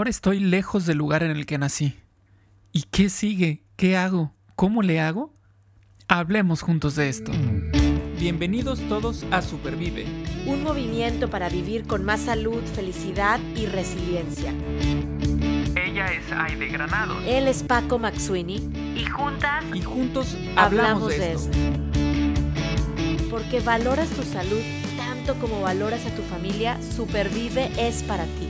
Ahora 0.00 0.08
estoy 0.08 0.40
lejos 0.40 0.86
del 0.86 0.96
lugar 0.96 1.22
en 1.22 1.30
el 1.30 1.44
que 1.44 1.58
nací. 1.58 1.94
¿Y 2.72 2.84
qué 2.84 3.10
sigue? 3.10 3.64
¿Qué 3.76 3.98
hago? 3.98 4.32
¿Cómo 4.56 4.80
le 4.80 4.98
hago? 4.98 5.30
Hablemos 6.08 6.62
juntos 6.62 6.96
de 6.96 7.10
esto. 7.10 7.30
Bienvenidos 8.18 8.80
todos 8.88 9.26
a 9.30 9.42
Supervive. 9.42 10.06
Un 10.46 10.62
movimiento 10.62 11.28
para 11.28 11.50
vivir 11.50 11.86
con 11.86 12.02
más 12.02 12.20
salud, 12.20 12.62
felicidad 12.74 13.38
y 13.54 13.66
resiliencia. 13.66 14.54
Ella 15.76 16.06
es 16.06 16.32
Aide 16.32 16.68
Granado. 16.68 17.20
Él 17.26 17.46
es 17.46 17.62
Paco 17.62 17.98
Maxuini. 17.98 18.70
Y 18.96 19.04
juntas. 19.04 19.62
Y 19.74 19.82
juntos 19.82 20.34
hablamos, 20.56 21.10
de, 21.10 21.32
esto. 21.34 21.58
Porque 23.28 23.60
valoras 23.60 24.08
tu 24.08 24.22
salud 24.22 24.62
tanto 24.96 25.34
como 25.38 25.60
valoras 25.60 26.06
a 26.06 26.14
tu 26.16 26.22
familia, 26.22 26.80
Supervive 26.80 27.70
es 27.76 28.02
para 28.02 28.24
ti. 28.24 28.49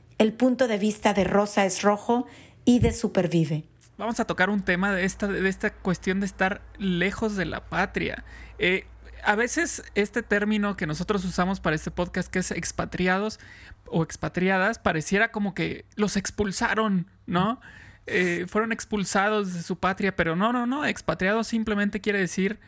el 0.21 0.33
punto 0.33 0.67
de 0.67 0.77
vista 0.77 1.15
de 1.15 1.23
Rosa 1.23 1.65
es 1.65 1.81
Rojo 1.81 2.27
y 2.63 2.77
de 2.77 2.93
Supervive. 2.93 3.63
Vamos 3.97 4.19
a 4.19 4.25
tocar 4.25 4.51
un 4.51 4.61
tema 4.61 4.93
de 4.93 5.03
esta, 5.03 5.25
de 5.25 5.49
esta 5.49 5.73
cuestión 5.73 6.19
de 6.19 6.27
estar 6.27 6.61
lejos 6.77 7.35
de 7.35 7.45
la 7.45 7.65
patria. 7.69 8.23
Eh, 8.59 8.85
a 9.23 9.33
veces 9.33 9.83
este 9.95 10.21
término 10.21 10.77
que 10.77 10.85
nosotros 10.85 11.25
usamos 11.25 11.59
para 11.59 11.75
este 11.75 11.89
podcast, 11.89 12.29
que 12.29 12.37
es 12.37 12.51
expatriados 12.51 13.39
o 13.87 14.03
expatriadas, 14.03 14.77
pareciera 14.77 15.31
como 15.31 15.55
que 15.55 15.85
los 15.95 16.15
expulsaron, 16.17 17.07
¿no? 17.25 17.59
Eh, 18.05 18.45
fueron 18.47 18.71
expulsados 18.71 19.55
de 19.55 19.63
su 19.63 19.79
patria, 19.79 20.15
pero 20.15 20.35
no, 20.35 20.53
no, 20.53 20.67
no, 20.67 20.85
expatriados 20.85 21.47
simplemente 21.47 21.99
quiere 21.99 22.19
decir 22.19 22.59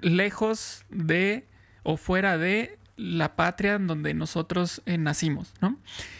lejos 0.00 0.84
de 0.90 1.46
o 1.84 1.96
fuera 1.96 2.38
de 2.38 2.77
la 2.98 3.36
patria 3.36 3.74
en 3.74 3.86
donde 3.86 4.12
nosotros 4.12 4.82
eh, 4.84 4.98
nacimos, 4.98 5.54
¿no? 5.62 5.78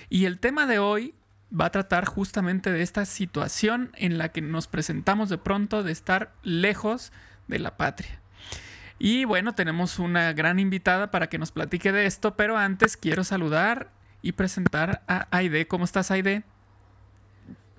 Y 0.08 0.24
el 0.24 0.38
tema 0.38 0.64
de 0.66 0.78
hoy 0.78 1.14
va 1.52 1.66
a 1.66 1.70
tratar 1.70 2.04
justamente 2.06 2.70
de 2.70 2.82
esta 2.82 3.04
situación 3.04 3.90
en 3.94 4.16
la 4.16 4.30
que 4.30 4.40
nos 4.40 4.68
presentamos 4.68 5.28
de 5.28 5.38
pronto 5.38 5.82
de 5.82 5.92
estar 5.92 6.32
lejos 6.42 7.12
de 7.48 7.58
la 7.58 7.76
patria. 7.76 8.20
Y 8.98 9.24
bueno, 9.24 9.54
tenemos 9.54 9.98
una 9.98 10.32
gran 10.32 10.58
invitada 10.58 11.10
para 11.10 11.28
que 11.28 11.38
nos 11.38 11.52
platique 11.52 11.92
de 11.92 12.06
esto, 12.06 12.36
pero 12.36 12.56
antes 12.56 12.96
quiero 12.96 13.24
saludar 13.24 13.90
y 14.22 14.32
presentar 14.32 15.02
a 15.08 15.26
Aide. 15.30 15.66
¿Cómo 15.66 15.84
estás, 15.84 16.10
Aide? 16.10 16.42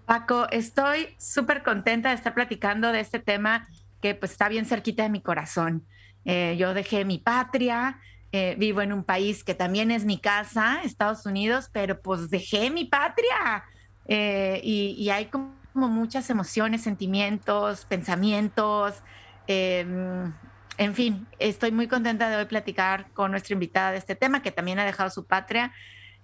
Paco, 0.05 0.47
estoy 0.49 1.15
súper 1.17 1.63
contenta 1.63 2.09
de 2.09 2.15
estar 2.15 2.33
platicando 2.33 2.91
de 2.91 2.99
este 2.99 3.19
tema 3.19 3.67
que 4.01 4.15
pues 4.15 4.31
está 4.31 4.49
bien 4.49 4.65
cerquita 4.65 5.03
de 5.03 5.09
mi 5.09 5.21
corazón. 5.21 5.85
Eh, 6.25 6.55
yo 6.57 6.73
dejé 6.73 7.05
mi 7.05 7.17
patria, 7.17 7.99
eh, 8.31 8.55
vivo 8.59 8.81
en 8.81 8.93
un 8.93 9.03
país 9.03 9.43
que 9.43 9.55
también 9.55 9.89
es 9.89 10.05
mi 10.05 10.19
casa, 10.19 10.81
Estados 10.83 11.25
Unidos, 11.25 11.69
pero 11.73 11.99
pues 11.99 12.29
dejé 12.29 12.69
mi 12.69 12.85
patria. 12.85 13.63
Eh, 14.07 14.61
y, 14.63 15.09
hay 15.09 15.25
como, 15.25 15.53
muchas 15.73 16.29
emociones, 16.29 16.81
sentimientos, 16.81 17.85
pensamientos. 17.85 19.01
Em, 19.47 20.31
en 20.77 20.95
fin, 20.95 21.27
estoy 21.39 21.71
muy 21.71 21.87
contenta 21.87 22.29
de 22.29 22.35
hoy 22.35 22.45
platicar 22.45 23.11
con 23.13 23.31
nuestra 23.31 23.53
invitada 23.53 23.91
de 23.91 23.97
este 23.97 24.15
tema, 24.15 24.41
que 24.41 24.51
también 24.51 24.79
ha 24.79 24.85
dejado 24.85 25.09
su 25.09 25.25
patria, 25.25 25.73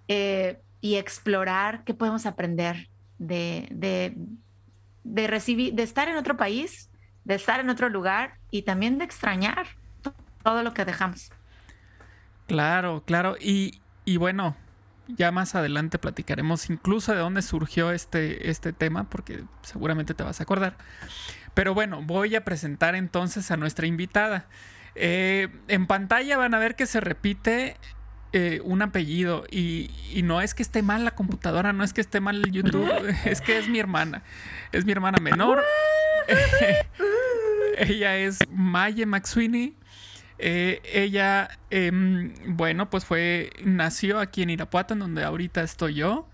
eh, 0.08 0.62
y 0.82 0.96
explorar 0.96 1.84
qué 1.84 1.94
podemos 1.96 2.28
aprender 2.28 2.90
de, 3.18 3.68
de, 3.72 4.16
de 5.04 5.28
recibir, 5.28 5.74
de 5.74 5.84
estar 5.84 6.08
en 6.08 6.18
otro 6.18 6.38
país, 6.38 6.92
de 7.24 7.36
estar 7.36 7.60
en 7.60 7.70
otro 7.70 7.90
lugar 7.90 8.36
y 8.52 8.62
también 8.62 9.00
de 9.00 9.06
extrañar 9.06 9.68
todo 10.44 10.62
lo 10.62 10.74
que 10.74 10.86
dejamos. 10.86 11.32
Claro, 12.48 13.04
claro. 13.06 13.36
Y, 13.40 13.80
y 14.06 14.18
bueno, 14.18 14.56
ya 15.08 15.32
más 15.32 15.56
adelante 15.56 16.00
platicaremos 16.00 16.70
incluso 16.70 17.14
de 17.14 17.20
dónde 17.20 17.42
surgió 17.42 17.92
este, 17.92 18.50
este 18.50 18.74
tema, 18.74 19.10
porque 19.10 19.44
seguramente 19.62 20.14
te 20.14 20.24
vas 20.24 20.40
a 20.40 20.44
acordar. 20.44 20.78
Pero 21.54 21.74
bueno, 21.74 22.02
voy 22.02 22.36
a 22.36 22.44
presentar 22.44 22.96
entonces 22.96 23.52
a 23.52 23.58
nuestra 23.58 23.88
invitada. 23.88 24.48
Eh, 24.96 25.50
en 25.68 25.88
pantalla 25.88 26.38
van 26.38 26.54
a 26.54 26.60
ver 26.60 26.76
que 26.76 26.86
se 26.86 27.02
repite 27.02 27.78
eh, 28.34 28.62
un 28.64 28.82
apellido 28.82 29.46
y, 29.50 29.92
y, 30.12 30.24
no 30.24 30.42
es 30.42 30.54
que 30.54 30.64
esté 30.64 30.82
mal 30.82 31.06
la 31.06 31.12
computadora, 31.12 31.74
no 31.74 31.84
es 31.84 31.94
que 31.94 32.02
esté 32.02 32.20
mal 32.20 32.44
el 32.44 32.52
YouTube, 32.52 32.90
es 33.26 33.42
que 33.42 33.58
es 33.58 33.70
mi 33.70 33.80
hermana, 33.80 34.24
es 34.72 34.86
mi 34.86 34.92
hermana 34.92 35.20
menor. 35.22 35.64
Ella 37.78 38.18
es 38.18 38.40
Maye 38.50 39.06
McSweeney. 39.06 39.76
Eh, 40.38 40.82
ella, 40.94 41.50
em, 41.70 42.34
bueno, 42.48 42.90
pues 42.90 43.06
fue, 43.06 43.52
nació 43.64 44.20
aquí 44.20 44.44
en 44.44 44.50
Irapuato, 44.50 44.94
en 44.94 45.00
donde 45.00 45.24
ahorita 45.24 45.62
estoy 45.64 45.96
yo. 45.96 46.28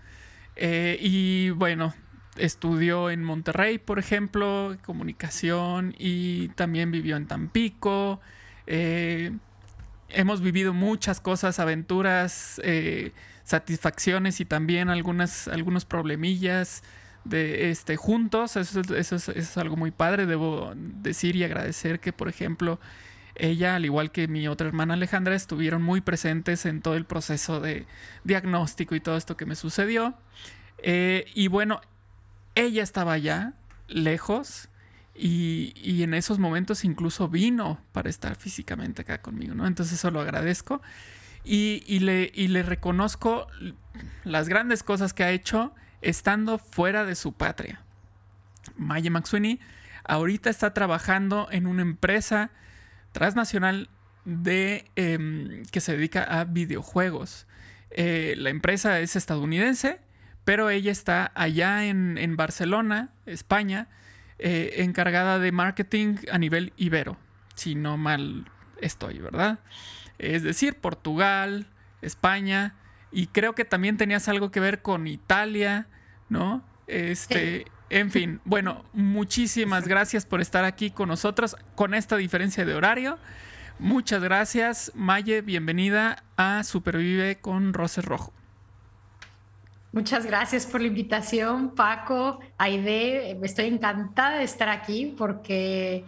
Eh, 0.56 0.98
y 1.00 1.50
bueno, 1.50 1.94
estudió 2.36 3.10
en 3.10 3.22
Monterrey, 3.22 3.78
por 3.78 3.98
ejemplo, 3.98 4.76
comunicación 4.84 5.94
y 5.98 6.48
también 6.48 6.90
vivió 6.90 7.16
en 7.16 7.26
Tampico. 7.26 8.20
Eh, 8.66 9.32
hemos 10.08 10.40
vivido 10.40 10.74
muchas 10.74 11.20
cosas, 11.20 11.58
aventuras, 11.58 12.60
satisfacciones 13.44 14.40
y 14.40 14.44
también 14.44 14.88
algunas, 14.88 15.48
algunos 15.48 15.84
problemillas 15.84 16.82
de 17.24 17.70
este 17.70 17.96
juntos. 17.96 18.56
Eso, 18.56 18.80
eso 18.94 19.32
es 19.32 19.56
algo 19.56 19.76
muy 19.76 19.90
padre. 19.90 20.26
Debo 20.26 20.72
decir 20.76 21.36
y 21.36 21.44
agradecer 21.44 22.00
que, 22.00 22.12
por 22.12 22.28
ejemplo, 22.28 22.80
ella, 23.34 23.76
al 23.76 23.84
igual 23.84 24.10
que 24.10 24.28
mi 24.28 24.48
otra 24.48 24.68
hermana 24.68 24.94
Alejandra, 24.94 25.34
estuvieron 25.34 25.82
muy 25.82 26.00
presentes 26.00 26.66
en 26.66 26.82
todo 26.82 26.96
el 26.96 27.04
proceso 27.04 27.60
de 27.60 27.86
diagnóstico 28.24 28.94
y 28.94 29.00
todo 29.00 29.16
esto 29.16 29.36
que 29.36 29.46
me 29.46 29.56
sucedió. 29.56 30.14
Eh, 30.78 31.26
y 31.34 31.48
bueno, 31.48 31.80
ella 32.54 32.82
estaba 32.82 33.12
allá, 33.12 33.54
lejos, 33.88 34.68
y, 35.14 36.02
en 36.02 36.14
esos 36.14 36.38
momentos 36.38 36.84
incluso 36.84 37.28
vino 37.28 37.78
para 37.92 38.08
estar 38.08 38.34
físicamente 38.34 39.02
acá 39.02 39.20
conmigo, 39.20 39.54
¿no? 39.54 39.66
Entonces 39.66 39.98
eso 39.98 40.10
lo 40.10 40.20
agradezco. 40.20 40.80
Y, 41.44 41.98
le, 41.98 42.30
y 42.32 42.48
le 42.48 42.62
reconozco 42.62 43.48
las 44.22 44.48
grandes 44.48 44.84
cosas 44.84 45.12
que 45.12 45.24
ha 45.24 45.32
hecho 45.32 45.74
estando 46.00 46.58
fuera 46.58 47.04
de 47.04 47.16
su 47.16 47.32
patria. 47.32 47.82
Maya 48.76 49.10
McSweeney 49.10 49.58
ahorita 50.04 50.50
está 50.50 50.72
trabajando 50.72 51.48
en 51.50 51.66
una 51.66 51.82
empresa 51.82 52.50
transnacional 53.12 53.88
de, 54.24 54.90
em, 54.96 55.64
que 55.70 55.80
se 55.80 55.96
dedica 55.96 56.24
a 56.24 56.44
videojuegos. 56.44 57.46
Eh, 57.90 58.34
la 58.38 58.50
empresa 58.50 59.00
es 59.00 59.16
estadounidense, 59.16 60.00
pero 60.44 60.70
ella 60.70 60.90
está 60.90 61.30
allá 61.34 61.84
en, 61.84 62.36
Barcelona, 62.36 63.10
España, 63.26 63.88
eh, 64.38 64.74
encargada 64.78 65.38
de 65.38 65.52
marketing 65.52 66.16
a 66.30 66.38
nivel 66.38 66.72
ibero, 66.76 67.16
si 67.54 67.74
no 67.74 67.96
mal 67.96 68.50
estoy, 68.80 69.18
¿verdad? 69.18 69.60
Es 70.18 70.42
decir, 70.42 70.76
Portugal, 70.76 71.66
España, 72.00 72.74
y 73.12 73.26
creo 73.28 73.54
que 73.54 73.64
también 73.64 73.96
tenías 73.96 74.26
algo 74.28 74.50
que 74.50 74.58
ver 74.58 74.82
con 74.82 75.06
Italia, 75.06 75.86
¿no? 76.28 76.64
Este, 76.86 77.66
en 77.92 78.10
fin, 78.10 78.40
bueno, 78.46 78.84
muchísimas 78.94 79.86
gracias 79.86 80.24
por 80.24 80.40
estar 80.40 80.64
aquí 80.64 80.90
con 80.90 81.08
nosotros 81.08 81.56
con 81.74 81.92
esta 81.92 82.16
diferencia 82.16 82.64
de 82.64 82.74
horario. 82.74 83.18
Muchas 83.78 84.22
gracias, 84.22 84.92
Maye. 84.94 85.42
Bienvenida 85.42 86.24
a 86.38 86.64
Supervive 86.64 87.36
con 87.36 87.74
Roses 87.74 88.04
Rojo. 88.06 88.32
Muchas 89.92 90.24
gracias 90.24 90.64
por 90.64 90.80
la 90.80 90.86
invitación, 90.86 91.74
Paco, 91.74 92.40
Aide. 92.56 93.38
Estoy 93.42 93.66
encantada 93.66 94.38
de 94.38 94.44
estar 94.44 94.70
aquí 94.70 95.14
porque, 95.18 96.06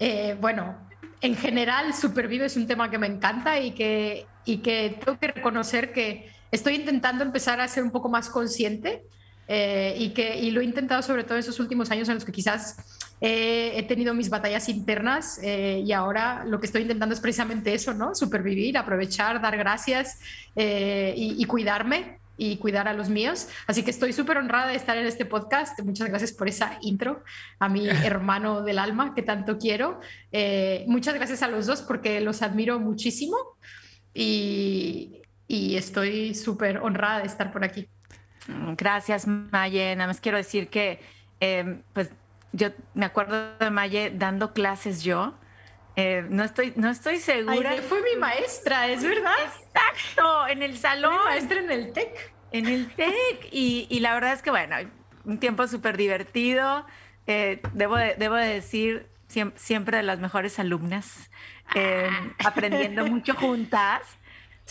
eh, 0.00 0.36
bueno, 0.40 0.76
en 1.20 1.36
general 1.36 1.94
Supervive 1.94 2.46
es 2.46 2.56
un 2.56 2.66
tema 2.66 2.90
que 2.90 2.98
me 2.98 3.06
encanta 3.06 3.60
y 3.60 3.70
que, 3.70 4.26
y 4.44 4.58
que 4.58 4.98
tengo 5.04 5.16
que 5.16 5.28
reconocer 5.28 5.92
que 5.92 6.28
estoy 6.50 6.74
intentando 6.74 7.22
empezar 7.22 7.60
a 7.60 7.68
ser 7.68 7.84
un 7.84 7.92
poco 7.92 8.08
más 8.08 8.28
consciente 8.28 9.04
eh, 9.52 9.96
y, 9.98 10.10
que, 10.10 10.38
y 10.38 10.52
lo 10.52 10.60
he 10.60 10.64
intentado 10.64 11.02
sobre 11.02 11.24
todo 11.24 11.34
en 11.34 11.40
esos 11.40 11.58
últimos 11.58 11.90
años 11.90 12.08
en 12.08 12.14
los 12.14 12.24
que 12.24 12.30
quizás 12.30 12.76
eh, 13.20 13.72
he 13.74 13.82
tenido 13.82 14.14
mis 14.14 14.30
batallas 14.30 14.68
internas 14.68 15.40
eh, 15.42 15.82
y 15.84 15.90
ahora 15.90 16.44
lo 16.44 16.60
que 16.60 16.66
estoy 16.66 16.82
intentando 16.82 17.16
es 17.16 17.20
precisamente 17.20 17.74
eso, 17.74 17.92
¿no? 17.92 18.14
Supervivir, 18.14 18.78
aprovechar, 18.78 19.42
dar 19.42 19.56
gracias 19.56 20.20
y, 20.54 21.44
cuidarme 21.46 22.20
y 22.36 22.58
cuidar 22.58 22.86
a 22.86 22.92
los 22.92 23.08
míos. 23.08 23.48
Así 23.66 23.82
que 23.82 23.90
estoy 23.90 24.12
súper 24.12 24.38
honrada 24.38 24.68
de 24.68 24.76
estar 24.76 24.96
en 24.96 25.06
este 25.06 25.24
podcast. 25.24 25.82
Muchas 25.82 26.08
gracias 26.08 26.30
por 26.30 26.46
esa 26.46 26.78
intro 26.82 27.24
a 27.58 27.68
mi 27.68 27.88
hermano 28.04 28.62
del 28.62 28.78
alma 28.78 29.16
que 29.16 29.22
tanto 29.22 29.58
quiero. 29.58 29.98
Eh, 30.30 30.84
muchas 30.86 31.14
gracias 31.14 31.42
a 31.42 31.48
los 31.48 31.66
dos 31.66 31.82
porque 31.82 32.20
los 32.20 32.42
admiro 32.42 32.78
muchísimo 32.78 33.36
y, 34.14 35.22
y 35.48 35.74
estoy 35.74 36.36
súper 36.36 36.78
honrada 36.78 37.18
de 37.18 37.26
estar 37.26 37.50
por 37.50 37.64
aquí. 37.64 37.88
Gracias, 38.46 39.26
Maye. 39.26 39.94
Nada 39.96 40.08
más 40.08 40.20
quiero 40.20 40.38
decir 40.38 40.68
que, 40.68 41.00
eh, 41.40 41.80
pues, 41.92 42.10
yo 42.52 42.68
me 42.94 43.06
acuerdo 43.06 43.56
de 43.58 43.70
Maye 43.70 44.10
dando 44.10 44.52
clases 44.52 45.02
yo 45.02 45.34
eh, 45.96 46.24
no, 46.28 46.44
estoy, 46.44 46.72
no 46.76 46.88
estoy 46.88 47.18
segura. 47.18 47.76
fue 47.88 48.02
mi 48.02 48.18
maestra, 48.18 48.88
es 48.88 49.02
verdad. 49.02 49.34
Exacto, 49.44 50.48
en 50.48 50.62
el 50.62 50.78
salón. 50.78 51.12
Mi 51.12 51.24
maestra 51.24 51.60
en 51.60 51.70
el 51.70 51.92
TEC. 51.92 52.32
En 52.52 52.66
el 52.66 52.90
TEC. 52.94 53.48
Y, 53.50 54.00
la 54.00 54.14
verdad 54.14 54.32
es 54.32 54.42
que, 54.42 54.50
bueno, 54.50 54.76
un 55.24 55.38
tiempo 55.38 55.66
súper 55.66 55.96
divertido. 55.96 56.86
Eh, 57.26 57.60
debo, 57.74 57.96
de, 57.96 58.14
debo 58.14 58.36
decir, 58.36 59.08
siempre, 59.56 59.98
de 59.98 60.02
las 60.02 60.20
mejores 60.20 60.58
alumnas, 60.58 61.30
eh, 61.74 62.08
ah. 62.10 62.48
aprendiendo 62.48 63.04
mucho 63.04 63.34
juntas. 63.34 64.02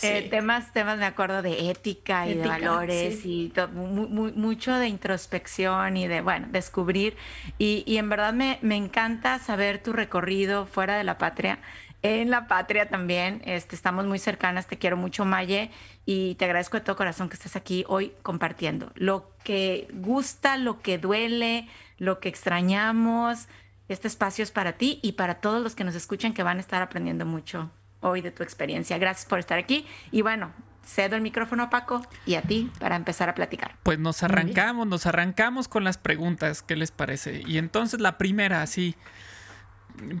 Eh, 0.02 0.28
temas, 0.30 0.72
temas, 0.72 0.98
me 0.98 1.04
acuerdo 1.04 1.42
de 1.42 1.70
ética 1.70 2.26
y 2.28 2.34
de 2.34 2.46
valores 2.46 3.24
y 3.24 3.52
mucho 3.72 4.74
de 4.74 4.88
introspección 4.88 5.96
y 5.96 6.08
de, 6.08 6.20
bueno, 6.20 6.48
descubrir. 6.50 7.16
Y, 7.58 7.84
y 7.86 7.98
en 7.98 8.08
verdad 8.08 8.32
me, 8.32 8.58
me, 8.62 8.76
encanta 8.76 9.38
saber 9.38 9.82
tu 9.82 9.92
recorrido 9.92 10.66
fuera 10.66 10.96
de 10.96 11.04
la 11.04 11.18
patria. 11.18 11.58
En 12.02 12.30
la 12.30 12.46
patria 12.46 12.88
también, 12.88 13.42
este, 13.44 13.76
estamos 13.76 14.06
muy 14.06 14.18
cercanas, 14.18 14.66
te 14.66 14.78
quiero 14.78 14.96
mucho, 14.96 15.26
Maye, 15.26 15.70
y 16.06 16.34
te 16.36 16.46
agradezco 16.46 16.78
de 16.78 16.84
todo 16.84 16.96
corazón 16.96 17.28
que 17.28 17.34
estés 17.34 17.56
aquí 17.56 17.84
hoy 17.88 18.14
compartiendo. 18.22 18.90
Lo 18.94 19.32
que 19.44 19.86
gusta, 19.92 20.56
lo 20.56 20.80
que 20.80 20.96
duele, 20.96 21.68
lo 21.98 22.18
que 22.18 22.30
extrañamos, 22.30 23.48
este 23.88 24.08
espacio 24.08 24.42
es 24.44 24.50
para 24.50 24.74
ti 24.74 24.98
y 25.02 25.12
para 25.12 25.40
todos 25.40 25.62
los 25.62 25.74
que 25.74 25.84
nos 25.84 25.94
escuchan 25.94 26.32
que 26.32 26.42
van 26.42 26.56
a 26.56 26.60
estar 26.60 26.80
aprendiendo 26.80 27.26
mucho 27.26 27.70
hoy 28.00 28.20
de 28.20 28.30
tu 28.30 28.42
experiencia. 28.42 28.98
Gracias 28.98 29.26
por 29.26 29.38
estar 29.38 29.58
aquí. 29.58 29.86
Y 30.10 30.22
bueno, 30.22 30.52
cedo 30.84 31.16
el 31.16 31.22
micrófono 31.22 31.64
a 31.64 31.70
Paco 31.70 32.02
y 32.26 32.34
a 32.34 32.42
ti 32.42 32.70
para 32.78 32.96
empezar 32.96 33.28
a 33.28 33.34
platicar. 33.34 33.76
Pues 33.82 33.98
nos 33.98 34.22
arrancamos, 34.22 34.86
nos 34.86 35.06
arrancamos 35.06 35.68
con 35.68 35.84
las 35.84 35.98
preguntas. 35.98 36.62
¿Qué 36.62 36.76
les 36.76 36.90
parece? 36.90 37.42
Y 37.46 37.58
entonces 37.58 38.00
la 38.00 38.18
primera, 38.18 38.62
así, 38.62 38.96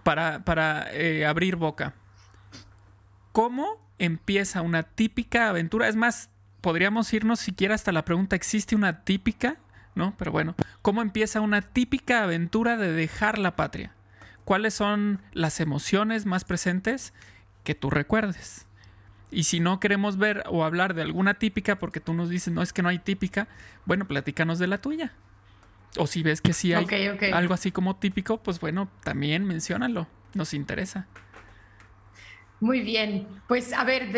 para, 0.02 0.44
para 0.44 0.92
eh, 0.92 1.26
abrir 1.26 1.56
boca. 1.56 1.94
¿Cómo 3.32 3.80
empieza 3.98 4.62
una 4.62 4.82
típica 4.82 5.48
aventura? 5.48 5.88
Es 5.88 5.96
más, 5.96 6.30
podríamos 6.60 7.12
irnos 7.12 7.40
siquiera 7.40 7.74
hasta 7.74 7.92
la 7.92 8.04
pregunta, 8.04 8.36
¿existe 8.36 8.74
una 8.74 9.04
típica? 9.04 9.56
¿No? 9.94 10.14
Pero 10.16 10.30
bueno, 10.30 10.54
¿cómo 10.82 11.02
empieza 11.02 11.40
una 11.40 11.62
típica 11.62 12.22
aventura 12.22 12.76
de 12.76 12.92
dejar 12.92 13.38
la 13.38 13.56
patria? 13.56 13.92
¿Cuáles 14.44 14.74
son 14.74 15.20
las 15.32 15.60
emociones 15.60 16.26
más 16.26 16.44
presentes? 16.44 17.12
Que 17.64 17.74
tú 17.74 17.90
recuerdes. 17.90 18.66
Y 19.30 19.44
si 19.44 19.60
no 19.60 19.78
queremos 19.78 20.18
ver 20.18 20.42
o 20.48 20.64
hablar 20.64 20.94
de 20.94 21.02
alguna 21.02 21.34
típica, 21.34 21.78
porque 21.78 22.00
tú 22.00 22.14
nos 22.14 22.28
dices, 22.28 22.52
no 22.52 22.62
es 22.62 22.72
que 22.72 22.82
no 22.82 22.88
hay 22.88 22.98
típica, 22.98 23.48
bueno, 23.84 24.06
platícanos 24.06 24.58
de 24.58 24.66
la 24.66 24.78
tuya. 24.78 25.12
O 25.96 26.06
si 26.06 26.22
ves 26.22 26.40
que 26.40 26.52
sí 26.52 26.72
hay 26.72 26.86
algo 27.32 27.54
así 27.54 27.72
como 27.72 27.96
típico, 27.96 28.42
pues 28.42 28.60
bueno, 28.60 28.90
también 29.02 29.44
menciónalo, 29.44 30.06
nos 30.34 30.54
interesa. 30.54 31.06
Muy 32.60 32.80
bien, 32.80 33.26
pues 33.48 33.72
a 33.72 33.84
ver, 33.84 34.12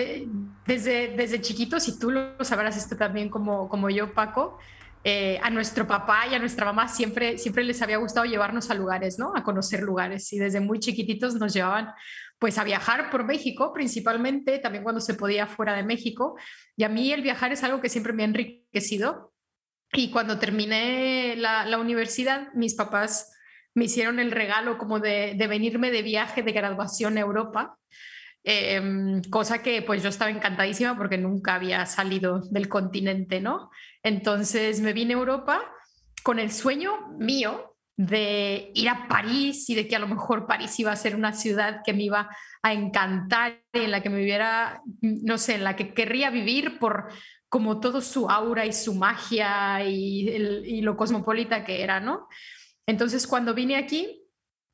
desde, 0.67 1.15
desde 1.17 1.41
chiquitos, 1.41 1.87
y 1.89 1.99
tú 1.99 2.11
lo 2.11 2.45
sabrás 2.45 2.77
esto 2.77 2.97
también 2.97 3.29
como, 3.29 3.69
como 3.69 3.89
yo, 3.89 4.13
Paco, 4.13 4.59
eh, 5.05 5.39
a 5.43 5.51
nuestro 5.51 5.87
papá 5.87 6.27
y 6.31 6.35
a 6.35 6.39
nuestra 6.39 6.65
mamá 6.65 6.89
siempre, 6.89 7.39
siempre 7.39 7.65
les 7.65 7.83
había 7.83 7.99
gustado 7.99 8.27
llevarnos 8.27 8.71
a 8.71 8.75
lugares, 8.75 9.19
¿no? 9.19 9.33
A 9.35 9.43
conocer 9.43 9.83
lugares. 9.83 10.33
Y 10.33 10.39
desde 10.39 10.61
muy 10.61 10.79
chiquititos 10.79 11.35
nos 11.37 11.53
llevaban 11.53 11.89
pues 12.43 12.59
a 12.59 12.65
viajar 12.65 13.09
por 13.09 13.23
México, 13.23 13.73
principalmente, 13.73 14.59
también 14.59 14.83
cuando 14.83 15.01
se 15.01 15.15
podía 15.15 15.47
fuera 15.47 15.77
de 15.77 15.85
México. 15.85 16.37
Y 16.77 16.83
a 16.83 16.89
mí 16.89 17.13
el 17.13 17.23
viajar 17.23 17.53
es 17.53 17.63
algo 17.63 17.81
que 17.81 17.89
siempre 17.89 18.13
me 18.13 18.25
ha 18.25 18.27
enriquecido. 18.27 19.33
Y 19.93 20.11
cuando 20.11 20.41
terminé 20.41 21.37
la, 21.37 21.79
universidad, 21.79 22.53
mis 22.55 22.75
papás 22.75 23.33
me 23.75 23.85
hicieron 23.85 24.19
el 24.19 24.33
regalo 24.33 24.77
como 24.77 24.99
de, 24.99 25.37
venirme 25.49 25.93
de 25.93 26.03
viaje 26.03 26.43
de 26.43 26.51
graduación 26.51 27.17
a 27.17 27.21
Europa. 27.21 27.79
Em, 28.43 29.23
cosa 29.31 29.63
que 29.63 29.81
pues 29.83 30.03
yo 30.03 30.09
estaba 30.09 30.33
encantadísima 30.33 30.99
porque 30.99 31.19
nunca 31.19 31.55
había 31.55 31.87
salido 31.87 32.41
del 32.51 32.69
continente, 32.69 33.41
¿no? 33.41 33.71
Entonces 34.03 34.81
me 34.81 34.93
vine 34.93 35.15
a 35.15 35.19
Europa 35.19 35.63
con 36.25 36.41
el 36.41 36.51
sueño 36.51 37.07
mío 37.21 37.72
de 37.97 38.71
ir 38.75 38.89
a 38.89 39.07
París 39.07 39.69
y 39.69 39.75
de 39.75 39.87
que 39.87 39.97
a 39.97 39.99
lo 39.99 40.09
mejor 40.09 40.47
París 40.47 40.79
iba 40.81 40.93
a 40.93 40.97
ser 40.97 41.15
una 41.15 41.33
ciudad 41.33 41.83
que 41.85 41.93
me 41.93 42.05
iba 42.05 42.31
a 42.63 42.73
encantar, 42.73 43.63
en 43.73 43.91
la 43.91 44.03
que 44.03 44.11
me 44.11 44.23
hubiera, 44.23 44.83
no 45.01 45.39
sé, 45.39 45.57
en 45.57 45.65
la 45.65 45.77
que 45.77 45.93
querría 45.93 46.31
vivir 46.31 46.79
por 46.79 47.09
como 47.49 47.81
todo 47.81 48.01
su 48.01 48.31
aura 48.31 48.65
y 48.65 48.73
su 48.73 48.95
magia 48.95 49.85
y, 49.85 50.81
lo 50.81 50.97
cosmopolita 50.97 51.65
que 51.65 51.83
era, 51.83 52.01
¿no? 52.01 52.29
Entonces 52.87 53.27
cuando 53.27 53.53
vine 53.53 53.77
aquí, 53.77 54.23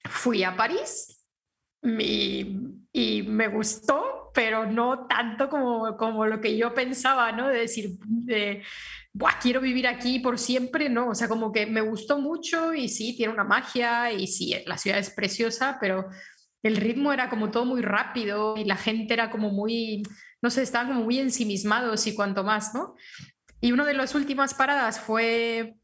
fui 0.05 0.44
a 0.44 0.56
París 0.56 1.25
y, 1.82 2.56
y 2.93 3.23
me 3.25 3.49
gustó, 3.49 4.31
pero 4.32 4.65
no 4.65 5.06
tanto 5.09 5.49
como, 5.49 5.97
como 5.97 6.25
lo 6.26 6.41
que 6.41 6.56
yo 6.56 6.73
pensaba, 6.73 7.32
¿no? 7.32 7.49
De 7.49 7.59
decir, 7.59 7.91
de, 8.06 8.62
quiero 9.41 9.61
vivir 9.61 9.87
aquí 9.87 10.19
por 10.19 10.38
siempre, 10.38 10.88
¿no? 10.88 11.11
O 11.11 11.15
sea, 11.15 11.29
como 11.29 11.53
que 11.53 11.67
me 11.67 11.81
gustó 11.81 12.19
mucho 12.19 12.75
y 12.75 12.88
sí, 12.88 13.17
tiene 13.17 13.32
una 13.32 13.44
magia 13.44 14.12
y 14.12 14.26
sí, 14.26 14.55
la 14.67 14.79
ciudad 14.79 14.99
es 14.99 15.11
preciosa, 15.11 15.79
pero 15.81 16.09
el 16.62 16.76
ritmo 16.76 17.12
era 17.12 17.29
como 17.31 17.50
todo 17.50 17.65
muy 17.65 17.82
rápido 17.82 18.56
y 18.56 18.65
la 18.65 18.76
gente 18.76 19.15
era 19.15 19.31
como 19.31 19.50
muy, 19.50 20.03
no 20.43 20.50
sé, 20.50 20.62
estaban 20.62 20.88
como 20.88 21.03
muy 21.03 21.19
ensimismados 21.19 22.06
y 22.06 22.15
cuanto 22.15 22.44
más, 22.44 22.75
¿no? 22.75 22.94
Y 23.61 23.73
una 23.73 23.85
de 23.85 23.94
las 23.94 24.15
últimas 24.15 24.55
paradas 24.55 25.00
fue, 25.00 25.76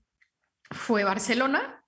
fue 0.71 1.05
Barcelona 1.05 1.84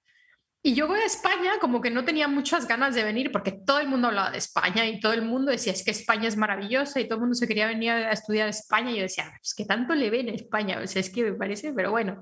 y 0.67 0.75
yo 0.75 0.89
voy 0.89 0.99
a 0.99 1.05
España 1.05 1.61
como 1.61 1.81
que 1.81 1.93
no 1.93 2.05
tenía 2.05 2.27
muchas 2.27 2.67
ganas 2.67 2.93
de 2.97 3.05
venir 3.05 3.31
porque 3.31 3.53
todo 3.53 3.79
el 3.79 3.87
mundo 3.87 4.09
hablaba 4.09 4.33
de 4.33 4.39
España 4.39 4.85
y 4.85 4.99
todo 4.99 5.13
el 5.13 5.23
mundo 5.23 5.53
decía 5.53 5.73
es 5.73 5.85
que 5.85 5.93
España 5.93 6.27
es 6.27 6.37
maravillosa 6.37 6.99
y 6.99 7.05
todo 7.05 7.19
el 7.19 7.21
mundo 7.21 7.37
se 7.37 7.47
quería 7.47 7.69
venir 7.69 7.93
a 7.93 8.11
estudiar 8.11 8.49
España. 8.49 8.91
Y 8.91 8.97
yo 8.97 9.03
decía, 9.03 9.33
es 9.41 9.55
que 9.55 9.65
tanto 9.65 9.95
le 9.95 10.11
ven 10.11 10.29
en 10.29 10.35
España, 10.35 10.81
o 10.83 10.87
sea, 10.89 10.99
es 10.99 11.11
que 11.11 11.23
me 11.23 11.35
parece, 11.35 11.73
pero 11.73 11.93
bueno, 11.93 12.21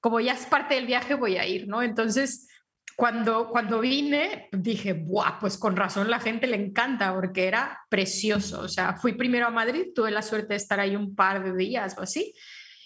como 0.00 0.18
ya 0.18 0.32
es 0.32 0.44
parte 0.46 0.74
del 0.74 0.86
viaje 0.86 1.14
voy 1.14 1.36
a 1.36 1.46
ir, 1.46 1.68
¿no? 1.68 1.84
Entonces, 1.84 2.48
cuando, 2.96 3.48
cuando 3.48 3.78
vine, 3.78 4.48
dije, 4.50 4.94
Buah, 4.94 5.38
pues 5.38 5.56
con 5.56 5.76
razón 5.76 6.10
la 6.10 6.18
gente 6.18 6.48
le 6.48 6.56
encanta 6.56 7.14
porque 7.14 7.46
era 7.46 7.78
precioso, 7.88 8.62
o 8.62 8.68
sea, 8.68 8.96
fui 8.96 9.12
primero 9.12 9.46
a 9.46 9.50
Madrid, 9.50 9.92
tuve 9.94 10.10
la 10.10 10.22
suerte 10.22 10.54
de 10.54 10.56
estar 10.56 10.80
ahí 10.80 10.96
un 10.96 11.14
par 11.14 11.44
de 11.44 11.54
días 11.56 11.94
o 11.96 12.02
así, 12.02 12.34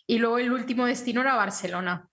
y 0.06 0.18
luego 0.18 0.38
el 0.38 0.52
último 0.52 0.84
destino 0.84 1.22
era 1.22 1.34
Barcelona 1.34 2.06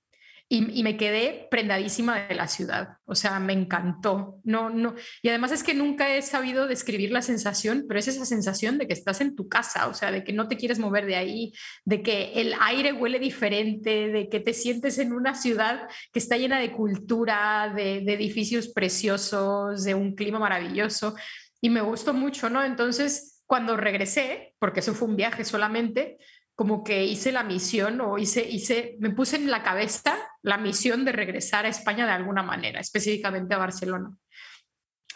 y, 0.47 0.83
me 0.83 0.95
quedé 0.95 1.47
prendadísima 1.49 2.27
de 2.27 2.35
la 2.35 2.47
ciudad. 2.47 2.97
O 3.05 3.15
sea, 3.15 3.39
me 3.39 3.53
encantó. 3.53 4.39
No, 4.43 4.69
no. 4.69 4.93
Y 5.23 5.29
además 5.29 5.51
es 5.51 5.63
que 5.63 5.73
nunca 5.73 6.15
he 6.15 6.21
sabido 6.21 6.67
describir 6.67 7.11
la 7.11 7.23
sensación, 7.23 7.85
pero 7.87 7.99
es 7.99 8.07
esa 8.07 8.25
sensación 8.25 8.77
de 8.77 8.87
que 8.87 8.93
estás 8.93 9.21
en 9.21 9.35
tu 9.35 9.49
casa, 9.49 9.87
o 9.87 9.95
sea, 9.95 10.11
de 10.11 10.23
que 10.23 10.33
no 10.33 10.47
te 10.47 10.55
quieres 10.55 10.77
mover 10.77 11.07
de 11.07 11.15
ahí, 11.15 11.51
de 11.83 12.03
que 12.03 12.33
el 12.35 12.53
aire 12.61 12.93
huele 12.93 13.17
diferente, 13.17 14.09
de 14.09 14.29
que 14.29 14.39
te 14.39 14.53
sientes 14.53 14.99
en 14.99 15.13
una 15.13 15.33
ciudad 15.33 15.87
que 16.13 16.19
está 16.19 16.37
llena 16.37 16.59
de 16.59 16.71
cultura, 16.71 17.73
de, 17.75 18.01
de 18.01 18.13
edificios 18.13 18.67
preciosos, 18.67 19.83
de 19.83 19.95
un 19.95 20.13
clima 20.13 20.37
maravilloso. 20.37 21.15
Y 21.59 21.71
me 21.71 21.81
gustó 21.81 22.13
mucho, 22.13 22.51
¿no? 22.51 22.63
Entonces, 22.63 23.41
cuando 23.47 23.77
regresé, 23.77 24.53
porque 24.59 24.81
eso 24.81 24.93
fue 24.93 25.07
un 25.07 25.15
viaje 25.15 25.43
solamente, 25.43 26.17
como 26.55 26.83
que 26.83 27.03
hice 27.03 27.33
la 27.33 27.43
misión 27.43 27.99
o 27.99 28.17
hice, 28.17 28.47
hice, 28.49 28.95
me 28.99 29.09
puse 29.09 29.35
en 29.35 29.51
la 29.51 29.61
cabeza 29.61 30.17
la 30.41 30.57
misión 30.57 31.03
de 31.03 31.11
regresar 31.11 31.65
a 31.65 31.69
España 31.69 32.05
de 32.05 32.13
alguna 32.13 32.43
manera, 32.43 32.79
específicamente 32.79 33.53
a 33.53 33.57
Barcelona. 33.57 34.15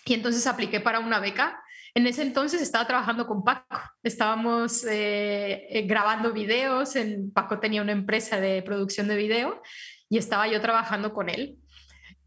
Y 0.06 0.14
entonces 0.14 0.46
apliqué 0.48 0.82
para 0.82 1.00
una 1.00 1.20
beca. 1.20 1.64
En 1.96 2.08
ese 2.08 2.24
entonces 2.24 2.62
estaba 2.62 2.86
trabajando 2.86 3.26
con 3.26 3.44
Paco, 3.44 3.80
estábamos 4.04 4.86
eh, 4.86 5.66
eh, 5.70 5.82
grabando 5.88 6.34
videos, 6.34 6.96
en, 6.96 7.32
Paco 7.32 7.60
tenía 7.60 7.82
una 7.82 7.94
empresa 7.94 8.40
de 8.40 8.62
producción 8.62 9.08
de 9.08 9.16
video 9.16 9.62
y 10.10 10.18
estaba 10.18 10.48
yo 10.48 10.60
trabajando 10.62 11.14
con 11.14 11.30
él. 11.30 11.58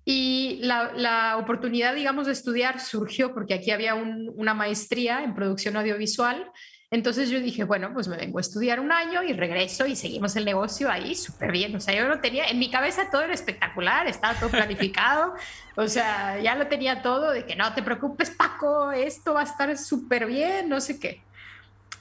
Y 0.04 0.58
la, 0.62 1.36
oportunidad, 1.38 1.94
digamos, 1.94 2.26
de 2.26 2.32
estudiar 2.32 2.80
surgió 2.80 3.32
porque 3.34 3.54
aquí 3.54 3.70
había 3.70 3.94
una 3.94 4.52
maestría 4.52 5.22
en 5.22 5.34
producción 5.34 5.76
audiovisual 5.76 6.50
entonces 6.92 7.30
yo 7.30 7.40
dije, 7.40 7.64
bueno, 7.64 7.90
pues 7.94 8.06
me 8.06 8.18
vengo 8.18 8.36
a 8.36 8.42
estudiar 8.42 8.78
un 8.78 8.92
año 8.92 9.22
y 9.22 9.32
regreso 9.32 9.86
y 9.86 9.96
seguimos 9.96 10.36
el 10.36 10.44
negocio 10.44 10.90
ahí 10.90 11.14
súper 11.14 11.50
bien. 11.50 11.74
O 11.74 11.80
sea, 11.80 11.94
yo 11.94 12.06
lo 12.06 12.20
tenía, 12.20 12.44
en 12.48 12.58
mi 12.58 12.70
cabeza 12.70 13.10
todo 13.10 13.22
era 13.22 13.32
espectacular, 13.32 14.06
estaba 14.06 14.34
todo 14.34 14.50
planificado. 14.50 15.34
o 15.76 15.88
sea, 15.88 16.38
ya 16.40 16.54
lo 16.54 16.66
tenía 16.66 17.00
todo 17.00 17.30
de 17.30 17.46
que 17.46 17.56
no 17.56 17.72
te 17.72 17.82
preocupes, 17.82 18.28
Paco, 18.30 18.92
esto 18.92 19.32
va 19.32 19.40
a 19.40 19.44
estar 19.44 19.76
súper 19.78 20.26
bien, 20.26 20.68
no 20.68 20.82
sé 20.82 21.00
qué. 21.00 21.22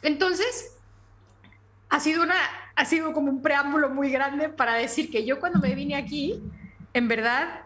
Entonces, 0.02 0.76
ha 1.88 2.02
sido 2.02 2.22
una 2.24 2.36
ha 2.76 2.84
sido 2.84 3.14
como 3.14 3.30
un 3.30 3.42
preámbulo 3.42 3.90
muy 3.90 4.12
grande 4.12 4.50
para 4.50 4.74
decir 4.74 5.10
que 5.10 5.26
yo 5.26 5.40
cuando 5.40 5.60
me 5.60 5.74
vine 5.74 5.96
aquí, 5.96 6.42
en 6.94 7.08
verdad, 7.08 7.62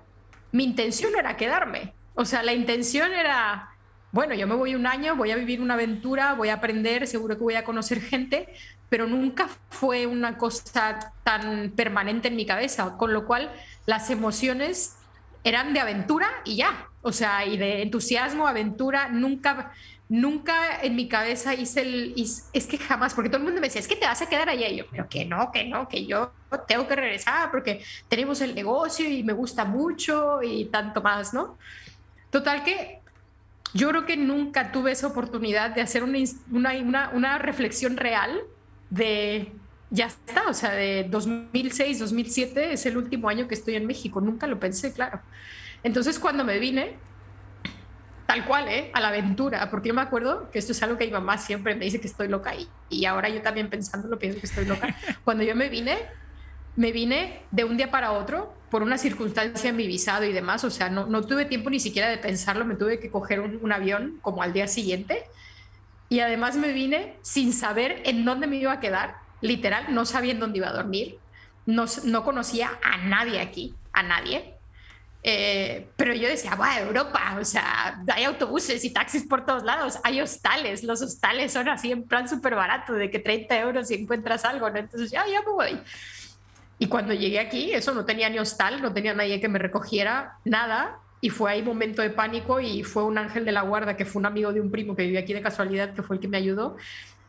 mi 0.52 0.64
intención 0.64 1.14
era 1.18 1.38
quedarme. 1.38 1.94
O 2.14 2.24
sea, 2.24 2.44
la 2.44 2.54
intención 2.54 3.14
era, 3.14 3.75
bueno, 4.16 4.34
yo 4.34 4.48
me 4.48 4.56
voy 4.56 4.76
un 4.76 4.88
año, 4.88 5.18
voy 5.18 5.32
a 5.32 5.36
vivir 5.36 5.60
una 5.60 5.74
aventura, 5.74 6.36
voy 6.36 6.48
a 6.48 6.54
aprender, 6.54 7.06
seguro 7.06 7.36
que 7.36 7.44
voy 7.44 7.56
a 7.56 7.66
conocer 7.66 8.00
gente, 8.00 8.48
pero 8.88 9.08
nunca 9.08 9.50
fue 9.70 10.08
una 10.08 10.38
cosa 10.38 11.12
tan 11.26 11.74
permanente 11.76 12.30
en 12.30 12.38
mi 12.38 12.46
cabeza, 12.46 12.96
con 12.98 13.12
lo 13.12 13.26
cual 13.26 13.52
las 13.86 14.10
emociones 14.10 14.96
eran 15.44 15.74
de 15.74 15.82
aventura 15.82 16.30
y 16.46 16.56
ya, 16.56 16.88
o 17.02 17.12
sea, 17.12 17.46
y 17.46 17.58
de 17.58 17.82
entusiasmo, 17.82 18.48
aventura, 18.48 19.10
nunca, 19.10 19.74
nunca 20.08 20.82
en 20.82 20.96
mi 20.96 21.10
cabeza 21.10 21.54
hice 21.54 21.82
el, 21.82 22.16
es 22.16 22.68
que 22.68 22.78
jamás, 22.78 23.14
porque 23.14 23.30
todo 23.30 23.40
el 23.40 23.44
mundo 23.44 23.60
me 23.60 23.68
decía, 23.68 23.82
es 23.82 23.88
que 23.90 23.98
te 23.98 24.06
vas 24.06 24.22
a 24.22 24.30
quedar 24.30 24.48
allá, 24.48 24.70
y 24.70 24.78
yo, 24.78 24.86
pero 24.90 25.10
que 25.10 25.26
no, 25.26 25.52
que 25.52 25.66
no, 25.66 25.90
que 25.90 26.06
yo 26.06 26.32
tengo 26.70 26.88
que 26.88 26.96
regresar 26.96 27.52
porque 27.52 27.84
tenemos 28.08 28.40
el 28.40 28.56
negocio 28.56 29.10
y 29.10 29.24
me 29.24 29.34
gusta 29.34 29.66
mucho 29.66 30.42
y 30.42 30.68
tanto 30.68 31.02
más, 31.02 31.34
¿no? 31.34 31.58
Total 32.30 32.64
que 32.64 33.04
yo 33.74 33.90
creo 33.90 34.06
que 34.06 34.18
nunca 34.18 34.72
tuve 34.72 34.92
esa 34.92 35.08
oportunidad 35.08 35.72
de 35.72 35.82
hacer 35.82 36.04
una, 36.04 36.20
una, 36.52 37.10
una 37.10 37.38
reflexión 37.38 37.98
real 37.98 38.42
de 38.90 39.52
ya 39.90 40.08
está, 40.08 40.48
o 40.48 40.54
sea, 40.54 40.72
de 40.72 41.06
2006, 41.10 42.00
2007 42.00 42.74
es 42.74 42.86
el 42.86 42.98
último 42.98 43.30
año 43.30 43.48
que 43.48 43.56
estoy 43.56 43.76
en 43.76 43.86
México, 43.86 44.20
nunca 44.20 44.48
lo 44.48 44.60
pensé, 44.60 44.94
claro. 44.94 45.22
Entonces 45.84 46.20
cuando 46.20 46.44
me 46.44 46.60
vine, 46.60 46.96
tal 48.26 48.46
cual, 48.46 48.68
¿eh? 48.68 48.92
A 48.94 49.00
la 49.00 49.10
aventura, 49.10 49.70
porque 49.70 49.90
yo 49.90 49.94
me 49.94 50.02
acuerdo 50.02 50.50
que 50.52 50.60
esto 50.60 50.72
es 50.72 50.82
algo 50.82 50.98
que 50.98 51.06
mi 51.06 51.12
mamá 51.12 51.38
siempre 51.38 51.76
me 51.76 51.86
dice 51.86 52.02
que 52.02 52.08
estoy 52.08 52.28
loca 52.28 52.56
y, 52.56 52.68
y 52.90 53.06
ahora 53.06 53.30
yo 53.30 53.42
también 53.42 53.70
pensando 53.70 54.08
lo 54.08 54.18
pienso 54.18 54.40
que 54.40 54.48
estoy 54.48 54.66
loca. 54.66 54.96
Cuando 55.24 55.44
yo 55.44 55.56
me 55.56 55.70
vine, 55.70 56.00
me 56.76 56.92
vine 56.92 57.42
de 57.52 57.64
un 57.64 57.78
día 57.78 57.92
para 57.92 58.12
otro 58.12 58.54
por 58.70 58.84
una 58.84 58.98
circunstancia 58.98 59.70
en 59.70 59.78
mi 59.78 59.88
visado 59.88 60.26
y 60.26 60.34
demás, 60.34 60.64
o 60.64 60.70
sea, 60.70 60.90
no, 60.90 61.06
no 61.06 61.22
tuve 61.22 61.46
tiempo 61.46 61.70
ni 61.70 61.80
siquiera 61.80 62.10
de 62.10 62.18
pensarlo, 62.18 62.66
me 62.66 62.76
tuve 62.76 63.00
que 63.00 63.10
coger 63.10 63.40
un, 63.40 63.72
avión 63.72 64.20
como 64.22 64.42
al 64.42 64.52
día 64.52 64.68
siguiente 64.68 65.24
y 66.10 66.20
además 66.20 66.58
me 66.58 66.74
vine 66.74 67.16
sin 67.22 67.54
saber 67.54 68.02
en 68.06 68.26
dónde 68.26 68.48
me 68.48 68.58
iba 68.58 68.74
a 68.74 68.80
quedar, 68.80 69.16
literal, 69.42 69.94
no 69.94 70.06
sabía 70.06 70.34
en 70.34 70.40
dónde 70.40 70.58
iba 70.58 70.70
a 70.70 70.74
dormir, 70.74 71.20
no, 71.66 71.86
no 72.04 72.24
conocía 72.24 72.72
a 72.84 72.98
nadie 72.98 73.40
aquí, 73.40 73.76
a 73.94 74.04
nadie. 74.04 74.54
Eh, 75.28 75.88
pero 75.96 76.14
yo 76.14 76.28
decía, 76.28 76.54
va, 76.54 76.80
Europa, 76.80 77.36
o 77.40 77.46
sea, 77.46 78.04
hay 78.14 78.26
autobuses 78.26 78.86
y 78.86 78.92
taxis 78.92 79.24
por 79.24 79.44
todos 79.44 79.64
lados, 79.64 79.98
hay 80.04 80.22
hostales, 80.22 80.84
los 80.84 81.02
hostales 81.02 81.52
son 81.52 81.68
así 81.68 81.92
en 81.92 82.04
plan 82.04 82.30
súper 82.30 82.54
barato, 82.54 82.94
de 82.94 83.10
que 83.10 83.18
30 83.18 83.60
euros 83.60 83.90
y 83.90 83.96
encuentras 83.96 84.46
algo. 84.46 84.68
Entonces, 84.68 85.10
ya, 85.10 85.26
ya 85.26 85.42
me 85.42 85.52
voy. 85.52 85.82
Y 86.78 86.88
cuando 86.88 87.14
llegué 87.14 87.40
aquí, 87.40 87.72
eso 87.72 87.94
no 87.94 88.06
tenía 88.06 88.30
ni 88.30 88.40
hostal, 88.40 88.82
no 88.82 88.94
tenía 88.94 89.14
nadie 89.14 89.40
que 89.40 89.48
me 89.48 89.60
recogiera, 89.60 90.40
nada, 90.44 91.00
y 91.22 91.30
fue 91.30 91.52
ahí 91.52 91.64
momento 91.64 92.02
de 92.02 92.10
pánico 92.10 92.60
y 92.60 92.84
fue 92.84 93.04
un 93.04 93.18
ángel 93.18 93.46
de 93.46 93.52
la 93.52 93.62
guarda 93.62 93.96
que 93.96 94.06
fue 94.06 94.20
un 94.20 94.26
amigo 94.26 94.54
de 94.54 94.62
un 94.62 94.70
primo 94.70 94.96
que 94.96 95.04
vivía 95.04 95.22
aquí 95.22 95.34
de 95.34 95.42
casualidad 95.42 95.94
que 95.94 96.04
fue 96.04 96.18
el 96.18 96.22
que 96.22 96.28
me 96.28 96.38
ayudó. 96.38 96.76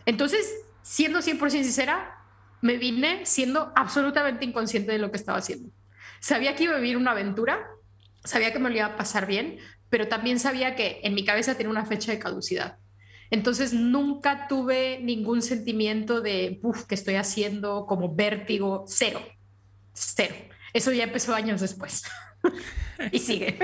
Entonces, 0.05 0.55
siendo 0.83 1.21
100% 1.21 1.51
sincera, 1.51 2.19
me 2.61 2.77
vine 2.77 3.25
siendo 3.25 3.73
absolutamente 3.77 4.45
inconsciente 4.45 4.93
de 4.93 4.99
lo 4.99 5.11
que 5.11 5.17
estaba 5.17 5.39
haciendo. 5.39 5.71
Sabía 6.21 6.55
que 6.55 6.65
iba 6.65 6.75
a 6.75 6.79
vivir 6.79 6.97
una 6.97 7.13
aventura, 7.13 7.67
sabía 8.25 8.53
que 8.53 8.59
me 8.59 8.69
lo 8.71 8.77
iba 8.77 8.87
a 8.87 8.97
pasar 8.97 9.27
bien, 9.27 9.59
pero 9.89 10.09
también 10.09 10.41
sabía 10.41 10.75
que 10.75 11.01
en 11.03 11.15
mi 11.15 11.25
cabeza 11.25 11.57
tenía 11.57 11.71
una 11.71 11.87
fecha 11.87 12.13
de 12.13 12.19
caducidad. 12.19 12.79
Entonces 13.31 13.73
nunca 13.73 14.47
tuve 14.49 15.01
ningún 15.03 15.43
sentimiento 15.43 16.21
de, 16.21 16.61
uff, 16.63 16.85
¿qué 16.85 16.95
estoy 16.95 17.15
haciendo? 17.15 17.87
Como 17.87 18.15
vértigo, 18.15 18.85
cero, 18.87 19.21
cero. 19.97 20.35
Eso 20.73 20.93
ya 20.93 21.05
empezó 21.05 21.35
años 21.35 21.61
después. 21.61 22.05
y 23.13 23.19
sigue. 23.19 23.59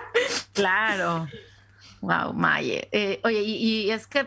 claro. 0.52 1.28
Wow, 2.00 2.32
Maye. 2.32 2.88
Eh, 2.92 3.20
oye, 3.24 3.40
y, 3.40 3.90
es 3.90 4.06
que 4.06 4.26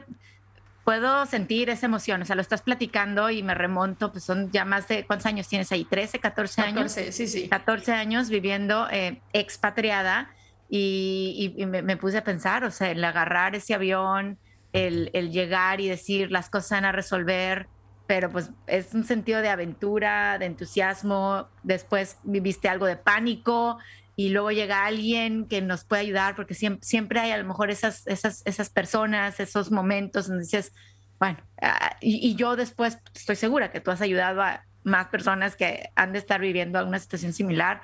puedo 0.83 1.25
sentir 1.25 1.69
esa 1.69 1.85
emoción, 1.85 2.21
o 2.21 2.25
sea, 2.25 2.35
lo 2.35 2.41
estás 2.41 2.61
platicando 2.61 3.29
y 3.29 3.43
me 3.43 3.53
remonto, 3.53 4.11
pues 4.11 4.23
son 4.23 4.51
ya 4.51 4.65
más 4.65 4.87
de, 4.87 5.05
¿cuántos 5.05 5.25
años 5.25 5.47
tienes 5.47 5.71
ahí? 5.71 5.85
¿13, 5.85 6.19
14 6.19 6.61
años? 6.61 6.93
14, 6.95 7.11
sí, 7.11 7.27
sí. 7.27 7.49
14 7.49 7.91
años 7.91 8.29
viviendo 8.29 8.87
eh, 8.89 9.21
expatriada 9.33 10.31
y, 10.69 11.53
me, 11.67 11.97
puse 11.97 12.17
a 12.17 12.23
pensar, 12.23 12.63
o 12.63 12.71
sea, 12.71 12.91
el 12.91 13.03
agarrar 13.03 13.55
ese 13.55 13.73
avión, 13.73 14.37
el, 14.73 15.11
el 15.13 15.31
llegar 15.31 15.81
y 15.81 15.87
decir 15.87 16.31
las 16.31 16.49
cosas 16.49 16.71
van 16.71 16.85
a 16.85 16.91
resolver, 16.91 17.67
pero 18.07 18.31
pues 18.31 18.49
es 18.65 18.93
un 18.93 19.03
sentido 19.03 19.41
de 19.41 19.49
aventura, 19.49 20.39
de 20.39 20.45
entusiasmo, 20.45 21.49
después 21.63 22.17
viviste 22.23 22.69
algo 22.69 22.85
de 22.85 22.95
pánico 22.95 23.77
y 24.15 24.29
luego 24.29 24.51
llega 24.51 24.85
alguien 24.85 25.45
que 25.45 25.61
nos 25.61 25.83
puede 25.83 26.01
ayudar, 26.01 26.35
porque 26.35 26.55
siempre, 26.55 26.83
siempre 26.83 27.19
hay 27.19 27.31
a 27.31 27.37
lo 27.37 27.43
mejor 27.43 27.69
esas, 27.69 28.07
esas, 28.07 28.41
esas 28.45 28.69
personas, 28.69 29.39
esos 29.39 29.71
momentos 29.71 30.27
donde 30.27 30.43
dices, 30.43 30.73
bueno, 31.19 31.37
ah, 31.61 31.97
y, 32.01 32.35
yo 32.35 32.55
después 32.55 32.97
estoy 33.13 33.35
segura 33.35 33.71
que 33.71 33.81
tú 33.81 33.91
has 33.91 34.01
ayudado 34.01 34.41
a 34.41 34.63
más 34.83 35.07
personas 35.07 35.55
que 35.55 35.89
han 35.95 36.13
de 36.13 36.19
estar 36.19 36.39
viviendo 36.39 36.79
alguna 36.79 36.99
situación 36.99 37.33
similar. 37.33 37.81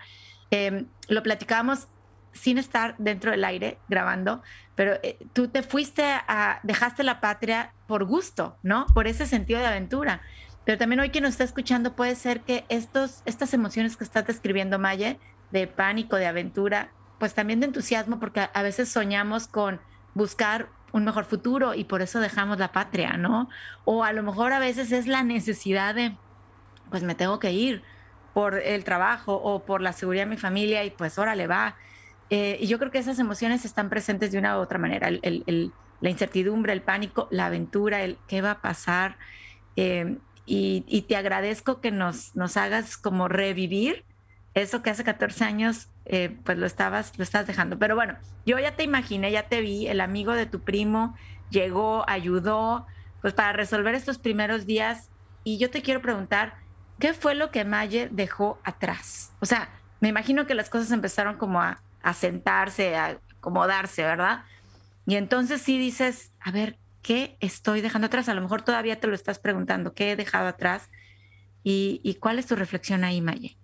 Em, 0.52 0.88
lo 1.08 1.22
platicábamos 1.22 1.88
sin 2.34 2.58
estar 2.58 2.96
dentro 2.98 3.32
del 3.32 3.44
aire 3.44 3.78
grabando, 3.88 4.42
pero 4.76 4.94
eh, 5.04 5.18
tú 5.34 5.48
te 5.48 5.64
fuiste 5.64 6.04
a, 6.04 6.60
dejaste 6.64 7.04
la 7.04 7.22
patria 7.22 7.74
por 7.88 8.06
gusto, 8.06 8.58
¿no? 8.64 8.86
Por 8.88 9.08
ese 9.08 9.26
sentido 9.26 9.60
de 9.60 9.68
aventura. 9.68 10.22
Pero 10.66 10.78
también 10.78 11.00
hoy 11.00 11.10
quien 11.10 11.24
nos 11.24 11.32
está 11.32 11.44
escuchando 11.44 11.96
puede 11.96 12.16
ser 12.16 12.42
que 12.42 12.66
estos, 12.70 13.22
estas 13.26 13.54
emociones 13.54 13.98
que 13.98 14.04
estás 14.04 14.26
describiendo, 14.26 14.80
Maye, 14.80 15.20
de 15.52 15.68
pánico, 15.68 16.16
de 16.16 16.26
aventura, 16.26 16.90
pues 17.20 17.34
también 17.34 17.60
de 17.60 17.68
entusiasmo, 17.68 18.20
porque 18.20 18.50
a, 18.52 18.62
veces 18.64 18.90
soñamos 18.90 19.48
con 19.48 19.80
buscar 20.14 20.70
un 20.92 21.06
mejor 21.06 21.26
futuro 21.26 21.74
y 21.74 21.84
por 21.84 22.02
eso 22.02 22.20
dejamos 22.20 22.60
la 22.60 22.72
patria, 22.72 23.18
¿no? 23.18 23.50
O 23.86 24.04
a 24.04 24.14
lo 24.14 24.24
mejor 24.24 24.54
a 24.54 24.60
veces 24.60 24.92
es 24.92 25.08
la 25.08 25.24
necesidad 25.24 25.96
de, 25.96 26.16
pues 26.90 27.04
me 27.04 27.16
tengo 27.16 27.40
que 27.40 27.52
ir 27.52 27.84
por 28.34 28.56
el 28.56 28.84
trabajo 28.84 29.36
o 29.36 29.64
por 29.64 29.82
la 29.82 29.94
seguridad 29.94 30.24
de 30.24 30.32
mi 30.32 30.38
familia 30.38 30.84
y 30.84 30.92
pues 30.92 31.18
órale 31.18 31.48
va. 31.48 31.76
Eh, 32.36 32.58
y 32.62 32.66
yo 32.66 32.80
creo 32.80 32.90
que 32.90 32.98
esas 32.98 33.20
emociones 33.20 33.64
están 33.64 33.92
presentes 33.92 34.32
de 34.32 34.40
una 34.40 34.58
u 34.58 34.62
otra 34.62 34.80
manera. 34.80 35.12
la 35.12 36.10
incertidumbre, 36.10 36.74
el 36.74 36.82
pánico, 36.82 37.28
la 37.30 37.46
aventura, 37.46 38.02
el 38.02 38.18
qué 38.28 38.42
va 38.42 38.50
a 38.50 38.62
pasar. 38.62 39.18
Eh, 39.76 40.18
y, 40.48 41.06
te 41.08 41.16
agradezco 41.16 41.80
que 41.80 41.92
nos, 41.92 42.36
nos 42.36 42.58
hagas 42.58 42.98
como 42.98 43.28
revivir 43.28 44.04
eso 44.56 44.82
que 44.82 44.90
hace 44.90 45.04
14 45.04 45.44
años, 45.44 45.90
eh, 46.06 46.36
pues 46.44 46.58
lo 46.58 46.66
estabas, 46.66 47.16
lo 47.20 47.24
estás 47.24 47.46
dejando. 47.46 47.78
Pero 47.78 47.94
bueno, 47.94 48.16
yo 48.48 48.58
ya 48.58 48.76
te 48.76 48.82
imaginé, 48.82 49.32
ya 49.32 49.48
te 49.48 49.62
vi, 49.62 49.86
el 49.86 50.02
amigo 50.02 50.34
de 50.34 50.48
tu 50.48 50.62
primo 50.62 51.16
llegó, 51.52 52.04
ayudó, 52.10 52.88
pues 53.22 53.36
para 53.36 53.54
resolver 53.54 53.94
estos 53.94 54.18
primeros 54.18 54.66
días. 54.66 55.12
Y 55.44 55.60
yo 55.60 55.70
te 55.70 55.84
quiero 55.84 56.02
preguntar, 56.02 56.56
¿qué 56.98 57.14
fue 57.14 57.36
lo 57.36 57.52
que 57.52 57.64
Maye 57.64 58.10
dejó 58.12 58.60
atrás? 58.64 59.34
O 59.40 59.46
sea, 59.46 59.70
me 60.00 60.08
imagino 60.10 60.48
que 60.48 60.56
las 60.56 60.72
cosas 60.72 60.92
empezaron 60.92 61.38
como 61.38 61.62
a, 61.62 61.84
a 62.04 62.14
sentarse, 62.14 62.96
a 62.96 63.20
acomodarse, 63.38 64.04
¿verdad? 64.04 64.44
Y 65.06 65.16
entonces 65.16 65.62
sí 65.62 65.80
dices, 65.80 66.32
a 66.40 66.52
ver, 66.52 66.78
¿qué 67.02 67.38
estoy 67.40 67.82
dejando 67.82 68.08
atrás? 68.08 68.30
A 68.30 68.34
lo 68.34 68.42
mejor 68.42 68.62
todavía 68.62 69.00
te 69.00 69.08
lo 69.08 69.16
estás 69.16 69.40
preguntando, 69.40 69.94
¿qué 69.94 70.12
he 70.12 70.16
dejado 70.16 70.48
atrás? 70.48 70.90
¿Y, 71.64 72.18
cuál 72.20 72.40
es 72.40 72.46
tu 72.46 72.56
reflexión 72.56 73.06
ahí, 73.06 73.22
Maye? 73.22 73.58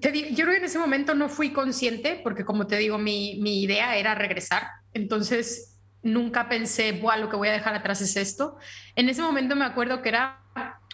Te 0.00 0.12
yo 0.34 0.44
creo 0.44 0.50
que 0.50 0.58
en 0.58 0.64
ese 0.64 0.78
momento 0.78 1.14
no 1.14 1.28
fui 1.30 1.52
consciente, 1.52 2.20
porque 2.22 2.44
como 2.44 2.66
te 2.66 2.76
digo, 2.76 2.98
mi, 2.98 3.38
mi 3.40 3.62
idea 3.62 3.96
era 3.96 4.14
regresar. 4.14 4.64
Entonces 4.92 5.78
nunca 6.02 6.48
pensé, 6.48 6.92
Buah, 6.92 7.16
lo 7.16 7.30
que 7.30 7.36
voy 7.36 7.48
a 7.48 7.52
dejar 7.52 7.74
atrás 7.74 8.02
es 8.02 8.16
esto. 8.16 8.58
En 8.96 9.08
ese 9.08 9.22
momento 9.22 9.56
me 9.56 9.64
acuerdo 9.64 10.02
que 10.02 10.10
era 10.10 10.42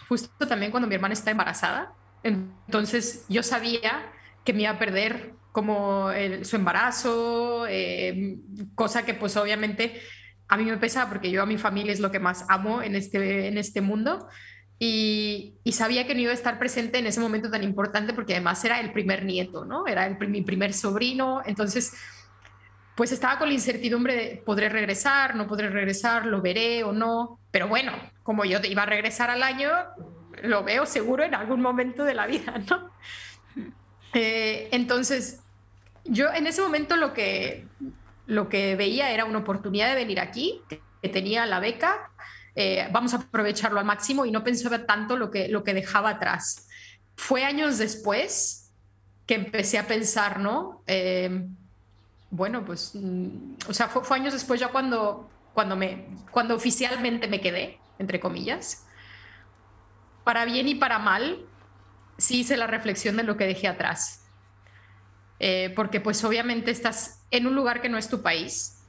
justo 0.07 0.47
también 0.47 0.71
cuando 0.71 0.87
mi 0.87 0.95
hermana 0.95 1.13
está 1.13 1.31
embarazada. 1.31 1.93
Entonces 2.23 3.25
yo 3.27 3.43
sabía 3.43 4.11
que 4.45 4.53
me 4.53 4.63
iba 4.63 4.71
a 4.71 4.79
perder 4.79 5.33
como 5.53 6.09
su 6.41 6.55
embarazo, 6.57 7.65
eh, 7.69 8.39
cosa 8.75 9.05
que 9.05 9.13
pues 9.13 9.37
obviamente 9.37 10.01
a 10.49 10.57
mí 10.57 10.65
me 10.65 10.77
pesa 10.77 11.07
porque 11.07 11.31
yo 11.31 11.43
a 11.43 11.45
mi 11.45 11.57
familia 11.57 11.93
es 11.93 11.99
lo 11.99 12.11
que 12.11 12.19
más 12.19 12.45
amo 12.49 12.81
en 12.81 12.95
este, 12.95 13.47
en 13.47 13.57
este 13.57 13.79
mundo. 13.79 14.27
Y, 14.79 15.59
sabía 15.71 16.05
que 16.05 16.15
no 16.15 16.21
iba 16.21 16.31
a 16.31 16.35
estar 16.35 16.59
presente 16.59 16.97
en 16.97 17.05
ese 17.05 17.19
momento 17.19 17.49
tan 17.49 17.63
importante 17.63 18.13
porque 18.13 18.33
además 18.33 18.65
era 18.65 18.79
el 18.79 18.91
primer 18.91 19.23
nieto, 19.23 19.63
¿no? 19.63 19.87
Era 19.87 20.07
el, 20.07 20.17
mi 20.27 20.41
primer 20.41 20.73
sobrino. 20.73 21.41
Entonces, 21.45 21.93
pues 22.95 23.11
estaba 23.11 23.37
con 23.37 23.47
la 23.47 23.53
incertidumbre 23.53 24.15
de 24.15 24.43
podré 24.43 24.69
regresar, 24.69 25.35
no 25.35 25.47
podré 25.47 25.69
regresar, 25.69 26.25
lo 26.25 26.41
veré 26.41 26.83
o 26.83 26.91
no. 26.91 27.39
Pero 27.51 27.67
bueno, 27.67 27.93
como 28.23 28.43
yo 28.43 28.57
iba 28.63 28.83
a 28.83 28.87
regresar 28.87 29.29
al 29.29 29.43
año, 29.43 29.69
lo 30.41 30.63
veo 30.63 30.87
seguro 30.87 31.23
en 31.23 31.35
algún 31.35 31.61
momento 31.61 32.03
de 32.03 32.15
la 32.15 32.25
vida, 32.25 32.59
¿no? 32.69 32.91
Eh, 34.13 34.69
entonces, 34.71 35.42
yo 36.05 36.31
en 36.33 36.47
ese 36.47 36.61
momento 36.61 36.95
lo 36.95 37.13
que, 37.13 37.67
lo 38.25 38.49
que 38.49 38.75
veía 38.75 39.11
era 39.11 39.25
una 39.25 39.39
oportunidad 39.39 39.89
de 39.89 39.95
venir 39.95 40.19
aquí, 40.19 40.61
que 40.69 41.09
tenía 41.09 41.45
la 41.45 41.59
beca, 41.59 42.11
eh, 42.55 42.87
vamos 42.91 43.13
a 43.13 43.17
aprovecharlo 43.17 43.79
al 43.79 43.85
máximo 43.85 44.25
y 44.25 44.31
no 44.31 44.43
pensaba 44.43 44.85
tanto 44.85 45.17
lo 45.17 45.31
que, 45.31 45.47
lo 45.47 45.63
que 45.63 45.73
dejaba 45.73 46.11
atrás. 46.11 46.67
Fue 47.15 47.43
años 47.45 47.77
después 47.77 48.71
que 49.25 49.35
empecé 49.35 49.79
a 49.79 49.87
pensar, 49.87 50.39
¿no? 50.39 50.83
Eh, 50.87 51.47
bueno, 52.29 52.65
pues, 52.65 52.91
mm, 52.93 53.55
o 53.67 53.73
sea, 53.73 53.87
fue, 53.87 54.03
fue, 54.03 54.17
años 54.17 54.33
después 54.33 54.59
ya 54.59 54.69
cuando, 54.69 55.29
cuando, 55.53 55.75
me, 55.75 56.07
cuando 56.31 56.55
oficialmente 56.55 57.27
me 57.27 57.41
quedé, 57.41 57.79
entre 57.99 58.19
comillas. 58.19 58.85
Para 60.23 60.45
bien 60.45 60.67
y 60.67 60.75
para 60.75 60.99
mal, 60.99 61.45
sí 62.17 62.41
hice 62.41 62.57
la 62.57 62.67
reflexión 62.67 63.17
de 63.17 63.23
lo 63.23 63.37
que 63.37 63.45
dejé 63.45 63.67
atrás. 63.67 64.22
Eh, 65.39 65.71
porque 65.75 65.99
pues 65.99 66.23
obviamente 66.23 66.71
estás 66.71 67.23
en 67.31 67.47
un 67.47 67.55
lugar 67.55 67.81
que 67.81 67.89
no 67.89 67.97
es 67.97 68.07
tu 68.07 68.21
país, 68.21 68.79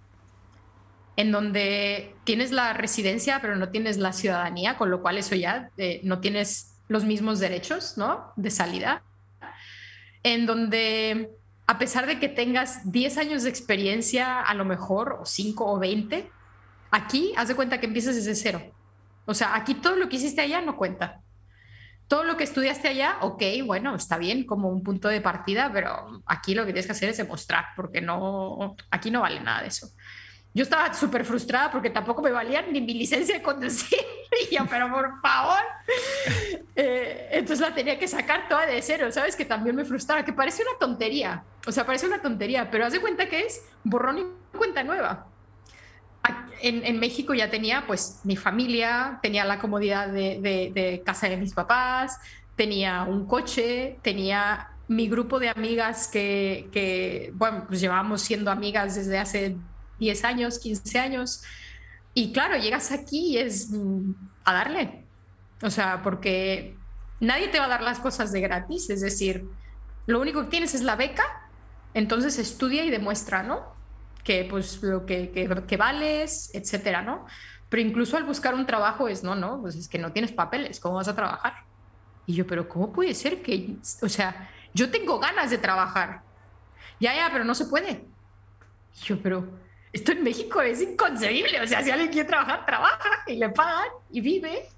en 1.16 1.32
donde 1.32 2.14
tienes 2.24 2.52
la 2.52 2.72
residencia 2.72 3.40
pero 3.40 3.56
no 3.56 3.70
tienes 3.70 3.98
la 3.98 4.12
ciudadanía, 4.12 4.76
con 4.76 4.90
lo 4.90 5.02
cual 5.02 5.18
eso 5.18 5.34
ya 5.34 5.70
eh, 5.76 6.00
no 6.04 6.20
tienes 6.20 6.74
los 6.88 7.04
mismos 7.04 7.40
derechos, 7.40 7.96
¿no? 7.96 8.32
De 8.36 8.50
salida. 8.50 9.02
En 10.22 10.46
donde 10.46 11.30
a 11.66 11.78
pesar 11.78 12.06
de 12.06 12.20
que 12.20 12.28
tengas 12.28 12.90
10 12.92 13.18
años 13.18 13.42
de 13.42 13.50
experiencia, 13.50 14.40
a 14.40 14.54
lo 14.54 14.64
mejor, 14.64 15.18
o 15.20 15.24
5 15.24 15.64
o 15.64 15.78
20, 15.78 16.30
aquí 16.90 17.32
haz 17.36 17.48
de 17.48 17.54
cuenta 17.54 17.80
que 17.80 17.86
empiezas 17.86 18.14
desde 18.14 18.34
cero. 18.34 18.62
O 19.26 19.34
sea, 19.34 19.54
aquí 19.54 19.74
todo 19.74 19.96
lo 19.96 20.08
que 20.08 20.16
hiciste 20.16 20.42
allá 20.42 20.60
no 20.60 20.76
cuenta. 20.76 21.20
Todo 22.08 22.24
lo 22.24 22.36
que 22.36 22.44
estudiaste 22.44 22.88
allá, 22.88 23.16
ok, 23.20 23.42
bueno, 23.64 23.94
está 23.94 24.18
bien 24.18 24.44
como 24.44 24.68
un 24.68 24.82
punto 24.82 25.08
de 25.08 25.20
partida, 25.20 25.70
pero 25.72 26.22
aquí 26.26 26.54
lo 26.54 26.66
que 26.66 26.72
tienes 26.72 26.86
que 26.86 26.92
hacer 26.92 27.08
es 27.08 27.16
demostrar, 27.16 27.66
porque 27.76 28.00
no, 28.00 28.76
aquí 28.90 29.10
no 29.10 29.22
vale 29.22 29.40
nada 29.40 29.62
de 29.62 29.68
eso 29.68 29.88
yo 30.54 30.62
estaba 30.62 30.94
súper 30.94 31.24
frustrada 31.24 31.70
porque 31.70 31.90
tampoco 31.90 32.22
me 32.22 32.30
valía 32.30 32.62
ni 32.62 32.80
mi 32.80 32.94
licencia 32.94 33.34
de 33.34 33.42
conducir. 33.42 33.98
Y 34.50 34.56
yo, 34.56 34.66
pero 34.68 34.90
por 34.90 35.20
favor. 35.20 35.60
Eh, 36.76 37.28
entonces 37.30 37.60
la 37.60 37.72
tenía 37.72 37.96
que 38.00 38.08
sacar 38.08 38.48
toda 38.48 38.66
de 38.66 38.82
cero, 38.82 39.12
¿sabes? 39.12 39.36
Que 39.36 39.44
también 39.44 39.76
me 39.76 39.84
frustraba, 39.84 40.24
que 40.24 40.32
parece 40.32 40.62
una 40.62 40.76
tontería. 40.76 41.44
O 41.68 41.70
sea, 41.70 41.86
parece 41.86 42.08
una 42.08 42.20
tontería, 42.20 42.68
pero 42.68 42.84
haz 42.84 42.92
de 42.92 43.00
cuenta 43.00 43.28
que 43.28 43.42
es 43.42 43.64
borrón 43.84 44.18
y 44.18 44.58
cuenta 44.58 44.82
nueva. 44.82 45.28
En, 46.60 46.84
en 46.84 46.98
México 46.98 47.34
ya 47.34 47.50
tenía 47.50 47.86
pues 47.86 48.20
mi 48.24 48.36
familia, 48.36 49.18
tenía 49.22 49.44
la 49.44 49.58
comodidad 49.58 50.08
de, 50.08 50.40
de, 50.40 50.72
de 50.74 51.02
casa 51.04 51.28
de 51.28 51.36
mis 51.36 51.52
papás, 51.52 52.18
tenía 52.56 53.02
un 53.02 53.26
coche, 53.26 53.98
tenía 54.02 54.70
mi 54.88 55.08
grupo 55.08 55.38
de 55.38 55.48
amigas 55.48 56.08
que, 56.08 56.68
que, 56.72 57.32
bueno, 57.34 57.64
pues 57.66 57.80
llevábamos 57.80 58.22
siendo 58.22 58.50
amigas 58.50 58.94
desde 58.94 59.18
hace 59.18 59.56
10 59.98 60.24
años, 60.24 60.58
15 60.58 60.98
años. 60.98 61.42
Y 62.12 62.32
claro, 62.32 62.56
llegas 62.56 62.92
aquí 62.92 63.32
y 63.32 63.38
es 63.38 63.70
mm, 63.70 64.12
a 64.44 64.52
darle. 64.52 65.04
O 65.62 65.70
sea, 65.70 66.02
porque 66.02 66.76
nadie 67.20 67.48
te 67.48 67.58
va 67.58 67.64
a 67.64 67.68
dar 67.68 67.82
las 67.82 67.98
cosas 67.98 68.30
de 68.32 68.40
gratis. 68.40 68.90
Es 68.90 69.00
decir, 69.00 69.46
lo 70.06 70.20
único 70.20 70.42
que 70.42 70.50
tienes 70.50 70.74
es 70.74 70.82
la 70.82 70.96
beca, 70.96 71.24
entonces 71.94 72.38
estudia 72.38 72.84
y 72.84 72.90
demuestra, 72.90 73.42
¿no? 73.42 73.73
Que 74.24 74.46
pues 74.50 74.82
lo 74.82 75.06
que, 75.06 75.30
que, 75.30 75.76
vales, 75.76 76.50
etcétera, 76.54 77.02
¿no? 77.02 77.26
Pero 77.68 77.82
incluso 77.82 78.16
al 78.16 78.24
buscar 78.24 78.54
un 78.54 78.66
trabajo 78.66 79.06
es, 79.06 79.22
no, 79.22 79.34
no, 79.34 79.60
pues 79.60 79.76
es 79.76 79.86
que 79.86 79.98
no 79.98 80.12
tienes 80.12 80.32
papeles, 80.32 80.80
¿cómo 80.80 80.96
vas 80.96 81.08
a 81.08 81.14
trabajar? 81.14 81.54
Y 82.26 82.34
yo, 82.34 82.46
pero 82.46 82.68
¿cómo 82.68 82.92
puede 82.92 83.14
ser 83.14 83.42
que, 83.42 83.76
o 84.00 84.08
sea, 84.08 84.50
yo 84.72 84.90
tengo 84.90 85.18
ganas 85.18 85.50
de 85.50 85.58
trabajar? 85.58 86.22
Ya, 86.98 87.14
ya, 87.14 87.28
pero 87.30 87.44
no 87.44 87.54
se 87.54 87.66
puede. 87.66 88.04
Y 88.96 89.04
yo, 89.04 89.20
pero, 89.20 89.46
esto 89.94 90.10
en 90.10 90.24
México 90.24 90.60
es 90.60 90.82
inconcebible. 90.82 91.60
O 91.60 91.66
sea, 91.68 91.80
si 91.80 91.90
alguien 91.90 92.10
quiere 92.10 92.28
trabajar, 92.28 92.66
trabaja 92.66 93.10
y 93.28 93.36
le 93.36 93.48
pagan 93.50 93.88
y 94.10 94.20
vive. 94.20 94.68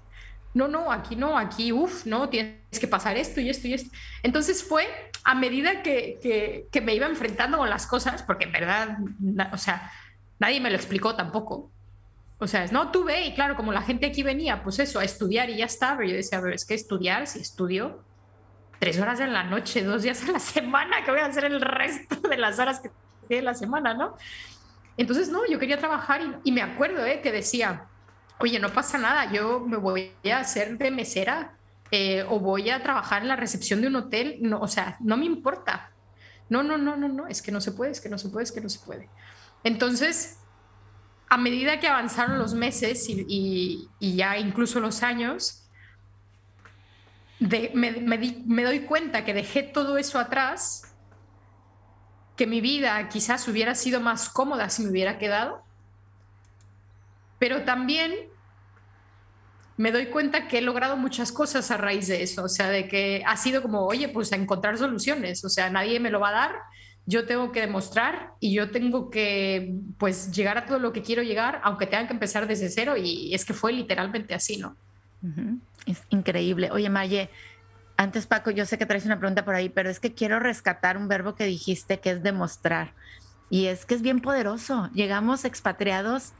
No, 0.57 0.67
no, 0.67 0.91
aquí 0.91 1.15
no, 1.15 1.37
aquí, 1.37 1.71
uff, 1.71 2.07
no, 2.07 2.29
tienes 2.29 2.79
que 2.79 2.87
pasar 2.87 3.15
esto 3.15 3.39
y 3.39 3.49
esto 3.49 3.67
y 3.67 3.75
esto. 3.75 3.95
Entonces 4.23 4.63
fue 4.63 4.87
a 5.23 5.35
medida 5.35 5.83
que, 5.83 6.67
que, 6.71 6.81
me 6.81 6.95
iba 6.95 7.05
enfrentando 7.05 7.59
con 7.59 7.69
las 7.69 7.85
cosas, 7.85 8.23
porque 8.23 8.45
en 8.45 8.51
verdad, 8.51 8.97
o 9.53 9.57
sea, 9.57 9.91
nadie 10.39 10.59
me 10.59 10.71
lo 10.71 10.75
explicó 10.75 11.15
tampoco. 11.15 11.69
O 12.39 12.47
sea, 12.47 12.63
es, 12.63 12.71
no, 12.71 12.89
tú 12.89 13.03
ve, 13.03 13.27
y 13.27 13.35
claro, 13.35 13.55
como 13.55 13.71
la 13.71 13.83
gente 13.83 14.07
aquí 14.07 14.23
venía, 14.23 14.63
pues 14.63 14.79
eso, 14.79 14.99
a 14.99 15.03
estudiar 15.03 15.47
y 15.51 15.57
ya 15.57 15.65
está, 15.65 15.95
pero 15.95 16.09
yo 16.09 16.15
decía, 16.15 16.41
pero 16.41 16.55
es 16.55 16.65
que 16.65 16.73
estudiar, 16.73 17.27
si 17.27 17.39
estudio 17.39 18.03
tres 18.79 18.99
horas 18.99 19.19
en 19.19 19.33
la 19.33 19.43
noche, 19.43 19.83
dos 19.83 20.01
días 20.01 20.27
a 20.27 20.31
la 20.31 20.39
semana, 20.39 21.03
que 21.05 21.11
voy 21.11 21.19
a 21.19 21.27
hacer 21.27 21.45
el 21.45 21.61
resto 21.61 22.15
de 22.27 22.37
las 22.37 22.57
horas 22.57 22.79
que 22.79 22.89
tiene 23.27 23.43
la 23.43 23.53
semana, 23.53 23.93
¿no? 23.93 24.17
Entonces, 24.97 25.29
no, 25.29 25.45
yo 25.45 25.59
quería 25.59 25.77
trabajar 25.77 26.39
y, 26.43 26.51
me 26.51 26.63
acuerdo 26.63 27.05
eh, 27.05 27.21
que 27.21 27.31
decía, 27.31 27.85
oye, 28.39 28.59
no 28.59 28.71
pasa 28.71 28.97
nada, 28.97 29.31
yo 29.31 29.59
me 29.59 29.77
voy 29.77 30.13
a 30.31 30.39
hacer 30.39 30.77
de 30.77 30.91
mesera 30.91 31.53
eh, 31.91 32.25
o 32.29 32.39
voy 32.39 32.69
a 32.69 32.83
trabajar 32.83 33.21
en 33.21 33.29
la 33.29 33.35
recepción 33.35 33.81
de 33.81 33.87
un 33.87 33.95
hotel, 33.95 34.37
no, 34.41 34.59
o 34.59 34.67
sea, 34.67 34.97
no 34.99 35.17
me 35.17 35.25
importa. 35.25 35.91
No, 36.49 36.63
no, 36.63 36.77
no, 36.77 36.95
no, 36.95 37.07
no, 37.07 37.27
es 37.27 37.41
que 37.41 37.51
no 37.51 37.59
se 37.59 37.71
puede, 37.71 37.91
es 37.91 38.01
que 38.01 38.09
no 38.09 38.17
se 38.17 38.29
puede, 38.29 38.43
es 38.43 38.51
que 38.51 38.61
no 38.61 38.69
se 38.69 38.79
puede. 38.79 39.09
Entonces, 39.63 40.39
a 41.29 41.37
medida 41.37 41.79
que 41.79 41.87
avanzaron 41.87 42.37
los 42.37 42.53
meses 42.53 43.05
y, 43.09 43.89
ya 43.99 44.37
incluso 44.37 44.79
los 44.79 45.03
años, 45.03 45.67
me 47.39 48.63
doy 48.63 48.79
cuenta 48.81 49.25
que 49.25 49.33
dejé 49.33 49.63
todo 49.63 49.97
eso 49.97 50.19
atrás 50.19 50.95
que 52.37 52.47
mi 52.47 52.61
vida 52.61 53.09
quizás 53.09 53.47
hubiera 53.47 53.75
sido 53.75 53.99
más 53.99 54.29
cómoda 54.29 54.69
si 54.69 54.83
me 54.83 54.91
hubiera 54.91 55.17
quedado, 55.17 55.63
pero 57.39 57.63
también 57.63 58.13
me 59.77 59.91
doy 59.91 60.07
cuenta 60.07 60.47
que 60.47 60.57
he 60.57 60.61
logrado 60.61 60.97
muchas 60.97 61.31
cosas 61.31 61.69
a 61.69 61.77
raíz 61.77 62.07
de 62.07 62.23
eso, 62.23 62.43
o 62.43 62.49
sea, 62.49 62.69
de 62.69 62.87
que 62.87 63.23
ha 63.25 63.37
sido 63.37 63.61
como, 63.61 63.85
oye, 63.85 64.09
pues 64.09 64.33
a 64.33 64.35
encontrar 64.35 64.77
soluciones, 64.77 65.45
o 65.45 65.49
sea, 65.49 65.69
nadie 65.69 65.99
me 65.99 66.09
lo 66.09 66.19
va 66.19 66.29
a 66.29 66.33
dar, 66.33 66.55
yo 67.05 67.25
tengo 67.25 67.51
que 67.51 67.61
demostrar 67.61 68.31
y 68.39 68.53
yo 68.53 68.71
tengo 68.71 69.09
que, 69.09 69.75
pues, 69.97 70.31
llegar 70.31 70.57
a 70.57 70.65
todo 70.65 70.79
lo 70.79 70.93
que 70.93 71.03
quiero 71.03 71.21
llegar, 71.21 71.61
aunque 71.63 71.85
tenga 71.85 72.07
que 72.07 72.13
empezar 72.13 72.47
desde 72.47 72.69
cero, 72.69 72.95
y 72.97 73.33
es 73.33 73.45
que 73.45 73.53
fue 73.53 73.71
literalmente 73.71 74.33
así, 74.33 74.57
¿no? 74.57 74.75
Es 75.85 76.01
increíble. 76.09 76.69
Oye, 76.71 76.89
Maye, 76.89 77.29
antes, 77.97 78.27
Paco, 78.27 78.51
yo 78.51 78.65
sé 78.65 78.77
que 78.77 78.85
traes 78.85 79.05
una 79.05 79.19
pregunta 79.19 79.45
por 79.45 79.55
ahí, 79.55 79.69
pero 79.69 79.89
es 79.89 79.99
que 79.99 80.13
quiero 80.13 80.39
rescatar 80.39 80.97
un 80.97 81.07
verbo 81.07 81.35
que 81.35 81.45
dijiste 81.45 81.99
que 81.99 82.11
es 82.11 82.23
demostrar. 82.23 82.93
Y 83.49 83.67
es 83.67 83.85
que 83.85 83.95
es 83.95 84.01
bien 84.01 84.19
poderoso. 84.19 84.89
Llegamos 84.93 85.45
expatriados 85.45 86.33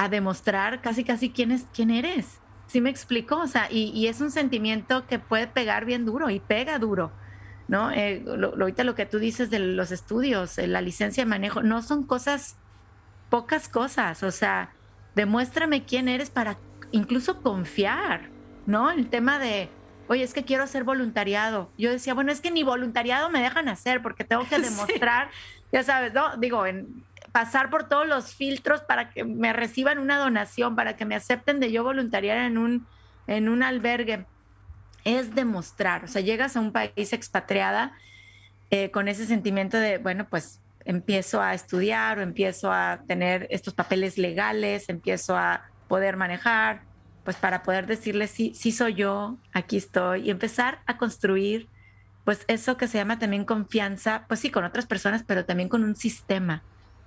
a 0.00 0.08
demostrar 0.08 0.80
casi, 0.80 1.04
casi 1.04 1.28
quién, 1.28 1.50
es, 1.52 1.66
quién 1.74 1.90
eres. 1.90 2.40
¿Sí 2.66 2.80
me 2.80 2.88
explico? 2.88 3.36
O 3.36 3.46
sea, 3.46 3.68
y, 3.70 4.06
es 4.06 4.22
un 4.22 4.30
sentimiento 4.30 5.06
que 5.06 5.18
puede 5.18 5.46
pegar 5.46 5.84
bien 5.84 6.06
duro 6.06 6.30
y 6.30 6.40
pega 6.40 6.78
duro. 6.78 7.12
¿No? 7.68 7.90
Eh, 7.90 8.22
lo, 8.24 8.54
ahorita 8.54 8.82
lo 8.82 8.94
que 8.94 9.04
tú 9.04 9.18
dices 9.18 9.50
de 9.50 9.58
los 9.58 9.92
estudios, 9.92 10.56
eh, 10.56 10.66
la 10.66 10.80
licencia 10.80 11.22
de 11.22 11.28
manejo, 11.28 11.62
no 11.62 11.82
son 11.82 12.04
cosas, 12.04 12.56
pocas 13.28 13.68
cosas. 13.68 14.22
O 14.22 14.30
sea, 14.30 14.72
demuéstrame 15.14 15.84
quién 15.84 16.08
eres 16.08 16.30
para 16.30 16.56
incluso 16.92 17.42
confiar, 17.42 18.30
¿no? 18.64 18.90
El 18.90 19.10
tema 19.10 19.38
de 19.38 19.68
oye, 20.08 20.24
es 20.24 20.32
que 20.32 20.44
quiero 20.44 20.64
hacer 20.64 20.82
voluntariado. 20.82 21.70
Yo 21.76 21.90
decía, 21.90 22.14
bueno, 22.14 22.32
es 22.32 22.40
que 22.40 22.50
ni 22.50 22.62
voluntariado 22.62 23.28
me 23.28 23.42
dejan 23.42 23.68
hacer 23.68 24.00
porque 24.00 24.24
tengo 24.24 24.48
que 24.48 24.58
demostrar, 24.60 25.30
ya 25.72 25.82
sabes, 25.84 26.14
¿no? 26.14 26.36
Digo, 26.38 26.66
en, 26.66 27.04
pasar 27.32 27.70
por 27.70 27.88
todos 27.88 28.06
los 28.06 28.34
filtros 28.34 28.80
para 28.82 29.10
que 29.10 29.24
me 29.24 29.52
reciban 29.52 29.98
una 29.98 30.18
donación, 30.18 30.76
para 30.76 30.96
que 30.96 31.04
me 31.04 31.14
acepten 31.14 31.60
de 31.60 31.72
yo 31.72 31.84
voluntariar 31.84 32.38
en 32.38 32.58
un, 32.58 32.86
en 33.26 33.48
un 33.48 33.62
albergue. 33.62 34.26
Es 35.04 35.34
demostrar, 35.34 36.04
o 36.04 36.08
sea, 36.08 36.20
llegas 36.20 36.56
a 36.56 36.60
un 36.60 36.72
país 36.72 37.12
expatriada 37.12 37.92
eh, 38.70 38.90
con 38.90 39.08
ese 39.08 39.26
sentimiento 39.26 39.78
de, 39.78 39.98
bueno, 39.98 40.28
pues 40.28 40.60
empiezo 40.84 41.40
a 41.40 41.54
estudiar 41.54 42.18
o 42.18 42.22
empiezo 42.22 42.72
a 42.72 43.00
tener 43.06 43.46
estos 43.50 43.74
papeles 43.74 44.18
legales, 44.18 44.88
empiezo 44.88 45.36
a 45.36 45.70
poder 45.88 46.16
manejar, 46.16 46.82
pues 47.24 47.36
para 47.36 47.62
poder 47.62 47.86
decirles, 47.86 48.30
sí, 48.30 48.52
sí 48.54 48.72
soy 48.72 48.94
yo, 48.94 49.36
aquí 49.52 49.76
estoy, 49.76 50.22
y 50.22 50.30
empezar 50.30 50.80
a 50.86 50.96
construir, 50.96 51.68
pues 52.24 52.44
eso 52.48 52.76
que 52.76 52.88
se 52.88 52.98
llama 52.98 53.18
también 53.18 53.44
confianza, 53.44 54.24
pues 54.28 54.40
sí, 54.40 54.50
con 54.50 54.64
otras 54.64 54.86
personas, 54.86 55.24
pero 55.26 55.44
también 55.44 55.68
con 55.68 55.84
un 55.84 55.96
sistema, 55.96 56.62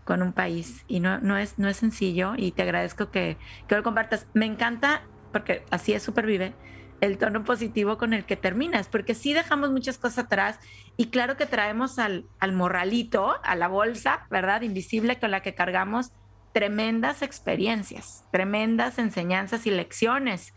con 0.05 0.21
un 0.21 0.33
país. 0.33 0.83
Y 0.87 0.99
no, 0.99 1.19
no, 1.19 1.37
es, 1.37 1.59
no 1.59 1.67
es 1.67 1.77
sencillo, 1.77 2.33
y 2.37 2.51
te 2.51 2.63
agradezco 2.63 3.11
que, 3.11 3.37
que 3.67 3.75
lo 3.75 3.83
compartas. 3.83 4.27
Me 4.33 4.45
encanta, 4.45 5.03
porque 5.31 5.63
así 5.71 5.93
es 5.93 6.03
Supervive, 6.03 6.53
el 7.01 7.17
tono 7.17 7.43
positivo 7.43 7.97
con 7.97 8.13
el 8.13 8.25
que 8.25 8.37
terminas, 8.37 8.87
porque 8.87 9.13
sí 9.13 9.33
dejamos 9.33 9.71
muchas 9.71 9.97
cosas 9.97 10.25
atrás 10.25 10.59
y 10.95 11.07
claro 11.07 11.35
que 11.35 11.45
traemos 11.45 11.99
al, 11.99 12.25
al 12.39 12.53
morralito, 12.53 13.35
a 13.43 13.55
la 13.55 13.67
bolsa, 13.67 14.25
¿verdad? 14.29 14.61
Invisible 14.61 15.19
con 15.19 15.31
la 15.31 15.41
que 15.41 15.53
cargamos 15.53 16.13
tremendas 16.53 17.21
experiencias, 17.21 18.23
tremendas 18.31 18.99
enseñanzas 18.99 19.65
y 19.65 19.71
lecciones 19.71 20.53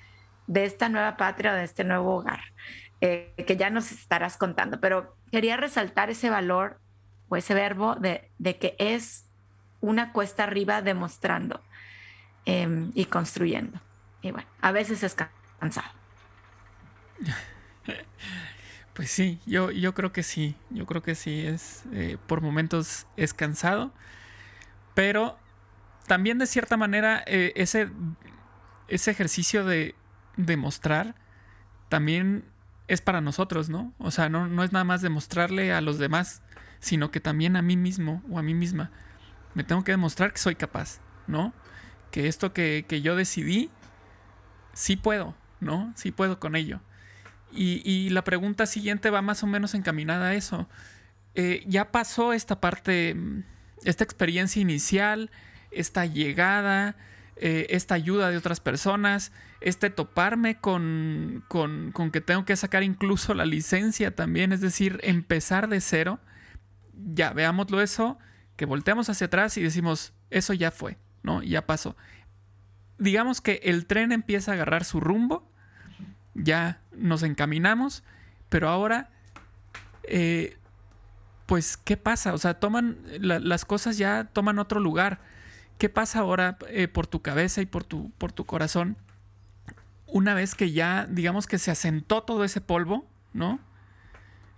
de 0.47 0.65
esta 0.65 0.89
nueva 0.89 1.17
patria, 1.17 1.55
de 1.55 1.65
este 1.65 1.85
nuevo 1.85 2.17
hogar, 2.17 2.41
eh, 3.01 3.35
que 3.47 3.57
ya 3.57 3.71
nos 3.71 3.91
estarás 3.91 4.37
contando. 4.37 4.79
Pero 4.81 5.17
quería 5.33 5.57
resaltar 5.57 6.11
ese 6.11 6.31
valor 6.31 6.81
o 7.29 7.37
ese 7.37 7.55
verbo 7.55 7.97
de, 7.97 8.31
que 8.59 8.77
es 8.79 9.26
una 9.81 10.13
cuesta 10.13 10.45
arriba 10.45 10.83
demostrando 10.83 11.61
em, 12.45 12.91
y 12.95 13.07
construyendo. 13.07 13.81
Y 14.23 14.31
bueno, 14.31 14.49
a 14.61 14.73
veces 14.73 15.03
es 15.03 15.17
cansado. 15.59 15.91
Pues 18.97 19.11
sí, 19.11 19.39
yo, 19.45 19.71
yo 19.71 19.93
creo 19.93 20.11
que 20.11 20.23
sí, 20.23 20.57
yo 20.71 20.87
creo 20.87 21.03
que 21.03 21.15
sí, 21.15 21.47
es 21.47 21.83
eh, 21.93 22.17
por 22.27 22.41
momentos 22.41 23.07
es 23.19 23.35
cansado, 23.35 23.93
pero 24.95 25.37
también 26.07 26.39
de 26.39 26.47
cierta 26.47 26.79
manera 26.79 27.23
eh, 27.27 27.53
ese, 27.57 27.91
ese 28.89 29.11
ejercicio 29.11 29.67
de 29.67 29.95
demostrar 30.39 31.15
también 31.91 32.47
es 32.89 33.03
para 33.03 33.21
nosotros, 33.21 33.69
¿no? 33.69 33.93
O 33.99 34.11
sea, 34.11 34.31
no, 34.31 34.49
no 34.49 34.65
es 34.65 34.73
nada 34.73 34.85
más 34.85 35.03
demostrarle 35.03 35.75
a 35.75 35.83
los 35.83 35.99
demás, 35.99 36.41
sino 36.81 37.11
que 37.11 37.21
también 37.21 37.57
a 37.57 37.63
mí 37.63 37.77
mismo 37.77 38.23
o 38.31 38.39
a 38.39 38.43
mí 38.43 38.55
misma. 38.55 38.91
Me 39.57 39.65
tengo 39.65 39.85
que 39.85 39.93
demostrar 39.93 40.35
que 40.35 40.39
soy 40.39 40.55
capaz, 40.55 41.01
¿no? 41.27 41.55
Que 42.11 42.29
esto 42.29 42.53
que, 42.53 42.85
que 42.87 43.01
yo 43.01 43.17
decidí, 43.17 43.71
sí 44.75 44.97
puedo, 44.97 45.35
¿no? 45.61 45.95
Sí 45.97 46.13
puedo 46.13 46.39
con 46.39 46.57
ello. 46.57 46.81
Y, 47.53 48.11
la 48.11 48.23
pregunta 48.23 48.67
siguiente 48.67 49.09
va 49.09 49.23
más 49.23 49.43
o 49.43 49.47
menos 49.47 49.73
encaminada 49.73 50.27
a 50.27 50.35
eso. 50.35 50.69
Eh, 51.35 51.65
ya 51.67 51.91
pasó 51.91 52.35
esta 52.35 52.61
parte, 52.61 53.15
mm, 53.15 53.45
esta 53.85 54.05
experiencia 54.05 54.61
inicial, 54.61 55.31
esta 55.71 56.05
llegada, 56.05 56.97
eh, 57.37 57.67
esta 57.71 57.95
ayuda 57.95 58.29
de 58.29 58.37
otras 58.37 58.61
personas, 58.61 59.33
este 59.63 59.89
toparme 59.89 60.61
con, 60.61 61.45
con, 61.49 61.93
con, 61.93 62.11
que 62.11 62.21
tengo 62.21 62.45
que 62.45 62.57
sacar 62.57 62.83
incluso 62.83 63.33
la 63.33 63.47
licencia 63.47 64.15
también, 64.15 64.53
es 64.53 64.61
decir, 64.61 65.01
empezar 65.03 65.69
de 65.69 65.81
cero. 65.81 66.21
Ya, 66.93 67.33
veámoslo 67.33 67.81
eso, 67.81 68.19
que 68.57 68.67
volteamos 68.67 69.09
hacia 69.09 69.27
atrás 69.27 69.57
y 69.57 69.63
decimos, 69.63 70.13
eso 70.31 70.53
ya 70.53 70.71
fue, 70.71 70.99
¿no? 71.23 71.43
Ya 71.43 71.67
pasó. 71.67 71.97
Digamos 72.99 73.41
que 73.41 73.61
el 73.65 73.87
tren 73.87 74.13
empieza 74.13 74.53
a 74.53 74.55
agarrar 74.55 74.85
su 74.85 75.01
rumbo 75.01 75.49
ya 76.37 76.81
nos 76.93 77.23
encaminamos, 77.23 78.03
pero 78.49 78.69
ahora, 78.69 79.11
eh, 80.05 80.57
pues, 81.47 81.77
¿qué 81.77 81.97
pasa? 81.97 82.35
O 82.35 82.39
sea, 82.39 82.55
toman, 82.55 82.99
las 83.21 83.65
cosas 83.65 83.99
ya 83.99 84.25
toman 84.33 84.59
otro 84.59 84.81
lugar. 84.81 85.21
¿Qué 85.79 85.89
pasa 85.89 86.21
ahora 86.21 86.59
eh, 86.69 86.89
por 86.89 87.07
tu 87.07 87.23
cabeza 87.23 87.61
y 87.61 87.67
por 87.67 87.85
tu, 87.85 88.11
por 88.19 88.33
tu 88.33 88.45
corazón? 88.45 88.97
Una 90.07 90.35
vez 90.35 90.55
que 90.55 90.73
ya, 90.73 91.07
digamos 91.11 91.47
que 91.47 91.59
se 91.59 91.71
asentó 91.71 92.23
todo 92.23 92.45
ese 92.45 92.61
polvo, 92.61 93.07
¿no? 93.33 93.59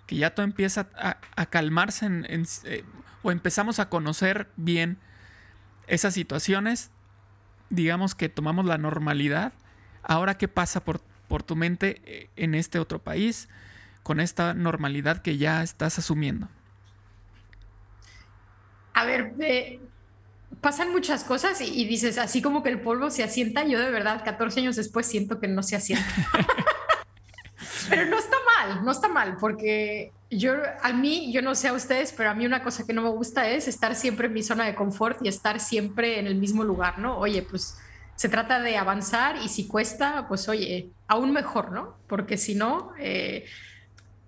Que 0.06 0.16
ya 0.16 0.34
todo 0.34 0.44
empieza 0.44 0.88
a, 0.94 1.46
calmarse 1.46 2.08
eh, 2.64 2.84
o 3.22 3.31
empezamos 3.31 3.78
a 3.78 3.88
conocer 3.88 4.48
bien 4.57 4.98
esas 5.87 6.14
situaciones, 6.14 6.90
digamos 7.70 8.14
que 8.14 8.28
tomamos 8.28 8.64
la 8.64 8.78
normalidad. 8.78 9.52
Ahora, 10.02 10.38
¿qué 10.38 10.48
pasa 10.48 10.85
por, 10.85 11.00
por 11.28 11.42
tu 11.42 11.57
mente 11.57 12.00
eh, 12.04 12.31
en 12.37 12.54
este 12.54 12.78
otro 12.78 12.98
país 12.98 13.48
con 14.02 14.20
esta 14.20 14.54
normalidad 14.54 15.22
que 15.22 15.37
ya 15.37 15.62
estás 15.62 15.98
asumiendo? 15.98 16.48
A 18.94 19.04
ver, 19.04 19.33
pasan 20.61 20.90
muchas 20.90 21.24
cosas 21.24 21.61
y, 21.61 21.85
dices, 21.85 22.18
así 22.18 22.42
como 22.42 22.62
que 22.62 22.70
el 22.70 22.81
polvo 22.81 23.11
se 23.11 23.22
asienta, 23.22 23.64
yo 23.64 23.78
de 23.78 23.90
verdad 23.90 24.24
14 24.24 24.61
años 24.61 24.76
después 24.76 25.07
siento 25.07 25.38
que 25.38 25.48
no 25.48 25.62
se 25.62 25.76
asienta. 25.76 26.07
pero 27.88 28.07
no 28.07 28.18
está 28.18 28.37
mal, 28.57 28.85
no 28.85 28.90
está 28.90 29.09
mal, 29.09 29.37
porque 29.38 30.12
yo, 30.31 30.55
a 30.83 30.93
mí, 30.93 31.33
yo 31.33 31.43
no 31.43 31.55
sé 31.55 31.69
a 31.69 31.73
ustedes, 31.73 32.12
pero 32.12 32.31
a 32.31 32.35
mí 32.35 32.45
una 32.45 32.62
cosa 32.62 32.85
que 32.87 32.93
no 32.93 33.03
me 33.03 33.09
gusta 33.09 33.49
es 33.49 33.67
estar 33.67 33.95
siempre 33.95 34.27
en 34.27 34.35
mi 34.35 34.43
zona 34.43 34.67
de 34.67 34.75
confort 34.75 35.19
y 35.25 35.29
estar 35.29 35.61
siempre 35.61 36.19
en 36.19 36.27
el 36.27 36.35
mismo 36.35 36.64
lugar, 36.64 36.99
¿no? 36.99 37.19
Oye, 37.19 37.43
pues 37.43 37.79
se 38.14 38.29
trata 38.29 38.61
de 38.61 38.77
avanzar 38.77 39.37
y 39.37 39.49
si 39.49 39.67
cuesta, 39.67 40.27
pues 40.29 40.49
oye, 40.49 40.91
aún 41.07 41.33
mejor, 41.33 41.73
¿no? 41.73 41.97
Porque 42.09 42.37
si 42.37 42.55
no, 42.55 42.93
eh, 42.99 43.47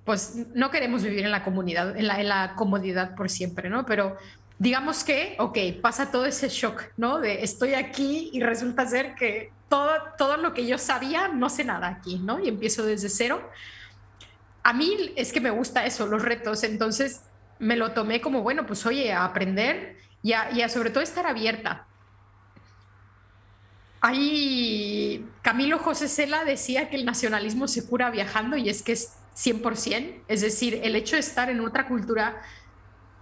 pues 0.05 0.37
no 0.55 0.71
queremos 0.71 1.03
vivir 1.03 1.25
en 1.25 1.31
la 1.31 1.43
comunidad, 1.43 1.97
en 1.97 2.07
la, 2.07 2.21
en 2.21 2.29
la 2.29 2.55
comodidad 2.57 3.15
por 3.15 3.29
siempre, 3.29 3.69
¿no? 3.69 3.85
Pero 3.85 4.17
digamos 4.59 5.05
que, 5.05 5.37
ok, 5.39 5.59
pasa 5.83 6.11
todo 6.11 6.25
ese 6.25 6.49
shock, 6.49 6.85
¿no? 6.97 7.19
De 7.19 7.43
estoy 7.43 7.75
aquí 7.75 8.31
y 8.33 8.41
resulta 8.41 8.87
ser 8.87 9.15
que 9.15 9.53
todo, 9.69 9.91
todo 10.17 10.37
lo 10.37 10.55
que 10.55 10.67
yo 10.67 10.79
sabía, 10.79 11.29
no 11.29 11.49
sé 11.49 11.65
nada 11.65 11.89
aquí, 11.89 12.19
¿no? 12.19 12.39
Y 12.39 12.49
empiezo 12.49 12.85
desde 12.85 13.09
cero. 13.09 13.51
A 14.63 14.73
mí 14.73 15.13
es 15.17 15.33
que 15.33 15.41
me 15.41 15.51
gusta 15.51 15.87
eso, 15.87 16.07
los 16.07 16.23
retos, 16.23 16.63
entonces 16.65 17.23
me 17.59 17.77
lo 17.77 17.93
tomé 17.93 18.21
como, 18.21 18.43
bueno, 18.43 18.67
pues 18.67 18.85
oye, 18.87 19.13
a 19.13 19.25
aprender 19.25 19.99
y 20.23 20.33
a, 20.33 20.69
sobre 20.69 20.91
todo 20.91 21.03
estar 21.03 21.27
abierta, 21.27 21.87
Ahí 24.03 25.29
Camilo 25.43 25.79
José 25.79 26.09
Cela 26.09 26.47
decía 26.47 26.89
que 26.89 26.97
el 26.97 27.05
nacionalismo 27.05 27.69
se 27.69 27.87
cura 27.87 28.11
viajando 28.11 28.57
y 28.57 28.71
es 28.71 28.83
que 28.83 28.93
es 28.93 29.13
100%, 29.37 30.23
es 30.27 30.41
decir, 30.41 30.81
el 30.83 30.97
hecho 30.97 31.17
de 31.17 31.21
estar 31.21 31.51
en 31.51 31.61
otra 31.61 31.87
cultura 31.87 32.41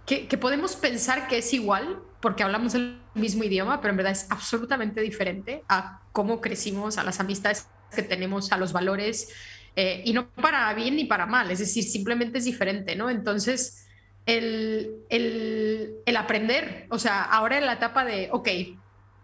que, 0.05 0.37
podemos 0.39 0.75
pensar 0.75 1.27
que 1.27 1.37
es 1.37 1.53
igual 1.53 2.01
porque 2.19 2.41
hablamos 2.43 2.73
el 2.73 2.99
mismo 3.13 3.43
idioma, 3.43 3.79
pero 3.79 3.91
en 3.91 3.97
verdad 3.97 4.13
es 4.13 4.25
absolutamente 4.31 5.01
diferente 5.01 5.63
a 5.69 6.01
cómo 6.11 6.41
crecimos, 6.41 6.97
a 6.97 7.03
las 7.03 7.19
amistades 7.19 7.67
que 7.93 8.01
tenemos, 8.01 8.51
a 8.51 8.57
los 8.57 8.73
valores, 8.73 9.29
eh, 9.75 10.01
y 10.05 10.13
no 10.13 10.29
para 10.31 10.73
bien 10.73 10.95
ni 10.95 11.05
para 11.05 11.25
mal, 11.25 11.51
es 11.51 11.59
decir, 11.59 11.83
simplemente 11.83 12.39
es 12.39 12.45
diferente, 12.45 12.95
¿no? 12.95 13.09
Entonces, 13.09 13.87
el, 14.25 14.95
el, 15.09 15.95
el 16.05 16.17
aprender, 16.17 16.87
o 16.89 16.99
sea, 16.99 17.23
ahora 17.23 17.57
en 17.57 17.65
la 17.65 17.73
etapa 17.73 18.05
de, 18.05 18.29
ok, 18.31 18.49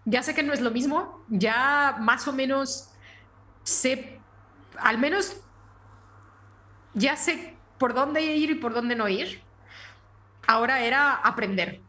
ya 0.05 0.23
sé 0.23 0.33
que 0.33 0.43
no 0.43 0.53
es 0.53 0.61
lo 0.61 0.71
mismo, 0.71 1.23
ya 1.29 1.97
más 1.99 2.27
o 2.27 2.33
menos 2.33 2.91
sé, 3.63 4.19
al 4.77 4.97
menos 4.97 5.37
ya 6.93 7.17
sé 7.17 7.55
por 7.77 7.93
dónde 7.93 8.21
ir 8.23 8.51
y 8.51 8.55
por 8.55 8.73
dónde 8.73 8.95
no 8.95 9.07
ir. 9.09 9.41
Ahora 10.47 10.83
era 10.83 11.13
aprender. 11.13 11.81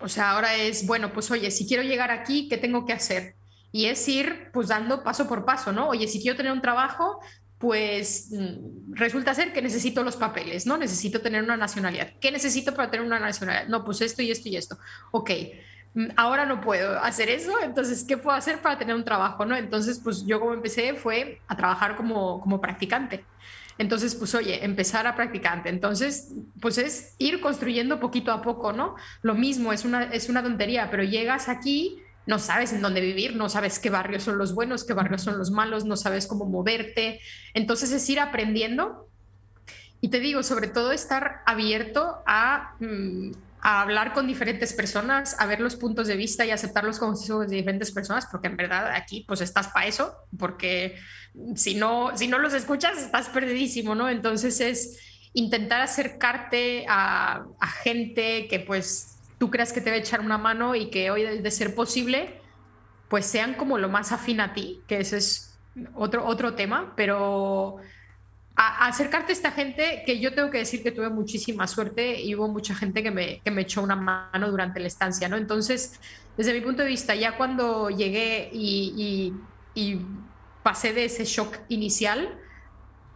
O 0.00 0.08
sea, 0.08 0.30
ahora 0.30 0.54
es, 0.54 0.86
bueno, 0.86 1.12
pues 1.12 1.30
oye, 1.30 1.50
si 1.50 1.66
quiero 1.66 1.82
llegar 1.82 2.10
aquí, 2.10 2.48
¿qué 2.48 2.56
tengo 2.56 2.86
que 2.86 2.94
hacer? 2.94 3.36
Y 3.70 3.86
es 3.86 4.06
ir 4.08 4.50
pues 4.52 4.68
dando 4.68 5.04
paso 5.04 5.28
por 5.28 5.44
paso, 5.44 5.72
¿no? 5.72 5.88
Oye, 5.88 6.08
si 6.08 6.20
quiero 6.20 6.36
tener 6.36 6.52
un 6.52 6.62
trabajo, 6.62 7.20
pues 7.60 8.30
mm, 8.32 8.94
resulta 8.94 9.34
ser 9.34 9.52
que 9.52 9.62
necesito 9.62 10.02
los 10.02 10.16
papeles, 10.16 10.66
¿no? 10.66 10.76
Necesito 10.76 11.20
tener 11.20 11.44
una 11.44 11.56
nacionalidad. 11.56 12.14
¿Qué 12.20 12.32
necesito 12.32 12.74
para 12.74 12.90
tener 12.90 13.06
una 13.06 13.20
nacionalidad? 13.20 13.68
No, 13.68 13.84
pues 13.84 14.00
esto 14.00 14.22
y 14.22 14.32
esto 14.32 14.48
y 14.48 14.56
esto. 14.56 14.78
Ok, 15.12 15.30
Mm, 15.94 16.06
ahora 16.16 16.46
no 16.46 16.60
puedo 16.60 17.00
hacer 17.00 17.28
eso, 17.28 17.52
entonces, 17.62 18.04
¿qué 18.04 18.16
puedo 18.16 18.36
hacer 18.36 18.60
para 18.62 18.78
tener 18.78 18.94
un 18.94 19.04
trabajo? 19.04 19.44
¿no? 19.44 19.56
Entonces, 19.56 20.00
pues 20.02 20.24
yo 20.26 20.38
como 20.40 20.54
empecé 20.54 20.94
fue 20.94 21.40
a 21.48 21.56
trabajar 21.56 21.96
como, 21.96 22.40
como 22.40 22.60
practicante. 22.60 23.24
Entonces, 23.78 24.14
pues 24.14 24.34
oye, 24.34 24.64
empezar 24.64 25.06
a 25.06 25.16
practicante. 25.16 25.70
Entonces, 25.70 26.32
pues 26.60 26.78
es 26.78 27.14
ir 27.18 27.40
construyendo 27.40 27.98
poquito 27.98 28.30
a 28.30 28.42
poco, 28.42 28.72
¿no? 28.72 28.94
Lo 29.22 29.34
mismo, 29.34 29.72
es 29.72 29.84
una, 29.84 30.04
es 30.04 30.28
una 30.28 30.42
tontería, 30.42 30.90
pero 30.90 31.02
llegas 31.02 31.48
aquí, 31.48 32.02
no 32.26 32.38
sabes 32.38 32.72
en 32.72 32.82
dónde 32.82 33.00
vivir, 33.00 33.36
no 33.36 33.48
sabes 33.48 33.78
qué 33.78 33.90
barrios 33.90 34.24
son 34.24 34.38
los 34.38 34.54
buenos, 34.54 34.84
qué 34.84 34.92
barrios 34.92 35.22
son 35.22 35.38
los 35.38 35.50
malos, 35.50 35.84
no 35.84 35.96
sabes 35.96 36.26
cómo 36.26 36.46
moverte. 36.46 37.20
Entonces 37.54 37.92
es 37.92 38.08
ir 38.08 38.20
aprendiendo. 38.20 39.08
Y 40.00 40.08
te 40.08 40.20
digo, 40.20 40.42
sobre 40.42 40.68
todo 40.68 40.92
estar 40.92 41.42
abierto 41.46 42.22
a... 42.26 42.74
Mm, 42.80 43.32
a 43.62 43.82
hablar 43.82 44.14
con 44.14 44.26
diferentes 44.26 44.72
personas, 44.72 45.36
a 45.38 45.46
ver 45.46 45.60
los 45.60 45.76
puntos 45.76 46.06
de 46.06 46.16
vista 46.16 46.46
y 46.46 46.50
aceptar 46.50 46.84
los 46.84 46.98
consejos 46.98 47.48
de 47.48 47.56
diferentes 47.56 47.92
personas, 47.92 48.26
porque 48.30 48.48
en 48.48 48.56
verdad 48.56 48.90
aquí 48.94 49.24
pues 49.28 49.40
estás 49.42 49.68
para 49.68 49.86
eso, 49.86 50.14
porque 50.38 50.96
si 51.54 51.74
no, 51.74 52.16
si 52.16 52.26
no 52.26 52.38
los 52.38 52.54
escuchas 52.54 52.98
estás 52.98 53.28
perdidísimo, 53.28 53.94
¿no? 53.94 54.08
Entonces 54.08 54.60
es 54.60 54.98
intentar 55.34 55.82
acercarte 55.82 56.86
a, 56.88 57.44
gente 57.82 58.48
que 58.48 58.60
pues 58.60 59.18
tú 59.40 59.50
creas 59.50 59.72
que 59.72 59.80
te 59.80 59.88
va 59.88 59.96
a 59.96 59.98
echar 59.98 60.20
una 60.20 60.36
mano 60.36 60.74
y 60.74 60.90
que 60.90 61.10
hoy 61.10 61.24
de 61.24 61.50
ser 61.50 61.74
posible 61.74 62.38
pues 63.08 63.24
sean 63.24 63.54
como 63.54 63.78
lo 63.78 63.88
más 63.88 64.12
afín 64.12 64.38
a 64.38 64.52
ti, 64.52 64.82
que 64.86 65.00
ese 65.00 65.16
es 65.16 65.58
otro, 65.94 66.26
otro 66.26 66.54
tema, 66.54 66.92
pero 66.94 67.78
acercarte 68.54 69.32
a 69.32 69.34
esta 69.34 69.50
gente 69.50 70.02
que 70.04 70.20
yo 70.20 70.34
tengo 70.34 70.50
que 70.50 70.58
decir 70.58 70.82
que 70.82 70.92
tuve 70.92 71.08
muchísima 71.08 71.66
suerte 71.66 72.20
y 72.20 72.34
hubo 72.34 72.48
mucha 72.48 72.74
gente 72.74 73.02
que 73.02 73.10
me, 73.10 73.40
que 73.40 73.50
me 73.50 73.62
echó 73.62 73.82
una 73.82 73.96
mano 73.96 74.50
durante 74.50 74.78
la 74.78 74.88
estancia, 74.88 75.26
¿no? 75.30 75.38
Entonces, 75.38 75.98
desde 76.36 76.52
mi 76.52 76.60
punto 76.60 76.82
de 76.82 76.88
vista, 76.88 77.14
ya 77.14 77.38
cuando 77.38 77.88
llegué 77.88 78.50
y, 78.52 79.32
y, 79.74 80.00
pasé 80.62 80.92
de 80.92 81.06
ese 81.06 81.24
shock 81.24 81.56
inicial, 81.70 82.38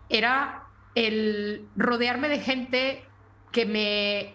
era 0.08 0.64
el 0.94 1.68
rodearme 1.76 2.30
de 2.30 2.40
gente 2.40 3.04
que 3.52 3.66
me 3.66 4.34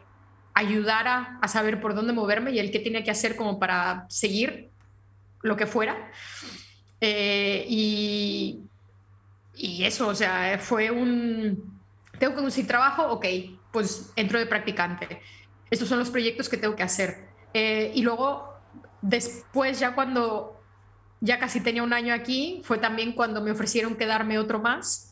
ayudara 0.53 1.37
a 1.41 1.47
saber 1.47 1.79
por 1.79 1.95
dónde 1.95 2.13
moverme 2.13 2.51
y 2.51 2.59
el 2.59 2.71
qué 2.71 2.79
tenía 2.79 3.03
que 3.03 3.11
hacer 3.11 3.35
como 3.35 3.59
para 3.59 4.05
seguir 4.09 4.69
lo 5.41 5.55
que 5.55 5.65
fuera. 5.65 6.11
Eh, 7.01 7.65
y, 7.69 8.61
y 9.55 9.83
eso, 9.83 10.07
o 10.07 10.15
sea, 10.15 10.57
fue 10.59 10.91
un... 10.91 11.79
Tengo 12.17 12.35
que 12.35 12.41
conseguir 12.41 12.67
trabajo, 12.67 13.07
ok, 13.07 13.25
pues 13.71 14.11
entro 14.15 14.39
de 14.39 14.45
practicante. 14.45 15.21
Estos 15.69 15.87
son 15.87 15.99
los 15.99 16.09
proyectos 16.09 16.49
que 16.49 16.57
tengo 16.57 16.75
que 16.75 16.83
hacer. 16.83 17.29
Eh, 17.53 17.91
y 17.95 18.01
luego, 18.01 18.53
después 19.01 19.79
ya 19.79 19.95
cuando 19.95 20.61
ya 21.21 21.39
casi 21.39 21.61
tenía 21.61 21.83
un 21.83 21.93
año 21.93 22.13
aquí, 22.13 22.61
fue 22.63 22.77
también 22.77 23.13
cuando 23.13 23.41
me 23.41 23.51
ofrecieron 23.51 23.95
quedarme 23.95 24.39
otro 24.39 24.59
más. 24.59 25.08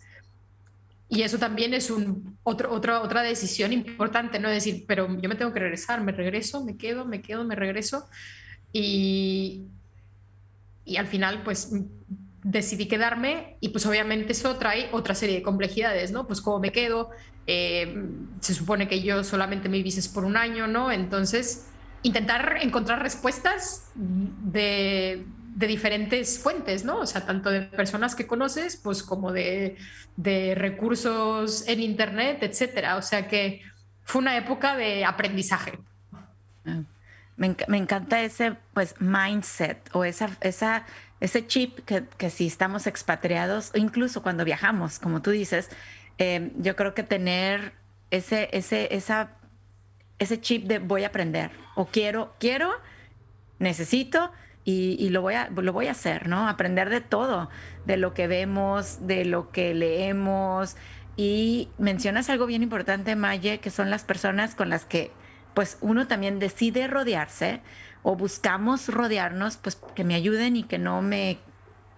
Y 1.10 1.22
eso 1.22 1.38
también 1.38 1.74
es 1.74 1.90
un, 1.90 2.38
otro, 2.44 2.72
otra 2.72 3.02
otra 3.02 3.22
decisión 3.22 3.72
importante, 3.72 4.40
¿no? 4.40 4.50
Decir, 4.50 4.84
pero 4.88 5.08
yo 5.20 5.30
me 5.30 5.36
tengo 5.36 5.54
que 5.54 5.60
regresar, 5.60 6.02
me 6.02 6.12
regreso, 6.12 6.66
me 6.66 6.76
quedo, 6.78 7.06
me 7.06 7.22
quedo, 7.22 7.46
me 7.46 7.56
regreso. 7.56 8.08
Y, 8.74 9.64
y 10.84 10.98
al 10.98 11.08
final, 11.08 11.44
pues 11.44 11.72
decidí 12.44 12.88
quedarme 12.88 13.58
y 13.60 13.70
pues 13.70 13.86
obviamente 13.86 14.32
eso 14.32 14.56
trae 14.56 14.90
otra 14.94 15.16
serie 15.16 15.36
de 15.36 15.42
complejidades, 15.42 16.12
¿no? 16.12 16.28
Pues 16.28 16.40
cómo 16.40 16.60
me 16.60 16.72
quedo, 16.72 17.10
eh, 17.46 18.10
se 18.40 18.54
supone 18.54 18.88
que 18.88 19.02
yo 19.02 19.24
solamente 19.24 19.70
me 19.70 19.82
vises 19.82 20.08
por 20.08 20.24
un 20.24 20.38
año, 20.38 20.68
¿no? 20.68 20.92
Entonces, 20.92 21.68
intentar 22.04 22.58
encontrar 22.62 23.02
respuestas 23.02 23.90
de, 23.96 25.26
de, 25.58 25.68
diferentes 25.68 26.40
fuentes, 26.40 26.86
¿no? 26.86 27.00
O 27.00 27.06
sea, 27.06 27.26
tanto 27.26 27.50
de 27.50 27.62
personas 27.62 28.16
que 28.16 28.28
conoces, 28.28 28.78
pues 28.78 29.04
como 29.04 29.32
de, 29.32 29.78
de 30.16 30.56
recursos 30.56 31.68
en 31.68 31.82
Internet, 31.82 32.40
etcétera. 32.42 32.98
O 32.98 33.02
sea 33.02 33.28
que 33.28 33.62
fue 34.04 34.22
una 34.22 34.38
época 34.38 34.76
de 34.76 35.06
aprendizaje. 35.06 35.80
Ah, 36.66 36.82
me, 37.36 37.56
me 37.68 37.78
encanta 37.78 38.22
ese, 38.22 38.56
pues, 38.74 38.96
mindset 39.00 39.90
o 39.94 40.04
esa, 40.04 40.30
esa 40.42 40.86
ese 41.20 41.48
chip 41.48 41.80
que, 41.80 42.30
si 42.30 42.48
estamos 42.48 42.88
expatriados 42.88 43.72
o 43.74 43.78
incluso 43.78 44.22
cuando 44.22 44.46
viajamos, 44.46 45.00
como 45.00 45.22
tú 45.22 45.32
dices, 45.32 45.70
em, 46.18 46.52
yo 46.58 46.76
creo 46.76 46.94
que 46.94 47.04
tener 47.04 47.74
ese, 48.12 48.50
ese, 48.54 48.96
esa, 48.96 49.32
ese 50.20 50.40
chip 50.40 50.66
de 50.66 50.80
voy 50.80 51.04
a 51.04 51.08
aprender 51.08 51.52
o 51.76 51.86
quiero, 51.88 52.36
quiero, 52.40 52.72
necesito 53.60 54.32
y, 54.70 55.10
lo, 55.12 55.22
voy 55.22 55.36
a, 55.36 55.50
lo 55.50 55.72
voy 55.72 55.88
a 55.88 55.92
hacer, 55.92 56.28
¿no? 56.28 56.50
Aprender 56.50 56.90
de 56.90 57.00
todo, 57.00 57.50
de 57.86 57.96
lo 57.96 58.14
que 58.14 58.28
vemos, 58.28 59.08
de 59.08 59.24
lo 59.24 59.50
que 59.50 59.74
leemos. 59.74 60.76
Y 61.16 61.70
mencionas 61.78 62.30
algo 62.30 62.46
bien 62.48 62.64
importante, 62.64 63.16
Maye, 63.16 63.62
que 63.62 63.70
son 63.70 63.90
las 63.90 64.04
personas 64.04 64.56
con 64.56 64.70
las 64.70 64.84
que 64.84 65.14
pues 65.54 65.78
uno 65.80 66.06
también 66.08 66.38
decide 66.38 66.88
rodearse 66.88 67.62
o 68.04 68.18
buscamos 68.18 68.90
rodearnos, 68.90 69.56
pues 69.56 69.80
que 69.96 70.04
me 70.04 70.16
ayuden 70.16 70.58
y 70.58 70.64
que 70.64 70.78
no 70.78 71.02
me, 71.02 71.40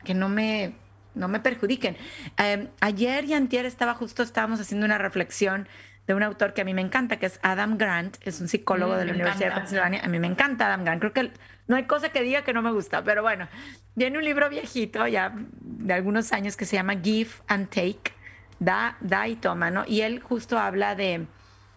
que 0.03 0.13
no 0.13 0.29
me, 0.29 0.75
no 1.15 1.27
me 1.27 1.39
perjudiquen. 1.39 1.97
Em, 2.37 2.67
ayer 2.81 3.25
y 3.25 3.33
antier 3.33 3.65
estaba 3.65 3.95
justo, 3.95 4.21
estábamos 4.21 4.59
haciendo 4.59 4.85
una 4.85 4.99
reflexión 4.99 5.67
de 6.05 6.13
un 6.13 6.21
autor 6.21 6.53
que 6.53 6.61
a 6.61 6.65
mí 6.65 6.75
me 6.75 6.81
encanta, 6.81 7.17
que 7.17 7.25
es 7.25 7.39
Adam 7.41 7.79
Grant, 7.79 8.17
es 8.21 8.39
un 8.41 8.47
psicólogo 8.47 8.93
mm, 8.93 8.97
de 8.97 9.05
la 9.05 9.13
Universidad 9.13 9.49
de 9.49 9.55
Pensilvania. 9.55 10.01
A 10.03 10.07
mí 10.07 10.19
me 10.19 10.27
encanta 10.27 10.67
Adam 10.67 10.83
Grant. 10.83 10.99
Creo 10.99 11.13
que 11.13 11.31
no 11.69 11.77
hay 11.77 11.85
cosa 11.85 12.09
que 12.09 12.21
diga 12.21 12.43
que 12.43 12.51
no 12.51 12.61
me 12.61 12.71
gusta, 12.71 13.01
pero 13.05 13.21
bueno, 13.21 13.47
viene 13.95 14.17
un 14.17 14.25
libro 14.25 14.49
viejito 14.49 15.07
ya 15.07 15.33
de 15.61 15.93
algunos 15.93 16.33
años 16.33 16.57
que 16.57 16.65
se 16.65 16.75
llama 16.75 16.99
Give 17.01 17.31
and 17.47 17.69
Take, 17.69 18.11
da, 18.59 18.97
da 18.99 19.29
y 19.29 19.37
toma, 19.37 19.71
¿no? 19.71 19.85
Y 19.87 20.01
él 20.01 20.19
justo 20.19 20.59
habla 20.59 20.95
de, 20.95 21.27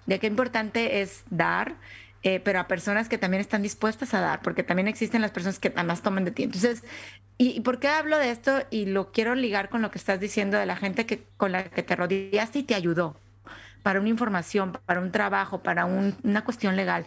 de 0.07 0.19
qué 0.19 0.27
importante 0.27 1.03
es 1.03 1.23
dar 1.31 1.77
eh, 2.25 2.39
pero 2.39 2.61
a 2.61 2.69
personas 2.69 3.09
que 3.09 3.19
también 3.19 3.41
están 3.41 3.63
dispuestas 3.63 4.15
a 4.15 4.21
dar, 4.21 4.43
porque 4.43 4.63
también 4.63 4.87
existen 4.87 5.23
las 5.23 5.33
personas 5.33 5.59
que 5.59 5.73
además 5.75 6.03
toman 6.03 6.25
de 6.25 6.31
ti. 6.31 6.45
Entonces, 6.45 6.85
¿y, 7.37 7.61
por 7.61 7.81
qué 7.81 7.89
hablo 7.89 8.17
de 8.19 8.31
esto? 8.31 8.63
Y 8.71 8.87
lo 8.87 9.11
quiero 9.11 9.35
ligar 9.35 9.69
con 9.69 9.83
lo 9.83 9.91
que 9.91 9.99
estás 9.99 10.21
diciendo 10.21 10.57
de 10.57 10.67
la 10.67 10.77
gente 10.77 11.05
que, 11.05 11.25
con 11.37 11.51
la 11.51 11.65
que 11.65 11.83
te 11.83 11.97
rodeaste 11.97 12.61
y 12.61 12.63
te 12.63 12.77
ayudó 12.77 13.17
para 13.83 13.99
una 13.99 14.09
información, 14.09 14.79
para 14.87 15.01
un 15.01 15.11
trabajo, 15.11 15.65
para 15.65 15.85
una 15.85 16.45
cuestión 16.45 16.77
legal. 16.77 17.07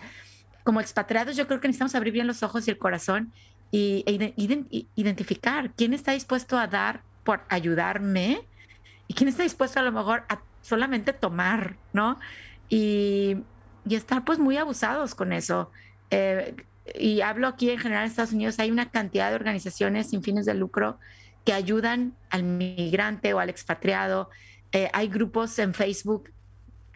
Como 0.66 0.82
expatriados, 0.82 1.38
yo 1.38 1.48
creo 1.48 1.62
que 1.62 1.70
necesitamos 1.70 1.96
abrir 1.96 2.12
bien 2.12 2.28
los 2.28 2.44
ojos 2.44 2.68
y 2.68 2.72
el 2.72 2.78
corazón 2.78 3.32
y, 3.72 4.04
e 4.06 4.88
identificar 4.96 5.72
quién 5.72 5.94
está 5.94 6.12
dispuesto 6.12 6.58
a 6.58 6.68
dar 6.68 7.04
por 7.24 7.44
ayudarme 7.48 8.42
y 9.08 9.14
quién 9.14 9.30
está 9.30 9.44
dispuesto 9.44 9.80
a 9.80 9.84
lo 9.84 9.94
mejor 9.94 10.26
a 10.28 10.42
solamente 10.62 11.14
tomar, 11.14 11.78
¿no? 11.94 12.20
Y, 12.68 13.38
y 13.88 13.96
estar 13.96 14.26
pues 14.26 14.40
muy 14.40 14.58
abusados 14.58 15.16
con 15.16 15.32
eso. 15.32 15.72
Eh, 16.10 16.56
y 16.94 17.22
hablo 17.22 17.48
aquí 17.48 17.70
en 17.70 17.80
general 17.80 18.04
en 18.04 18.10
Estados 18.10 18.34
Unidos, 18.34 18.60
hay 18.60 18.72
una 18.72 18.90
cantidad 18.90 19.30
de 19.30 19.36
organizaciones 19.36 20.10
sin 20.10 20.22
fines 20.22 20.46
de 20.46 20.54
lucro 20.54 21.00
que 21.46 21.54
ayudan 21.54 22.16
al 22.30 22.44
migrante 22.44 23.34
o 23.34 23.40
al 23.40 23.50
expatriado. 23.50 24.30
Eh, 24.72 24.90
hay 24.94 25.08
grupos 25.08 25.58
en 25.60 25.74
Facebook, 25.74 26.32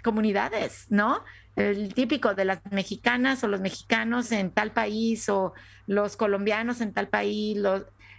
comunidades, 0.03 0.87
¿no? 0.89 1.23
El 1.59 1.93
típico 1.93 2.33
de 2.35 2.45
las 2.45 2.59
mexicanas 2.71 3.43
o 3.43 3.47
los 3.47 3.59
mexicanos 3.59 4.31
en 4.31 4.51
tal 4.51 4.71
país 4.71 5.27
o 5.27 5.53
los 5.87 6.15
colombianos 6.15 6.79
en 6.81 6.93
tal 6.93 7.09
país, 7.09 7.57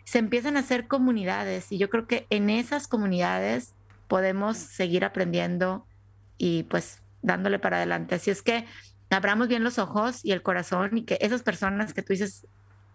se 0.05 0.19
empiezan 0.19 0.57
a 0.57 0.61
hacer 0.61 0.87
comunidades 0.87 1.73
y 1.73 1.79
yo 1.79 1.89
creo 1.89 2.07
que 2.07 2.27
en 2.31 2.51
esas 2.51 2.87
comunidades 2.87 3.75
podemos 4.09 4.57
seguir 4.57 5.05
aprendiendo 5.05 5.87
y 6.37 6.65
pues 6.65 7.03
dándole 7.23 7.59
para 7.59 7.79
adelante. 7.79 8.17
Así 8.17 8.31
es 8.31 8.43
que 8.43 8.67
abramos 9.09 9.49
bien 9.49 9.65
los 9.65 9.79
ojos 9.79 10.25
y 10.25 10.33
el 10.33 10.43
corazón 10.43 10.99
y 10.99 11.05
que 11.05 11.19
esas 11.21 11.43
personas 11.43 11.95
que 11.95 12.03
tú 12.03 12.13
dices 12.13 12.47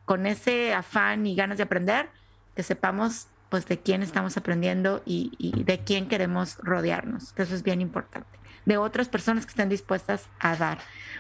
con 0.06 0.26
ese 0.26 0.74
afán 0.74 1.26
y 1.26 1.36
ganas 1.36 1.58
de 1.58 1.64
aprender, 1.64 2.10
que 2.56 2.64
sepamos 2.64 3.28
pues 3.50 3.66
de 3.68 3.80
quién 3.80 4.04
estamos 4.04 4.38
aprendiendo 4.38 5.02
y, 5.06 5.64
de 5.64 5.80
quién 5.80 6.08
queremos 6.08 6.58
rodearnos, 6.58 7.34
que 7.34 7.44
eso 7.44 7.56
es 7.56 7.64
bien 7.64 7.82
importante, 7.82 8.40
de 8.66 8.78
otras 8.78 9.10
personas 9.10 9.46
que 9.46 9.52
estén 9.52 9.70
dispuestas 9.70 10.28
a 10.40 10.56
dar. 10.56 10.80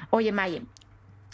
Oye, 0.09 0.31
Maye, 0.31 0.63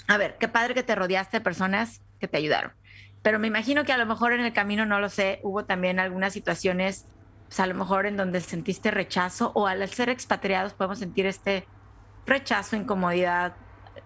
a 0.07 0.17
ver, 0.17 0.37
qué 0.39 0.47
padre 0.47 0.73
que 0.73 0.83
te 0.83 0.95
rodeaste 0.95 1.37
de 1.37 1.41
personas 1.41 2.01
que 2.19 2.27
te 2.27 2.37
ayudaron, 2.37 2.73
pero 3.21 3.39
me 3.39 3.47
imagino 3.47 3.83
que 3.83 3.93
a 3.93 3.97
lo 3.97 4.05
mejor 4.05 4.33
en 4.33 4.41
el 4.41 4.53
camino, 4.53 4.85
no 4.85 4.99
lo 4.99 5.09
sé, 5.09 5.39
hubo 5.43 5.65
también 5.65 5.99
algunas 5.99 6.33
situaciones 6.33 7.05
pues 7.51 7.59
a 7.59 7.67
lo 7.67 7.75
mejor 7.75 8.05
en 8.05 8.15
donde 8.15 8.39
sentiste 8.39 8.91
rechazo 8.91 9.51
o 9.55 9.67
al 9.67 9.85
ser 9.89 10.07
expatriados 10.07 10.71
podemos 10.71 10.99
sentir 10.99 11.25
este 11.25 11.67
rechazo, 12.25 12.77
incomodidad, 12.77 13.57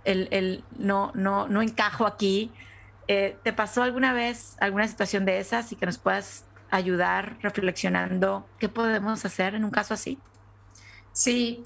el, 0.03 0.27
el 0.31 0.63
no, 0.79 1.11
no, 1.13 1.47
no 1.47 1.61
encajo 1.61 2.07
aquí. 2.07 2.51
Eh, 3.07 3.37
¿Te 3.43 3.53
pasó 3.53 3.83
alguna 3.83 4.13
vez 4.13 4.55
alguna 4.59 4.87
situación 4.87 5.25
de 5.25 5.37
esas 5.37 5.71
y 5.71 5.75
que 5.75 5.85
nos 5.85 5.99
puedas 5.99 6.47
ayudar 6.71 7.37
reflexionando 7.43 8.49
qué 8.57 8.67
podemos 8.67 9.23
hacer 9.25 9.53
en 9.53 9.63
un 9.63 9.69
caso 9.69 9.93
así? 9.93 10.17
Sí. 11.11 11.63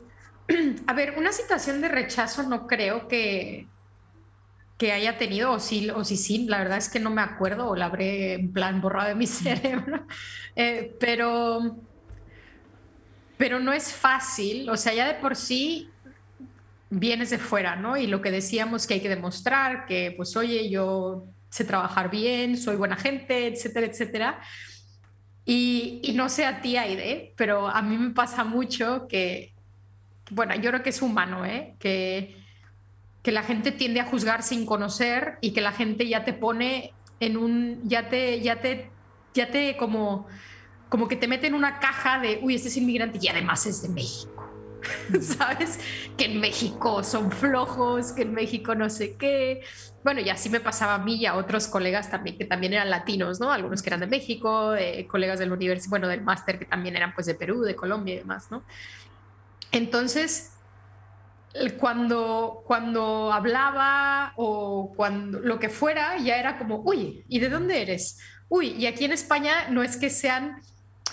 A 0.87 0.93
ver, 0.93 1.15
una 1.17 1.31
situación 1.31 1.81
de 1.81 1.89
rechazo 1.89 2.43
no 2.43 2.67
creo 2.67 3.07
que, 3.07 3.67
que 4.77 4.91
haya 4.91 5.17
tenido, 5.17 5.51
o 5.51 5.59
sí, 5.59 5.89
o 5.89 6.03
sí, 6.03 6.17
sí, 6.17 6.45
la 6.47 6.59
verdad 6.59 6.77
es 6.77 6.89
que 6.89 6.99
no 6.99 7.09
me 7.09 7.21
acuerdo 7.21 7.67
o 7.67 7.75
la 7.75 7.85
habré 7.85 8.33
en 8.33 8.51
plan 8.51 8.81
borrado 8.81 9.09
de 9.09 9.15
mi 9.15 9.27
cerebro, 9.27 10.05
eh, 10.55 10.95
pero, 10.99 11.77
pero 13.37 13.59
no 13.59 13.73
es 13.73 13.93
fácil, 13.93 14.69
o 14.69 14.77
sea, 14.77 14.93
ya 14.93 15.07
de 15.07 15.15
por 15.15 15.35
sí 15.35 15.89
vienes 16.89 17.29
de 17.29 17.37
fuera, 17.37 17.75
¿no? 17.75 17.97
Y 17.97 18.07
lo 18.07 18.21
que 18.21 18.31
decíamos 18.31 18.87
que 18.87 18.95
hay 18.95 19.01
que 19.01 19.09
demostrar, 19.09 19.85
que 19.85 20.13
pues 20.17 20.35
oye, 20.35 20.69
yo 20.69 21.25
sé 21.49 21.63
trabajar 21.63 22.09
bien, 22.09 22.57
soy 22.57 22.75
buena 22.75 22.95
gente, 22.95 23.47
etcétera, 23.47 23.85
etcétera. 23.85 24.41
Y, 25.45 26.01
y 26.03 26.13
no 26.13 26.29
sé 26.29 26.45
a 26.45 26.61
ti, 26.61 26.77
Aide, 26.77 27.33
pero 27.35 27.67
a 27.67 27.81
mí 27.81 27.97
me 27.97 28.11
pasa 28.11 28.43
mucho 28.43 29.07
que, 29.07 29.53
bueno, 30.29 30.55
yo 30.55 30.69
creo 30.71 30.83
que 30.83 30.89
es 30.89 31.01
humano, 31.01 31.45
¿eh? 31.45 31.75
Que 31.79 32.35
que 33.23 33.31
la 33.31 33.43
gente 33.43 33.71
tiende 33.71 33.99
a 33.99 34.05
juzgar 34.05 34.43
sin 34.43 34.65
conocer 34.65 35.37
y 35.41 35.51
que 35.51 35.61
la 35.61 35.71
gente 35.71 36.07
ya 36.07 36.23
te 36.23 36.33
pone 36.33 36.93
en 37.19 37.37
un, 37.37 37.81
ya 37.83 38.09
te, 38.09 38.41
ya 38.41 38.61
te, 38.61 38.89
ya 39.33 39.51
te 39.51 39.75
como, 39.77 40.27
como 40.87 41.07
que 41.07 41.15
te 41.15 41.27
mete 41.27 41.47
en 41.47 41.53
una 41.53 41.79
caja 41.79 42.19
de, 42.19 42.39
uy, 42.41 42.55
este 42.55 42.69
es 42.69 42.77
inmigrante 42.77 43.19
y 43.21 43.27
además 43.27 43.65
es 43.65 43.81
de 43.81 43.89
México. 43.89 44.45
¿Sabes? 45.21 45.79
Que 46.17 46.25
en 46.25 46.39
México 46.39 47.03
son 47.03 47.31
flojos, 47.31 48.13
que 48.13 48.21
en 48.21 48.33
México 48.33 48.75
no 48.75 48.89
sé 48.89 49.17
qué. 49.17 49.61
Bueno, 50.05 50.21
y 50.21 50.29
así 50.29 50.49
me 50.49 50.61
pasaba 50.61 50.95
a 50.95 50.99
mí 50.99 51.15
y 51.15 51.25
a 51.25 51.35
otros 51.35 51.67
colegas 51.67 52.09
también, 52.09 52.37
que 52.37 52.45
también 52.45 52.71
eran 52.71 52.89
latinos, 52.89 53.41
¿no? 53.41 53.51
Algunos 53.51 53.81
que 53.81 53.89
eran 53.89 53.99
de 53.99 54.07
México, 54.07 54.73
eh, 54.75 55.05
colegas 55.07 55.39
del 55.39 55.51
universidad, 55.51 55.89
bueno, 55.89 56.07
del 56.07 56.21
máster 56.21 56.57
que 56.57 56.63
también 56.63 56.95
eran 56.95 57.13
pues 57.13 57.27
de 57.27 57.35
Perú, 57.35 57.61
de 57.63 57.75
Colombia 57.75 58.15
y 58.15 58.17
demás, 58.19 58.49
¿no? 58.49 58.63
Entonces, 59.71 60.53
cuando, 61.79 62.63
cuando 62.65 63.31
hablaba 63.33 64.33
o 64.35 64.93
cuando 64.95 65.39
lo 65.39 65.59
que 65.59 65.69
fuera, 65.69 66.17
ya 66.17 66.37
era 66.37 66.57
como, 66.57 66.81
uy, 66.83 67.23
¿y 67.27 67.39
de 67.39 67.49
dónde 67.49 67.81
eres? 67.81 68.19
Uy, 68.47 68.69
y 68.69 68.85
aquí 68.85 69.05
en 69.05 69.11
España 69.11 69.69
no 69.69 69.83
es 69.83 69.97
que 69.97 70.09
sean, 70.09 70.61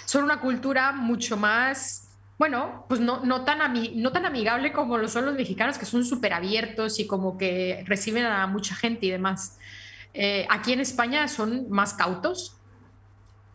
son 0.05 0.25
una 0.25 0.41
cultura 0.41 0.93
mucho 0.93 1.37
más, 1.37 2.07
bueno, 2.39 2.85
pues 2.89 3.01
no, 3.01 3.25
no, 3.25 3.45
tan, 3.45 3.59
no 3.95 4.13
tan 4.13 4.27
amigable 4.27 4.73
como 4.73 4.99
lo 4.99 5.09
son 5.09 5.25
los 5.25 5.35
mexicanos, 5.35 5.79
que 5.79 5.87
son 5.87 6.05
súper 6.05 6.35
abiertos 6.35 7.01
y 7.01 7.07
como 7.07 7.39
que 7.39 7.83
reciben 7.87 8.27
a 8.27 8.47
mucha 8.47 8.75
gente 8.75 9.07
y 9.07 9.11
demás. 9.11 9.59
Eh, 10.13 10.47
aquí 10.51 10.73
en 10.73 10.81
España 10.81 11.29
son 11.29 11.71
más 11.71 11.95
cautos 11.95 12.57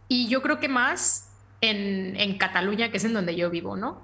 y 0.08 0.28
yo 0.28 0.42
creo 0.42 0.60
que 0.60 0.68
más 0.68 1.30
en, 1.62 2.16
en 2.20 2.38
Cataluña, 2.38 2.90
que 2.90 2.98
es 2.98 3.06
en 3.06 3.14
donde 3.14 3.36
yo 3.36 3.52
vivo, 3.52 3.78
¿no? 3.78 4.04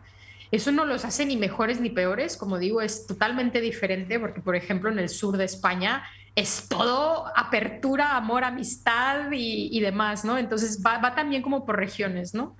Eso 0.52 0.72
no 0.72 0.86
los 0.86 1.06
hace 1.06 1.26
ni 1.26 1.38
mejores 1.38 1.82
ni 1.82 1.90
peores, 1.90 2.38
como 2.38 2.58
digo, 2.58 2.82
es 2.82 3.06
totalmente 3.06 3.62
diferente 3.62 4.20
porque, 4.20 4.42
por 4.42 4.56
ejemplo, 4.56 4.90
en 4.90 5.00
el 5.00 5.10
sur 5.10 5.38
de 5.38 5.46
España 5.46 6.04
es 6.36 6.68
todo 6.70 7.26
apertura, 7.36 8.16
amor, 8.16 8.44
amistad 8.44 9.32
y, 9.32 9.80
demás, 9.80 10.24
¿no? 10.24 10.38
Entonces 10.38 10.82
va, 10.86 11.00
va 11.00 11.16
también 11.16 11.42
como 11.42 11.66
por 11.66 11.78
regiones, 11.78 12.34
¿no? 12.34 12.56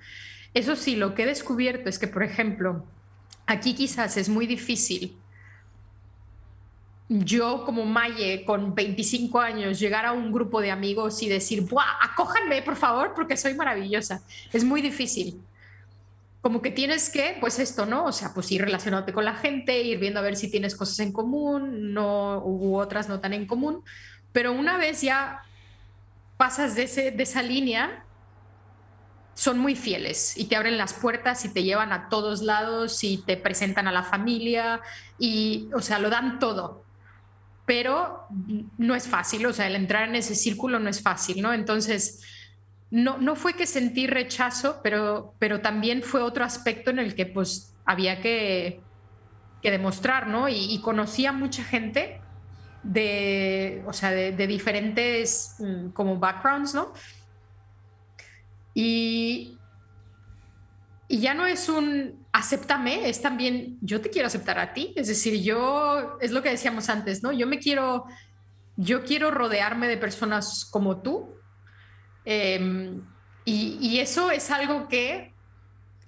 Eso 0.54 0.76
sí, 0.76 0.96
lo 0.96 1.14
que 1.14 1.22
he 1.22 1.26
descubierto 1.26 1.88
es 1.88 1.98
que, 1.98 2.08
por 2.08 2.22
ejemplo, 2.22 2.84
aquí 3.46 3.74
quizás 3.74 4.16
es 4.16 4.28
muy 4.28 4.46
difícil 4.46 5.16
yo 7.08 7.64
como 7.64 7.86
Maye 7.86 8.44
con 8.44 8.74
25 8.74 9.40
años 9.40 9.78
llegar 9.78 10.04
a 10.04 10.12
un 10.12 10.30
grupo 10.30 10.60
de 10.60 10.70
amigos 10.70 11.22
y 11.22 11.28
decir, 11.28 11.62
¡buah! 11.62 11.84
Acójanme, 12.02 12.62
por 12.62 12.76
favor, 12.76 13.14
porque 13.14 13.36
soy 13.36 13.54
maravillosa. 13.54 14.22
Es 14.52 14.62
muy 14.62 14.82
difícil. 14.82 15.40
Como 16.40 16.62
que 16.62 16.70
tienes 16.70 17.10
que, 17.10 17.36
pues 17.40 17.58
esto, 17.58 17.84
¿no? 17.84 18.04
O 18.04 18.12
sea, 18.12 18.32
pues 18.32 18.50
ir 18.52 18.62
relacionándote 18.62 19.12
con 19.12 19.24
la 19.24 19.34
gente, 19.34 19.80
ir 19.82 19.98
viendo 19.98 20.20
a 20.20 20.22
ver 20.22 20.36
si 20.36 20.50
tienes 20.50 20.76
cosas 20.76 21.00
en 21.00 21.12
común, 21.12 21.92
no, 21.92 22.42
u 22.44 22.76
otras 22.76 23.08
no 23.08 23.20
tan 23.20 23.32
en 23.32 23.46
común. 23.46 23.82
Pero 24.32 24.52
una 24.52 24.76
vez 24.76 25.00
ya 25.00 25.42
pasas 26.36 26.74
de, 26.74 26.84
ese, 26.84 27.10
de 27.10 27.22
esa 27.22 27.42
línea, 27.42 28.04
son 29.34 29.58
muy 29.58 29.76
fieles 29.76 30.36
y 30.36 30.46
te 30.46 30.56
abren 30.56 30.78
las 30.78 30.94
puertas 30.94 31.44
y 31.44 31.52
te 31.52 31.62
llevan 31.62 31.92
a 31.92 32.08
todos 32.08 32.42
lados 32.42 33.04
y 33.04 33.18
te 33.18 33.36
presentan 33.36 33.86
a 33.86 33.92
la 33.92 34.02
familia 34.02 34.80
y, 35.18 35.68
o 35.74 35.80
sea, 35.80 35.98
lo 35.98 36.10
dan 36.10 36.38
todo 36.38 36.88
pero 37.68 38.26
no 38.78 38.94
es 38.94 39.06
fácil, 39.06 39.44
o 39.44 39.52
sea, 39.52 39.66
el 39.66 39.76
entrar 39.76 40.08
en 40.08 40.14
ese 40.14 40.34
círculo 40.34 40.78
no 40.78 40.88
es 40.88 41.02
fácil, 41.02 41.42
¿no? 41.42 41.52
Entonces, 41.52 42.22
no, 42.90 43.18
no 43.18 43.36
fue 43.36 43.54
que 43.54 43.66
sentí 43.66 44.06
rechazo, 44.06 44.80
pero, 44.82 45.34
pero 45.38 45.60
también 45.60 46.02
fue 46.02 46.22
otro 46.22 46.44
aspecto 46.44 46.90
en 46.90 46.98
el 46.98 47.14
que 47.14 47.26
pues 47.26 47.74
había 47.84 48.20
que, 48.20 48.80
que 49.62 49.70
demostrar, 49.70 50.26
¿no? 50.26 50.48
Y, 50.48 50.80
conocí 50.82 51.26
a 51.26 51.32
mucha 51.32 51.64
gente 51.64 52.20
de, 52.82 53.82
o 53.86 53.92
sea, 53.92 54.10
de, 54.10 54.32
de 54.32 54.46
diferentes 54.46 55.56
mm, 55.58 55.88
como 55.90 56.16
backgrounds, 56.16 56.74
¿no? 56.74 56.92
Y, 58.74 59.58
y 61.08 61.20
ya 61.20 61.34
no 61.34 61.46
es 61.46 61.68
un 61.68 62.26
acéptame, 62.32 63.08
es 63.08 63.20
también 63.20 63.78
yo 63.80 64.00
te 64.00 64.10
quiero 64.10 64.28
aceptar 64.28 64.58
a 64.58 64.72
ti. 64.74 64.92
Es 64.94 65.08
decir, 65.08 65.42
yo, 65.42 66.18
es 66.20 66.30
lo 66.30 66.42
que 66.42 66.50
decíamos 66.50 66.88
antes, 66.88 67.22
¿no? 67.22 67.32
Yo 67.32 67.46
me 67.46 67.58
quiero, 67.58 68.04
yo 68.76 69.02
quiero 69.02 69.30
rodearme 69.30 69.88
de 69.88 69.96
personas 69.96 70.68
como 70.70 71.02
tú. 71.02 71.37
Em, 72.30 73.00
y, 73.46 73.78
y, 73.80 74.00
eso 74.00 74.30
es 74.30 74.50
algo 74.50 74.86
que 74.86 75.32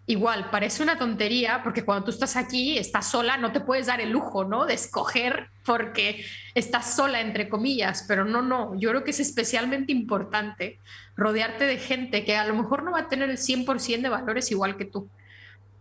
igual 0.04 0.50
parece 0.50 0.82
una 0.82 0.98
tontería, 0.98 1.62
porque 1.64 1.82
cuando 1.82 2.04
tú 2.04 2.10
estás 2.10 2.36
aquí, 2.36 2.76
estás 2.76 3.06
sola, 3.10 3.38
no 3.38 3.52
te 3.52 3.60
puedes 3.60 3.86
dar 3.86 4.02
el 4.02 4.10
lujo, 4.10 4.44
¿no? 4.44 4.66
De 4.66 4.74
escoger 4.74 5.48
porque 5.64 6.22
estás 6.54 6.94
sola, 6.94 7.22
entre 7.22 7.48
comillas, 7.48 8.04
pero 8.06 8.26
no, 8.26 8.42
no, 8.42 8.78
yo 8.78 8.90
creo 8.90 9.02
que 9.02 9.12
es 9.12 9.20
especialmente 9.20 9.92
importante 9.92 10.78
rodearte 11.16 11.64
de 11.64 11.78
gente 11.78 12.22
que 12.26 12.36
a 12.36 12.44
lo 12.44 12.54
mejor 12.54 12.82
no 12.82 12.92
va 12.92 13.00
a 13.00 13.08
tener 13.08 13.30
el 13.30 13.38
100% 13.38 14.02
de 14.02 14.08
valores 14.10 14.50
igual 14.50 14.76
que 14.76 14.84
tú, 14.84 15.08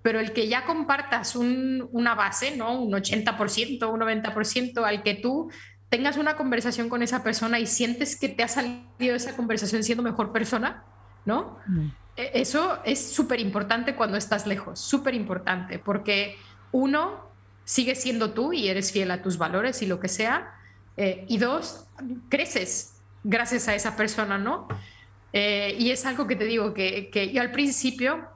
pero 0.01 0.21
el 0.21 0.31
que 0.31 0.47
ya 0.47 0.63
compartas 0.63 1.35
una 1.35 2.15
base, 2.15 2.55
¿no? 2.55 2.81
Un 2.81 2.93
80%, 2.93 3.91
un 3.91 3.99
90%, 3.99 4.85
al 4.85 5.03
que 5.03 5.15
tú 5.15 5.51
tengas 5.89 6.17
una 6.17 6.35
conversación 6.35 6.87
con 6.87 7.01
esa 7.01 7.23
persona 7.23 7.59
y 7.59 7.65
sientes 7.65 8.15
que 8.15 8.29
te 8.29 8.43
ha 8.43 8.47
salido 8.47 9.15
esa 9.15 9.35
conversación 9.35 9.83
siendo 9.83 10.03
mejor 10.03 10.31
persona, 10.31 10.83
¿no? 11.25 11.57
Mm. 11.67 11.87
E, 12.15 12.31
eso 12.35 12.79
es 12.85 13.11
súper 13.11 13.39
importante 13.39 13.95
cuando 13.95 14.17
estás 14.17 14.45
lejos, 14.45 14.79
súper 14.79 15.15
importante, 15.15 15.79
porque 15.79 16.37
uno, 16.71 17.27
sigue 17.65 17.95
siendo 17.95 18.31
tú 18.31 18.53
y 18.53 18.67
eres 18.67 18.91
fiel 18.91 19.11
a 19.11 19.21
tus 19.21 19.37
valores 19.37 19.81
y 19.81 19.87
lo 19.87 19.99
que 19.99 20.07
sea, 20.07 20.53
eh, 20.97 21.25
y 21.27 21.37
dos, 21.37 21.85
creces 22.29 22.95
gracias 23.23 23.67
a 23.67 23.75
esa 23.75 23.95
persona, 23.95 24.37
¿no? 24.37 24.67
Eh, 25.33 25.75
y 25.77 25.91
es 25.91 26.05
algo 26.05 26.25
que 26.27 26.35
te 26.35 26.45
digo 26.45 26.73
que, 26.73 27.09
que 27.11 27.31
yo 27.31 27.41
al 27.41 27.51
principio 27.51 28.27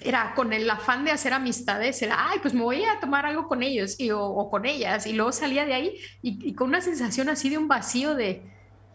era 0.00 0.34
con 0.34 0.52
el 0.52 0.68
afán 0.68 1.04
de 1.04 1.12
hacer 1.12 1.32
amistades, 1.32 2.02
era, 2.02 2.30
ay, 2.30 2.38
pues 2.42 2.52
me 2.52 2.62
voy 2.62 2.84
a 2.84 3.00
tomar 3.00 3.26
algo 3.26 3.46
con 3.46 3.62
ellos 3.62 3.98
y, 3.98 4.10
o, 4.10 4.48
con 4.50 4.66
ellas, 4.66 5.06
y 5.06 5.12
luego 5.12 5.32
salía 5.32 5.64
de 5.64 5.74
ahí 5.74 5.94
y, 6.20 6.48
y, 6.48 6.54
con 6.54 6.68
una 6.68 6.80
sensación 6.80 7.28
así 7.28 7.48
de 7.48 7.58
un 7.58 7.68
vacío 7.68 8.14
de, 8.14 8.42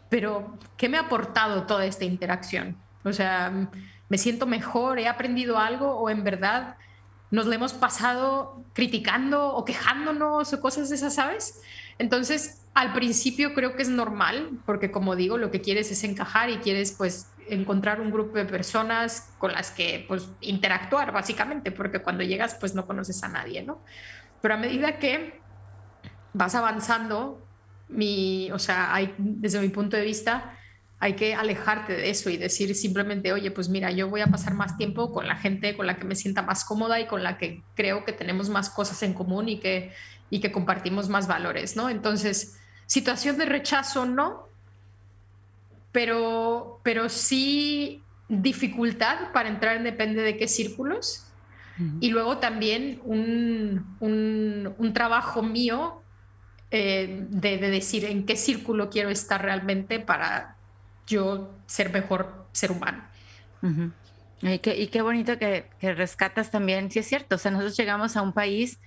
pero, 0.10 0.58
¿qué 0.76 0.90
me 0.90 0.98
ha 0.98 1.02
aportado 1.02 1.66
toda 1.66 1.86
esta 1.86 2.04
interacción? 2.04 2.78
O 3.04 3.14
sea, 3.14 3.70
me 4.10 4.18
siento 4.18 4.46
mejor, 4.46 5.00
he 5.00 5.08
aprendido 5.08 5.58
algo 5.58 5.92
o 5.96 6.10
en 6.10 6.24
verdad 6.24 6.76
nos 7.32 7.46
lo 7.46 7.54
hemos 7.54 7.74
pasado 7.74 8.64
criticando 8.74 9.54
o 9.54 9.64
quejándonos 9.64 10.52
o 10.52 10.62
cosas 10.62 10.90
de 10.90 10.96
esas, 10.96 11.14
¿sabes? 11.14 11.62
Entonces, 12.00 12.62
al 12.74 12.94
principio 12.94 13.54
creo 13.54 13.76
que 13.76 13.84
es 13.84 13.90
normal, 13.90 14.50
porque 14.66 14.90
como 14.90 15.16
digo, 15.16 15.38
lo 15.38 15.52
que 15.52 15.62
quieres 15.62 15.92
es 15.92 16.04
encajar 16.04 16.50
y 16.50 16.58
quieres 16.58 16.92
pues 16.92 17.28
encontrar 17.54 18.02
un 18.02 18.12
grupo 18.12 18.38
de 18.38 18.46
personas 18.46 19.34
con 19.38 19.52
las 19.52 19.72
que 19.72 20.06
pues 20.08 20.30
interactuar 20.42 21.12
básicamente, 21.12 21.72
porque 21.72 22.00
cuando 22.00 22.24
llegas 22.24 22.56
pues 22.56 22.76
no 22.76 22.86
conoces 22.86 23.24
a 23.24 23.28
nadie, 23.28 23.64
¿no? 23.64 23.84
Pero 24.42 24.54
a 24.54 24.58
medida 24.58 24.98
que 25.00 25.40
vas 26.34 26.56
avanzando, 26.56 27.46
mi, 27.88 28.52
o 28.52 28.60
sea, 28.60 28.94
desde 29.18 29.60
mi 29.60 29.70
punto 29.70 29.98
de 29.98 30.04
vista, 30.04 30.56
hay 31.00 31.14
que 31.14 31.34
alejarte 31.34 31.94
de 31.94 32.10
eso 32.10 32.30
y 32.30 32.38
decir 32.38 32.76
simplemente, 32.76 33.32
oye, 33.32 33.52
pues 33.52 33.70
mira, 33.70 33.90
yo 33.92 34.10
voy 34.10 34.22
a 34.22 34.28
pasar 34.28 34.54
más 34.54 34.78
tiempo 34.78 35.14
con 35.14 35.28
la 35.28 35.38
gente 35.38 35.76
con 35.78 35.88
la 35.88 35.98
que 35.98 36.06
me 36.06 36.16
sienta 36.16 36.42
más 36.42 36.66
cómoda 36.66 37.00
y 37.00 37.08
con 37.08 37.24
la 37.24 37.38
que 37.38 37.64
creo 37.74 38.04
que 38.04 38.12
tenemos 38.12 38.50
más 38.50 38.70
cosas 38.70 39.02
en 39.04 39.14
común 39.14 39.48
y 39.48 39.60
que, 39.60 39.94
y 40.30 40.42
que 40.42 40.52
compartimos 40.52 41.08
más 41.08 41.28
valores, 41.28 41.78
¿no? 41.78 41.90
Entonces, 41.90 42.60
situación 42.86 43.38
de 43.38 43.46
rechazo, 43.46 44.06
no, 44.06 44.49
pero, 45.91 46.80
pero 46.84 47.10
sí 47.10 48.04
dificultad 48.28 49.32
para 49.34 49.49
entrar 49.49 49.78
en 49.78 49.84
depende 49.84 50.21
de 50.21 50.38
qué 50.38 50.47
círculos. 50.47 51.25
Y 52.02 52.10
luego 52.10 52.39
también 52.39 52.99
un, 53.06 53.95
un, 54.02 54.93
trabajo 54.93 55.41
mío 55.41 56.02
eh, 56.71 57.25
de, 57.30 57.58
de, 57.58 57.69
decir 57.69 58.04
en 58.04 58.25
qué 58.25 58.36
círculo 58.36 58.89
quiero 58.89 59.10
estar 59.10 59.41
realmente 59.41 60.02
para 60.02 60.58
yo 61.08 61.54
ser 61.67 61.93
mejor 61.93 62.47
ser 62.52 62.73
humano. 62.73 63.02
y, 64.41 64.60
qué, 64.60 64.78
y, 64.78 64.88
qué, 64.88 65.02
bonito 65.02 65.38
que, 65.38 65.69
que, 65.80 65.93
rescatas 65.93 66.52
también, 66.52 66.91
sí 66.91 66.99
es 66.99 67.08
cierto, 67.08 67.36
o 67.36 67.38
sea, 67.38 67.52
nosotros 67.52 67.78
llegamos 67.78 68.17
a 68.17 68.23
un 68.23 68.34
país 68.34 68.82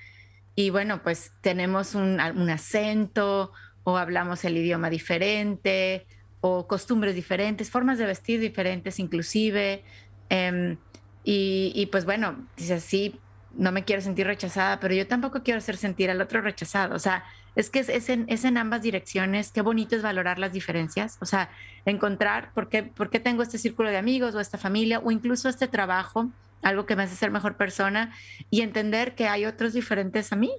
y 0.55 0.69
bueno, 0.69 1.03
pues 1.03 1.33
tenemos 1.41 1.95
un, 1.95 2.21
un 2.21 2.51
acento 2.51 3.53
o 3.85 3.97
hablamos 3.97 4.45
el 4.45 4.59
idioma 4.59 4.91
diferente 4.91 6.07
o 6.43 6.67
costumbres 6.67 7.15
diferentes, 7.15 7.71
formas 7.71 7.97
de 7.97 8.05
vestir 8.05 8.39
diferentes 8.41 8.99
inclusive. 8.99 9.83
Em, 10.29 10.77
y, 11.25 11.73
y, 11.75 11.87
pues 11.87 12.05
bueno, 12.05 12.47
dice 12.57 12.75
así, 12.75 13.19
no 13.55 13.73
me 13.73 13.85
quiero 13.85 14.03
sentir 14.03 14.27
rechazada, 14.27 14.81
pero 14.81 14.95
yo 14.95 15.07
tampoco 15.07 15.43
quiero 15.43 15.59
hacer 15.59 15.77
sentir 15.77 16.11
al 16.11 16.21
otro 16.21 16.41
rechazado. 16.41 16.95
O 16.95 16.99
sea, 16.99 17.25
es 17.55 17.71
que 17.71 17.81
es, 17.81 18.09
en, 18.09 18.25
es, 18.29 18.45
en, 18.45 18.57
ambas 18.57 18.83
direcciones. 18.83 19.53
Qué 19.53 19.61
bonito 19.61 19.95
es 19.95 20.03
valorar 20.03 20.39
las 20.39 20.53
diferencias. 20.53 21.19
O 21.21 21.27
sea, 21.27 21.51
encontrar 21.85 22.53
por 22.55 22.69
qué, 22.69 22.83
por 22.83 23.11
qué 23.11 23.21
tengo 23.21 23.43
este 23.43 23.59
círculo 23.59 23.91
de 23.91 23.99
amigos 23.99 24.35
o 24.35 24.41
esta 24.41 24.59
familia 24.59 25.01
o 25.01 25.11
incluso 25.11 25.49
este 25.49 25.69
trabajo, 25.69 26.31
algo 26.63 26.87
que 26.87 26.97
me 26.97 27.03
hace 27.03 27.17
ser 27.17 27.31
mejor 27.31 27.57
persona 27.57 28.13
y 28.51 28.63
entender 28.63 29.15
que 29.15 29.29
hay 29.29 29.45
otros 29.45 29.75
diferentes 29.75 30.33
a 30.33 30.37
mí. 30.37 30.51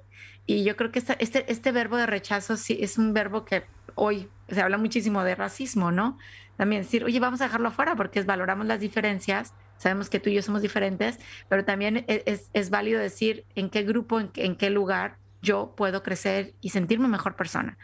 Y 0.45 0.63
yo 0.63 0.75
creo 0.75 0.91
que 0.91 0.99
este, 0.99 1.51
este 1.51 1.71
verbo 1.71 1.97
de 1.97 2.06
rechazo 2.06 2.58
sí 2.58 2.77
es 2.82 2.97
un 2.97 3.13
verbo 3.13 3.45
que 3.45 3.63
hoy 3.95 4.29
se 4.49 4.62
habla 4.62 4.77
muchísimo 4.77 5.23
de 5.23 5.36
racismo, 5.36 5.91
¿no? 5.91 6.17
También 6.58 6.84
decir, 6.84 7.03
oye, 7.03 7.19
vamos 7.19 7.41
a 7.41 7.45
dejarlo 7.45 7.69
afuera 7.69 7.95
porque 7.95 8.21
valoramos 8.23 8.67
las 8.67 8.79
diferencias, 8.79 9.53
sabemos 9.77 10.10
que 10.10 10.19
tú 10.19 10.29
y 10.29 10.36
yo 10.36 10.41
somos 10.41 10.62
diferentes, 10.62 11.17
pero 11.49 11.65
también 11.65 11.97
e, 12.08 12.23
es, 12.25 12.49
es 12.53 12.69
válido 12.69 12.99
decir 12.99 13.45
en 13.56 13.69
qué 13.69 13.84
grupo, 13.84 14.19
en, 14.19 14.32
en 14.36 14.56
qué 14.56 14.69
lugar 14.69 15.17
yo 15.41 15.73
puedo 15.75 16.03
crecer 16.03 16.53
y 16.62 16.69
sentirme 16.69 17.08
mejor 17.08 17.36
persona. 17.36 17.77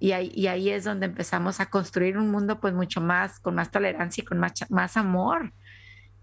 Y 0.00 0.12
ahí, 0.12 0.32
y 0.34 0.48
ahí, 0.48 0.70
es 0.70 0.84
donde 0.84 1.06
empezamos 1.06 1.60
a 1.60 1.66
construir 1.66 2.18
un 2.18 2.30
mundo 2.30 2.60
pues 2.60 2.74
mucho 2.74 3.00
más, 3.00 3.38
con 3.40 3.54
más 3.54 3.70
tolerancia 3.70 4.22
y 4.22 4.24
con 4.24 4.38
más, 4.38 4.52
más 4.68 4.96
amor. 4.96 5.52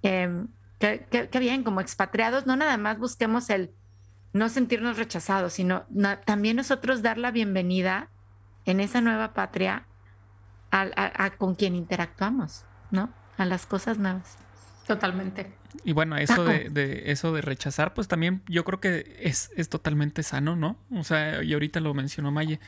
Eh, 0.03 0.45
qué, 0.79 1.39
bien, 1.39 1.63
como 1.63 1.81
expatriados, 1.81 2.45
no 2.45 2.55
nada 2.55 2.77
más 2.77 2.97
busquemos 2.97 3.49
el 3.49 3.71
no 4.33 4.49
sentirnos 4.49 4.97
rechazados, 4.97 5.53
sino 5.53 5.83
también 6.25 6.55
nosotros 6.55 7.01
dar 7.01 7.17
la 7.17 7.31
bienvenida 7.31 8.09
en 8.65 8.79
esa 8.79 9.01
nueva 9.01 9.33
patria 9.33 9.85
a, 10.71 11.31
con 11.37 11.55
quien 11.55 11.75
interactuamos, 11.75 12.63
¿no? 12.91 13.09
A 13.37 13.45
las 13.45 13.65
cosas 13.65 13.97
nuevas. 13.97 14.37
Totalmente. 14.87 15.51
Y 15.83 15.93
bueno, 15.93 16.17
eso 16.17 16.43
de, 16.43 17.03
eso 17.07 17.33
de 17.33 17.41
rechazar, 17.41 17.93
pues 17.93 18.07
también 18.07 18.41
yo 18.47 18.63
creo 18.63 18.79
que 18.79 19.17
es, 19.21 19.51
es, 19.55 19.69
totalmente 19.69 20.23
sano, 20.23 20.55
¿no? 20.55 20.77
O 20.91 21.03
sea, 21.03 21.43
y 21.43 21.53
ahorita 21.53 21.79
lo 21.79 21.93
mencionó 21.93 22.31
Maye. 22.31 22.59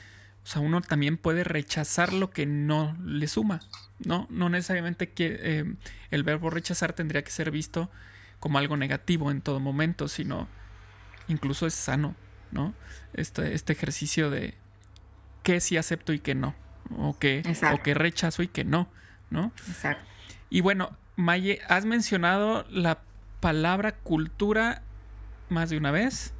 O 0.43 0.45
sea, 0.45 0.61
uno 0.61 0.81
también 0.81 1.17
puede 1.17 1.45
rechazar 1.45 2.11
lo 2.11 2.29
que 2.31 2.45
no 2.45 2.97
le 3.03 3.27
suma, 3.27 3.61
¿no? 3.99 4.27
No 4.29 4.49
necesariamente 4.49 5.09
que 5.09 5.39
eh, 5.39 5.75
el 6.11 6.23
verbo 6.23 6.49
rechazar 6.49 6.91
tendría 6.93 7.23
que 7.23 7.31
ser 7.31 7.49
visto 7.49 7.89
como 8.39 8.57
algo 8.57 8.75
negativo 8.75 9.31
en 9.31 9.41
todo 9.41 9.61
momento, 9.61 10.09
sino 10.09 10.49
incluso 11.27 11.67
es 11.67 11.73
sano, 11.73 12.15
¿no? 12.51 12.73
Este, 13.13 13.53
este 13.53 13.73
ejercicio 13.73 14.29
de 14.29 14.55
qué 15.43 15.59
sí 15.59 15.77
acepto 15.77 16.13
y 16.13 16.19
qué 16.19 16.35
no, 16.35 16.55
o 16.97 17.17
qué, 17.17 17.43
o 17.73 17.83
qué 17.83 17.93
rechazo 17.93 18.43
y 18.43 18.47
qué 18.47 18.63
no, 18.63 18.89
¿no? 19.29 19.51
Exacto. 19.67 20.05
Y 20.49 20.61
bueno, 20.61 20.95
Maye, 21.15 21.61
has 21.67 21.85
mencionado 21.85 22.65
la 22.69 23.01
palabra 23.39 23.95
cultura 23.95 24.81
más 25.49 25.69
de 25.69 25.77
una 25.77 25.91
vez 25.91 26.33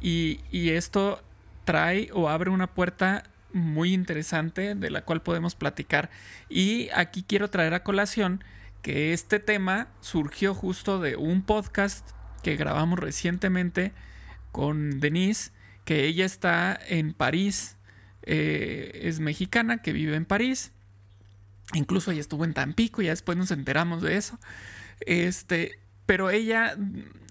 y, 0.00 0.40
y 0.50 0.70
esto 0.70 1.22
trae 1.64 2.10
o 2.12 2.28
abre 2.28 2.50
una 2.50 2.66
puerta 2.68 3.24
muy 3.52 3.92
interesante 3.92 4.74
de 4.74 4.90
la 4.90 5.02
cual 5.02 5.22
podemos 5.22 5.54
platicar. 5.54 6.10
Y 6.48 6.88
aquí 6.94 7.24
quiero 7.26 7.50
traer 7.50 7.74
a 7.74 7.82
colación 7.82 8.42
que 8.82 9.12
este 9.12 9.38
tema 9.38 9.88
surgió 10.00 10.54
justo 10.54 11.00
de 11.00 11.16
un 11.16 11.42
podcast 11.42 12.10
que 12.42 12.56
grabamos 12.56 12.98
recientemente 12.98 13.92
con 14.52 15.00
Denise, 15.00 15.52
que 15.84 16.04
ella 16.04 16.24
está 16.24 16.78
en 16.88 17.12
París, 17.14 17.76
eh, 18.22 19.00
es 19.04 19.20
mexicana, 19.20 19.82
que 19.82 19.92
vive 19.92 20.16
en 20.16 20.24
París. 20.24 20.72
Incluso 21.74 22.10
ella 22.10 22.20
estuvo 22.20 22.44
en 22.44 22.54
Tampico, 22.54 23.02
ya 23.02 23.10
después 23.10 23.38
nos 23.38 23.50
enteramos 23.50 24.02
de 24.02 24.16
eso. 24.16 24.38
Este, 25.00 25.78
pero 26.06 26.30
ella 26.30 26.76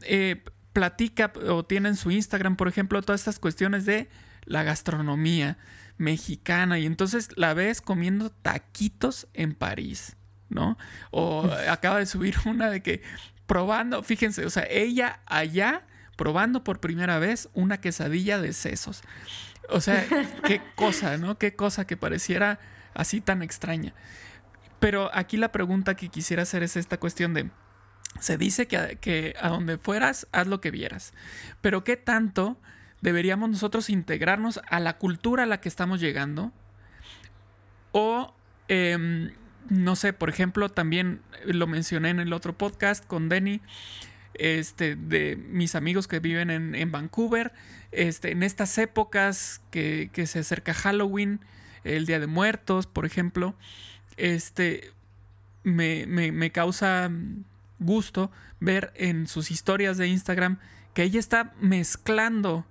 eh, 0.04 0.44
platica 0.74 1.34
o 1.50 1.66
tiene 1.66 1.90
en 1.90 1.96
su 1.96 2.12
Instagram, 2.12 2.56
por 2.56 2.68
ejemplo, 2.68 3.02
todas 3.02 3.22
estas 3.22 3.40
cuestiones 3.40 3.86
de 3.86 4.10
la 4.46 4.64
gastronomía 4.64 5.58
mexicana 5.98 6.80
y 6.80 6.86
entonces 6.86 7.30
la 7.36 7.54
ves 7.54 7.82
comiendo 7.82 8.30
taquitos 8.30 9.28
en 9.34 9.56
París, 9.56 10.16
¿no? 10.50 10.78
O 11.12 11.50
acaba 11.70 12.00
de 12.00 12.06
subir 12.06 12.36
una 12.46 12.70
de 12.70 12.82
que 12.82 13.02
probando, 13.48 14.04
fíjense, 14.04 14.46
o 14.46 14.50
sea, 14.50 14.68
ella 14.70 15.20
allá 15.26 15.84
probando 16.16 16.64
por 16.64 16.80
primera 16.80 17.20
vez 17.20 17.50
una 17.54 17.80
quesadilla 17.80 18.40
de 18.40 18.54
sesos. 18.54 19.02
O 19.70 19.82
sea, 19.82 20.06
qué 20.46 20.62
cosa, 20.76 21.18
¿no? 21.18 21.38
Qué 21.38 21.56
cosa 21.56 21.88
que 21.88 21.98
pareciera 21.98 22.60
así 22.94 23.22
tan 23.22 23.42
extraña. 23.42 23.94
Pero 24.80 25.10
aquí 25.14 25.38
la 25.38 25.52
pregunta 25.52 25.96
que 25.96 26.10
quisiera 26.10 26.44
hacer 26.44 26.62
es 26.64 26.78
esta 26.78 27.00
cuestión 27.00 27.34
de, 27.34 27.50
se 28.20 28.38
dice 28.38 28.68
que, 28.68 28.98
que 29.02 29.34
a 29.42 29.50
donde 29.50 29.78
fueras, 29.78 30.28
haz 30.32 30.48
lo 30.48 30.62
que 30.62 30.70
vieras. 30.70 31.14
Pero 31.62 31.84
¿qué 31.84 31.98
tanto 31.98 32.60
deberíamos 33.02 33.50
nosotros 33.50 33.90
integrarnos 33.90 34.60
a 34.70 34.80
la 34.80 34.98
cultura 34.98 35.44
a 35.44 35.46
la 35.46 35.60
que 35.60 35.70
estamos 35.70 36.00
llegando. 36.00 36.52
O, 37.92 38.34
em, 38.68 39.32
no 39.70 39.96
sé, 39.96 40.14
por 40.14 40.30
ejemplo, 40.30 40.70
también 40.70 41.22
lo 41.46 41.68
mencioné 41.68 42.10
en 42.10 42.20
el 42.20 42.34
otro 42.34 42.58
podcast 42.58 43.06
con 43.06 43.30
Denny, 43.30 43.62
este, 44.34 44.96
de 44.96 45.36
mis 45.36 45.76
amigos 45.76 46.08
que 46.08 46.20
viven 46.20 46.50
en, 46.50 46.92
Vancouver, 46.92 47.54
este, 47.92 48.32
en 48.32 48.44
estas 48.44 48.78
épocas 48.78 49.62
que, 49.72 50.10
se 50.26 50.40
acerca 50.40 50.74
Halloween, 50.74 51.40
el 51.84 52.06
Día 52.06 52.20
de 52.20 52.28
Muertos, 52.28 52.88
por 52.88 53.06
ejemplo, 53.06 53.56
este, 54.18 54.92
me, 55.64 56.06
me 56.06 56.52
causa 56.52 57.10
gusto 57.80 58.32
ver 58.60 58.92
en 58.96 59.28
sus 59.28 59.52
historias 59.52 59.98
de 59.98 60.08
Instagram 60.08 60.60
que 60.94 61.04
ella 61.04 61.20
está 61.20 61.54
mezclando 61.60 62.66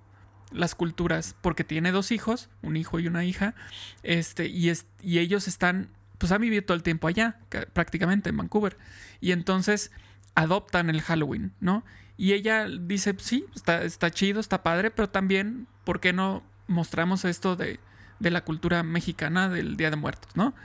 las 0.51 0.75
culturas, 0.75 1.35
porque 1.41 1.63
tiene 1.63 1.91
dos 1.91 2.11
hijos, 2.11 2.49
un 2.61 2.77
hijo 2.77 2.99
y 2.99 3.07
una 3.07 3.25
hija, 3.25 3.55
este, 4.03 4.47
y, 4.47 4.69
es, 4.69 4.85
y 5.01 5.19
ellos 5.19 5.47
están, 5.47 5.89
pues 6.17 6.31
han 6.31 6.41
vivido 6.41 6.63
todo 6.63 6.75
el 6.75 6.83
tiempo 6.83 7.07
allá, 7.07 7.39
prácticamente 7.73 8.29
en 8.29 8.37
Vancouver, 8.37 8.77
y 9.21 9.31
entonces 9.31 9.91
adoptan 10.35 10.89
el 10.89 11.01
Halloween, 11.01 11.53
¿no? 11.59 11.83
Y 12.17 12.33
ella 12.33 12.67
dice, 12.67 13.15
sí, 13.19 13.45
está, 13.55 13.83
está 13.83 14.09
chido, 14.11 14.39
está 14.39 14.63
padre, 14.63 14.91
pero 14.91 15.09
también, 15.09 15.67
¿por 15.83 15.99
qué 15.99 16.13
no 16.13 16.43
mostramos 16.67 17.25
esto 17.25 17.55
de, 17.55 17.79
de 18.19 18.31
la 18.31 18.43
cultura 18.43 18.83
mexicana 18.83 19.49
del 19.49 19.77
Día 19.77 19.89
de 19.89 19.95
Muertos, 19.95 20.35
¿no? 20.35 20.55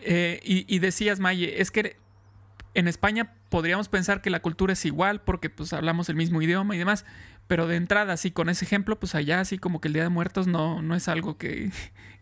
Eh, 0.00 0.40
y, 0.44 0.72
y, 0.72 0.78
decías, 0.78 1.18
Maye, 1.18 1.60
es 1.60 1.72
que 1.72 1.96
en 2.74 2.86
España 2.86 3.34
podríamos 3.48 3.88
pensar 3.88 4.22
que 4.22 4.30
la 4.30 4.40
cultura 4.40 4.72
es 4.72 4.84
igual 4.84 5.20
porque 5.22 5.50
pues 5.50 5.72
hablamos 5.72 6.08
el 6.08 6.16
mismo 6.16 6.40
idioma 6.40 6.76
y 6.76 6.78
demás, 6.78 7.04
pero 7.48 7.66
de 7.66 7.76
entrada, 7.76 8.12
así 8.12 8.30
con 8.30 8.48
ese 8.48 8.64
ejemplo, 8.64 9.00
pues 9.00 9.14
allá 9.14 9.40
así 9.40 9.58
como 9.58 9.80
que 9.80 9.88
el 9.88 9.94
Día 9.94 10.04
de 10.04 10.10
Muertos 10.10 10.46
no, 10.46 10.82
no 10.82 10.94
es 10.94 11.08
algo 11.08 11.38
que, 11.38 11.72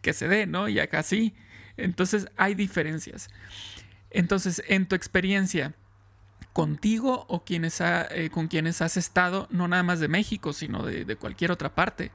se 0.13 0.29
dé, 0.29 0.47
¿no? 0.47 0.69
Y 0.69 0.79
acá 0.79 1.03
sí. 1.03 1.35
Entonces 1.77 2.29
hay 2.37 2.55
diferencias. 2.55 3.29
Entonces, 4.11 4.63
en 4.69 4.87
tu 4.87 4.95
experiencia, 4.95 5.75
contigo 6.53 7.27
o 7.29 7.45
quienes 7.45 7.81
eh, 7.81 8.31
con 8.33 8.49
quienes 8.49 8.81
has 8.81 8.97
estado, 8.97 9.47
no 9.51 9.69
nada 9.69 9.83
más 9.83 10.01
de 10.01 10.09
México, 10.09 10.53
sino 10.53 10.85
de, 10.85 11.17
cualquier 11.17 11.51
otra 11.51 11.75
parte, 11.75 12.13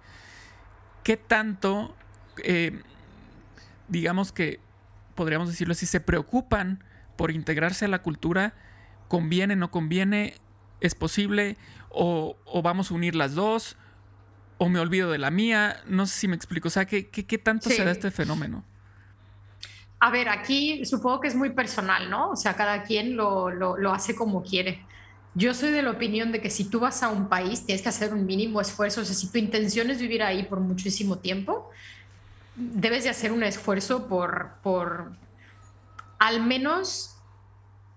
¿qué 1.04 1.18
tanto, 1.18 1.96
eh, 2.44 2.82
digamos 3.88 4.32
que, 4.32 4.60
podríamos 5.16 5.50
decirlo 5.50 5.74
así, 5.74 5.86
se 5.86 6.00
preocupan 6.00 6.84
por 7.18 7.32
integrarse 7.32 7.86
a 7.86 7.88
la 7.88 8.02
cultura? 8.02 8.56
¿Conviene, 9.08 9.56
no 9.56 9.70
conviene? 9.70 10.36
¿Es 10.80 10.96
posible? 10.96 11.58
o, 11.94 12.62
vamos 12.64 12.92
a 12.92 12.94
unir 12.94 13.16
las 13.16 13.36
dos, 13.36 13.76
o 14.58 14.70
me 14.70 14.80
olvido 14.80 15.12
de 15.12 15.18
la 15.18 15.32
mía, 15.32 15.82
no 15.88 16.06
sé 16.06 16.20
si 16.20 16.28
me 16.28 16.36
explico, 16.36 16.68
o 16.68 16.72
sea, 16.72 16.86
¿qué, 16.86 17.10
qué, 17.10 17.38
tanto 17.38 17.70
se 17.70 17.84
da 17.84 17.92
este 17.92 18.12
fenómeno? 18.12 18.64
A 20.04 20.10
ver, 20.10 20.30
aquí 20.30 20.84
supongo 20.84 21.20
que 21.20 21.28
es 21.28 21.36
muy 21.36 21.52
personal, 21.52 22.10
¿no? 22.10 22.32
O 22.32 22.36
sea, 22.36 22.56
cada 22.56 22.82
quien 22.82 23.16
lo, 23.16 23.52
lo, 23.52 23.94
hace 23.94 24.16
como 24.16 24.42
quiere. 24.42 24.84
Yo 25.36 25.54
soy 25.54 25.70
de 25.70 25.84
la 25.84 25.92
opinión 25.92 26.32
de 26.32 26.42
que 26.42 26.50
si 26.50 26.66
tú 26.66 26.80
vas 26.80 27.04
a 27.04 27.10
un 27.10 27.30
país, 27.30 27.68
tienes 27.68 27.84
que 27.84 27.90
hacer 27.90 28.12
un 28.12 28.26
mínimo 28.26 28.60
esfuerzo. 28.60 29.02
O 29.02 29.06
sea, 29.06 29.14
si 29.14 29.32
tu 29.32 29.38
intención 29.38 29.92
es 29.92 30.02
vivir 30.02 30.24
ahí 30.24 30.42
por 30.42 30.60
muchísimo 30.60 31.20
tiempo, 31.20 31.70
debes 32.56 33.04
de 33.04 33.12
hacer 33.12 33.32
un 33.32 33.44
esfuerzo 33.44 34.08
por, 34.08 34.54
por 34.64 35.12
al 36.18 36.42
menos 36.42 37.16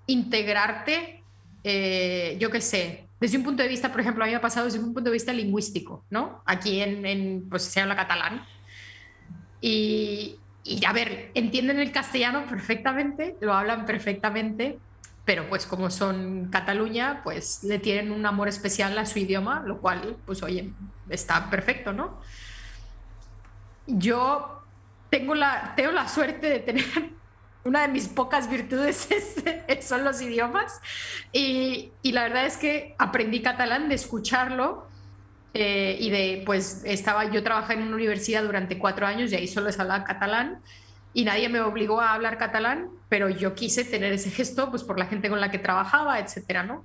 integrarte, 0.07 1.25
eh, 1.65 2.37
yo 2.39 2.51
qué 2.51 2.61
sé, 2.61 3.09
desde 3.19 3.39
un 3.39 3.45
punto 3.45 3.63
de 3.63 3.69
vista, 3.71 3.91
por 3.91 4.03
ejemplo, 4.03 4.25
a 4.25 4.27
mí 4.27 4.33
me 4.33 4.37
ha 4.37 4.43
pasado 4.43 4.67
desde 4.67 4.79
un 4.79 4.93
punto 4.93 5.09
de 5.09 5.15
vista 5.15 5.33
lingüístico, 5.33 6.05
¿no? 6.11 6.43
Aquí 6.45 6.83
en, 6.83 7.07
en 7.07 7.49
pues 7.49 7.63
se 7.63 7.81
habla 7.81 7.97
catalán. 7.97 8.45
Y, 9.63 10.39
y, 10.65 10.85
a 10.87 10.93
ver, 10.93 11.31
entienden 11.35 11.79
el 11.79 11.93
castellano 11.93 12.47
perfectamente, 12.47 13.37
lo 13.41 13.53
hablan 13.53 13.85
perfectamente, 13.85 14.79
pero 15.25 15.49
pues 15.49 15.67
como 15.67 15.91
son 15.91 16.49
Cataluña, 16.51 17.21
pues 17.23 17.63
le 17.65 17.79
tienen 17.79 18.11
un 18.11 18.25
amor 18.27 18.49
especial 18.49 18.97
a 18.99 19.07
su 19.07 19.19
idioma, 19.19 19.63
lo 19.67 19.81
cual, 19.81 20.17
pues 20.25 20.43
oye, 20.43 20.73
está 21.09 21.51
perfecto, 21.51 21.93
¿no? 21.93 22.19
Yo 23.87 24.63
tengo 25.11 25.35
la, 25.35 25.75
tengo 25.77 25.93
la 25.93 26.09
suerte 26.09 26.49
de 26.49 26.59
tener 26.61 26.85
una 27.65 27.83
de 27.83 27.89
mis 27.89 28.09
pocas 28.09 28.51
virtudes 28.51 29.09
son 29.81 30.05
los 30.05 30.21
idiomas. 30.21 30.81
Y, 31.33 31.93
la 32.03 32.25
verdad 32.25 32.47
es 32.47 32.57
que 32.57 32.95
aprendí 32.99 33.43
catalán 33.43 33.89
de 33.89 33.95
escucharlo 33.95 34.87
eh, 35.55 35.97
y 36.01 36.11
de, 36.11 36.43
pues, 36.45 36.83
estaba, 36.85 37.31
yo 37.31 37.43
trabajé 37.45 37.75
en 37.75 37.83
una 37.83 37.95
universidad 37.95 38.43
durante 38.43 38.77
cuatro 38.77 39.07
años 39.07 39.31
y 39.31 39.37
ahí 39.37 39.47
solo 39.47 39.71
se 39.71 39.81
hablaba 39.81 40.03
catalán 40.03 40.61
y 41.15 41.25
nadie 41.25 41.49
me 41.49 41.61
obligó 41.61 42.01
a 42.01 42.13
hablar 42.13 42.39
catalán, 42.39 42.89
pero 43.09 43.29
yo 43.29 43.55
quise 43.55 43.85
tener 43.85 44.13
ese 44.13 44.33
gesto, 44.33 44.71
pues, 44.71 44.83
por 44.83 44.99
la 44.99 45.07
gente 45.07 45.31
con 45.31 45.41
la 45.41 45.53
que 45.53 45.61
trabajaba, 45.61 46.19
etcétera, 46.19 46.65
¿no? 46.65 46.85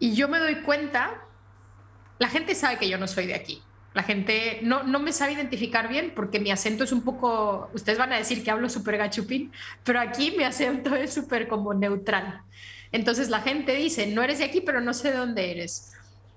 Y 0.00 0.14
yo 0.14 0.28
me 0.28 0.40
doy 0.40 0.62
cuenta, 0.62 1.22
la 2.18 2.28
gente 2.28 2.56
sabe 2.56 2.78
que 2.78 2.88
yo 2.88 2.98
no 2.98 3.06
soy 3.06 3.26
de 3.26 3.34
aquí. 3.34 3.62
La 3.94 4.02
gente 4.02 4.60
no, 4.62 4.82
no, 4.82 4.98
me 4.98 5.12
sabe 5.12 5.32
identificar 5.32 5.88
bien 5.88 6.12
porque 6.14 6.40
mi 6.40 6.50
acento 6.50 6.84
es 6.84 6.92
un 6.92 7.02
poco, 7.02 7.70
ustedes 7.72 7.98
van 7.98 8.12
a 8.12 8.16
decir 8.16 8.42
que 8.42 8.50
hablo 8.50 8.68
súper 8.68 8.96
gachupín, 8.96 9.52
pero 9.84 10.00
aquí 10.00 10.34
mi 10.36 10.44
acento 10.44 10.94
es 10.94 11.12
súper 11.12 11.46
como 11.46 11.74
neutral. 11.74 12.42
Entonces 12.92 13.30
la 13.30 13.40
gente 13.40 13.74
dice, 13.74 14.06
no 14.08 14.22
eres 14.22 14.38
de 14.38 14.44
aquí, 14.44 14.60
pero 14.60 14.80
no 14.80 14.94
sé 14.94 15.10
de 15.10 15.18
dónde 15.18 15.50
eres. 15.52 15.92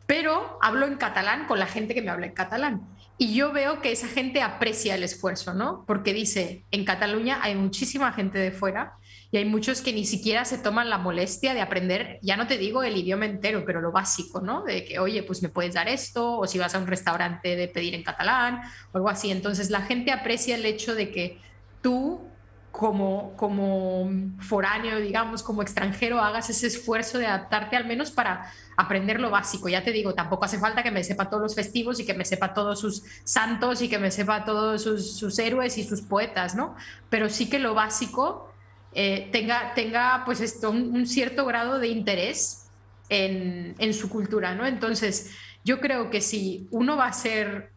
Pero 0.05 0.57
hablo 0.61 0.85
en 0.85 0.95
catalán 0.95 1.45
con 1.47 1.59
la 1.59 1.67
gente 1.67 1.93
que 1.93 2.01
me 2.01 2.11
habla 2.11 2.27
en 2.27 2.33
catalán. 2.33 2.87
Y 3.17 3.35
yo 3.35 3.53
veo 3.53 3.79
que 3.79 3.91
esa 3.91 4.07
gente 4.07 4.41
aprecia 4.41 4.95
el 4.95 5.03
esfuerzo, 5.03 5.53
¿no? 5.53 5.85
Porque 5.85 6.13
dice, 6.13 6.65
en 6.71 6.83
Cataluña 6.83 7.39
hay 7.41 7.53
muchísima 7.55 8.11
gente 8.11 8.39
de 8.39 8.51
fuera 8.51 8.93
y 9.31 9.37
hay 9.37 9.45
muchos 9.45 9.81
que 9.81 9.93
ni 9.93 10.05
siquiera 10.05 10.45
se 10.45 10.57
toman 10.57 10.89
la 10.89 10.97
molestia 10.97 11.53
de 11.53 11.61
aprender, 11.61 12.19
ya 12.21 12.37
no 12.37 12.47
te 12.47 12.57
digo 12.57 12.83
el 12.83 12.97
idioma 12.97 13.25
entero, 13.25 13.63
pero 13.65 13.81
lo 13.81 13.91
básico, 13.91 14.41
¿no? 14.41 14.63
De 14.63 14.83
que, 14.83 14.99
oye, 14.99 15.23
pues 15.23 15.41
me 15.41 15.49
puedes 15.49 15.75
dar 15.75 15.87
esto, 15.87 16.39
o 16.39 16.47
si 16.47 16.57
vas 16.57 16.73
a 16.75 16.79
un 16.79 16.87
restaurante 16.87 17.55
de 17.55 17.67
pedir 17.67 17.93
en 17.93 18.03
catalán, 18.03 18.61
o 18.91 18.97
algo 18.97 19.09
así. 19.09 19.31
Entonces 19.31 19.69
la 19.69 19.81
gente 19.81 20.11
aprecia 20.11 20.55
el 20.55 20.65
hecho 20.65 20.95
de 20.95 21.11
que 21.11 21.39
tú 21.81 22.27
como, 22.73 23.37
como 23.37 24.09
foráneo, 24.39 24.99
digamos, 24.99 25.43
como 25.43 25.61
extranjero, 25.61 26.19
hagas 26.19 26.49
ese 26.49 26.65
esfuerzo 26.65 27.19
de 27.19 27.27
adaptarte 27.27 27.75
al 27.75 27.85
menos 27.85 28.09
para 28.09 28.51
aprender 28.75 29.19
lo 29.19 29.29
básico. 29.29 29.69
Ya 29.69 29.83
te 29.83 29.91
digo, 29.91 30.15
tampoco 30.15 30.45
hace 30.45 30.57
falta 30.57 30.81
que 30.81 30.89
me 30.89 31.03
sepa 31.03 31.29
todos 31.29 31.43
los 31.43 31.53
festivos 31.53 31.99
y 31.99 32.05
que 32.05 32.15
me 32.15 32.25
sepa 32.25 32.55
todos 32.55 32.79
sus 32.79 33.03
santos 33.23 33.83
y 33.83 33.89
que 33.89 33.99
me 33.99 34.09
sepa 34.09 34.43
todos 34.43 34.81
sus, 34.81 35.15
sus 35.15 35.37
héroes 35.37 35.77
y 35.77 35.83
sus 35.83 36.01
poetas, 36.01 36.55
¿no? 36.55 36.75
Pero 37.11 37.29
sí 37.29 37.47
que 37.47 37.59
lo 37.59 37.75
básico 37.75 38.51
eh, 38.95 39.29
tenga, 39.31 39.75
tenga 39.75 40.23
pues 40.25 40.41
esto, 40.41 40.71
un, 40.71 41.05
cierto 41.05 41.45
grado 41.45 41.77
de 41.77 41.89
interés 41.89 42.69
en, 43.07 43.75
en, 43.77 43.93
su 43.93 44.09
cultura, 44.09 44.55
¿no? 44.55 44.65
Entonces, 44.65 45.29
yo 45.63 45.79
creo 45.79 46.09
que 46.09 46.21
si 46.21 46.67
uno 46.71 46.97
va 46.97 47.05
a 47.05 47.13
ser, 47.13 47.69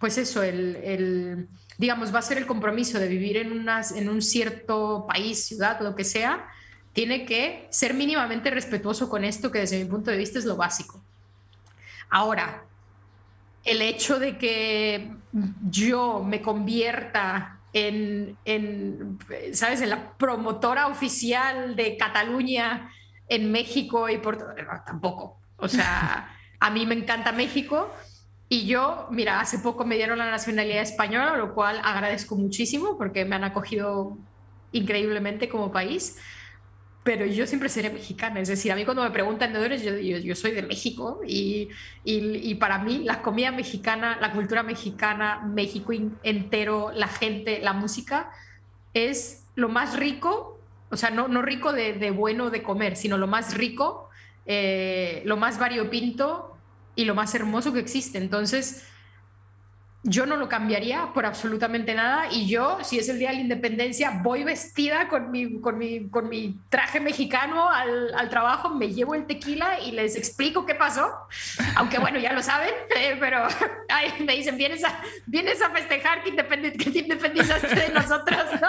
pues 0.00 0.18
eso, 0.18 0.42
el, 0.42 0.74
el 0.82 1.48
digamos, 1.80 2.14
va 2.14 2.18
a 2.18 2.22
ser 2.22 2.36
el 2.36 2.46
compromiso 2.46 2.98
de 2.98 3.08
vivir 3.08 3.38
en, 3.38 3.52
unas, 3.52 3.92
en 3.92 4.10
un 4.10 4.20
cierto 4.20 5.06
país, 5.08 5.46
ciudad, 5.46 5.80
lo 5.80 5.96
que 5.96 6.04
sea, 6.04 6.46
tiene 6.92 7.24
que 7.24 7.68
ser 7.70 7.94
mínimamente 7.94 8.50
respetuoso 8.50 9.08
con 9.08 9.24
esto, 9.24 9.50
que 9.50 9.60
desde 9.60 9.82
mi 9.82 9.86
punto 9.88 10.10
de 10.10 10.18
vista 10.18 10.38
es 10.38 10.44
lo 10.44 10.56
básico. 10.56 11.02
Ahora, 12.10 12.64
el 13.64 13.80
hecho 13.80 14.18
de 14.18 14.36
que 14.36 15.10
yo 15.70 16.22
me 16.22 16.42
convierta 16.42 17.60
en, 17.72 18.36
en, 18.44 19.18
¿sabes?, 19.54 19.80
en 19.80 19.88
la 19.88 20.12
promotora 20.18 20.86
oficial 20.86 21.76
de 21.76 21.96
Cataluña 21.96 22.92
en 23.26 23.50
México 23.50 24.06
y 24.10 24.18
por 24.18 24.54
tampoco. 24.84 25.40
O 25.56 25.66
sea, 25.66 26.28
a 26.60 26.70
mí 26.70 26.84
me 26.84 26.94
encanta 26.94 27.32
México 27.32 27.90
y 28.50 28.66
yo, 28.66 29.06
mira, 29.10 29.40
hace 29.40 29.60
poco 29.60 29.86
me 29.86 29.96
dieron 29.96 30.18
la 30.18 30.30
nacionalidad 30.30 30.82
española, 30.82 31.36
lo 31.38 31.54
cual 31.54 31.80
agradezco 31.82 32.36
muchísimo 32.36 32.98
porque 32.98 33.24
me 33.24 33.36
han 33.36 33.44
acogido 33.44 34.18
increíblemente 34.72 35.48
como 35.48 35.72
país 35.72 36.18
pero 37.02 37.24
yo 37.26 37.46
siempre 37.46 37.68
seré 37.68 37.90
mexicana. 37.90 38.40
Es 38.40 38.48
decir, 38.48 38.70
a 38.72 38.76
mí 38.76 38.84
cuando 38.84 39.02
me 39.02 39.10
preguntan 39.10 39.52
de 39.52 39.58
dónde 39.58 39.78
yo, 39.78 39.96
yo, 39.96 40.18
yo 40.18 40.34
soy 40.34 40.52
de 40.52 40.62
México 40.62 41.20
y, 41.26 41.68
y, 42.04 42.54
para 42.56 42.78
mí 42.78 42.98
la 43.04 43.22
comida 43.22 43.50
mexicana, 43.52 44.18
la 44.20 44.32
cultura 44.32 44.62
mexicana, 44.62 45.40
México 45.40 45.92
entero, 46.22 46.92
la 46.94 47.08
gente, 47.08 47.60
la 47.60 47.72
música, 47.72 48.30
es 48.92 49.46
lo 49.54 49.68
más 49.68 49.96
rico, 49.98 50.60
o 50.90 50.96
sea, 50.96 51.10
no, 51.10 51.28
no 51.28 51.42
rico 51.42 51.72
de, 51.72 51.94
de 51.94 52.10
bueno 52.10 52.50
de 52.50 52.62
comer, 52.62 52.96
sino 52.96 53.16
lo 53.16 53.26
más 53.26 53.56
rico, 53.56 54.10
eh, 54.44 55.22
lo 55.24 55.36
más 55.36 55.58
variopinto 55.58 56.49
y 57.00 57.06
lo 57.06 57.14
más 57.14 57.34
hermoso 57.34 57.72
que 57.72 57.80
existe. 57.80 58.18
Entonces, 58.18 58.84
yo 60.02 60.26
no 60.26 60.36
lo 60.36 60.48
cambiaría 60.48 61.12
por 61.14 61.24
absolutamente 61.24 61.94
nada 61.94 62.30
y 62.30 62.46
yo, 62.46 62.78
si 62.82 62.98
es 62.98 63.08
el 63.08 63.18
Día 63.18 63.30
de 63.30 63.36
la 63.36 63.40
Independencia, 63.40 64.20
voy 64.22 64.44
vestida 64.44 65.08
con 65.08 65.30
mi, 65.30 65.60
con 65.60 65.78
mi, 65.78 66.10
con 66.10 66.28
mi 66.28 66.58
traje 66.68 67.00
mexicano 67.00 67.70
al, 67.70 68.12
al, 68.14 68.28
trabajo, 68.28 68.70
me 68.70 68.92
llevo 68.92 69.14
el 69.14 69.26
tequila 69.26 69.80
y 69.80 69.92
les 69.92 70.16
explico 70.16 70.66
qué 70.66 70.74
pasó, 70.74 71.10
aunque 71.76 71.98
bueno, 71.98 72.18
ya 72.18 72.32
lo 72.34 72.42
saben, 72.42 72.72
eh, 72.96 73.16
pero 73.18 73.46
ay, 73.88 74.24
me 74.24 74.36
dicen, 74.36 74.58
vienes 74.58 74.84
a, 74.84 75.00
vienes 75.26 75.60
a 75.62 75.70
festejar 75.70 76.22
que, 76.22 76.34
que 76.34 76.90
te 76.90 76.98
independizaste 76.98 77.74
de 77.74 77.88
nosotros, 77.90 78.44
¿no? 78.60 78.68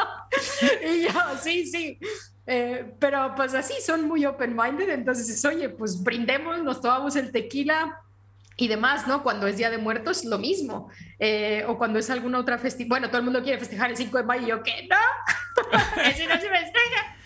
Y 0.90 1.04
yo, 1.04 1.12
sí, 1.42 1.66
sí. 1.66 2.00
Eh, 2.48 2.94
pero 3.00 3.34
pues 3.36 3.54
así 3.54 3.76
son 3.82 4.08
muy 4.08 4.26
open-minded, 4.26 4.90
entonces, 4.90 5.44
oye, 5.46 5.70
pues 5.70 6.02
brindemos, 6.02 6.62
nos 6.64 6.82
tomamos 6.82 7.16
el 7.16 7.32
tequila, 7.32 8.02
y 8.62 8.68
demás, 8.68 9.08
¿no? 9.08 9.24
Cuando 9.24 9.48
es 9.48 9.58
Día 9.58 9.72
de 9.72 9.80
Muertos, 9.80 10.24
lo 10.24 10.38
mismo. 10.38 10.92
Eh, 11.18 11.66
o 11.68 11.80
cuando 11.80 11.98
es 11.98 12.12
alguna 12.12 12.38
otra 12.38 12.60
festividad. 12.60 12.90
Bueno, 12.90 13.08
todo 13.08 13.18
el 13.18 13.24
mundo 13.24 13.42
quiere 13.42 13.58
festejar 13.58 13.90
el 13.90 13.98
5 13.98 14.20
de 14.20 14.24
mayo 14.24 14.44
y 14.44 14.50
yo, 14.50 14.62
¿qué? 14.62 14.88
No, 14.88 16.04
ese 16.04 16.28
no 16.28 16.36
se 16.36 16.48
festeja. 16.48 17.18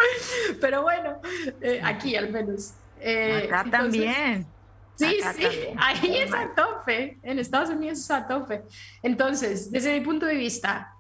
Pero 0.62 0.84
bueno, 0.84 1.20
eh, 1.60 1.82
aquí 1.84 2.16
al 2.16 2.32
menos. 2.32 2.76
Eh, 3.02 3.50
Acá 3.52 3.70
también. 3.70 4.48
Sí, 4.96 5.18
sí, 5.36 5.46
ahí 5.78 6.20
es 6.20 6.34
a 6.34 6.56
tope. 6.56 7.18
En 7.22 7.38
Estados 7.38 7.70
Unidos 7.70 8.00
es 8.00 8.12
a 8.12 8.26
tope. 8.26 8.64
Entonces, 9.04 9.70
desde 9.70 9.92
mi 9.92 10.06
punto 10.06 10.26
de 10.26 10.36
vista, 10.36 10.94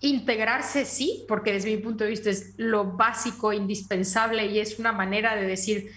integrarse 0.00 0.84
sí, 0.84 1.24
porque 1.26 1.54
desde 1.54 1.74
mi 1.74 1.78
punto 1.78 2.04
de 2.04 2.10
vista 2.10 2.28
es 2.28 2.52
lo 2.58 2.84
básico, 2.84 3.54
indispensable 3.54 4.44
y 4.44 4.60
es 4.60 4.78
una 4.78 4.92
manera 4.92 5.36
de 5.36 5.46
decir 5.46 5.90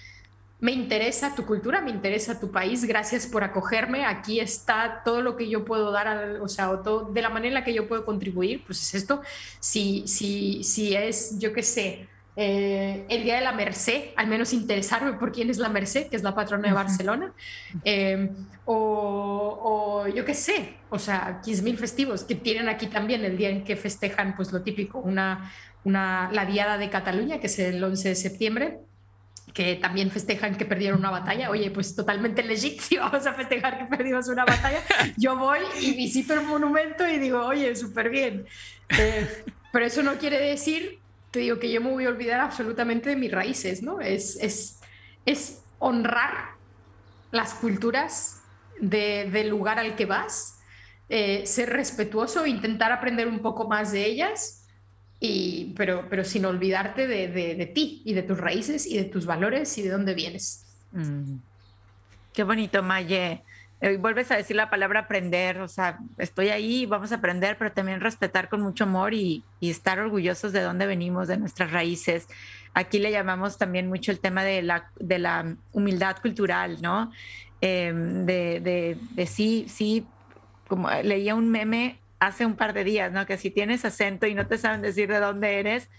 me 0.63 0.71
interesa 0.71 1.35
tu 1.35 1.45
cultura, 1.45 1.81
me 1.81 1.91
interesa 1.91 2.39
tu 2.39 2.49
país, 2.49 2.85
gracias 2.85 3.27
por 3.27 3.43
acogerme, 3.43 4.05
aquí 4.05 4.39
está 4.39 5.01
todo 5.03 5.21
lo 5.21 5.35
que 5.35 5.49
yo 5.49 5.65
puedo 5.65 5.91
dar, 5.91 6.39
o 6.39 6.47
sea, 6.47 6.81
todo, 6.81 7.11
de 7.11 7.21
la 7.21 7.27
manera 7.27 7.49
en 7.49 7.53
la 7.55 7.63
que 7.65 7.73
yo 7.73 7.85
puedo 7.85 8.05
contribuir, 8.05 8.63
pues 8.65 8.81
es 8.81 8.95
esto, 8.95 9.21
si, 9.59 10.07
si, 10.07 10.63
si 10.63 10.95
es, 10.95 11.37
yo 11.37 11.51
qué 11.51 11.63
sé, 11.63 12.07
eh, 12.37 13.05
el 13.09 13.23
Día 13.23 13.35
de 13.35 13.41
la 13.41 13.51
Merced, 13.51 14.11
al 14.15 14.27
menos 14.27 14.53
interesarme 14.53 15.11
por 15.11 15.33
quién 15.33 15.49
es 15.49 15.57
la 15.57 15.67
Merced, 15.67 16.07
que 16.07 16.15
es 16.15 16.23
la 16.23 16.33
patrona 16.33 16.69
de 16.69 16.73
Barcelona, 16.73 17.33
eh, 17.83 18.29
o, 18.63 20.05
o, 20.05 20.07
yo 20.07 20.23
qué 20.23 20.33
sé, 20.33 20.75
o 20.89 20.97
sea, 20.97 21.41
15.000 21.43 21.75
festivos 21.75 22.23
que 22.23 22.35
tienen 22.35 22.69
aquí 22.69 22.87
también 22.87 23.25
el 23.25 23.35
día 23.35 23.49
en 23.49 23.65
que 23.65 23.75
festejan, 23.75 24.33
pues 24.37 24.53
lo 24.53 24.61
típico, 24.61 24.99
una, 24.99 25.51
una, 25.83 26.31
la 26.31 26.45
Diada 26.45 26.77
de 26.77 26.89
Cataluña, 26.89 27.41
que 27.41 27.47
es 27.47 27.59
el 27.59 27.83
11 27.83 28.07
de 28.07 28.15
septiembre, 28.15 28.79
que 29.53 29.75
también 29.75 30.09
festejan 30.09 30.55
que 30.55 30.65
perdieron 30.65 30.99
una 30.99 31.11
batalla. 31.11 31.49
Oye, 31.49 31.69
pues 31.69 31.95
totalmente 31.95 32.43
legítimo, 32.43 33.03
vamos 33.11 33.25
a 33.27 33.33
festejar 33.33 33.77
que 33.77 33.85
perdimos 33.85 34.27
una 34.27 34.45
batalla. 34.45 34.79
Yo 35.15 35.37
voy 35.37 35.59
y 35.79 35.93
visito 35.93 36.33
el 36.33 36.41
monumento 36.41 37.07
y 37.07 37.19
digo, 37.19 37.45
oye, 37.45 37.75
súper 37.75 38.09
bien. 38.09 38.45
Eh, 38.89 39.45
pero 39.71 39.85
eso 39.85 40.01
no 40.01 40.17
quiere 40.17 40.39
decir, 40.39 40.99
te 41.31 41.39
digo, 41.39 41.59
que 41.59 41.71
yo 41.71 41.81
me 41.81 41.91
voy 41.91 42.05
a 42.05 42.09
olvidar 42.09 42.39
absolutamente 42.39 43.09
de 43.09 43.15
mis 43.15 43.31
raíces, 43.31 43.83
¿no? 43.83 44.01
Es, 44.01 44.37
es, 44.41 44.79
es 45.25 45.61
honrar 45.79 46.51
las 47.31 47.53
culturas 47.53 48.41
de, 48.79 49.29
del 49.31 49.49
lugar 49.49 49.79
al 49.79 49.95
que 49.95 50.05
vas, 50.05 50.59
eh, 51.09 51.45
ser 51.45 51.69
respetuoso, 51.69 52.45
intentar 52.45 52.91
aprender 52.91 53.27
un 53.27 53.39
poco 53.39 53.67
más 53.67 53.91
de 53.91 54.05
ellas 54.05 54.62
pero, 55.75 56.07
pero 56.09 56.25
sin 56.25 56.45
olvidarte 56.45 57.07
de, 57.07 57.27
de, 57.29 57.65
ti 57.65 58.01
y 58.03 58.13
de 58.13 58.23
tus 58.23 58.37
raíces 58.37 58.85
y 58.85 58.97
de 58.97 59.05
tus 59.05 59.25
valores 59.25 59.77
y 59.77 59.81
de 59.81 59.89
dónde 59.89 60.13
vienes. 60.13 60.65
Mm. 60.91 61.37
Qué 62.33 62.43
bonito, 62.43 62.83
Maye. 62.83 63.41
Eh, 63.79 63.97
vuelves 63.97 64.31
a 64.31 64.37
decir 64.37 64.55
la 64.55 64.69
palabra 64.69 65.01
aprender, 65.01 65.59
o 65.59 65.67
sea, 65.67 65.99
estoy 66.17 66.49
ahí, 66.49 66.85
vamos 66.85 67.11
a 67.11 67.15
aprender, 67.15 67.57
pero 67.57 67.71
también 67.71 68.01
respetar 68.01 68.49
con 68.49 68.61
mucho 68.61 68.85
amor 68.85 69.13
y, 69.13 69.43
y 69.59 69.69
estar 69.69 69.99
orgullosos 69.99 70.51
de 70.51 70.61
dónde 70.61 70.85
venimos, 70.87 71.27
de 71.27 71.37
nuestras 71.37 71.71
raíces. 71.71 72.27
Aquí 72.73 72.99
le 72.99 73.11
llamamos 73.11 73.57
también 73.57 73.87
mucho 73.87 74.11
el 74.11 74.19
tema 74.19 74.43
de 74.43 74.61
la, 74.61 74.89
de 74.99 75.19
la 75.19 75.55
humildad 75.71 76.17
cultural, 76.21 76.81
¿no? 76.81 77.11
Em, 77.61 78.25
de, 78.25 78.59
de, 78.59 78.97
de 79.11 79.25
sí, 79.27 79.67
sí, 79.69 80.05
como 80.67 80.89
leía 80.89 81.35
un 81.35 81.49
meme 81.49 81.99
hace 82.19 82.45
un 82.45 82.55
par 82.55 82.73
de 82.73 82.83
días, 82.83 83.11
¿no? 83.11 83.25
Que 83.25 83.37
si 83.37 83.51
tienes 83.51 83.85
acento 83.85 84.27
y 84.27 84.33
no 84.35 84.47
te 84.47 84.57
saben 84.57 84.81
decir 84.81 85.09
de 85.09 85.19
dónde 85.19 85.59
eres, 85.59 85.89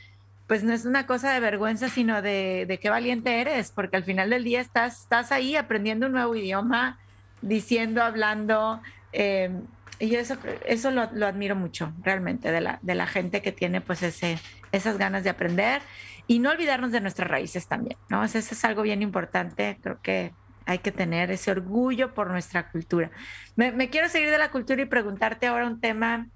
pues 0.47 0.62
no 0.62 0.73
es 0.73 0.85
una 0.85 1.07
cosa 1.07 1.33
de 1.33 1.41
vergüenza, 1.41 1.89
sino 1.89 2.21
de, 2.23 2.65
de 2.67 2.79
qué 2.79 2.91
valiente 2.91 3.41
eres, 3.41 3.71
porque 3.71 3.97
al 3.97 4.05
final 4.05 4.31
del 4.31 4.45
día 4.45 4.61
estás, 4.61 5.03
estás 5.03 5.33
ahí 5.33 5.57
aprendiendo 5.57 6.07
un 6.07 6.12
nuevo 6.12 6.35
idioma, 6.35 6.99
diciendo, 7.41 8.03
hablando, 8.03 8.81
eh, 9.12 9.51
y 9.99 10.15
eso, 10.17 10.37
eso 10.67 10.91
lo, 10.91 11.11
lo, 11.12 11.27
admiro 11.27 11.57
mucho, 11.57 11.93
realmente, 12.03 12.51
de 12.51 12.61
la, 12.61 12.79
de 12.83 12.95
la 12.95 13.07
gente 13.07 13.43
que 13.43 13.53
tiene 13.53 13.81
pues 13.81 14.03
ese, 14.03 14.39
esas 14.73 14.99
ganas 14.99 15.25
de 15.25 15.31
aprender 15.31 15.83
y 16.27 16.41
no 16.41 16.51
olvidarnos 16.51 16.91
de 16.91 17.01
nuestras 17.01 17.29
raíces 17.31 17.67
también, 17.69 17.97
¿no? 18.09 18.25
Eso 18.25 18.39
es 18.39 18.65
algo 18.65 18.83
bien 18.83 19.03
importante, 19.03 19.79
creo 19.83 20.01
que 20.03 20.33
hay 20.67 20.79
que 20.79 20.93
tener 20.93 21.31
ese 21.31 21.51
orgullo 21.51 22.15
por 22.15 22.31
nuestra 22.31 22.71
cultura. 22.71 23.11
Me, 23.57 23.91
quiero 23.91 24.09
seguir 24.09 24.31
de 24.31 24.39
la 24.39 24.51
cultura 24.51 24.83
y 24.83 24.87
preguntarte 24.87 25.47
ahora 25.47 25.67
un 25.67 25.81
tema 25.81 26.29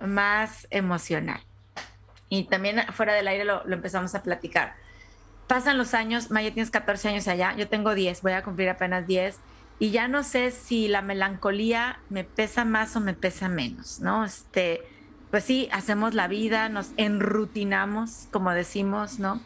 más 0.00 0.66
emocional. 0.70 1.40
Y 2.28 2.44
también 2.44 2.80
fuera 2.92 3.14
del 3.14 3.28
aire 3.28 3.44
lo, 3.44 3.66
empezamos 3.70 4.14
a 4.14 4.22
platicar. 4.22 4.74
Pasan 5.46 5.78
los 5.78 5.94
años, 5.94 6.30
Maya 6.30 6.52
tienes 6.52 6.70
14 6.70 7.08
años 7.08 7.28
allá, 7.28 7.54
yo 7.56 7.68
tengo 7.68 7.94
10, 7.94 8.22
voy 8.22 8.32
a 8.32 8.44
cumplir 8.44 8.68
apenas 8.68 9.06
10 9.06 9.38
y 9.80 9.90
ya 9.90 10.06
no 10.06 10.22
sé 10.22 10.52
si 10.52 10.86
la 10.86 11.02
melancolía 11.02 11.98
me 12.08 12.22
pesa 12.22 12.64
más 12.64 12.94
o 12.94 13.00
me 13.00 13.14
pesa 13.14 13.48
menos, 13.48 13.98
¿no? 13.98 14.24
Este, 14.24 14.82
pues 15.30 15.44
sí, 15.44 15.68
hacemos 15.72 16.14
la 16.14 16.28
vida, 16.28 16.68
nos 16.68 16.90
enrutinamos, 16.96 18.28
como 18.30 18.52
decimos, 18.52 19.18
¿no? 19.18 19.40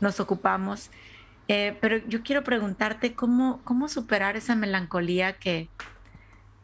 Nos 0.00 0.20
ocupamos 0.20 0.90
eh, 1.48 1.76
pero 1.80 1.96
yo 2.06 2.22
quiero 2.22 2.44
preguntarte 2.44 3.14
cómo, 3.14 3.60
cómo 3.64 3.88
superar 3.88 4.36
esa 4.36 4.54
melancolía 4.54 5.32
que 5.34 5.68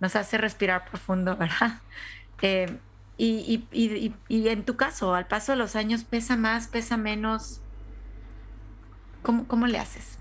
nos 0.00 0.16
hace 0.16 0.38
respirar 0.38 0.88
profundo, 0.88 1.36
¿verdad? 1.38 1.80
Eh, 2.42 2.78
y, 3.16 3.64
y, 4.28 4.48
en 4.48 4.64
tu 4.64 4.76
caso, 4.76 5.14
al 5.14 5.26
paso 5.26 5.52
de 5.52 5.58
los 5.58 5.76
años, 5.76 6.04
¿pesa 6.04 6.36
más, 6.36 6.66
pesa 6.66 6.96
menos? 6.96 7.60
¿Cómo, 9.22 9.46
cómo 9.46 9.66
le 9.68 9.78
haces? 9.78 10.18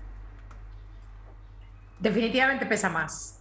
Definitivamente 1.98 2.66
pesa 2.66 2.88
más. 2.88 3.40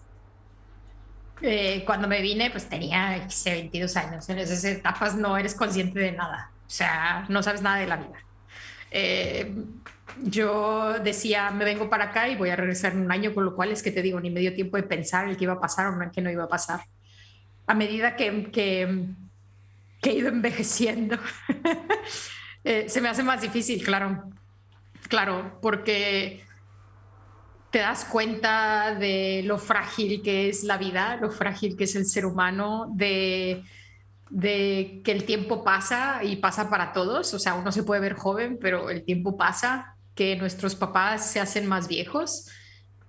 Eh, 1.41 1.83
cuando 1.85 2.07
me 2.07 2.21
vine, 2.21 2.49
pues 2.49 2.67
tenía 2.67 3.27
22 3.45 3.97
años. 3.97 4.29
En 4.29 4.39
esas 4.39 4.63
etapas 4.63 5.15
no 5.15 5.37
eres 5.37 5.53
consciente 5.55 5.99
de 5.99 6.13
nada. 6.13 6.51
O 6.65 6.69
sea, 6.69 7.25
no 7.29 7.43
sabes 7.43 7.61
nada 7.61 7.77
de 7.77 7.87
la 7.87 7.97
vida. 7.97 8.17
Eh, 8.89 9.53
yo 10.23 10.99
decía, 11.03 11.51
me 11.51 11.65
vengo 11.65 11.89
para 11.89 12.05
acá 12.05 12.27
y 12.27 12.35
voy 12.35 12.49
a 12.49 12.55
regresar 12.55 12.93
en 12.93 13.01
un 13.01 13.11
año, 13.11 13.33
con 13.33 13.45
lo 13.45 13.55
cual 13.55 13.71
es 13.71 13.81
que 13.81 13.91
te 13.91 14.01
digo, 14.01 14.19
ni 14.19 14.29
me 14.29 14.39
dio 14.39 14.53
tiempo 14.53 14.77
de 14.77 14.83
pensar 14.83 15.27
el 15.27 15.37
que 15.37 15.45
iba 15.45 15.53
a 15.53 15.59
pasar 15.59 15.87
o 15.87 16.01
el 16.01 16.11
que 16.11 16.21
no 16.21 16.29
iba 16.29 16.43
a 16.43 16.49
pasar. 16.49 16.81
A 17.67 17.73
medida 17.73 18.15
que, 18.15 18.51
que, 18.51 19.05
he 20.03 20.13
ido 20.13 20.29
envejeciendo, 20.29 21.17
eh, 22.63 22.85
se 22.87 23.01
me 23.01 23.09
hace 23.09 23.23
más 23.23 23.41
difícil, 23.41 23.83
claro, 23.83 24.29
claro, 25.07 25.59
porque 25.61 26.43
te 27.73 27.79
das 27.79 28.05
cuenta 28.05 28.93
de 28.93 29.41
lo 29.45 29.57
frágil 29.57 30.21
que 30.21 30.47
es 30.49 30.63
la 30.63 30.77
vida, 30.77 31.17
lo 31.19 31.31
frágil 31.31 31.75
que 31.75 31.85
es 31.85 31.95
el 31.95 32.05
ser 32.05 32.25
humano, 32.25 32.87
de, 32.93 33.63
de 34.29 35.01
que 35.03 35.11
el 35.11 35.25
tiempo 35.25 35.63
pasa 35.63 36.23
y 36.23 36.35
pasa 36.35 36.69
para 36.69 36.93
todos. 36.93 37.33
O 37.33 37.39
sea, 37.39 37.55
uno 37.55 37.71
se 37.71 37.81
puede 37.81 37.99
ver 37.99 38.13
joven, 38.13 38.59
pero 38.61 38.91
el 38.91 39.03
tiempo 39.03 39.37
pasa, 39.37 39.92
que 40.15 40.35
nuestros 40.35 40.75
papás 40.75 41.31
se 41.31 41.39
hacen 41.39 41.67
más 41.67 41.87
viejos, 41.87 42.49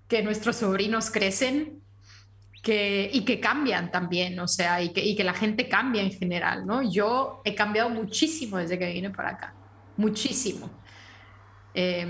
que 0.08 0.22
nuestros 0.22 0.56
sobrinos 0.56 1.10
crecen 1.10 1.82
que, 2.62 3.10
y 3.12 3.24
que 3.24 3.40
cambian 3.40 3.90
también, 3.90 4.38
o 4.40 4.48
sea, 4.48 4.82
y 4.82 4.92
que, 4.92 5.04
y 5.04 5.14
que 5.14 5.24
la 5.24 5.34
gente 5.34 5.68
cambia 5.68 6.02
en 6.02 6.12
general, 6.12 6.66
¿no? 6.66 6.82
Yo 6.82 7.42
he 7.44 7.54
cambiado 7.54 7.90
muchísimo 7.90 8.56
desde 8.56 8.78
que 8.78 8.92
vine 8.92 9.10
para 9.10 9.30
acá, 9.30 9.54
muchísimo. 9.96 10.70
Eh, 11.74 12.06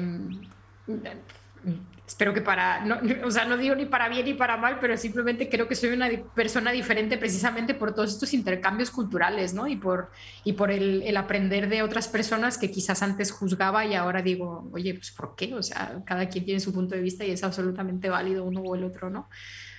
espero 2.06 2.34
que 2.34 2.42
para, 2.42 2.84
no, 2.84 2.98
o 3.24 3.30
sea, 3.30 3.44
no 3.44 3.56
digo 3.56 3.74
ni 3.74 3.86
para 3.86 4.08
bien 4.08 4.24
ni 4.24 4.34
para 4.34 4.56
mal, 4.56 4.78
pero 4.80 4.96
simplemente 4.96 5.48
creo 5.48 5.68
que 5.68 5.74
soy 5.74 5.90
una 5.90 6.08
persona 6.34 6.70
diferente 6.72 7.16
precisamente 7.16 7.74
por 7.74 7.94
todos 7.94 8.12
estos 8.12 8.34
intercambios 8.34 8.90
culturales, 8.90 9.54
¿no? 9.54 9.66
Y 9.66 9.76
por, 9.76 10.10
y 10.44 10.52
por 10.52 10.70
el, 10.70 11.02
el, 11.02 11.16
aprender 11.16 11.68
de 11.68 11.82
otras 11.82 12.08
personas 12.08 12.58
que 12.58 12.70
quizás 12.70 13.02
antes 13.02 13.32
juzgaba 13.32 13.84
y 13.86 13.94
ahora 13.94 14.22
digo, 14.22 14.68
oye, 14.72 14.94
pues 14.94 15.10
¿por 15.10 15.34
qué? 15.34 15.54
O 15.54 15.62
sea, 15.62 16.02
cada 16.04 16.28
quien 16.28 16.44
tiene 16.44 16.60
su 16.60 16.72
punto 16.72 16.94
de 16.94 17.00
vista 17.00 17.24
y 17.24 17.30
es 17.30 17.42
absolutamente 17.42 18.08
válido 18.08 18.44
uno 18.44 18.60
o 18.60 18.74
el 18.74 18.84
otro, 18.84 19.10
¿no? 19.10 19.28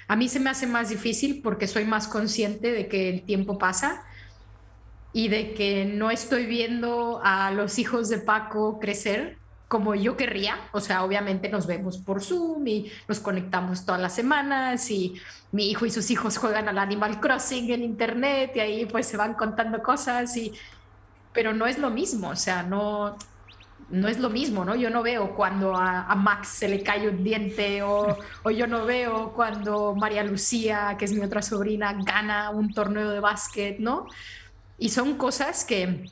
A 0.08 0.16
mí 0.16 0.30
se 0.30 0.40
me 0.40 0.50
hace 0.50 0.68
más 0.68 0.90
difícil 0.90 1.42
porque 1.44 1.68
soy 1.68 1.86
más 1.86 2.08
consciente 2.08 2.72
de 2.72 2.88
que 2.88 3.10
el 3.10 3.24
tiempo 3.24 3.58
pasa 3.58 4.04
y 5.14 5.30
de 5.30 5.54
que 5.54 5.86
no 5.86 6.12
estoy 6.12 6.46
viendo 6.46 7.22
a 7.24 7.50
los 7.52 7.80
hijos 7.80 8.10
de 8.10 8.20
Paco 8.20 8.80
crecer 8.80 9.38
como 9.68 9.96
yo 9.96 10.16
querría, 10.16 10.58
o 10.74 10.80
sea, 10.80 11.04
obviamente 11.04 11.50
nos 11.50 11.66
vemos 11.66 11.98
por 11.98 12.24
Zoom 12.24 12.68
y 12.68 12.92
nos 13.08 13.20
conectamos 13.20 13.86
todas 13.86 14.00
las 14.00 14.14
semanas 14.14 14.92
y 14.92 15.16
mi 15.52 15.70
hijo 15.70 15.86
y 15.86 15.92
sus 15.92 16.12
hijos 16.12 16.38
juegan 16.38 16.70
al 16.70 16.78
Animal 16.78 17.20
Crossing 17.20 17.72
en 17.72 17.84
internet 17.84 18.52
y 18.56 18.60
ahí 18.60 18.86
pues 18.86 19.08
se 19.08 19.18
van 19.18 19.34
contando 19.34 19.82
cosas 19.82 20.36
y 20.38 20.54
pero 21.34 21.54
no 21.54 21.66
es 21.68 21.80
lo 21.80 21.90
mismo, 21.90 22.30
o 22.30 22.36
sea, 22.36 22.64
no 22.64 23.18
no 23.90 24.08
es 24.08 24.20
lo 24.20 24.30
mismo, 24.30 24.66
¿no? 24.66 24.76
Yo 24.76 24.90
no 24.90 25.04
veo 25.04 25.36
cuando 25.36 25.76
a, 25.76 26.04
a 26.04 26.16
Max 26.16 26.48
se 26.48 26.68
le 26.68 26.82
cae 26.82 27.08
un 27.08 27.24
diente 27.24 27.84
o, 27.84 28.18
o, 28.44 28.50
yo 28.50 28.66
no 28.66 28.86
veo 28.86 29.32
cuando 29.34 29.96
María 29.96 30.24
Lucía, 30.24 30.96
que 30.98 31.06
es 31.06 31.14
mi 31.14 31.22
otra 31.22 31.42
sobrina, 31.42 31.94
gana 32.04 32.50
un 32.50 32.74
torneo 32.74 33.12
de 33.12 33.20
básquet, 33.20 33.78
¿no? 33.80 34.08
Y 34.80 34.90
son 34.90 35.18
cosas 35.18 35.66
que 35.66 36.06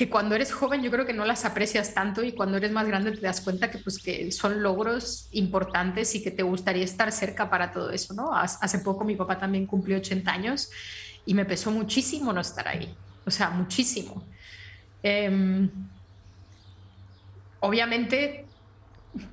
que 0.00 0.08
cuando 0.08 0.34
eres 0.34 0.50
joven 0.50 0.80
yo 0.82 0.90
creo 0.90 1.04
que 1.04 1.12
no 1.12 1.26
las 1.26 1.44
aprecias 1.44 1.92
tanto 1.92 2.24
y 2.24 2.32
cuando 2.32 2.56
eres 2.56 2.72
más 2.72 2.86
grande 2.86 3.12
te 3.12 3.20
das 3.20 3.42
cuenta 3.42 3.70
que 3.70 3.76
pues 3.76 3.98
que 3.98 4.32
son 4.32 4.62
logros 4.62 5.28
importantes 5.32 6.14
y 6.14 6.22
que 6.22 6.30
te 6.30 6.42
gustaría 6.42 6.84
estar 6.84 7.12
cerca 7.12 7.50
para 7.50 7.70
todo 7.70 7.90
eso, 7.90 8.14
¿no? 8.14 8.34
Hace 8.34 8.78
poco 8.78 9.04
mi 9.04 9.14
papá 9.14 9.36
también 9.36 9.66
cumplió 9.66 9.98
80 9.98 10.32
años 10.32 10.70
y 11.26 11.34
me 11.34 11.44
pesó 11.44 11.70
muchísimo 11.70 12.32
no 12.32 12.40
estar 12.40 12.66
ahí, 12.66 12.96
o 13.26 13.30
sea, 13.30 13.50
muchísimo. 13.50 14.24
Eh, 15.02 15.68
obviamente 17.60 18.46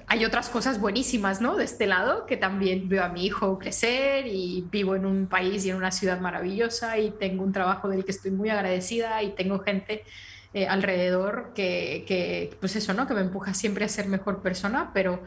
hay 0.07 0.25
otras 0.25 0.49
cosas 0.49 0.81
buenísimas, 0.81 1.39
¿no? 1.39 1.55
De 1.55 1.63
este 1.63 1.87
lado, 1.87 2.25
que 2.25 2.35
también 2.35 2.89
veo 2.89 3.05
a 3.05 3.07
mi 3.07 3.25
hijo 3.25 3.57
crecer 3.57 4.27
y 4.27 4.67
vivo 4.69 4.97
en 4.97 5.05
un 5.05 5.27
país 5.27 5.63
y 5.63 5.69
en 5.69 5.77
una 5.77 5.91
ciudad 5.91 6.19
maravillosa 6.19 6.97
y 6.97 7.11
tengo 7.11 7.45
un 7.45 7.53
trabajo 7.53 7.87
del 7.87 8.03
que 8.03 8.11
estoy 8.11 8.31
muy 8.31 8.49
agradecida 8.49 9.23
y 9.23 9.29
tengo 9.29 9.59
gente 9.59 10.03
eh, 10.57 10.65
alrededor 10.67 11.51
que, 11.53 12.03
que, 12.07 12.57
pues 12.59 12.75
eso, 12.75 12.91
¿no? 12.95 13.05
Que 13.05 13.13
me 13.13 13.21
empuja 13.21 13.53
siempre 13.53 13.85
a 13.85 13.89
ser 13.89 14.07
mejor 14.07 14.41
persona, 14.41 14.89
pero, 14.91 15.21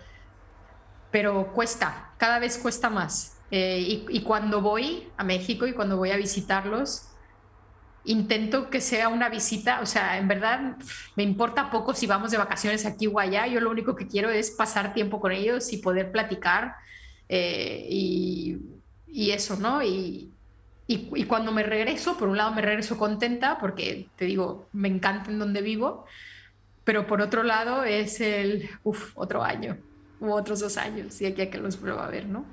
pero 1.12 1.52
cuesta, 1.52 2.14
cada 2.16 2.40
vez 2.40 2.58
cuesta 2.58 2.90
más. 2.90 3.38
Eh, 3.52 3.78
y, 3.78 4.06
y, 4.08 4.22
cuando 4.22 4.60
voy 4.60 5.06
a 5.16 5.22
México 5.22 5.68
y 5.68 5.72
cuando 5.72 5.96
voy 5.96 6.10
a 6.10 6.16
visitarlos, 6.16 7.10
intento 8.02 8.70
que 8.70 8.80
sea 8.80 9.06
una 9.06 9.28
visita, 9.28 9.80
o 9.82 9.86
sea, 9.86 10.18
en 10.18 10.26
verdad 10.26 10.76
me 11.14 11.22
importa 11.22 11.70
poco 11.70 11.94
si 11.94 12.08
vamos 12.08 12.32
de 12.32 12.38
vacaciones 12.38 12.84
aquí 12.84 13.06
o 13.06 13.20
allá, 13.20 13.46
yo 13.46 13.60
lo 13.60 13.70
único 13.70 13.94
que 13.94 14.08
quiero 14.08 14.30
es 14.30 14.50
pasar 14.50 14.94
tiempo 14.94 15.20
con 15.20 15.30
ellos 15.30 15.72
y 15.72 15.76
poder 15.76 16.10
platicar 16.10 16.74
eh, 17.28 17.86
y, 17.88 18.58
y, 19.06 19.30
eso, 19.30 19.54
¿no? 19.54 19.80
Y, 19.80 20.32
y, 20.92 21.24
cuando 21.26 21.52
me 21.52 21.62
regreso, 21.62 22.18
por 22.18 22.28
un 22.28 22.36
lado 22.36 22.52
me 22.52 22.62
regreso 22.62 22.98
contenta 22.98 23.58
porque, 23.58 24.08
te 24.16 24.24
digo, 24.24 24.68
me 24.72 24.88
encanta 24.88 25.30
en 25.30 25.38
donde 25.38 25.62
vivo, 25.62 26.04
pero 26.82 27.06
por 27.06 27.20
otro 27.20 27.44
lado 27.44 27.84
es 27.84 28.20
el, 28.20 28.68
uff, 28.82 29.16
otro 29.16 29.44
año 29.44 29.78
u 30.18 30.32
otros 30.32 30.58
dos 30.58 30.76
años 30.76 31.20
y 31.20 31.26
aquí 31.26 31.42
a 31.42 31.50
que 31.50 31.58
los 31.58 31.76
prueba 31.76 32.04
a 32.04 32.08
ver, 32.08 32.26
¿no? 32.26 32.44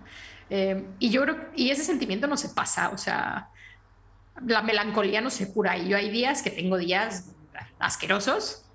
Eh, 0.52 0.86
y 1.00 1.10
yo 1.10 1.24
creo, 1.24 1.50
y 1.56 1.72
ese 1.72 1.84
sentimiento 1.84 2.28
no 2.28 2.38
se 2.38 2.50
pasa, 2.50 2.90
o 2.90 2.98
sea, 3.00 3.50
la 4.46 4.62
melancolía 4.62 5.20
no 5.20 5.32
se 5.32 5.52
cura 5.52 5.76
y 5.76 5.90
yo 5.90 5.98
hay 5.98 6.12
días 6.12 6.44
que 6.44 6.52
tengo 6.52 6.78
días 6.78 7.34
asquerosos 7.80 8.70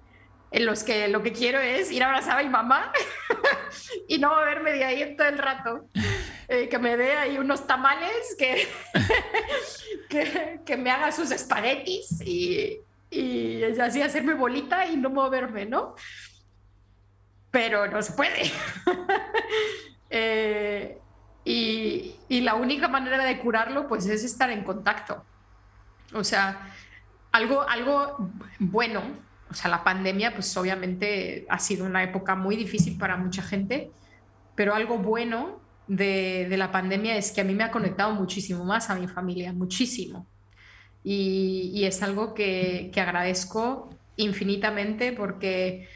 en 0.51 0.67
los 0.67 0.83
que 0.83 1.07
lo 1.07 1.23
que 1.23 1.33
quiero 1.33 1.61
es 1.61 1.93
ir 1.93 2.03
a 2.03 2.07
abrazar 2.07 2.41
a 2.41 2.43
mi 2.43 2.49
mamá 2.49 2.93
y 4.09 4.19
no 4.19 4.31
moverme 4.31 4.73
de 4.73 4.85
ahí 4.85 5.17
todo 5.17 5.29
el 5.29 5.39
rato. 5.39 5.87
Eh, 6.49 6.69
que 6.69 6.79
me 6.79 6.97
dé 6.97 7.13
ahí 7.13 7.39
unos 7.39 7.67
tamales, 7.67 8.37
que, 10.09 10.61
que, 10.65 10.77
me 10.77 10.91
haga 10.91 11.13
sus 11.13 11.31
espaguetis 11.31 12.21
y, 12.21 12.81
y 13.11 13.63
así 13.81 14.03
hacerme 14.03 14.35
bolita 14.35 14.87
y 14.87 14.97
no 14.97 15.11
moverme, 15.11 15.67
¿no? 15.67 15.95
Pero 17.51 17.87
no 17.87 18.03
se 18.03 18.13
puede. 18.13 18.51
eh, 20.11 20.99
y, 21.45 22.17
y, 22.29 22.41
la 22.41 22.55
única 22.55 22.89
manera 22.89 23.25
de 23.25 23.39
curarlo 23.39 23.89
pues 23.89 24.07
es 24.07 24.25
estar 24.25 24.51
en 24.51 24.65
contacto. 24.65 25.25
O 26.15 26.25
sea, 26.25 26.69
algo, 27.31 27.63
algo 27.63 28.31
bueno, 28.59 29.03
o 29.51 29.55
sea, 29.55 29.71
la 29.71 29.85
pandemia 29.85 30.35
pues 30.35 30.55
obviamente 30.57 31.47
ha 31.49 31.59
sido 31.59 31.85
una 31.85 32.03
época 32.03 32.35
muy 32.35 32.57
difícil 32.57 32.99
para 32.99 33.17
mucha 33.17 33.43
gente, 33.43 33.91
pero 34.55 34.75
algo 34.75 34.99
bueno 34.99 35.62
de, 35.87 36.47
la 36.57 36.71
pandemia 36.71 37.17
es 37.17 37.33
que 37.33 37.41
a 37.41 37.45
mí 37.45 37.55
me 37.55 37.65
ha 37.65 37.71
conectado 37.71 38.13
muchísimo 38.13 38.65
más 38.65 38.91
a 38.91 38.95
mi 38.95 39.09
familia, 39.09 39.53
muchísimo. 39.53 40.27
Y, 41.05 41.85
es 41.85 42.03
algo 42.03 42.35
que, 42.35 42.91
que, 42.93 43.01
agradezco 43.01 43.91
infinitamente 44.17 45.13
porque 45.13 45.89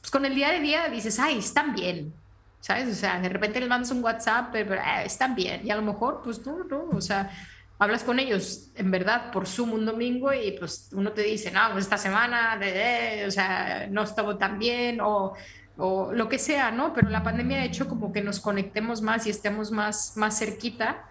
pues, 0.00 0.10
con 0.10 0.24
el 0.24 0.34
día 0.34 0.50
de 0.50 0.60
día 0.60 0.88
dices, 0.88 1.18
ay, 1.18 1.38
están 1.38 1.74
bien, 1.74 2.12
¿sabes? 2.60 2.88
O 2.88 2.94
sea, 2.94 3.20
de 3.20 3.28
repente 3.28 3.60
les 3.60 3.68
mandas 3.68 3.90
un 3.90 4.02
WhatsApp, 4.02 4.48
pero 4.52 4.74
eh, 4.74 5.04
están 5.04 5.34
bien. 5.34 5.60
Y 5.66 5.70
a 5.70 5.76
lo 5.76 5.82
mejor, 5.82 6.22
pues 6.22 6.44
no, 6.46 6.64
no, 6.64 6.88
o 6.92 7.00
sea, 7.00 7.30
hablas 7.78 8.04
con 8.04 8.18
ellos 8.18 8.70
en 8.74 8.90
verdad 8.90 9.30
por 9.30 9.46
Zoom 9.46 9.72
un 9.72 9.86
domingo 9.86 10.32
y 10.32 10.52
pues 10.52 10.90
uno 10.92 11.12
te 11.12 11.22
dice, 11.22 11.50
no, 11.50 11.60
pues 11.72 11.84
esta 11.84 11.98
semana, 11.98 12.56
de, 12.56 13.24
o 13.26 13.30
sea, 13.30 13.86
no 13.90 14.02
estaba 14.02 14.38
tan 14.38 14.58
bien 14.58 15.00
o 15.00 15.34
o 15.76 16.12
lo 16.12 16.28
que 16.28 16.38
sea, 16.38 16.70
¿no? 16.70 16.92
Pero 16.92 17.08
la 17.08 17.22
pandemia 17.22 17.58
ha 17.58 17.64
hecho 17.64 17.88
como 17.88 18.12
que 18.12 18.22
nos 18.22 18.40
conectemos 18.40 19.02
más 19.02 19.26
y 19.26 19.30
estemos 19.30 19.70
más, 19.70 20.16
más 20.16 20.38
cerquita 20.38 21.04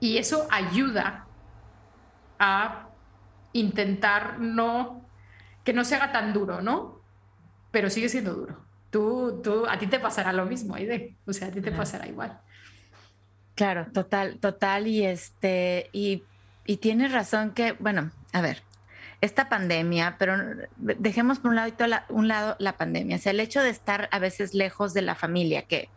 y 0.00 0.18
eso 0.18 0.46
ayuda 0.50 1.26
a 2.38 2.88
intentar 3.52 4.38
no, 4.38 5.02
que 5.64 5.72
no 5.72 5.84
se 5.84 5.94
haga 5.94 6.12
tan 6.12 6.32
duro, 6.32 6.60
¿no? 6.60 7.00
Pero 7.70 7.90
sigue 7.90 8.08
siendo 8.08 8.34
duro. 8.34 8.64
Tú, 8.90 9.40
tú, 9.42 9.66
a 9.66 9.78
ti 9.78 9.86
te 9.86 9.98
pasará 9.98 10.32
lo 10.32 10.46
mismo, 10.46 10.74
Aide. 10.74 11.16
O 11.26 11.32
sea, 11.32 11.48
a 11.48 11.50
ti 11.50 11.60
te 11.60 11.72
pasará 11.72 12.06
igual. 12.06 12.38
Claro, 13.54 13.86
total, 13.92 14.38
total. 14.38 14.86
Y 14.86 15.04
este, 15.04 15.88
y, 15.92 16.22
y 16.66 16.76
tienes 16.76 17.12
razón 17.12 17.52
que, 17.52 17.72
bueno, 17.72 18.10
a 18.32 18.40
ver, 18.42 18.62
esta 19.20 19.48
pandemia, 19.48 20.16
pero 20.18 20.36
dejemos 20.76 21.38
por 21.38 21.50
un 21.50 21.56
lado, 21.56 21.72
la, 21.86 22.04
un 22.08 22.28
lado 22.28 22.56
la 22.58 22.76
pandemia, 22.76 23.16
o 23.16 23.18
sea, 23.18 23.32
el 23.32 23.40
hecho 23.40 23.62
de 23.62 23.70
estar 23.70 24.08
a 24.12 24.18
veces 24.18 24.54
lejos 24.54 24.92
de 24.94 25.02
la 25.02 25.14
familia, 25.14 25.62
que 25.62 25.88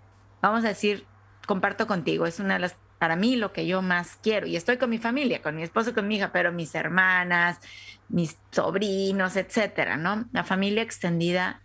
vamos 0.42 0.64
a 0.64 0.70
decir, 0.70 1.06
comparto 1.46 1.86
contigo, 1.88 2.26
es 2.26 2.40
una 2.40 2.56
de 2.56 2.62
las, 2.62 2.76
para 2.98 3.16
mí 3.16 3.36
lo 3.36 3.52
que 3.52 3.68
yo 3.68 3.82
más 3.82 4.18
quiero, 4.22 4.48
y 4.48 4.56
estoy 4.56 4.78
con 4.78 4.90
mi 4.90 5.00
familia, 5.00 5.42
con 5.42 5.56
mi 5.56 5.64
esposo, 5.64 5.94
con 5.94 6.08
mi 6.08 6.16
hija, 6.16 6.32
pero 6.32 6.52
mis 6.52 6.74
hermanas, 6.76 7.60
mis 8.08 8.38
sobrinos, 8.52 9.36
etcétera, 9.36 9.98
¿no? 9.98 10.28
La 10.32 10.44
familia 10.44 10.82
extendida. 10.82 11.62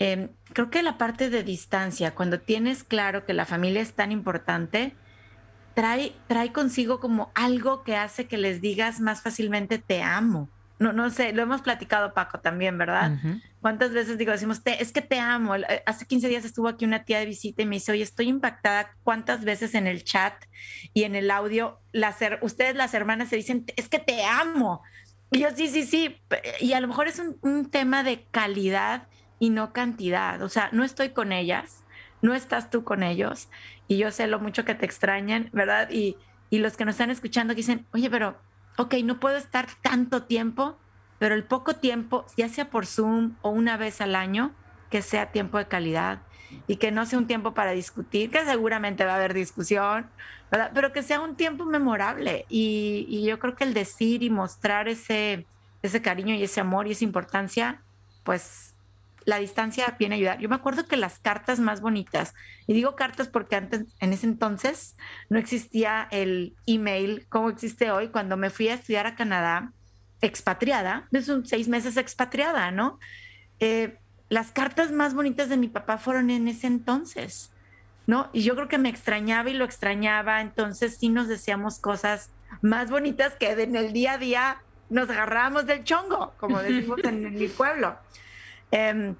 Eh, 0.00 0.30
creo 0.52 0.70
que 0.70 0.82
la 0.82 0.98
parte 0.98 1.30
de 1.30 1.42
distancia, 1.42 2.14
cuando 2.14 2.40
tienes 2.40 2.84
claro 2.84 3.24
que 3.24 3.34
la 3.34 3.46
familia 3.46 3.82
es 3.82 3.94
tan 3.94 4.12
importante, 4.12 4.94
trae, 5.74 6.12
trae 6.26 6.52
consigo 6.52 7.00
como 7.00 7.32
algo 7.34 7.82
que 7.82 7.96
hace 7.96 8.26
que 8.26 8.36
les 8.36 8.60
digas 8.60 9.00
más 9.00 9.22
fácilmente 9.22 9.78
te 9.78 10.02
amo 10.02 10.48
no, 10.78 10.92
no 10.92 11.10
sé, 11.10 11.32
lo 11.32 11.42
hemos 11.42 11.62
platicado 11.62 12.14
Paco 12.14 12.40
también, 12.40 12.78
¿verdad? 12.78 13.18
¿Cuántas 13.60 13.92
veces 13.92 14.16
digo, 14.16 14.32
decimos, 14.32 14.60
es 14.64 14.92
que 14.92 15.02
te 15.02 15.18
amo? 15.18 15.56
Eh, 15.56 15.82
hace 15.86 16.06
15 16.06 16.28
días 16.28 16.44
estuvo 16.44 16.68
aquí 16.68 16.84
una 16.84 17.04
tía 17.04 17.18
de 17.18 17.26
visita 17.26 17.62
y 17.62 17.66
me 17.66 17.76
dice, 17.76 17.92
oye, 17.92 18.02
estoy 18.02 18.28
impactada. 18.28 18.94
¿Cuántas 19.02 19.44
veces 19.44 19.74
en 19.74 19.86
el 19.86 20.04
chat 20.04 20.34
y 20.94 21.02
en 21.02 21.16
el 21.16 21.30
audio, 21.30 21.80
las, 21.92 22.18
ustedes 22.42 22.76
las 22.76 22.94
hermanas 22.94 23.28
se 23.28 23.36
dicen, 23.36 23.64
es 23.76 23.88
que 23.88 23.98
te 23.98 24.24
amo? 24.24 24.82
Y 25.32 25.40
yo, 25.40 25.48
sí, 25.54 25.66
sí, 25.66 25.82
sí. 25.82 26.16
Y 26.60 26.72
a 26.74 26.80
lo 26.80 26.88
mejor 26.88 27.08
es 27.08 27.18
un, 27.18 27.36
un 27.42 27.70
tema 27.70 28.04
de 28.04 28.24
calidad 28.30 29.08
y 29.40 29.50
no 29.50 29.72
cantidad. 29.72 30.40
O 30.42 30.48
sea, 30.48 30.68
no 30.72 30.84
estoy 30.84 31.10
con 31.10 31.32
ellas, 31.32 31.82
no 32.22 32.34
estás 32.34 32.70
tú 32.70 32.84
con 32.84 33.02
ellos 33.02 33.48
y 33.88 33.96
yo 33.96 34.10
sé 34.10 34.26
lo 34.26 34.38
mucho 34.38 34.64
que 34.64 34.74
te 34.74 34.86
extrañan, 34.86 35.50
¿verdad? 35.52 35.90
Y, 35.90 36.16
y 36.50 36.58
los 36.58 36.76
que 36.76 36.84
nos 36.84 36.94
están 36.94 37.10
escuchando 37.10 37.54
dicen, 37.54 37.86
oye, 37.92 38.10
pero, 38.10 38.38
ok, 38.78 38.94
no 39.04 39.18
puedo 39.18 39.36
estar 39.36 39.66
tanto 39.82 40.22
tiempo, 40.22 40.78
pero 41.18 41.34
el 41.34 41.42
poco 41.42 41.74
tiempo, 41.74 42.24
ya 42.36 42.48
sea 42.48 42.70
por 42.70 42.86
Zoom 42.86 43.34
o 43.42 43.50
una 43.50 43.76
vez 43.76 44.00
al 44.00 44.14
año, 44.14 44.52
que 44.88 45.02
sea 45.02 45.32
tiempo 45.32 45.58
de 45.58 45.66
calidad 45.66 46.20
y 46.68 46.76
que 46.76 46.92
no 46.92 47.04
sea 47.04 47.18
un 47.18 47.26
tiempo 47.26 47.52
para 47.54 47.72
discutir, 47.72 48.30
que 48.30 48.44
seguramente 48.44 49.04
va 49.04 49.12
a 49.12 49.16
haber 49.16 49.34
discusión, 49.34 50.06
¿verdad? 50.50 50.70
pero 50.72 50.92
que 50.92 51.02
sea 51.02 51.20
un 51.20 51.34
tiempo 51.34 51.64
memorable. 51.64 52.46
Y, 52.48 53.04
y, 53.08 53.24
yo 53.24 53.38
creo 53.40 53.56
que 53.56 53.64
el 53.64 53.74
decir 53.74 54.22
y 54.22 54.30
mostrar 54.30 54.88
ese, 54.88 55.44
ese 55.82 56.00
cariño 56.00 56.34
y 56.36 56.44
ese 56.44 56.60
amor 56.60 56.86
y 56.86 56.92
esa 56.92 57.04
importancia, 57.04 57.82
pues 58.22 58.74
la 59.28 59.38
distancia 59.38 59.94
viene 59.98 60.14
a 60.14 60.16
ayudar. 60.16 60.38
Yo 60.38 60.48
me 60.48 60.54
acuerdo 60.54 60.86
que 60.86 60.96
las 60.96 61.18
cartas 61.18 61.60
más 61.60 61.82
bonitas, 61.82 62.32
y 62.66 62.72
digo 62.72 62.96
cartas 62.96 63.28
porque 63.28 63.56
antes, 63.56 63.84
en 64.00 64.14
ese 64.14 64.26
entonces, 64.26 64.96
no 65.28 65.38
existía 65.38 66.08
el 66.10 66.56
email 66.64 67.26
como 67.28 67.50
existe 67.50 67.90
hoy. 67.90 68.08
Cuando 68.08 68.38
me 68.38 68.48
fui 68.48 68.68
a 68.68 68.74
estudiar 68.74 69.06
a 69.06 69.16
Canadá, 69.16 69.72
expatriada, 70.22 71.08
es 71.12 71.28
un 71.28 71.44
seis 71.44 71.68
meses 71.68 71.98
expatriada, 71.98 72.70
¿no? 72.70 72.98
Eh, 73.60 73.98
las 74.30 74.50
cartas 74.50 74.92
más 74.92 75.12
bonitas 75.12 75.50
de 75.50 75.58
mi 75.58 75.68
papá 75.68 75.98
fueron 75.98 76.30
en 76.30 76.48
ese 76.48 76.66
entonces, 76.66 77.50
¿no? 78.06 78.30
Y 78.32 78.44
yo 78.44 78.54
creo 78.54 78.68
que 78.68 78.78
me 78.78 78.88
extrañaba 78.88 79.50
y 79.50 79.52
lo 79.52 79.66
extrañaba, 79.66 80.40
entonces 80.40 80.96
sí 80.96 81.10
nos 81.10 81.28
decíamos 81.28 81.80
cosas 81.80 82.30
más 82.62 82.90
bonitas 82.90 83.34
que 83.34 83.50
en 83.50 83.76
el 83.76 83.92
día 83.92 84.14
a 84.14 84.18
día 84.18 84.62
nos 84.88 85.10
agarrábamos 85.10 85.66
del 85.66 85.84
chongo, 85.84 86.32
como 86.38 86.62
decimos 86.62 86.98
en 87.04 87.34
mi 87.34 87.48
pueblo. 87.48 87.94
Em, 88.70 89.16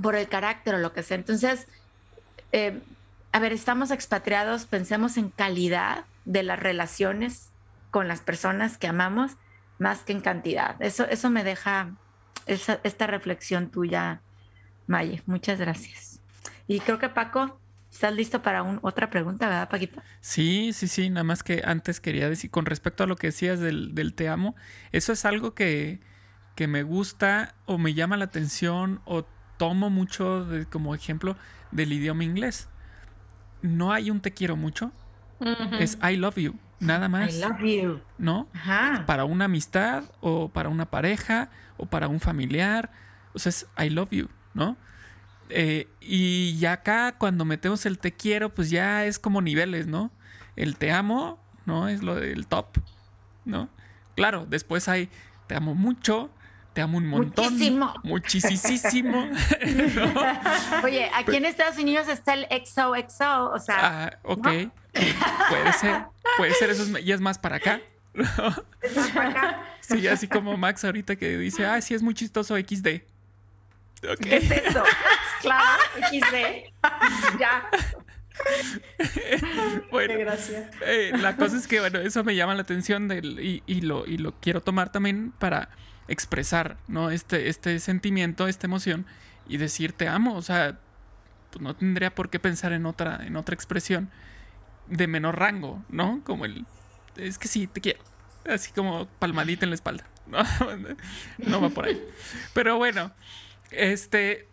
por 0.00 0.16
el 0.16 0.28
carácter 0.28 0.74
o 0.74 0.78
lo 0.78 0.92
que 0.92 1.02
sea. 1.02 1.16
Entonces, 1.16 1.66
em, 2.52 2.80
a 3.32 3.38
ver, 3.38 3.52
estamos 3.52 3.90
expatriados, 3.90 4.66
pensemos 4.66 5.16
en 5.16 5.30
calidad 5.30 6.04
de 6.24 6.42
las 6.42 6.58
relaciones 6.58 7.50
con 7.90 8.08
las 8.08 8.20
personas 8.20 8.76
que 8.76 8.88
amamos 8.88 9.32
más 9.78 10.00
que 10.00 10.12
en 10.12 10.20
cantidad. 10.20 10.80
Eso, 10.80 11.04
eso 11.08 11.30
me 11.30 11.44
deja 11.44 11.92
esta 12.46 13.06
reflexión 13.06 13.70
tuya, 13.70 14.20
Maye. 14.86 15.22
Muchas 15.26 15.58
gracias. 15.58 16.20
Y 16.66 16.80
creo 16.80 16.98
que 16.98 17.08
Paco, 17.08 17.58
¿estás 17.90 18.14
listo 18.14 18.42
para 18.42 18.62
otra 18.82 19.10
pregunta, 19.10 19.48
verdad, 19.48 19.68
Paquito? 19.68 20.02
Sí, 20.20 20.72
sí, 20.72 20.88
sí. 20.88 21.08
Nada 21.08 21.24
más 21.24 21.42
que 21.42 21.62
antes 21.64 22.00
quería 22.00 22.28
decir, 22.28 22.50
con 22.50 22.66
respecto 22.66 23.04
a 23.04 23.06
lo 23.06 23.16
que 23.16 23.28
decías 23.28 23.60
del 23.60 24.14
te 24.14 24.28
amo, 24.28 24.54
eso 24.92 25.12
es 25.12 25.24
algo 25.24 25.54
que, 25.54 26.00
que 26.54 26.66
me 26.68 26.82
gusta 26.82 27.54
o 27.66 27.78
me 27.78 27.94
llama 27.94 28.16
la 28.16 28.26
atención 28.26 29.00
o 29.04 29.24
tomo 29.56 29.90
mucho 29.90 30.46
como 30.70 30.94
ejemplo 30.94 31.36
del 31.70 31.92
idioma 31.92 32.24
inglés. 32.24 32.68
No 33.62 33.92
hay 33.92 34.10
un 34.10 34.20
te 34.20 34.32
quiero 34.32 34.56
mucho, 34.56 34.92
es 35.78 35.98
I 36.02 36.16
love 36.16 36.36
you, 36.36 36.54
nada 36.80 37.08
más. 37.08 37.34
I 37.34 37.40
love 37.40 37.60
you. 37.60 38.00
¿No? 38.18 38.48
Para 39.06 39.24
una 39.24 39.46
amistad 39.46 40.04
o 40.20 40.48
para 40.48 40.68
una 40.68 40.90
pareja 40.90 41.50
o 41.76 41.86
para 41.86 42.08
un 42.08 42.20
familiar, 42.20 42.90
o 43.32 43.38
sea, 43.38 43.50
es 43.50 43.66
I 43.78 43.90
love 43.90 44.10
you, 44.10 44.28
¿no? 44.52 44.76
Eh, 45.50 45.88
y 46.00 46.56
ya 46.58 46.72
acá 46.72 47.16
cuando 47.18 47.44
metemos 47.44 47.84
el 47.86 47.98
te 47.98 48.12
quiero, 48.12 48.54
pues 48.54 48.70
ya 48.70 49.04
es 49.04 49.18
como 49.18 49.42
niveles, 49.42 49.86
¿no? 49.86 50.10
El 50.56 50.76
te 50.76 50.92
amo, 50.92 51.42
¿no? 51.66 51.88
Es 51.88 52.02
lo 52.02 52.14
del 52.14 52.46
top, 52.46 52.78
¿no? 53.44 53.68
Claro, 54.14 54.46
después 54.48 54.88
hay 54.88 55.10
te 55.46 55.54
amo 55.54 55.74
mucho, 55.74 56.30
te 56.74 56.82
amo 56.82 56.98
un 56.98 57.06
montón. 57.06 57.52
Muchísimo. 57.52 57.94
Muchísimo. 58.02 59.30
Oye, 60.82 61.08
aquí 61.14 61.36
en 61.36 61.44
Estados 61.44 61.78
Unidos 61.78 62.08
está 62.08 62.34
el 62.34 62.46
XOXO, 62.50 63.50
o 63.50 63.60
sea. 63.60 63.76
Ah, 63.80 64.18
ok. 64.24 64.42
Puede 64.42 65.72
ser. 65.80 66.02
Puede 66.36 66.54
ser, 66.54 66.70
eso 66.70 66.82
es, 66.82 67.06
y 67.06 67.12
es 67.12 67.20
más 67.20 67.38
para 67.38 67.56
acá. 67.56 67.80
¿Es 68.82 68.96
más 68.96 69.10
para 69.12 69.30
acá? 69.30 69.62
Sí, 69.80 70.08
así 70.08 70.26
como 70.26 70.56
Max 70.56 70.84
ahorita 70.84 71.14
que 71.14 71.38
dice, 71.38 71.64
ah, 71.64 71.80
sí 71.80 71.94
es 71.94 72.02
muy 72.02 72.14
chistoso 72.14 72.56
XD. 72.56 72.86
¿Qué 74.20 74.36
es 74.36 74.50
eso? 74.50 74.82
claro, 75.42 75.80
XD. 76.10 76.72
ya. 77.38 77.68
bueno, 79.92 80.14
gracias. 80.18 80.70
Eh, 80.84 81.12
la 81.20 81.36
cosa 81.36 81.56
es 81.56 81.68
que, 81.68 81.78
bueno, 81.78 82.00
eso 82.00 82.24
me 82.24 82.34
llama 82.34 82.54
la 82.56 82.62
atención 82.62 83.06
del, 83.06 83.38
y, 83.38 83.62
y, 83.66 83.82
lo, 83.82 84.06
y 84.06 84.18
lo 84.18 84.32
quiero 84.40 84.60
tomar 84.60 84.90
también 84.90 85.32
para 85.38 85.68
expresar, 86.08 86.76
¿no? 86.88 87.10
Este, 87.10 87.48
este 87.48 87.78
sentimiento, 87.80 88.48
esta 88.48 88.66
emoción 88.66 89.06
y 89.48 89.56
decir 89.56 89.92
te 89.92 90.08
amo. 90.08 90.34
O 90.36 90.42
sea, 90.42 90.78
pues 91.50 91.62
no 91.62 91.74
tendría 91.74 92.14
por 92.14 92.30
qué 92.30 92.38
pensar 92.38 92.72
en 92.72 92.86
otra, 92.86 93.24
en 93.26 93.36
otra 93.36 93.54
expresión 93.54 94.10
de 94.88 95.06
menor 95.06 95.38
rango, 95.38 95.82
¿no? 95.88 96.20
Como 96.24 96.44
el, 96.44 96.66
es 97.16 97.38
que 97.38 97.48
sí, 97.48 97.66
te 97.66 97.80
quiero. 97.80 98.00
Así 98.48 98.72
como 98.72 99.06
palmadita 99.18 99.64
en 99.64 99.70
la 99.70 99.76
espalda. 99.76 100.04
No, 100.26 100.38
no 101.38 101.60
va 101.60 101.70
por 101.70 101.86
ahí. 101.86 102.02
Pero 102.52 102.76
bueno, 102.76 103.12
este, 103.70 104.48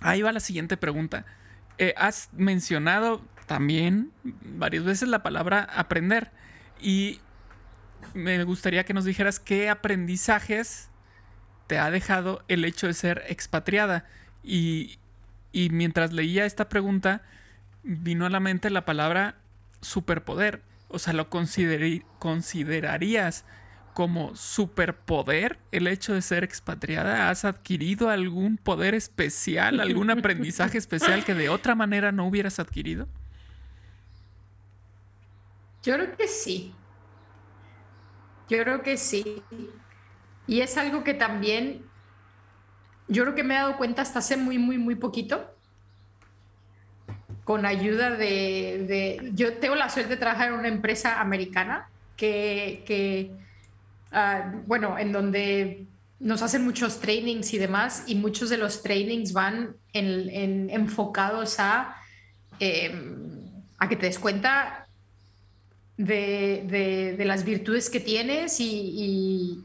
ahí 0.00 0.22
va 0.22 0.32
la 0.32 0.40
siguiente 0.40 0.76
pregunta. 0.76 1.24
Eh, 1.78 1.94
has 1.96 2.30
mencionado 2.32 3.22
también 3.46 4.12
varias 4.24 4.84
veces 4.84 5.08
la 5.08 5.22
palabra 5.22 5.68
aprender 5.74 6.30
y 6.80 7.20
me 8.14 8.42
gustaría 8.44 8.84
que 8.84 8.94
nos 8.94 9.04
dijeras 9.04 9.40
qué 9.40 9.68
aprendizajes 9.68 10.90
te 11.66 11.78
ha 11.78 11.90
dejado 11.90 12.44
el 12.48 12.64
hecho 12.64 12.86
de 12.86 12.94
ser 12.94 13.24
expatriada. 13.28 14.06
Y, 14.42 14.98
mientras 15.52 16.12
leía 16.12 16.46
esta 16.46 16.68
pregunta, 16.68 17.22
vino 17.82 18.26
a 18.26 18.30
la 18.30 18.40
mente 18.40 18.70
la 18.70 18.84
palabra 18.84 19.36
superpoder. 19.80 20.62
O 20.88 20.98
sea, 20.98 21.12
¿lo 21.12 21.28
considerarías 21.28 23.44
como 23.92 24.34
superpoder 24.34 25.58
el 25.70 25.86
hecho 25.86 26.14
de 26.14 26.22
ser 26.22 26.44
expatriada? 26.44 27.28
¿Has 27.28 27.44
adquirido 27.44 28.10
algún 28.10 28.56
poder 28.56 28.94
especial, 28.94 29.80
algún 29.80 30.10
aprendizaje 30.10 30.78
especial 30.78 31.24
que 31.24 31.34
de 31.34 31.50
otra 31.50 31.74
manera 31.74 32.12
no 32.12 32.26
hubieras 32.26 32.58
adquirido? 32.58 33.08
Yo 35.82 35.94
creo 35.94 36.16
que 36.16 36.28
sí. 36.28 36.74
Yo 38.48 38.62
creo 38.62 38.82
que 38.82 38.96
sí. 38.96 39.42
Y 40.46 40.60
es 40.60 40.76
algo 40.78 41.04
que 41.04 41.14
también, 41.14 41.82
yo 43.06 43.24
creo 43.24 43.34
que 43.34 43.44
me 43.44 43.54
he 43.54 43.58
dado 43.58 43.76
cuenta 43.76 44.02
hasta 44.02 44.20
hace 44.20 44.36
muy, 44.36 44.58
muy, 44.58 44.78
muy 44.78 44.94
poquito, 44.94 45.54
con 47.44 47.64
ayuda 47.66 48.10
de, 48.10 49.30
yo 49.34 49.54
tengo 49.54 49.74
la 49.74 49.88
suerte 49.88 50.10
de 50.10 50.16
trabajar 50.18 50.48
en 50.48 50.54
una 50.54 50.68
empresa 50.68 51.20
americana 51.20 51.88
que, 52.16 53.30
ah, 54.12 54.52
bueno, 54.66 54.98
en 54.98 55.12
donde 55.12 55.86
nos 56.18 56.42
hacen 56.42 56.64
muchos 56.64 57.00
trainings 57.00 57.54
y 57.54 57.58
demás, 57.58 58.04
y 58.06 58.16
muchos 58.16 58.50
de 58.50 58.56
los 58.56 58.82
trainings 58.82 59.32
van 59.32 59.76
en, 59.92 60.68
enfocados 60.70 61.60
a, 61.60 61.96
em, 62.58 63.46
a 63.78 63.88
que 63.88 63.96
te 63.96 64.06
des 64.06 64.18
cuenta 64.18 64.87
de, 65.98 67.22
las 67.26 67.44
virtudes 67.44 67.90
que 67.90 68.00
tienes 68.00 68.60
y, 68.60 69.64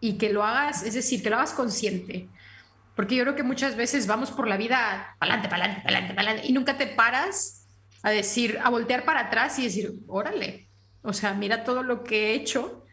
y, 0.00 0.12
que 0.18 0.32
lo 0.32 0.44
hagas, 0.44 0.84
es 0.84 0.94
decir, 0.94 1.22
que 1.22 1.30
lo 1.30 1.36
hagas 1.36 1.52
consciente. 1.52 2.28
Porque 2.94 3.16
yo 3.16 3.24
creo 3.24 3.34
que 3.34 3.42
muchas 3.42 3.76
veces 3.76 4.06
vamos 4.06 4.30
por 4.30 4.46
la 4.46 4.56
vida 4.56 5.16
para 5.18 5.34
adelante, 5.34 5.48
para 5.84 6.22
adelante, 6.22 6.46
y 6.46 6.52
nunca 6.52 6.78
te 6.78 6.86
paras 6.86 7.66
a 8.02 8.10
decir, 8.10 8.58
a 8.62 8.70
voltear 8.70 9.04
para 9.04 9.20
atrás 9.20 9.58
y 9.58 9.64
decir, 9.64 9.92
órale, 10.06 10.68
o 11.02 11.12
sea, 11.12 11.34
mira 11.34 11.64
todo 11.64 11.82
lo 11.82 12.04
que 12.04 12.30
he 12.30 12.34
hecho 12.34 12.84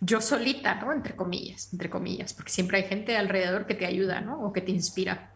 yo 0.00 0.20
solita, 0.20 0.76
¿no? 0.76 0.92
Entre 0.92 1.16
comillas, 1.16 1.72
entre 1.72 1.90
comillas, 1.90 2.32
porque 2.32 2.52
siempre 2.52 2.78
hay 2.78 2.84
gente 2.84 3.16
alrededor 3.16 3.66
que 3.66 3.74
te 3.74 3.84
ayuda, 3.84 4.20
¿no? 4.20 4.40
O 4.40 4.52
que 4.52 4.60
te 4.60 4.70
inspira. 4.70 5.32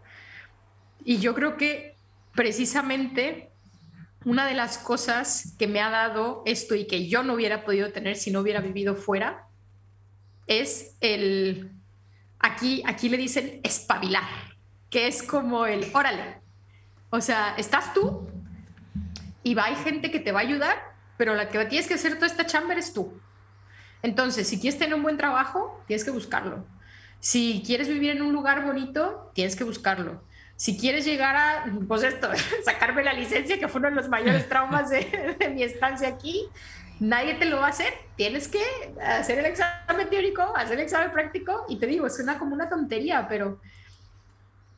Y 1.04 1.18
yo 1.18 1.34
creo 1.34 1.56
que 1.56 1.96
precisamente 2.34 3.51
una 4.24 4.46
de 4.46 4.54
las 4.54 4.78
cosas 4.78 5.54
que 5.58 5.66
me 5.66 5.80
ha 5.80 5.90
dado 5.90 6.42
esto 6.46 6.74
y 6.74 6.86
que 6.86 7.08
yo 7.08 7.22
no 7.22 7.34
hubiera 7.34 7.64
podido 7.64 7.92
tener 7.92 8.16
si 8.16 8.30
no 8.30 8.40
hubiera 8.40 8.60
vivido 8.60 8.94
fuera 8.94 9.46
es 10.46 10.96
el, 11.00 11.72
aquí, 12.38 12.82
aquí 12.86 13.08
le 13.08 13.16
dicen 13.16 13.60
espabilar, 13.62 14.24
que 14.90 15.06
es 15.06 15.22
como 15.22 15.66
el, 15.66 15.86
órale, 15.94 16.40
o 17.10 17.20
sea, 17.20 17.54
estás 17.56 17.94
tú 17.94 18.28
y 19.42 19.54
va, 19.54 19.64
hay 19.66 19.76
gente 19.76 20.10
que 20.10 20.20
te 20.20 20.32
va 20.32 20.40
a 20.40 20.42
ayudar, 20.42 20.94
pero 21.16 21.34
la 21.34 21.48
que 21.48 21.64
tienes 21.66 21.88
que 21.88 21.94
hacer 21.94 22.14
toda 22.14 22.26
esta 22.26 22.46
chamba 22.46 22.72
eres 22.72 22.92
tú. 22.92 23.12
Entonces, 24.02 24.48
si 24.48 24.60
quieres 24.60 24.78
tener 24.78 24.94
un 24.94 25.02
buen 25.02 25.16
trabajo, 25.16 25.80
tienes 25.86 26.04
que 26.04 26.10
buscarlo. 26.10 26.66
Si 27.20 27.62
quieres 27.64 27.86
vivir 27.86 28.10
en 28.10 28.22
un 28.22 28.32
lugar 28.32 28.64
bonito, 28.64 29.30
tienes 29.34 29.54
que 29.54 29.62
buscarlo 29.62 30.22
si 30.62 30.78
quieres 30.78 31.04
llegar 31.04 31.34
a, 31.34 31.64
pues 31.88 32.04
esto, 32.04 32.28
sacarme 32.64 33.02
la 33.02 33.12
licencia, 33.12 33.58
que 33.58 33.66
fue 33.66 33.80
uno 33.80 33.90
de 33.90 33.96
los 33.96 34.08
mayores 34.08 34.48
traumas 34.48 34.90
de, 34.90 35.52
mi 35.52 35.64
estancia 35.64 36.06
aquí, 36.06 36.48
nadie 37.00 37.34
te 37.34 37.46
lo 37.46 37.56
va 37.56 37.66
a 37.66 37.70
hacer. 37.70 37.92
Tienes 38.14 38.46
que 38.46 38.62
hacer 39.04 39.40
el 39.40 39.46
examen 39.46 40.08
teórico, 40.08 40.54
hacer 40.54 40.78
el 40.78 40.84
examen 40.84 41.10
práctico, 41.10 41.66
y 41.68 41.80
te 41.80 41.88
digo, 41.88 42.08
suena 42.08 42.38
como 42.38 42.54
una 42.54 42.68
tontería, 42.68 43.26
pero, 43.28 43.60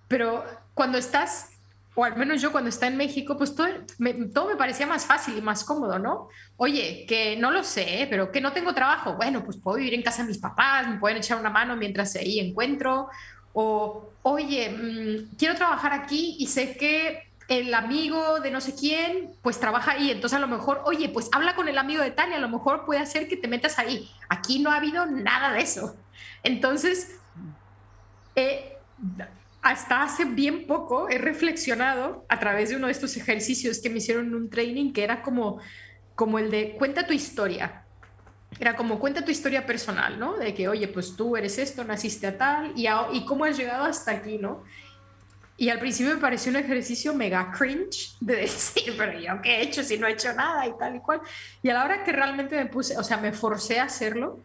pero 0.09 0.43
cuando 0.72 0.97
estás 0.97 1.51
o 1.97 2.05
al 2.05 2.16
menos 2.16 2.43
yo 2.43 2.51
cuando 2.51 2.70
estaba 2.70 2.91
en 2.91 2.97
México, 2.97 3.37
pues 3.37 3.55
todo 3.55 3.68
me, 3.99 4.14
todo 4.14 4.49
me 4.49 4.57
parecía 4.57 4.87
más 4.87 5.07
fácil 5.07 5.37
y 5.39 5.43
más 5.43 5.62
cómodo, 5.64 5.99
¿no? 5.99 6.28
Oye, 6.57 7.05
que 7.07 7.37
no 7.37 7.53
lo 7.53 7.62
sé, 7.62 8.09
pero 8.11 8.32
que 8.32 8.41
no 8.41 8.53
tengo 8.53 8.74
trabajo. 8.74 9.14
Bueno, 9.14 9.45
pues 9.45 9.59
puedo 9.59 9.76
vivir 9.76 9.95
en 9.95 10.03
casa 10.03 10.22
de 10.22 10.28
mis 10.28 10.39
papás, 10.39 10.89
me 10.89 10.99
pueden 10.99 11.18
echar 11.18 11.39
una 11.39 11.51
mano 11.51 11.76
mientras 11.76 12.16
ahí 12.16 12.41
encuentro. 12.41 13.09
O, 13.55 14.11
oye, 14.23 14.69
mm, 14.69 15.37
quiero 15.39 15.55
trabajar 15.55 15.95
aquí 15.95 16.37
y 16.39 16.47
sé 16.49 16.77
que 16.77 17.23
el 17.49 17.73
amigo 17.75 18.41
de 18.41 18.51
no 18.51 18.61
sé 18.61 18.75
quién, 18.75 19.33
pues 19.43 19.59
trabaja 19.59 19.93
ahí. 19.93 20.11
Entonces 20.11 20.37
a 20.37 20.41
lo 20.41 20.49
mejor, 20.49 20.83
oye, 20.85 21.09
pues 21.09 21.29
habla 21.33 21.55
con 21.55 21.69
el 21.69 21.79
amigo 21.79 22.03
de 22.03 22.11
Tania, 22.11 22.37
a 22.37 22.41
lo 22.41 22.49
mejor 22.49 22.85
puede 22.85 23.01
hacer 23.01 23.29
que 23.29 23.37
te 23.37 23.49
metas 23.49 23.79
ahí. 23.79 24.11
Aquí 24.29 24.59
no 24.59 24.71
ha 24.71 24.77
habido 24.77 25.07
nada 25.07 25.53
de 25.53 25.61
eso. 25.61 25.97
Entonces, 26.43 27.17
eh, 28.37 28.77
hasta 29.63 30.03
hace 30.03 30.25
bien 30.25 30.67
poco 30.67 31.09
he 31.09 31.19
reflexionado 31.19 32.27
a 32.29 32.39
través 32.39 32.69
de 32.69 32.77
uno 32.77 32.87
de 32.87 32.93
estos 32.93 33.17
ejercicios 33.17 33.81
que 33.81 33.91
me 33.91 33.99
hicieron 33.99 34.27
en 34.27 34.35
un 34.35 34.51
training 34.51 34.93
que 34.93 35.05
era 35.05 35.23
como, 35.23 35.59
como 36.15 36.39
el 36.39 36.51
de 36.51 36.75
cuenta 36.77 37.07
tu 37.07 37.13
historia. 37.13 37.84
Era 38.59 38.77
como 38.77 38.99
cuenta 38.99 39.25
tu 39.25 39.31
historia 39.31 39.67
personal, 39.67 40.19
¿no? 40.19 40.37
De 40.37 40.55
que, 40.55 40.69
oye, 40.69 40.89
pues 40.89 41.17
tú 41.17 41.37
eres 41.37 41.59
esto, 41.59 41.85
naciste 41.85 42.27
a 42.27 42.39
tal, 42.39 42.73
y, 42.77 42.87
y 43.13 43.25
cómo 43.25 43.45
has 43.45 43.57
llegado 43.57 43.85
hasta 43.85 44.13
aquí, 44.13 44.39
¿no? 44.39 44.63
Y 45.57 45.69
al 45.69 45.79
principio 45.79 46.15
me 46.15 46.21
pareció 46.21 46.51
un 46.51 46.57
ejercicio 46.57 47.15
mega 47.15 47.53
cringe 47.53 48.17
de 48.21 48.37
decir, 48.43 48.95
pero 48.97 49.19
yo 49.19 49.41
qué 49.43 49.57
he 49.57 49.63
hecho 49.63 49.83
si 49.83 49.99
no 49.99 50.07
he 50.07 50.13
hecho 50.13 50.33
nada 50.33 50.67
y 50.67 50.77
tal 50.79 50.97
y 50.97 51.01
cual. 51.01 51.21
Y 51.63 51.69
a 51.69 51.75
la 51.75 51.85
hora 51.85 52.05
que 52.05 52.13
realmente 52.13 52.57
me 52.57 52.67
puse, 52.67 52.97
o 52.99 53.05
sea, 53.05 53.19
me 53.19 53.33
forcé 53.33 53.79
a 53.79 53.85
hacerlo, 53.85 54.41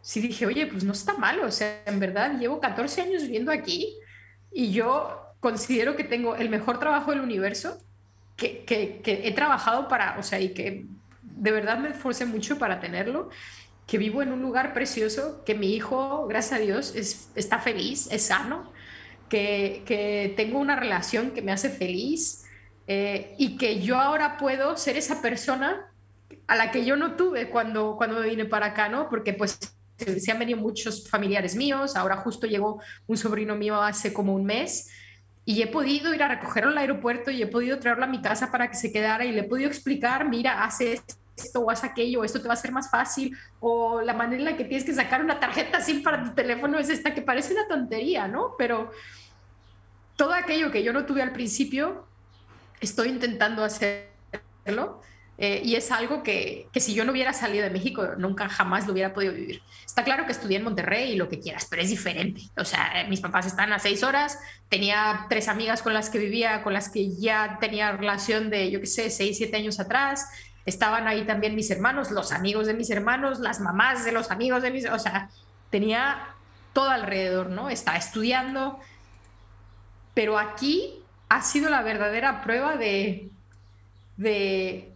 sí 0.00 0.20
dije, 0.20 0.46
oye, 0.46 0.66
pues 0.66 0.84
no 0.84 0.92
está 0.92 1.14
mal, 1.14 1.40
o 1.40 1.50
sea, 1.50 1.82
en 1.86 1.98
verdad 1.98 2.38
llevo 2.38 2.60
14 2.60 3.02
años 3.02 3.22
viviendo 3.22 3.50
aquí, 3.50 3.98
y 4.52 4.72
yo 4.72 5.20
considero 5.40 5.96
que 5.96 6.04
tengo 6.04 6.36
el 6.36 6.48
mejor 6.48 6.78
trabajo 6.78 7.10
del 7.10 7.20
universo, 7.20 7.78
que, 8.36 8.64
que, 8.64 9.00
he 9.04 9.32
trabajado 9.32 9.88
para, 9.88 10.16
o 10.18 10.22
sea, 10.22 10.40
y 10.40 10.54
que 10.54 10.86
de 11.38 11.52
verdad 11.52 11.78
me 11.78 11.90
esforcé 11.90 12.26
mucho 12.26 12.58
para 12.58 12.80
tenerlo, 12.80 13.30
que 13.86 13.96
vivo 13.96 14.22
en 14.22 14.32
un 14.32 14.42
lugar 14.42 14.74
precioso, 14.74 15.42
que 15.44 15.54
mi 15.54 15.74
hijo, 15.74 16.26
gracias 16.26 16.60
a 16.60 16.62
Dios, 16.62 16.94
es, 16.94 17.30
está 17.34 17.58
feliz, 17.58 18.08
es 18.10 18.26
sano, 18.26 18.70
que, 19.28 19.82
que 19.86 20.34
tengo 20.36 20.58
una 20.58 20.76
relación 20.76 21.30
que 21.30 21.42
me 21.42 21.52
hace 21.52 21.70
feliz 21.70 22.44
eh, 22.86 23.34
y 23.38 23.56
que 23.56 23.80
yo 23.80 23.98
ahora 23.98 24.36
puedo 24.36 24.76
ser 24.76 24.96
esa 24.96 25.22
persona 25.22 25.90
a 26.46 26.56
la 26.56 26.70
que 26.70 26.84
yo 26.84 26.96
no 26.96 27.14
tuve 27.14 27.48
cuando, 27.50 27.96
cuando 27.96 28.22
vine 28.22 28.46
para 28.46 28.66
acá, 28.66 28.88
¿no? 28.88 29.08
Porque 29.08 29.32
pues 29.32 29.58
se 29.96 30.30
han 30.30 30.38
venido 30.38 30.58
muchos 30.58 31.08
familiares 31.08 31.56
míos, 31.56 31.96
ahora 31.96 32.16
justo 32.16 32.46
llegó 32.46 32.80
un 33.06 33.16
sobrino 33.16 33.56
mío 33.56 33.80
hace 33.82 34.12
como 34.12 34.34
un 34.34 34.44
mes 34.44 34.90
y 35.44 35.62
he 35.62 35.66
podido 35.66 36.14
ir 36.14 36.22
a 36.22 36.28
recogerlo 36.28 36.70
al 36.70 36.78
aeropuerto 36.78 37.30
y 37.30 37.42
he 37.42 37.46
podido 37.46 37.78
traerlo 37.78 38.04
a 38.04 38.08
mi 38.08 38.20
casa 38.20 38.50
para 38.50 38.70
que 38.70 38.76
se 38.76 38.92
quedara 38.92 39.24
y 39.24 39.32
le 39.32 39.40
he 39.40 39.44
podido 39.44 39.68
explicar, 39.68 40.28
mira, 40.28 40.64
hace 40.64 41.00
esto 41.38 41.60
o 41.60 41.70
haz 41.70 41.84
aquello, 41.84 42.24
esto 42.24 42.40
te 42.40 42.48
va 42.48 42.54
a 42.54 42.56
ser 42.56 42.72
más 42.72 42.90
fácil, 42.90 43.36
o 43.60 44.00
la 44.02 44.14
manera 44.14 44.38
en 44.38 44.44
la 44.44 44.56
que 44.56 44.64
tienes 44.64 44.84
que 44.84 44.94
sacar 44.94 45.22
una 45.22 45.40
tarjeta 45.40 45.80
SIM 45.80 46.02
para 46.02 46.22
tu 46.22 46.34
teléfono 46.34 46.78
es 46.78 46.90
esta, 46.90 47.14
que 47.14 47.22
parece 47.22 47.52
una 47.54 47.66
tontería, 47.66 48.28
¿no? 48.28 48.54
Pero 48.58 48.90
todo 50.16 50.34
aquello 50.34 50.70
que 50.70 50.82
yo 50.82 50.92
no 50.92 51.06
tuve 51.06 51.22
al 51.22 51.32
principio, 51.32 52.06
estoy 52.80 53.08
intentando 53.08 53.64
hacerlo 53.64 55.02
eh, 55.40 55.62
y 55.64 55.76
es 55.76 55.92
algo 55.92 56.24
que, 56.24 56.68
que, 56.72 56.80
si 56.80 56.94
yo 56.94 57.04
no 57.04 57.12
hubiera 57.12 57.32
salido 57.32 57.62
de 57.62 57.70
México, 57.70 58.04
nunca 58.18 58.48
jamás 58.48 58.86
lo 58.86 58.92
hubiera 58.92 59.14
podido 59.14 59.32
vivir. 59.32 59.62
Está 59.86 60.02
claro 60.02 60.26
que 60.26 60.32
estudié 60.32 60.56
en 60.56 60.64
Monterrey 60.64 61.12
y 61.12 61.16
lo 61.16 61.28
que 61.28 61.38
quieras, 61.38 61.68
pero 61.70 61.80
es 61.80 61.90
diferente. 61.90 62.42
O 62.56 62.64
sea, 62.64 63.06
mis 63.08 63.20
papás 63.20 63.46
están 63.46 63.72
a 63.72 63.78
seis 63.78 64.02
horas, 64.02 64.40
tenía 64.68 65.26
tres 65.30 65.46
amigas 65.46 65.80
con 65.80 65.94
las 65.94 66.10
que 66.10 66.18
vivía, 66.18 66.64
con 66.64 66.72
las 66.72 66.88
que 66.88 67.16
ya 67.16 67.58
tenía 67.60 67.92
relación 67.92 68.50
de, 68.50 68.68
yo 68.72 68.80
qué 68.80 68.86
sé, 68.86 69.10
seis, 69.10 69.38
siete 69.38 69.56
años 69.56 69.78
atrás. 69.78 70.28
Estaban 70.68 71.08
ahí 71.08 71.24
también 71.24 71.54
mis 71.54 71.70
hermanos, 71.70 72.10
los 72.10 72.30
amigos 72.30 72.66
de 72.66 72.74
mis 72.74 72.90
hermanos, 72.90 73.40
las 73.40 73.58
mamás 73.58 74.04
de 74.04 74.12
los 74.12 74.30
amigos 74.30 74.62
de 74.62 74.70
mis... 74.70 74.84
O 74.90 74.98
sea, 74.98 75.30
tenía 75.70 76.34
todo 76.74 76.90
alrededor, 76.90 77.48
¿no? 77.48 77.70
Estaba 77.70 77.96
estudiando. 77.96 78.78
Pero 80.12 80.38
aquí 80.38 81.02
ha 81.30 81.40
sido 81.40 81.70
la 81.70 81.80
verdadera 81.80 82.42
prueba 82.42 82.76
de, 82.76 83.30
de 84.18 84.92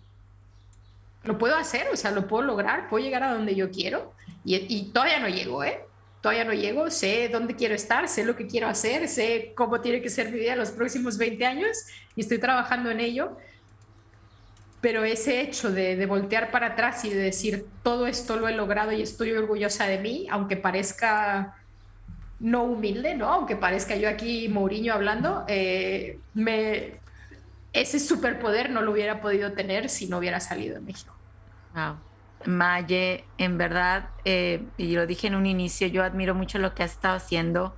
lo 1.24 1.38
puedo 1.38 1.56
hacer, 1.56 1.88
o 1.90 1.96
sea, 1.96 2.10
lo 2.10 2.28
puedo 2.28 2.42
lograr, 2.42 2.90
puedo 2.90 3.02
llegar 3.02 3.22
a 3.22 3.32
donde 3.32 3.54
yo 3.54 3.70
quiero 3.70 4.12
y, 4.44 4.90
todavía 4.92 5.20
no 5.20 5.28
llego, 5.28 5.64
¿eh? 5.64 5.80
Todavía 6.20 6.44
no 6.44 6.52
llego, 6.52 6.90
sé 6.90 7.30
dónde 7.30 7.56
quiero 7.56 7.74
estar, 7.74 8.08
sé 8.10 8.24
lo 8.24 8.36
que 8.36 8.46
quiero 8.46 8.68
hacer, 8.68 9.08
sé 9.08 9.54
cómo 9.56 9.80
tiene 9.80 10.02
que 10.02 10.10
ser 10.10 10.30
mi 10.30 10.38
vida 10.38 10.54
los 10.54 10.70
próximos 10.70 11.16
20 11.16 11.46
años 11.46 11.78
y 12.14 12.20
estoy 12.20 12.38
trabajando 12.38 12.90
en 12.90 13.00
ello. 13.00 13.38
Pero 14.82 15.04
ese 15.04 15.40
hecho 15.40 15.70
de, 15.70 15.96
de 15.96 16.06
voltear 16.06 16.50
para 16.50 16.66
atrás 16.66 17.02
y 17.06 17.10
de 17.10 17.22
decir, 17.22 17.64
todo 17.82 18.06
esto 18.06 18.36
lo 18.36 18.48
he 18.48 18.52
logrado 18.52 18.92
y 18.92 19.00
estoy 19.00 19.32
orgullosa 19.32 19.86
de 19.86 19.98
mí, 19.98 20.26
aunque 20.30 20.58
parezca 20.58 21.54
no 22.42 22.64
humilde, 22.64 23.14
¿no? 23.14 23.28
Aunque 23.28 23.56
parezca 23.56 23.96
yo 23.96 24.08
aquí 24.08 24.48
Mourinho 24.48 24.92
hablando, 24.92 25.44
eh, 25.46 26.18
me, 26.34 26.94
ese 27.72 27.98
superpoder 28.00 28.70
no 28.70 28.82
lo 28.82 28.92
hubiera 28.92 29.20
podido 29.20 29.52
tener 29.52 29.88
si 29.88 30.08
no 30.08 30.18
hubiera 30.18 30.40
salido 30.40 30.74
de 30.74 30.80
México. 30.80 31.14
Wow. 31.74 31.96
Maye, 32.44 33.24
en 33.38 33.56
verdad, 33.56 34.10
eh, 34.24 34.64
y 34.76 34.96
lo 34.96 35.06
dije 35.06 35.28
en 35.28 35.36
un 35.36 35.46
inicio, 35.46 35.86
yo 35.86 36.02
admiro 36.02 36.34
mucho 36.34 36.58
lo 36.58 36.74
que 36.74 36.82
has 36.82 36.90
estado 36.90 37.14
haciendo, 37.14 37.76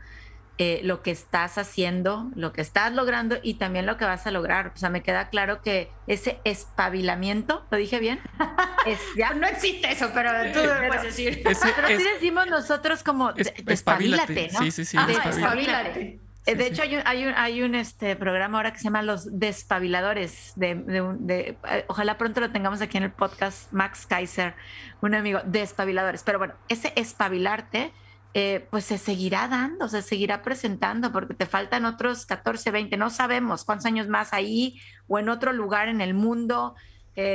eh, 0.59 0.81
lo 0.85 1.03
que 1.03 1.11
estás 1.11 1.59
haciendo, 1.59 2.31
lo 2.37 2.53
que 2.53 2.61
estás 2.61 2.93
logrando 2.93 3.37
y 3.43 3.55
también 3.55 3.87
lo 3.87 3.97
que 3.97 4.05
vas 4.05 4.27
a 4.27 4.31
lograr. 4.31 4.73
O 4.75 4.79
sea, 4.79 4.89
me 4.89 5.03
queda 5.03 5.29
claro 5.29 5.63
que 5.63 5.91
ese 6.07 6.39
espabilamiento, 6.45 7.67
¿lo 7.71 7.77
dije 7.77 7.99
bien? 7.99 8.21
Es, 8.87 9.01
¿ya? 9.17 9.33
no 9.33 9.47
existe 9.47 9.91
eso, 9.91 10.11
pero 10.13 10.31
tú 10.53 10.61
lo 10.61 10.89
puedes 10.89 11.03
decir. 11.05 11.43
pero 11.45 11.89
sí 11.89 12.05
decimos 12.15 12.47
nosotros 12.49 13.03
como, 13.03 13.33
despabilate, 13.33 14.51
¿no? 14.53 14.59
Sí, 14.61 14.71
sí, 14.71 14.85
sí. 14.85 14.99
despabilate. 15.07 16.21
Eh, 16.47 16.55
de 16.55 16.67
hecho, 16.67 16.83
hay 16.83 16.97
un, 16.97 17.03
hay 17.07 17.25
un, 17.25 17.35
hay 17.35 17.63
un 17.63 17.75
este, 17.75 18.17
programa 18.17 18.59
ahora 18.59 18.73
que 18.73 18.79
se 18.79 18.85
llama 18.85 19.03
Los 19.03 19.39
Despabiladores. 19.39 20.53
De, 20.57 20.75
de, 20.75 21.57
eh, 21.71 21.85
ojalá 21.89 22.19
pronto 22.19 22.41
lo 22.41 22.51
tengamos 22.51 22.83
aquí 22.83 22.99
en 22.99 23.05
el 23.05 23.13
podcast. 23.13 23.73
Max 23.73 24.07
Kaiser, 24.07 24.55
un 25.01 25.15
amigo, 25.15 25.41
Despabiladores. 25.47 26.23
Pero 26.23 26.39
bueno, 26.39 26.55
ese 26.69 26.93
espabilarte, 26.97 27.93
eh, 28.35 28.67
pues 28.71 28.85
se 28.85 28.99
seguirá 28.99 29.49
dando, 29.49 29.89
se 29.89 30.03
seguirá 30.03 30.43
presentando, 30.43 31.13
porque 31.13 31.35
te 31.35 31.47
faltan 31.47 31.87
otros 31.87 32.27
14, 32.27 32.71
20, 32.71 32.97
no 32.97 33.11
sabemos 33.11 33.65
cuántos 33.65 33.87
años 33.87 34.09
más 34.09 34.33
ahí 34.33 34.81
o 35.07 35.19
en 35.19 35.29
otro 35.29 35.53
lugar 35.53 35.89
en 35.89 36.01
el 36.01 36.15
mundo 36.15 36.75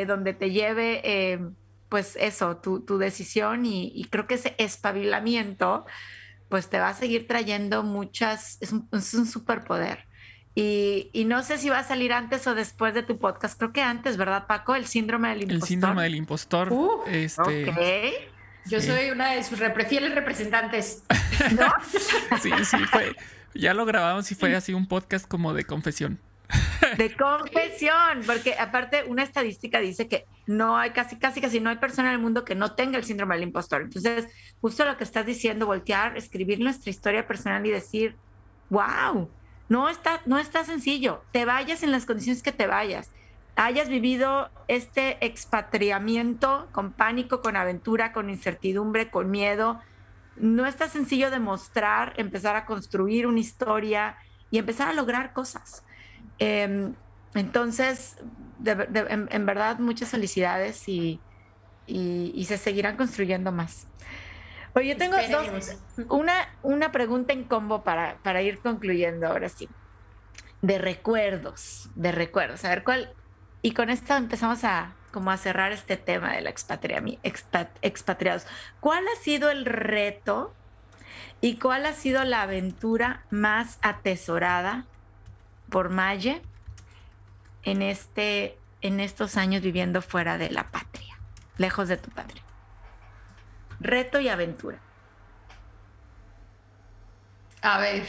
donde 0.07 0.33
te 0.33 0.51
lleve, 0.51 1.39
pues 1.87 2.17
eso, 2.19 2.57
tu, 2.57 2.81
tu 2.81 2.97
decisión. 2.97 3.65
Y, 3.65 3.93
y 3.95 4.03
creo 4.09 4.27
que 4.27 4.33
ese 4.33 4.53
espabilamiento 4.57 5.85
pues 6.49 6.69
te 6.69 6.79
va 6.79 6.89
a 6.89 6.93
seguir 6.93 7.27
trayendo 7.27 7.83
muchas, 7.83 8.57
es 8.59 8.73
un, 8.73 8.89
es 8.91 9.13
un 9.13 9.27
superpoder. 9.27 10.05
Y, 10.55 11.09
y, 11.13 11.25
no 11.25 11.43
sé 11.43 11.57
si 11.57 11.69
va 11.69 11.79
a 11.79 11.83
salir 11.83 12.11
antes 12.11 12.45
o 12.47 12.55
después 12.55 12.93
de 12.93 13.03
tu 13.03 13.17
podcast. 13.17 13.57
Creo 13.57 13.71
que 13.71 13.81
antes, 13.81 14.17
¿verdad, 14.17 14.47
Paco? 14.47 14.75
El 14.75 14.87
síndrome 14.87 15.29
del 15.29 15.43
impostor. 15.43 15.61
El 15.61 15.67
síndrome 15.67 16.03
del 16.03 16.15
impostor. 16.15 16.73
Uh, 16.73 17.03
este, 17.07 18.28
Yo 18.69 18.81
soy 18.81 19.09
una 19.09 19.31
de 19.31 19.43
sus 19.43 19.59
fieles 19.87 20.13
representantes. 20.15 21.03
¿No? 21.55 21.73
sí, 22.41 22.51
sí, 22.63 22.77
fue. 22.91 23.15
Ya 23.53 23.73
lo 23.73 23.85
grabamos 23.85 24.31
y 24.31 24.35
fue 24.35 24.55
así 24.55 24.73
un 24.73 24.87
podcast 24.87 25.27
como 25.27 25.53
de 25.53 25.63
confesión. 25.63 26.19
De 26.97 27.15
confesión, 27.15 28.21
porque 28.25 28.55
aparte 28.55 29.03
una 29.07 29.23
estadística 29.23 29.79
dice 29.79 30.07
que 30.07 30.25
no 30.47 30.77
hay 30.77 30.91
casi, 30.91 31.17
casi, 31.17 31.41
casi 31.41 31.59
no 31.59 31.69
hay 31.69 31.77
persona 31.77 32.09
en 32.09 32.15
el 32.15 32.21
mundo 32.21 32.45
que 32.45 32.55
no 32.55 32.73
tenga 32.73 32.97
el 32.97 33.03
síndrome 33.03 33.35
del 33.35 33.43
impostor. 33.43 33.81
Entonces, 33.81 34.27
justo 34.61 34.85
lo 34.85 34.97
que 34.97 35.03
estás 35.03 35.25
diciendo, 35.25 35.65
voltear, 35.65 36.17
escribir 36.17 36.59
nuestra 36.59 36.89
historia 36.89 37.27
personal 37.27 37.65
y 37.65 37.71
decir, 37.71 38.15
wow, 38.69 39.29
no 39.67 39.89
está, 39.89 40.21
no 40.25 40.39
está 40.39 40.63
sencillo, 40.63 41.23
te 41.31 41.45
vayas 41.45 41.83
en 41.83 41.91
las 41.91 42.05
condiciones 42.05 42.41
que 42.41 42.51
te 42.51 42.65
vayas, 42.65 43.11
hayas 43.59 43.89
vivido 43.89 44.49
este 44.69 45.23
expatriamiento 45.25 46.69
con 46.71 46.93
pánico, 46.93 47.41
con 47.41 47.57
aventura, 47.57 48.13
con 48.13 48.29
incertidumbre, 48.29 49.09
con 49.09 49.29
miedo, 49.29 49.81
no 50.37 50.65
está 50.65 50.87
sencillo 50.87 51.29
demostrar, 51.29 52.13
empezar 52.15 52.55
a 52.55 52.65
construir 52.65 53.27
una 53.27 53.39
historia 53.39 54.15
y 54.49 54.59
empezar 54.59 54.87
a 54.87 54.93
lograr 54.93 55.33
cosas. 55.33 55.83
Em, 56.37 56.95
entonces, 57.35 58.15
en, 58.65 59.45
verdad, 59.45 59.79
muchas 59.79 60.09
felicidades 60.09 60.87
y, 60.87 61.19
y, 61.85 62.45
se 62.45 62.57
seguirán 62.57 62.95
construyendo 62.95 63.51
más. 63.51 63.87
Oye, 64.73 64.89
yo 64.89 64.97
tengo 64.97 65.17
una, 66.07 66.33
una 66.63 66.91
pregunta 66.93 67.33
en 67.33 67.43
combo 67.43 67.83
para, 67.83 68.17
para 68.23 68.41
ir 68.41 68.59
concluyendo 68.59 69.27
ahora 69.27 69.49
sí. 69.49 69.67
De 70.61 70.77
recuerdos, 70.77 71.89
de 71.95 72.13
recuerdos. 72.13 72.63
A 72.63 72.69
ver 72.69 72.85
cuál. 72.85 73.13
Y 73.61 73.71
con 73.71 73.89
esto 73.89 74.15
empezamos 74.15 74.63
a 74.63 74.93
como 75.11 75.31
a 75.31 75.37
cerrar 75.37 75.71
este 75.71 75.97
tema 75.97 76.33
de 76.33 76.41
la 76.41 76.49
expatriados. 76.49 78.45
¿Cuál 78.79 79.03
ha 79.07 79.19
sido 79.21 79.49
el 79.49 79.65
reto 79.65 80.53
y 81.41 81.57
cuál 81.57 81.85
ha 81.85 81.93
sido 81.93 82.23
la 82.23 82.43
aventura 82.43 83.23
más 83.31 83.79
atesorada 83.81 84.85
por 85.69 85.89
Maye 85.89 86.41
en, 87.63 87.81
este, 87.81 88.57
en 88.81 88.99
estos 88.99 89.37
años 89.37 89.61
viviendo 89.61 90.01
fuera 90.01 90.37
de 90.37 90.49
la 90.51 90.69
patria, 90.69 91.17
lejos 91.57 91.87
de 91.87 91.97
tu 91.97 92.09
patria? 92.11 92.43
Reto 93.79 94.19
y 94.19 94.29
aventura. 94.29 94.79
A 97.61 97.79
ver. 97.79 98.05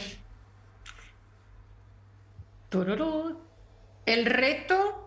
El 4.05 4.25
reto. 4.25 5.00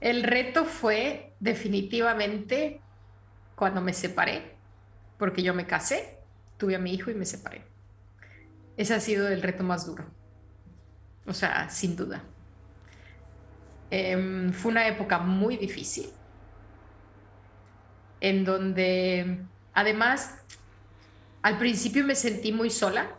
El 0.00 0.22
reto 0.22 0.64
fue 0.64 1.34
definitivamente 1.40 2.80
cuando 3.54 3.80
me 3.80 3.92
separé, 3.92 4.56
porque 5.18 5.42
yo 5.42 5.54
me 5.54 5.66
casé, 5.66 6.18
tuve 6.58 6.76
a 6.76 6.78
mi 6.78 6.92
hijo 6.92 7.10
y 7.10 7.14
me 7.14 7.24
separé. 7.24 7.64
Ese 8.76 8.94
ha 8.94 9.00
sido 9.00 9.28
el 9.28 9.42
reto 9.42 9.64
más 9.64 9.86
duro. 9.86 10.04
O 11.26 11.32
sea, 11.32 11.70
sin 11.70 11.96
duda. 11.96 12.22
Em, 13.90 14.52
fue 14.52 14.72
una 14.72 14.86
época 14.88 15.18
muy 15.18 15.56
difícil, 15.56 16.10
en 18.20 18.44
donde 18.44 19.38
además 19.72 20.38
al 21.42 21.58
principio 21.58 22.04
me 22.04 22.14
sentí 22.14 22.52
muy 22.52 22.70
sola, 22.70 23.10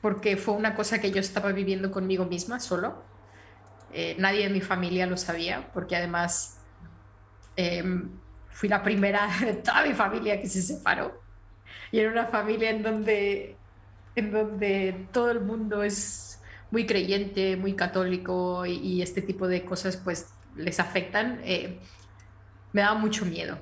porque 0.00 0.36
fue 0.36 0.54
una 0.54 0.74
cosa 0.74 1.00
que 1.00 1.10
yo 1.10 1.20
estaba 1.20 1.52
viviendo 1.52 1.90
conmigo 1.90 2.24
misma 2.24 2.60
solo. 2.60 3.02
Eh, 3.96 4.16
nadie 4.18 4.42
de 4.42 4.50
mi 4.50 4.60
familia 4.60 5.06
lo 5.06 5.16
sabía, 5.16 5.70
porque 5.72 5.94
además 5.94 6.58
em, 7.54 8.10
fui 8.50 8.68
la 8.68 8.82
primera 8.82 9.28
de 9.40 9.54
toda 9.54 9.86
mi 9.86 9.94
familia 9.94 10.40
que 10.40 10.48
se 10.48 10.62
separó. 10.62 11.22
Y 11.92 12.00
era 12.00 12.10
una 12.10 12.26
familia 12.26 12.70
en 12.70 12.82
donde, 12.82 13.56
en 14.16 14.32
donde 14.32 15.06
todo 15.12 15.30
el 15.30 15.40
mundo 15.40 15.84
es 15.84 16.42
muy 16.72 16.86
creyente, 16.86 17.56
muy 17.56 17.74
católico 17.74 18.66
y, 18.66 19.00
este 19.00 19.22
tipo 19.22 19.46
de 19.46 19.64
cosas 19.64 19.96
pues 19.96 20.34
les 20.56 20.80
afectan. 20.80 21.40
Eh, 21.44 21.78
me 22.72 22.80
daba 22.80 22.98
mucho 22.98 23.24
miedo, 23.24 23.58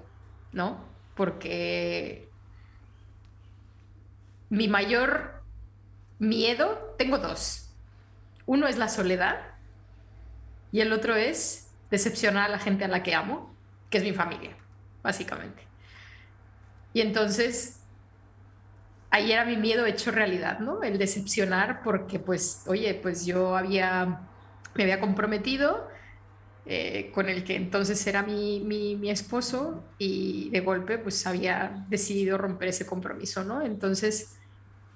¿no? 0.52 0.82
Porque 1.14 2.30
mi 4.48 4.66
mayor 4.66 5.42
miedo, 6.18 6.94
tengo 6.96 7.18
dos. 7.18 7.70
Uno 8.46 8.66
es 8.66 8.78
la 8.78 8.88
soledad 8.88 9.51
y 10.72 10.80
el 10.80 10.92
otro 10.92 11.14
es 11.14 11.70
decepcionar 11.90 12.46
a 12.46 12.48
la 12.48 12.58
gente 12.58 12.84
a 12.84 12.88
la 12.88 13.02
que 13.02 13.14
amo, 13.14 13.54
que 13.90 13.98
es 13.98 14.04
mi 14.04 14.14
familia, 14.14 14.56
básicamente. 15.02 15.62
Y 16.94 17.02
entonces, 17.02 17.80
ahí 19.10 19.30
era 19.30 19.44
mi 19.44 19.58
miedo 19.58 19.84
hecho 19.84 20.10
realidad, 20.10 20.58
¿no? 20.60 20.82
El 20.82 20.96
decepcionar 20.96 21.82
porque, 21.82 22.18
pues, 22.18 22.64
oye, 22.66 22.94
pues 22.94 23.26
yo 23.26 23.54
había, 23.54 24.22
me 24.74 24.84
había 24.84 24.98
comprometido 24.98 25.86
eh, 26.64 27.10
con 27.12 27.28
el 27.28 27.44
que 27.44 27.56
entonces 27.56 28.06
era 28.06 28.22
mi, 28.22 28.60
mi, 28.60 28.96
mi, 28.96 29.10
esposo 29.10 29.84
y 29.98 30.48
de 30.50 30.60
golpe, 30.60 30.96
pues, 30.96 31.26
había 31.26 31.84
decidido 31.90 32.38
romper 32.38 32.68
ese 32.68 32.86
compromiso, 32.86 33.44
¿no? 33.44 33.60
Entonces, 33.60 34.38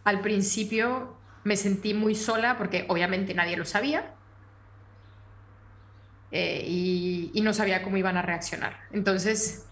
al 0.05 0.23
principio 0.23 1.19
me 1.45 1.57
sentí 1.57 1.93
muy 1.93 2.15
sola 2.15 2.57
porque 2.57 2.87
obviamente 2.89 3.35
nadie 3.35 3.57
lo 3.59 3.67
sabía 3.67 4.16
eh, 6.31 6.65
y, 6.67 7.41
no 7.43 7.53
sabía 7.53 7.83
cómo 7.83 7.97
iban 7.97 8.17
a 8.17 8.23
reaccionar. 8.23 8.77
Entonces, 8.91 9.67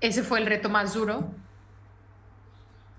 ese 0.00 0.22
fue 0.22 0.38
el 0.38 0.46
reto 0.46 0.68
más 0.68 0.94
duro, 0.94 1.32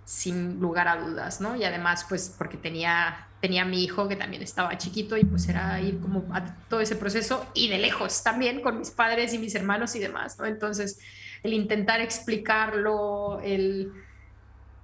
sin 0.04 0.60
lugar 0.60 0.88
a 0.90 0.98
dudas, 0.98 1.40
¿no? 1.40 1.56
Y 1.56 1.64
además, 1.64 2.06
pues 2.10 2.34
porque 2.38 2.58
tenía, 2.58 3.28
tenía 3.40 3.64
mi 3.64 3.84
hijo 3.84 4.10
que 4.10 4.18
también 4.18 4.44
estaba 4.44 4.78
chiquito 4.78 5.16
y 5.16 5.24
pues 5.24 5.48
era 5.48 5.80
ir 5.80 6.02
como 6.02 6.26
a 6.34 6.44
todo 6.68 6.82
ese 6.82 6.98
proceso 6.98 7.48
y 7.54 7.70
de 7.70 7.78
lejos 7.78 8.24
también 8.24 8.62
con 8.62 8.80
mis 8.80 8.92
padres 8.92 9.34
y 9.34 9.38
mis 9.38 9.56
hermanos 9.56 9.96
y 9.96 10.00
demás, 10.00 10.38
¿no? 10.38 10.46
Entonces, 10.46 11.00
el 11.44 11.54
intentar 11.54 12.02
explicarlo, 12.02 13.40
el... 13.42 13.94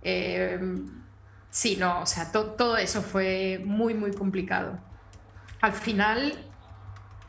Eh, 0.02 0.60
Sí, 1.52 1.78
no, 1.78 2.02
o 2.02 2.06
sea, 2.06 2.32
todo 2.32 2.78
eso 2.78 3.02
fue 3.02 3.62
muy, 3.66 3.94
muy 3.94 4.12
complicado. 4.12 4.80
Al 5.62 5.74
final, 5.74 6.34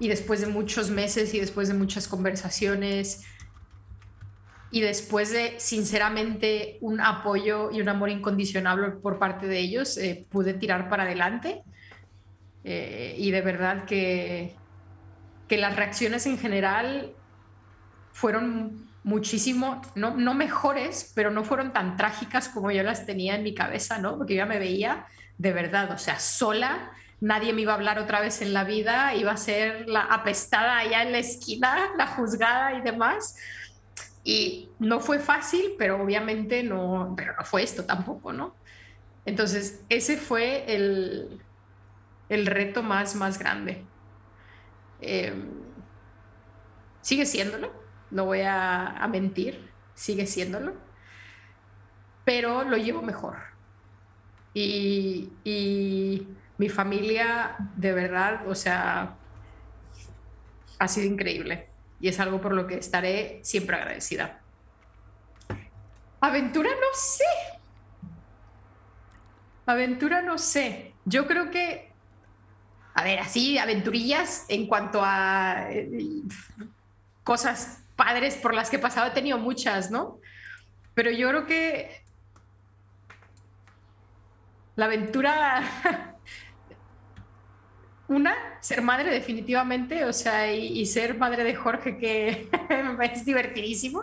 y 0.01 0.09
después 0.09 0.41
de 0.41 0.49
muchos 0.49 0.91
meses 0.91 1.33
y 1.35 1.39
después 1.39 1.69
de 1.69 1.75
muchas 1.75 2.09
conversaciones, 2.09 3.25
y 4.73 4.81
después 4.81 5.33
de, 5.33 5.59
sinceramente, 5.59 6.79
un 6.81 7.01
apoyo 7.01 7.71
y 7.73 7.81
un 7.81 7.89
amor 7.89 8.09
incondicional 8.09 8.99
por 8.99 9.19
parte 9.19 9.47
de 9.47 9.59
ellos, 9.59 9.97
eh, 9.99 10.27
pude 10.31 10.55
tirar 10.55 10.89
para 10.89 11.03
adelante. 11.03 11.63
Eh, 12.63 13.17
y 13.19 13.31
de 13.31 13.41
verdad 13.41 13.85
que, 13.85 14.55
que 15.49 15.57
las 15.57 15.75
reacciones 15.75 16.27
en 16.27 16.39
general 16.39 17.13
fueron 18.13 18.89
muchísimo, 19.03 19.83
no, 19.97 20.15
no 20.17 20.35
mejores, 20.35 21.13
pero 21.17 21.31
no 21.31 21.43
fueron 21.43 21.73
tan 21.73 21.97
trágicas 21.97 22.49
como 22.49 22.71
yo 22.71 22.83
las 22.83 23.07
tenía 23.07 23.35
en 23.35 23.43
mi 23.43 23.55
cabeza, 23.55 23.99
¿no? 23.99 24.19
Porque 24.19 24.35
yo 24.35 24.39
ya 24.39 24.47
me 24.47 24.59
veía 24.59 25.07
de 25.39 25.53
verdad, 25.53 25.91
o 25.91 25.99
sea, 25.99 26.21
sola, 26.21 26.93
nadie 27.21 27.53
me 27.53 27.63
iba 27.63 27.73
a 27.73 27.77
hablar 27.77 27.99
otra 27.99 28.21
vez 28.21 28.43
en 28.43 28.53
la 28.53 28.65
vida, 28.65 29.15
iba 29.15 29.33
a 29.33 29.37
ser 29.37 29.89
la 29.89 30.03
apestada 30.03 30.79
allá 30.79 31.03
en 31.03 31.13
la 31.13 31.19
esquina, 31.19 31.91
la 31.97 32.07
juzgada 32.07 32.75
y 32.75 32.83
demás. 32.83 33.37
Y 34.23 34.71
no 34.79 35.01
fue 35.01 35.19
fácil, 35.19 35.73
pero 35.79 36.03
obviamente 36.03 36.63
no, 36.63 37.15
pero 37.17 37.35
no 37.37 37.45
fue 37.45 37.63
esto 37.63 37.85
tampoco, 37.85 38.33
¿no? 38.33 38.55
Entonces, 39.25 39.83
ese 39.89 40.17
fue 40.17 40.65
el, 40.75 41.41
el 42.29 42.47
reto 42.47 42.83
más, 42.83 43.15
más 43.17 43.39
grande. 43.39 43.85
Em, 45.01 45.51
sigue 47.01 47.27
siéndolo, 47.27 47.73
no 48.11 48.25
voy 48.27 48.43
a, 48.43 49.07
mentir, 49.11 49.71
sigue 49.95 50.27
siéndolo, 50.27 50.75
pero 52.25 52.65
lo 52.65 52.77
llevo 52.77 53.03
mejor. 53.03 53.39
Y, 54.55 56.27
mi 56.61 56.69
familia, 56.69 57.57
de 57.75 57.95
verdad, 57.95 58.47
o 58.47 58.55
sea, 58.55 59.17
ha 60.79 60.89
sido 60.89 61.07
increíble 61.07 61.71
y 62.01 62.09
es 62.09 62.21
algo 62.21 62.39
por 62.39 62.53
lo 62.53 62.67
que 62.67 62.75
estaré 62.75 63.41
siempre 63.43 63.77
agradecida. 63.77 64.43
Aventura 66.21 66.69
no 66.69 66.87
sé. 66.93 67.25
Aventura 69.65 70.21
no 70.21 70.37
sé. 70.37 70.93
Yo 71.07 71.27
creo 71.27 71.51
que, 71.51 71.91
a 72.93 73.05
ver, 73.05 73.21
así, 73.21 73.57
aventurillas 73.57 74.45
en 74.51 74.67
cuanto 74.67 75.01
a 75.03 75.65
eh, 75.71 75.89
cosas 77.25 77.85
padres 77.97 78.35
por 78.37 78.53
las 78.53 78.69
que 78.69 78.77
he 78.77 78.81
pasado, 78.81 79.07
he 79.07 79.13
tenido 79.13 79.39
muchas, 79.39 79.91
¿no? 79.91 80.19
Pero 80.93 81.11
yo 81.11 81.31
creo 81.31 81.47
que 81.47 82.03
la 84.77 84.85
aventura, 84.85 85.63
una, 88.11 88.35
ser 88.61 88.83
madre 88.83 89.09
definitivamente, 89.13 90.05
o 90.05 90.13
sea, 90.13 90.53
y, 90.53 90.85
ser 90.87 91.17
madre 91.17 91.45
de 91.45 91.55
Jorge, 91.55 91.97
que 91.97 92.51
es 93.13 93.25
divertidísimo, 93.25 94.03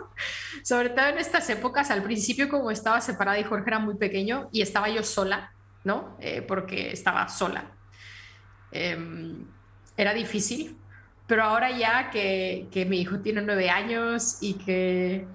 sobre 0.62 0.88
todo 0.88 1.08
en 1.08 1.18
estas 1.18 1.50
épocas, 1.50 1.90
al 1.90 2.02
principio 2.02 2.48
como 2.48 2.70
estaba 2.70 3.02
separada 3.02 3.38
y 3.38 3.44
Jorge 3.44 3.68
era 3.68 3.78
muy 3.78 3.96
pequeño 3.96 4.48
y 4.50 4.62
estaba 4.62 4.88
yo 4.88 5.02
sola, 5.02 5.52
¿no? 5.84 6.16
Eh, 6.20 6.40
porque 6.40 6.90
estaba 6.90 7.28
sola. 7.28 7.70
Em, 8.72 9.44
era 9.94 10.14
difícil, 10.14 10.78
pero 11.26 11.42
ahora 11.42 11.70
ya 11.70 12.08
que, 12.08 12.66
que, 12.70 12.86
mi 12.86 13.02
hijo 13.02 13.20
tiene 13.20 13.42
nueve 13.42 13.68
años 13.68 14.38
y 14.40 14.54
que 14.54 15.26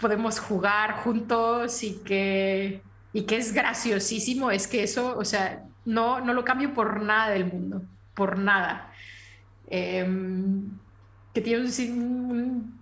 podemos 0.00 0.40
jugar 0.40 0.96
juntos 1.04 1.84
y 1.84 2.00
que, 2.02 2.82
y 3.12 3.22
que 3.22 3.36
es 3.36 3.52
graciosísimo, 3.52 4.50
es 4.50 4.66
que 4.66 4.82
eso, 4.82 5.16
o 5.16 5.24
sea, 5.24 5.62
no, 5.84 6.20
no 6.20 6.32
lo 6.34 6.44
cambio 6.44 6.74
por 6.74 7.00
nada 7.00 7.30
del 7.30 7.44
mundo, 7.46 7.82
por 8.18 8.36
nada. 8.36 8.92
Em, 9.68 10.70
que 11.32 11.40
tiene 11.40 11.62
un, 11.62 12.78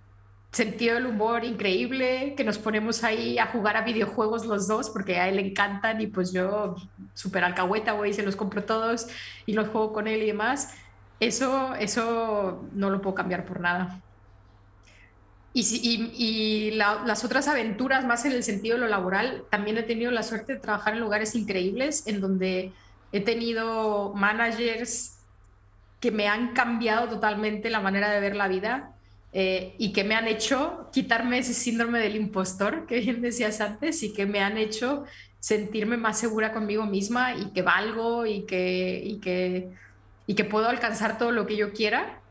sentido 0.51 0.95
del 0.95 1.05
humor 1.05 1.43
increíble, 1.43 2.33
que 2.35 2.43
nos 2.43 2.57
ponemos 2.57 3.03
ahí 3.03 3.37
a 3.37 3.47
jugar 3.47 3.77
a 3.77 3.81
videojuegos 3.83 4.47
los 4.47 4.67
dos, 4.67 4.89
porque 4.89 5.17
a 5.19 5.29
él 5.29 5.35
le 5.35 5.43
encantan 5.49 6.01
y 6.01 6.07
pues 6.07 6.33
yo 6.33 6.75
súper 7.13 7.43
alcahueta 7.43 7.93
voy 7.93 8.09
y 8.09 8.13
se 8.13 8.23
los 8.23 8.35
compro 8.35 8.63
todos 8.63 9.07
y 9.45 9.53
los 9.53 9.67
juego 9.69 9.93
con 9.93 10.07
él 10.07 10.23
y 10.23 10.27
demás. 10.27 10.73
Eso, 11.19 11.75
eso 11.75 12.65
no 12.73 12.89
lo 12.89 13.01
puedo 13.01 13.13
cambiar 13.15 13.45
por 13.45 13.59
nada. 13.59 14.01
Y, 15.53 16.71
las 16.71 17.23
otras 17.23 17.47
aventuras, 17.47 18.05
más 18.05 18.25
en 18.25 18.31
el 18.31 18.43
sentido 18.43 18.75
de 18.75 18.81
lo 18.81 18.87
laboral, 18.87 19.43
también 19.51 19.77
he 19.77 19.83
tenido 19.83 20.11
la 20.11 20.23
suerte 20.23 20.53
de 20.53 20.59
trabajar 20.59 20.93
en 20.93 20.99
lugares 20.99 21.35
increíbles 21.35 22.07
en 22.07 22.21
donde 22.21 22.73
he 23.11 23.21
tenido 23.21 24.13
managers 24.15 25.16
que 25.99 26.11
me 26.11 26.27
han 26.27 26.53
cambiado 26.53 27.07
totalmente 27.07 27.69
la 27.69 27.79
manera 27.79 28.09
de 28.11 28.19
ver 28.19 28.35
la 28.35 28.47
vida 28.47 28.91
eh, 29.33 29.75
y 29.77 29.93
que 29.93 30.03
me 30.03 30.15
han 30.15 30.27
hecho 30.27 30.89
quitarme 30.91 31.39
ese 31.39 31.53
síndrome 31.53 31.99
del 31.99 32.15
impostor 32.15 32.85
que 32.85 32.99
bien 32.99 33.21
decías 33.21 33.61
antes 33.61 34.03
y 34.03 34.13
que 34.13 34.25
me 34.25 34.39
han 34.39 34.57
hecho 34.57 35.05
sentirme 35.39 35.97
más 35.97 36.19
segura 36.19 36.53
conmigo 36.53 36.85
misma 36.85 37.35
y 37.35 37.51
que 37.51 37.61
valgo 37.61 38.25
y 38.25 38.45
que, 38.45 39.01
y 39.03 39.19
que, 39.19 39.71
y 40.25 40.35
que 40.35 40.43
puedo 40.43 40.67
alcanzar 40.67 41.17
todo 41.17 41.31
lo 41.31 41.45
que 41.45 41.55
yo 41.55 41.73
quiera, 41.73 42.21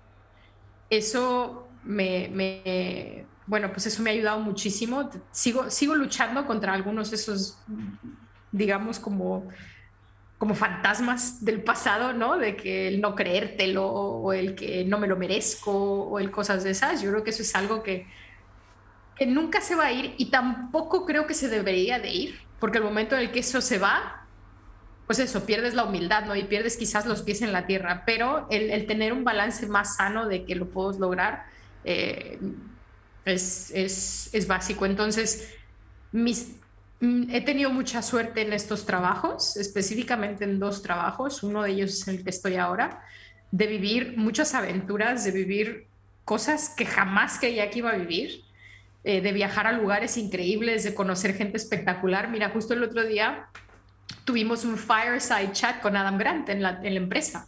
eso 0.90 1.68
me, 1.84 2.28
me, 2.32 3.26
bueno, 3.46 3.70
pues 3.72 3.86
eso 3.86 4.02
me 4.02 4.10
ha 4.10 4.12
ayudado 4.12 4.40
muchísimo. 4.40 5.10
Sigo, 5.30 5.70
sigo 5.70 5.94
luchando 5.94 6.46
contra 6.46 6.72
algunos 6.72 7.10
de 7.10 7.16
esos, 7.16 7.58
digamos, 8.52 8.98
como, 8.98 9.48
como 10.38 10.54
fantasmas 10.54 11.44
del 11.44 11.62
pasado, 11.62 12.12
¿no? 12.12 12.36
De 12.36 12.56
que 12.56 12.88
el 12.88 13.00
no 13.00 13.14
creértelo 13.14 13.86
o 13.86 14.32
el 14.32 14.54
que 14.54 14.84
no 14.84 14.98
me 14.98 15.06
lo 15.06 15.16
merezco 15.16 15.72
o 15.72 16.18
el 16.18 16.30
cosas 16.30 16.62
de 16.64 16.70
esas. 16.70 17.00
Yo 17.00 17.10
creo 17.10 17.24
que 17.24 17.30
eso 17.30 17.42
es 17.42 17.54
algo 17.54 17.82
que, 17.82 18.06
que 19.16 19.26
nunca 19.26 19.60
se 19.60 19.74
va 19.74 19.86
a 19.86 19.92
ir 19.92 20.14
y 20.18 20.26
tampoco 20.26 21.06
creo 21.06 21.26
que 21.26 21.34
se 21.34 21.48
debería 21.48 21.98
de 21.98 22.10
ir, 22.10 22.40
porque 22.60 22.78
el 22.78 22.84
momento 22.84 23.14
en 23.14 23.22
el 23.22 23.30
que 23.30 23.38
eso 23.40 23.62
se 23.62 23.78
va, 23.78 24.26
pues 25.06 25.20
eso, 25.20 25.46
pierdes 25.46 25.72
la 25.74 25.84
humildad, 25.84 26.26
¿no? 26.26 26.36
Y 26.36 26.44
pierdes 26.44 26.76
quizás 26.76 27.06
los 27.06 27.22
pies 27.22 27.40
en 27.40 27.52
la 27.52 27.66
tierra, 27.66 28.02
pero 28.04 28.46
el, 28.50 28.86
tener 28.86 29.12
un 29.12 29.24
balance 29.24 29.66
más 29.66 29.96
sano 29.96 30.26
de 30.26 30.44
que 30.44 30.54
lo 30.54 30.68
puedo 30.68 30.98
lograr. 30.98 31.46
Eh, 31.84 32.38
es, 33.24 33.70
es, 33.72 34.30
es 34.32 34.46
básico. 34.46 34.84
Entonces, 34.86 35.54
mis, 36.12 36.56
he 37.00 37.40
tenido 37.42 37.70
mucha 37.70 38.02
suerte 38.02 38.42
en 38.42 38.52
estos 38.52 38.86
trabajos, 38.86 39.56
específicamente 39.56 40.44
en 40.44 40.58
dos 40.58 40.82
trabajos. 40.82 41.42
Uno 41.42 41.62
de 41.62 41.72
ellos 41.72 41.92
es 41.92 42.08
el 42.08 42.24
que 42.24 42.30
estoy 42.30 42.56
ahora, 42.56 43.02
de 43.50 43.66
vivir 43.66 44.14
muchas 44.16 44.54
aventuras, 44.54 45.24
de 45.24 45.30
vivir 45.30 45.86
cosas 46.24 46.74
que 46.76 46.86
jamás 46.86 47.38
creía 47.38 47.70
que 47.70 47.78
iba 47.80 47.90
a 47.90 47.96
vivir, 47.96 48.42
eh, 49.04 49.20
de 49.20 49.32
viajar 49.32 49.66
a 49.66 49.72
lugares 49.72 50.16
increíbles, 50.16 50.84
de 50.84 50.94
conocer 50.94 51.34
gente 51.34 51.56
espectacular. 51.56 52.28
Mira, 52.28 52.50
justo 52.50 52.74
el 52.74 52.82
otro 52.82 53.04
día 53.04 53.48
tuvimos 54.24 54.64
un 54.64 54.76
fireside 54.76 55.52
chat 55.52 55.80
con 55.80 55.96
Adam 55.96 56.18
Grant 56.18 56.48
en 56.48 56.62
la, 56.62 56.80
en 56.82 56.94
la 56.94 57.00
empresa. 57.00 57.46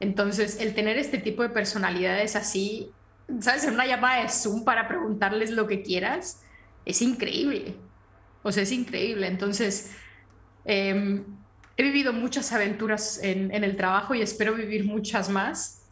Entonces, 0.00 0.60
el 0.60 0.74
tener 0.74 0.98
este 0.98 1.18
tipo 1.18 1.42
de 1.42 1.50
personalidades 1.50 2.36
así 2.36 2.90
¿sabes? 3.40 3.64
En 3.64 3.74
una 3.74 3.86
llamada 3.86 4.22
de 4.22 4.28
Zoom 4.28 4.64
para 4.64 4.86
preguntarles 4.88 5.50
lo 5.50 5.66
que 5.66 5.82
quieras, 5.82 6.42
es 6.84 7.02
increíble. 7.02 7.74
O 8.44 8.52
sea, 8.52 8.62
es 8.62 8.70
increíble. 8.70 9.26
Entonces, 9.26 9.90
em, 10.64 11.24
he 11.76 11.82
vivido 11.82 12.12
muchas 12.12 12.52
aventuras 12.52 13.18
en, 13.22 13.52
el 13.52 13.76
trabajo 13.76 14.14
y 14.14 14.22
espero 14.22 14.54
vivir 14.54 14.84
muchas 14.84 15.28
más, 15.30 15.82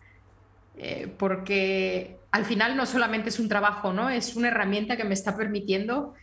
eh, 0.77 1.13
porque 1.19 2.19
al 2.31 2.45
final 2.45 2.77
no 2.77 2.87
solamente 2.87 3.31
es 3.31 3.41
un 3.41 3.49
trabajo, 3.49 3.93
¿no? 3.93 4.11
Es 4.11 4.37
una 4.37 4.49
herramienta 4.49 4.97
que 4.97 5.05
me 5.05 5.15
está 5.15 5.37
permitiendo 5.37 6.15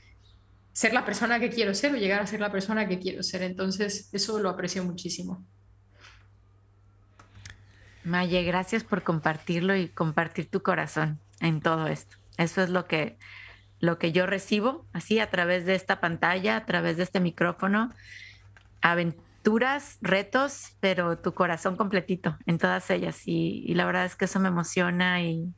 ser 0.72 0.94
la 0.94 1.04
persona 1.04 1.40
que 1.40 1.50
quiero 1.50 1.74
ser 1.74 1.94
o 1.94 1.98
llegar 1.98 2.22
a 2.22 2.28
ser 2.28 2.40
la 2.40 2.52
persona 2.52 2.88
que 2.88 3.00
quiero 3.00 3.24
ser. 3.24 3.42
Entonces, 3.42 4.10
eso 4.14 4.40
lo 4.40 4.50
aprecio 4.50 4.84
muchísimo. 4.84 5.44
Maye, 8.04 8.44
gracias 8.44 8.84
por 8.84 9.04
compartirlo 9.04 9.76
y 9.76 9.90
compartir 9.90 10.50
tu 10.50 10.62
corazón 10.62 11.20
en 11.42 11.60
todo 11.60 11.88
esto. 11.88 12.18
Eso 12.38 12.62
es 12.62 12.70
lo 12.70 12.86
que, 12.86 13.18
lo 13.80 13.98
que 13.98 14.12
yo 14.12 14.26
recibo, 14.26 14.86
así 14.94 15.20
a 15.20 15.30
través 15.30 15.66
de 15.66 15.76
esta 15.76 16.00
pantalla, 16.00 16.58
a 16.58 16.66
través 16.66 16.98
de 16.98 17.04
este 17.04 17.20
micrófono. 17.20 17.92
Aventuras, 18.82 19.98
retos, 20.02 20.76
pero 20.80 21.18
tu 21.18 21.34
corazón 21.34 21.76
completito 21.76 22.38
en 22.46 22.58
todas 22.58 22.90
ellas. 22.90 23.22
Y, 23.26 23.74
la 23.74 23.86
verdad 23.86 24.06
es 24.06 24.16
que 24.16 24.26
eso 24.26 24.40
me 24.40 24.50
emociona 24.50 25.22
y, 25.22 25.54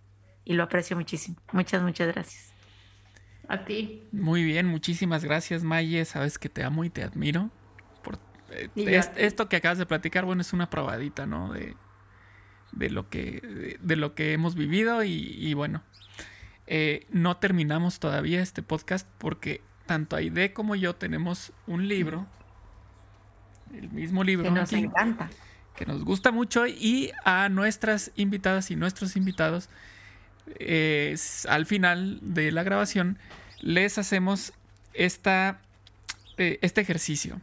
lo 0.46 0.64
aprecio 0.64 0.98
muchísimo. 0.98 1.38
Muchas, 1.54 1.82
muchas 1.82 2.08
gracias. 2.14 2.52
A 3.48 3.64
ti. 3.64 4.04
Muy 4.12 4.44
bien, 4.44 4.68
muchísimas 4.68 5.24
gracias, 5.24 5.64
Maye. 5.64 6.04
Sabes 6.06 6.38
que 6.38 6.50
te 6.50 6.64
amo 6.64 6.84
y 6.84 6.90
te 6.90 7.04
admiro. 7.04 7.50
Por, 8.04 8.20
eh, 8.50 9.02
esto 9.16 9.48
que 9.48 9.56
acabas 9.56 9.78
de 9.78 9.86
platicar, 9.86 10.26
bueno, 10.26 10.42
es 10.42 10.52
una 10.52 10.70
probadita, 10.70 11.26
¿no? 11.26 11.54
De, 11.54 11.76
de 12.72 12.90
lo 12.90 13.10
que, 13.10 13.78
de 13.80 13.96
lo 13.96 14.16
que 14.16 14.34
hemos 14.34 14.56
vivido 14.56 15.04
y, 15.04 15.54
bueno, 15.54 15.84
eh, 16.74 17.06
no 17.10 17.36
terminamos 17.36 18.00
todavía 18.00 18.42
este 18.42 18.64
podcast 18.64 19.06
porque 19.18 19.60
tanto 19.88 20.16
Aide 20.16 20.54
como 20.54 20.78
yo 20.78 20.96
tenemos 20.96 21.52
un 21.68 21.90
libro, 21.90 22.26
el 23.76 23.90
mismo 23.90 24.24
libro 24.24 24.46
que 24.46 24.52
nos 24.52 24.72
encanta, 24.72 25.30
que 25.76 25.86
nos 25.86 26.06
gusta 26.06 26.32
mucho 26.32 26.66
y 26.68 27.12
a 27.26 27.50
nuestras 27.50 28.14
invitadas 28.16 28.72
y 28.72 28.78
nuestros 28.78 29.18
invitados 29.18 29.68
al 31.50 31.66
final 31.66 32.20
de 32.22 32.54
la 32.54 32.64
grabación 32.64 33.20
les 33.60 33.98
hacemos 33.98 34.54
esta, 34.94 35.60
eh, 36.38 36.58
este 36.62 36.80
ejercicio. 36.80 37.42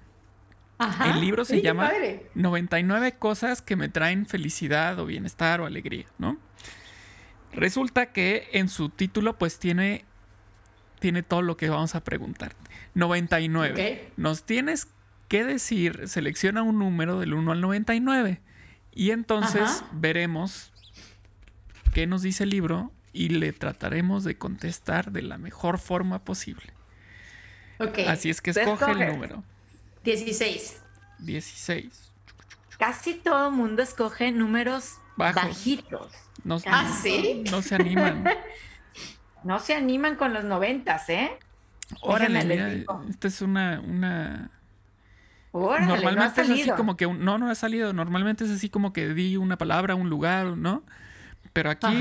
El 1.04 1.20
libro 1.20 1.44
se 1.44 1.60
llama 1.60 1.92
99 2.34 3.12
cosas 3.18 3.60
que 3.60 3.76
me 3.76 3.90
traen 3.90 4.24
felicidad 4.24 4.98
o 5.00 5.04
bienestar 5.04 5.60
o 5.60 5.66
alegría, 5.66 6.06
¿no? 6.16 6.38
Resulta 7.52 8.12
que 8.12 8.48
en 8.52 8.68
su 8.68 8.88
título 8.88 9.38
pues 9.38 9.58
tiene, 9.58 10.04
tiene 11.00 11.22
todo 11.22 11.42
lo 11.42 11.56
que 11.56 11.68
vamos 11.68 11.94
a 11.94 12.04
preguntar. 12.04 12.54
99. 12.94 14.12
Nos 14.16 14.44
tienes 14.44 14.88
que 15.28 15.44
decir, 15.44 16.08
selecciona 16.08 16.62
un 16.62 16.78
número 16.78 17.20
del 17.20 17.34
1 17.34 17.52
al 17.52 17.60
99 17.60 18.40
y 18.94 19.10
entonces 19.10 19.84
veremos 19.92 20.72
qué 21.92 22.06
nos 22.06 22.22
dice 22.22 22.44
el 22.44 22.50
libro 22.50 22.92
y 23.12 23.28
le 23.28 23.52
trataremos 23.52 24.24
de 24.24 24.36
contestar 24.36 25.12
de 25.12 25.22
la 25.22 25.38
mejor 25.38 25.78
forma 25.78 26.24
posible. 26.24 26.72
Así 28.06 28.30
es 28.30 28.40
que 28.40 28.50
escoge 28.50 28.90
el 28.90 29.06
número. 29.06 29.44
16. 30.04 30.82
16. 31.18 32.12
Casi 32.78 33.14
todo 33.14 33.50
mundo 33.50 33.82
escoge 33.82 34.30
números 34.32 34.98
bajitos. 35.18 36.12
No, 36.44 36.58
¿Ah, 36.66 36.88
sí? 36.88 37.44
No, 37.50 37.62
se 37.62 37.74
animan. 37.74 38.24
no 39.44 39.58
se 39.58 39.74
animan 39.74 40.16
con 40.16 40.32
los 40.32 40.44
noventas, 40.44 41.08
¿eh? 41.08 41.30
Órale, 42.00 42.86
esta 43.08 43.28
es 43.28 43.42
una, 43.42 43.80
una... 43.80 44.50
Normalmente 45.52 46.42
es 46.42 46.50
así 46.50 46.70
como 46.76 46.96
que 46.96 47.06
no, 47.06 47.38
no 47.38 47.50
ha 47.50 47.54
salido. 47.54 47.92
Normalmente 47.92 48.44
es 48.44 48.50
así 48.50 48.68
como 48.68 48.92
que 48.92 49.08
di 49.08 49.36
una 49.36 49.56
palabra, 49.56 49.94
un 49.94 50.08
lugar, 50.08 50.56
¿no? 50.56 50.84
Pero 51.52 51.70
aquí, 51.70 52.00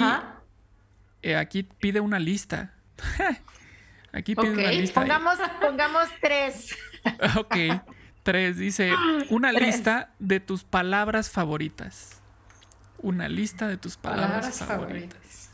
eh, 1.24 1.36
aquí 1.36 1.63
pide 1.63 1.99
una 1.99 2.20
lista. 2.20 2.74
aquí 4.11 4.36
pide 4.36 4.51
una 4.51 4.72
lista. 4.72 4.99
Pongamos, 4.99 5.38
pongamos 5.59 6.09
tres. 6.22 6.76
ok. 7.38 7.55
Tres, 8.24 8.57
dice 8.57 8.91
una 9.30 9.53
lista 9.53 10.11
de 10.20 10.41
tus 10.41 10.65
palabras 10.65 11.30
favoritas. 11.30 12.16
Una 13.00 13.30
lista 13.30 13.68
de 13.68 13.78
tus 13.78 13.98
palabras, 13.98 14.60
favoritas. 14.60 15.50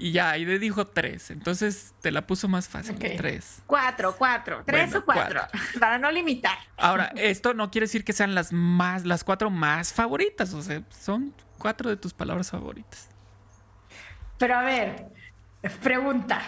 Y 0.00 0.12
ya, 0.12 0.34
le 0.34 0.58
dijo 0.58 0.86
tres. 0.86 1.30
Entonces 1.30 1.92
te 2.00 2.10
la 2.10 2.26
puso 2.26 2.48
más 2.48 2.68
fácil. 2.68 2.96
Tres. 2.98 3.62
Cuatro, 3.66 4.16
cuatro. 4.16 4.62
Tres 4.64 4.94
o 4.94 5.04
cuatro, 5.04 5.42
Para 5.78 5.98
no 5.98 6.10
limitar. 6.10 6.56
Ahora, 6.78 7.12
esto 7.16 7.52
no 7.52 7.70
quiere 7.70 7.84
decir 7.84 8.02
que 8.02 8.14
sean 8.14 8.34
las 8.34 8.50
más, 8.52 9.04
las 9.04 9.24
cuatro 9.24 9.50
más 9.50 9.92
favoritas. 9.92 10.54
O 10.54 10.62
sea, 10.62 10.82
son 10.88 11.34
cuatro 11.58 11.90
de 11.90 11.98
tus 11.98 12.14
palabras 12.14 12.50
favoritas. 12.50 13.10
Pero 14.38 14.56
a 14.56 14.62
ver, 14.62 15.06
pregunta. 15.82 16.40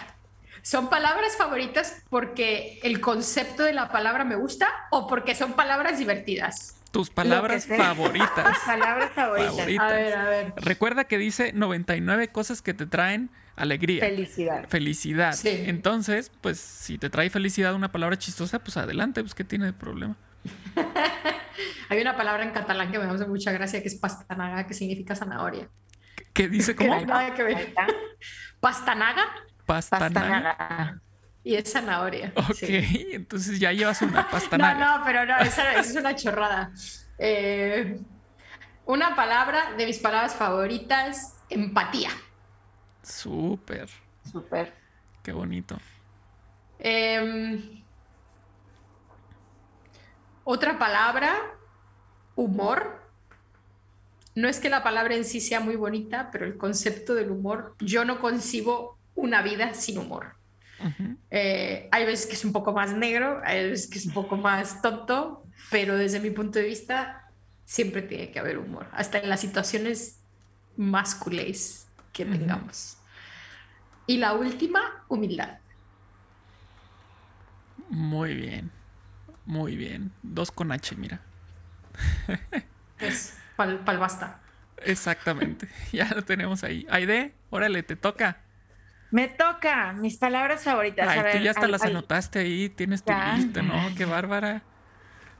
¿Son 0.63 0.89
palabras 0.89 1.35
favoritas 1.37 2.01
porque 2.09 2.79
el 2.83 3.01
concepto 3.01 3.63
de 3.63 3.73
la 3.73 3.91
palabra 3.91 4.23
me 4.23 4.35
gusta 4.35 4.67
o 4.89 5.07
porque 5.07 5.35
son 5.35 5.53
palabras 5.53 5.99
divertidas? 5.99 6.77
Tus 6.93 7.09
palabras 7.19 7.67
favoritas. 7.67 8.59
palabras 8.65 9.11
favoritas. 9.11 9.59
A 9.79 9.87
ver, 9.93 10.15
a 10.15 10.29
ver. 10.29 10.53
Recuerda 10.55 11.03
que 11.03 11.17
dice 11.17 11.51
99 11.51 12.29
cosas 12.29 12.61
que 12.61 12.73
te 12.73 12.85
traen 12.85 13.31
alegría. 13.57 14.05
Felicidad. 14.05 14.69
Felicidad. 14.69 15.35
Entonces, 15.43 16.31
pues 16.39 16.59
si 16.59 16.97
te 16.97 17.09
trae 17.09 17.29
felicidad 17.29 17.73
una 17.75 17.91
palabra 17.91 18.17
chistosa, 18.17 18.59
pues 18.59 18.77
adelante, 18.77 19.21
pues 19.21 19.35
¿qué 19.35 19.43
tiene 19.43 19.65
de 19.65 19.73
problema? 19.73 20.15
Hay 21.89 21.99
una 21.99 22.15
palabra 22.15 22.43
en 22.43 22.51
catalán 22.51 22.91
que 22.91 22.99
me 22.99 23.05
hace 23.05 23.25
mucha 23.25 23.51
gracia 23.51 23.81
que 23.81 23.87
es 23.87 23.95
pastanaga, 23.95 24.67
que 24.67 24.73
significa 24.73 25.15
zanahoria. 25.15 25.67
¿Qué 26.31 26.47
dice 26.47 26.75
cómo? 26.77 27.05
Pastanaga 28.59 29.25
pastanaga. 29.65 31.01
Y 31.43 31.55
es 31.55 31.71
zanahoria. 31.71 32.31
Ok, 32.35 32.63
entonces 33.11 33.59
ya 33.59 33.71
llevas 33.73 34.01
una 34.01 34.27
pastanaga. 34.31 34.79
No, 34.79 34.97
no, 34.99 35.05
pero 35.05 35.25
no, 35.25 35.37
esa, 35.39 35.73
es 35.75 35.93
una 35.95 36.15
chorrada. 36.15 36.71
Eh, 37.17 37.99
una 38.85 39.15
palabra 39.15 39.73
de 39.77 39.85
mis 39.85 39.99
palabras 39.99 40.35
favoritas, 40.35 41.37
empatía. 41.49 42.09
Súper. 43.01 43.89
Súper. 44.29 44.73
Qué 45.21 45.33
bonito. 45.33 45.77
Em, 46.79 47.83
otra 50.43 50.77
palabra, 50.79 51.35
humor. 52.35 53.01
No 54.35 54.47
es 54.47 54.59
que 54.59 54.69
la 54.69 54.81
palabra 54.81 55.15
en 55.15 55.25
sí 55.25 55.39
sea 55.41 55.59
muy 55.59 55.75
bonita, 55.75 56.29
pero 56.31 56.45
el 56.45 56.57
concepto 56.57 57.13
del 57.13 57.31
humor, 57.31 57.75
yo 57.79 58.03
no 58.03 58.19
concibo 58.19 58.97
una 59.15 59.41
vida 59.41 59.73
sin 59.73 59.97
humor. 59.99 60.35
Eh, 61.31 61.87
hay 61.91 62.05
veces 62.05 62.25
que 62.27 62.33
es 62.33 62.45
un 62.45 62.51
poco 62.53 62.73
más 62.73 62.93
negro, 62.93 63.41
hay 63.43 63.69
veces 63.69 63.89
que 63.89 63.99
es 63.99 64.05
un 64.05 64.13
poco 64.13 64.37
más 64.37 64.81
tonto, 64.81 65.45
pero 65.71 65.97
desde 65.97 66.19
mi 66.19 66.29
punto 66.29 66.59
de 66.59 66.65
vista 66.65 67.29
siempre 67.65 68.01
tiene 68.01 68.31
que 68.31 68.39
haber 68.39 68.57
humor, 68.57 68.87
hasta 68.91 69.19
en 69.19 69.29
las 69.29 69.39
situaciones 69.41 70.19
más 70.77 71.15
culés 71.15 71.87
que 72.11 72.25
tengamos. 72.25 72.97
Y 74.05 74.17
la 74.17 74.33
última, 74.33 75.03
humildad. 75.07 75.59
Muy 77.89 78.33
bien, 78.35 78.71
muy 79.45 79.75
bien. 79.75 80.11
Dos 80.21 80.51
con 80.51 80.71
H, 80.71 80.95
mira. 80.95 81.21
Pues, 82.99 83.37
pal, 83.57 83.83
pal 83.83 83.97
basta. 83.97 84.39
Exactamente, 84.77 85.67
ya 85.91 86.09
lo 86.15 86.23
tenemos 86.23 86.63
ahí. 86.63 86.85
Aide, 86.89 87.33
órale, 87.49 87.83
te 87.83 87.97
toca. 87.97 88.41
Me 89.13 89.27
toca, 89.27 89.93
mis 89.93 90.17
palabras 90.17 90.63
favoritas. 90.63 91.07
Ay, 91.07 91.37
tú 91.37 91.43
ya 91.43 91.51
hasta 91.51 91.67
las 91.67 91.83
anotaste 91.83 92.39
ahí, 92.39 92.67
tienes 92.67 93.03
tu 93.03 93.13
lista, 93.35 93.61
¿no? 93.61 93.93
Qué 93.95 94.05
bárbara. 94.05 94.63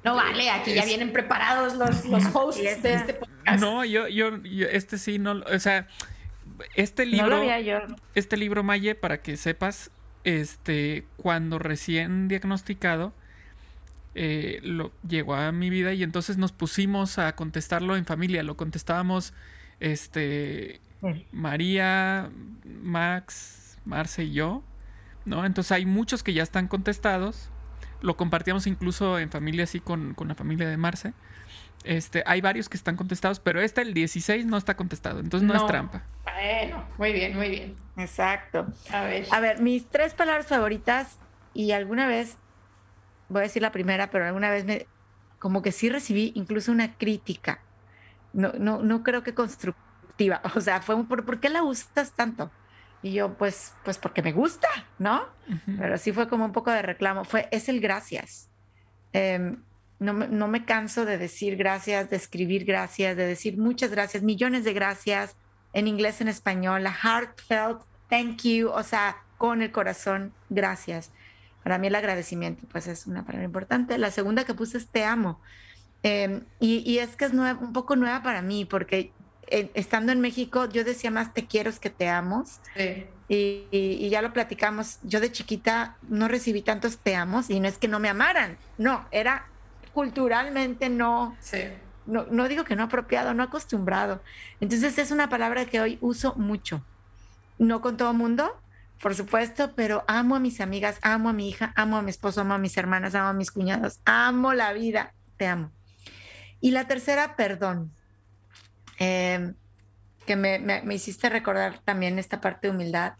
No 0.04 0.14
vale, 0.14 0.52
aquí 0.52 0.76
ya 0.76 0.86
vienen 0.86 1.12
preparados 1.12 1.74
los, 1.74 2.06
los 2.06 2.24
hosts 2.36 2.84
de 2.84 2.94
este 2.94 3.16
podcast. 3.16 3.60
No, 3.60 3.84
yo, 3.84 4.08
yo, 4.08 4.38
este 4.70 5.00
sí, 5.00 5.18
no, 5.18 5.42
o 5.52 5.58
sea, 5.58 5.88
este 6.76 7.08
libro, 7.08 7.42
este 8.14 8.38
libro 8.38 8.62
Maye, 8.62 8.94
para 8.94 9.24
que 9.24 9.38
sepas, 9.38 9.90
este, 10.24 11.08
cuando 11.18 11.58
recién 11.58 12.28
diagnosticado, 12.28 13.12
eh, 14.14 14.60
lo 14.62 14.92
llegó 15.08 15.34
a 15.34 15.52
mi 15.52 15.72
vida 15.72 15.94
y 15.94 16.04
entonces 16.04 16.38
nos 16.38 16.52
pusimos 16.52 17.18
a 17.18 17.36
contestarlo 17.36 17.98
en 17.98 18.06
familia, 18.06 18.44
lo 18.44 18.56
contestábamos, 18.56 19.34
este, 19.80 20.80
María, 21.32 22.30
Max, 22.84 23.63
Marce 23.86 24.24
y 24.24 24.34
yo, 24.34 24.64
¿no? 25.26 25.46
Entonces 25.46 25.72
hay 25.72 25.86
muchos 25.86 26.24
que 26.24 26.34
ya 26.34 26.44
están 26.44 26.68
contestados 26.68 27.52
lo 28.04 28.18
compartíamos 28.18 28.68
incluso 28.68 29.18
en 29.18 29.30
familia 29.30 29.64
así 29.64 29.80
con, 29.80 30.16
la 30.28 30.36
familia 30.36 30.68
de 30.68 30.78
Marce. 30.78 31.14
Este, 31.86 32.22
hay 32.26 32.42
varios 32.42 32.70
que 32.70 32.78
están 32.78 32.96
contestados, 32.96 33.40
pero 33.40 33.62
este, 33.62 33.82
el 33.82 33.94
16, 33.94 34.46
no 34.46 34.58
está 34.58 34.76
contestado, 34.76 35.20
entonces 35.20 35.48
no, 35.48 35.56
es 35.56 35.66
trampa. 35.66 36.04
Bueno, 36.24 36.86
muy 36.98 37.14
bien, 37.14 37.36
muy 37.36 37.50
bien. 37.50 37.76
Exacto. 37.98 38.68
A 38.92 39.04
ver. 39.04 39.26
A 39.32 39.40
ver, 39.40 39.62
mis 39.62 39.88
tres 39.88 40.14
palabras 40.14 40.48
favoritas, 40.48 41.18
y 41.54 41.72
alguna 41.72 42.06
vez, 42.08 42.38
voy 43.30 43.40
a 43.40 43.44
decir 43.44 43.62
la 43.62 43.72
primera, 43.72 44.12
pero 44.12 44.26
alguna 44.26 44.50
vez 44.50 44.66
me, 44.66 44.86
como 45.40 45.62
que 45.62 45.72
sí 45.72 45.90
recibí 45.90 46.34
incluso 46.36 46.72
una 46.72 46.96
crítica. 46.98 47.62
No, 48.34 48.52
no, 48.60 48.82
no 48.82 49.04
creo 49.04 49.24
que 49.24 49.34
constructiva. 49.34 49.84
O 50.56 50.62
sea, 50.62 50.82
fue 50.82 50.94
un, 50.94 51.08
¿por, 51.08 51.26
¿por 51.26 51.40
qué 51.40 51.50
la 51.50 51.64
usas 51.64 52.12
tanto? 52.12 52.52
Y 53.04 53.12
yo, 53.12 53.38
pues, 53.38 53.74
pues 53.84 53.98
porque 53.98 54.22
me 54.24 54.32
gusta, 54.32 54.70
¿no? 54.98 55.26
Pero 55.78 55.98
sí 55.98 56.14
fue 56.14 56.30
como 56.30 56.46
un 56.46 56.54
poco 56.54 56.72
de 56.72 56.82
reclamo. 56.82 57.26
Fue, 57.26 57.50
es 57.52 57.68
el 57.68 57.82
gracias. 57.82 58.50
Em, 59.12 59.62
no, 60.00 60.14
no, 60.14 60.48
me 60.48 60.66
canso 60.66 61.06
de 61.06 61.18
decir 61.18 61.58
gracias, 61.58 62.10
de 62.10 62.16
escribir 62.16 62.64
gracias, 62.66 63.16
de 63.18 63.28
decir 63.28 63.58
muchas 63.58 63.92
gracias, 63.92 64.24
millones 64.24 64.64
de 64.64 64.74
gracias, 64.74 65.36
en 65.74 65.88
inglés, 65.88 66.22
en 66.22 66.30
español, 66.30 66.84
la 66.84 66.92
heartfelt, 66.94 67.82
thank 68.10 68.42
you, 68.44 68.70
o 68.70 68.84
sea, 68.84 69.18
con 69.38 69.62
el 69.62 69.72
corazón, 69.72 70.34
gracias. 70.50 71.12
Para 71.64 71.78
mí 71.78 71.88
el 71.88 71.96
agradecimiento, 71.96 72.66
pues 72.72 72.88
es 72.88 73.06
una 73.06 73.26
palabra 73.26 73.46
importante. 73.46 73.98
La 73.98 74.12
segunda 74.12 74.46
que 74.46 74.54
puse 74.54 74.78
es 74.78 74.88
te 74.88 75.04
amo. 75.04 75.42
Em, 76.04 76.44
y, 76.60 76.90
y, 76.90 77.00
es 77.00 77.16
que 77.16 77.26
es 77.26 77.34
un 77.34 77.74
poco 77.74 77.96
nueva 77.96 78.24
para 78.24 78.42
mí, 78.42 78.66
porque 78.66 79.12
estando 79.74 80.12
en 80.12 80.20
México, 80.20 80.68
yo 80.70 80.84
decía 80.84 81.12
más 81.12 81.34
te 81.34 81.46
quiero 81.46 81.72
que 81.80 81.90
te 81.90 82.10
amo. 82.10 82.44
Y, 83.30 84.10
ya 84.10 84.22
lo 84.22 84.34
platicamos. 84.34 85.00
Yo 85.04 85.20
de 85.20 85.32
chiquita 85.32 85.98
no 86.08 86.28
recibí 86.28 86.62
tantos 86.62 86.98
te 86.98 87.16
amos 87.16 87.50
y 87.50 87.60
no 87.60 87.68
es 87.68 87.78
que 87.78 87.88
no 87.88 88.00
me 88.00 88.10
amaran, 88.10 88.58
no, 88.78 89.06
era 89.12 89.48
culturalmente 89.94 90.90
no. 90.90 91.38
No, 92.06 92.26
no 92.30 92.48
digo 92.50 92.66
que 92.66 92.76
no 92.76 92.84
apropiado, 92.84 93.34
no 93.34 93.44
acostumbrado. 93.44 94.22
Entonces 94.60 94.98
es 94.98 95.12
una 95.12 95.30
palabra 95.30 95.66
que 95.66 95.80
hoy 95.80 95.98
uso 96.02 96.34
mucho. 96.36 96.84
No 97.60 97.82
con 97.82 97.96
todo 97.96 98.14
mundo, 98.14 98.60
por 99.02 99.16
supuesto, 99.16 99.74
pero 99.76 100.04
amo 100.08 100.36
a 100.36 100.40
mis 100.40 100.60
amigas, 100.60 100.98
amo 101.02 101.30
a 101.30 101.34
mi 101.34 101.48
hija, 101.48 101.72
amo 101.76 101.98
a 101.98 102.02
mi 102.02 102.10
esposo, 102.10 102.42
amo 102.42 102.56
a 102.56 102.58
mis 102.58 102.76
hermanas, 102.78 103.16
amo 103.16 103.30
a 103.30 103.34
mis 103.34 103.52
cuñados, 103.52 104.00
amo 104.06 104.54
la 104.54 104.74
vida, 104.74 105.14
te 105.38 105.48
amo. 105.48 105.72
Y 106.60 106.72
la 106.72 106.88
tercera, 106.88 107.36
perdón. 107.36 107.92
Em, 109.00 109.56
que 110.26 110.36
me, 110.36 110.82
hiciste 110.94 111.30
recordar 111.30 111.80
también 111.80 112.20
esta 112.20 112.42
parte 112.42 112.68
de 112.68 112.74
humildad. 112.74 113.14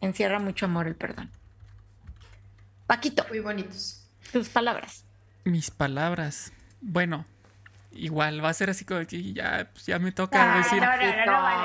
Encierra 0.00 0.38
mucho 0.38 0.66
amor 0.66 0.86
el 0.86 0.94
perdón. 0.94 1.30
Paquito. 2.86 3.24
Muy 3.28 3.40
bonitos. 3.40 4.06
Tus 4.32 4.48
palabras. 4.48 5.04
Mis 5.44 5.70
palabras. 5.70 6.52
Bueno, 6.80 7.24
igual 7.92 8.44
va 8.44 8.50
a 8.50 8.54
ser 8.54 8.70
así 8.70 8.84
como 8.84 9.04
que 9.06 9.32
ya, 9.32 9.70
pues 9.72 9.86
ya 9.86 9.98
me 9.98 10.12
toca 10.12 10.58
decir. 10.58 10.80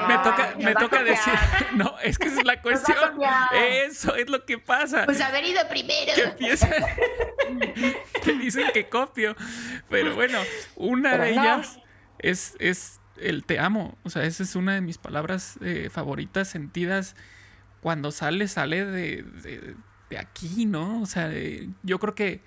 me 0.07 0.17
toca, 0.19 0.55
me 0.57 0.73
toca 0.73 1.03
decir. 1.03 1.33
No, 1.73 1.97
es 1.99 2.17
que 2.17 2.27
esa 2.27 2.39
es 2.39 2.45
la 2.45 2.61
cuestión. 2.61 2.97
Eso 3.53 4.15
es 4.15 4.29
lo 4.29 4.45
que 4.45 4.57
pasa. 4.57 5.05
Pues 5.05 5.21
haber 5.21 5.43
ido 5.45 5.61
primero. 5.67 6.13
Que 6.15 6.23
empiezan. 6.23 6.71
que 8.23 8.33
dicen 8.33 8.67
que 8.73 8.87
copio. 8.87 9.35
Pero 9.89 10.15
bueno, 10.15 10.39
una 10.75 11.17
de 11.17 11.31
ellas 11.31 11.80
es, 12.21 12.55
es 12.59 12.99
el 13.17 13.43
te 13.43 13.59
amo. 13.59 13.97
O 14.03 14.09
sea, 14.09 14.23
esa 14.23 14.43
es 14.43 14.55
una 14.55 14.73
de 14.73 14.81
mis 14.81 14.97
palabras 14.97 15.57
eh, 15.61 15.89
favoritas, 15.91 16.47
sentidas. 16.47 17.15
Cuando 17.81 18.11
sale, 18.11 18.47
sale 18.47 18.85
de, 18.85 19.23
de, 20.09 20.17
aquí, 20.17 20.65
¿no? 20.65 21.01
O 21.01 21.05
sea, 21.05 21.31
yo 21.83 21.99
creo 21.99 22.13
que 22.13 22.41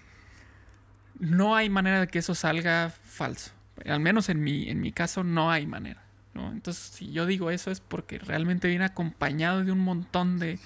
no 1.19 1.57
hay 1.57 1.71
manera 1.71 2.01
de 2.01 2.07
que 2.09 2.19
eso 2.19 2.35
salga 2.35 2.91
falso. 2.91 3.53
Al 3.87 4.01
menos 4.01 4.29
en 4.29 4.43
mi, 4.43 4.69
en 4.69 4.81
mi 4.81 4.93
caso 4.93 5.25
no 5.25 5.51
hay 5.51 5.67
manera. 5.67 6.05
¿no? 6.35 6.53
Entonces, 6.53 6.83
si 6.85 7.11
yo 7.11 7.27
digo 7.27 7.51
eso 7.51 7.71
es 7.71 7.81
porque 7.81 8.19
realmente 8.19 8.69
viene 8.69 8.85
acompañado 8.85 9.65
de 9.65 9.73
un 9.73 9.81
montón 9.81 10.39
de, 10.39 10.59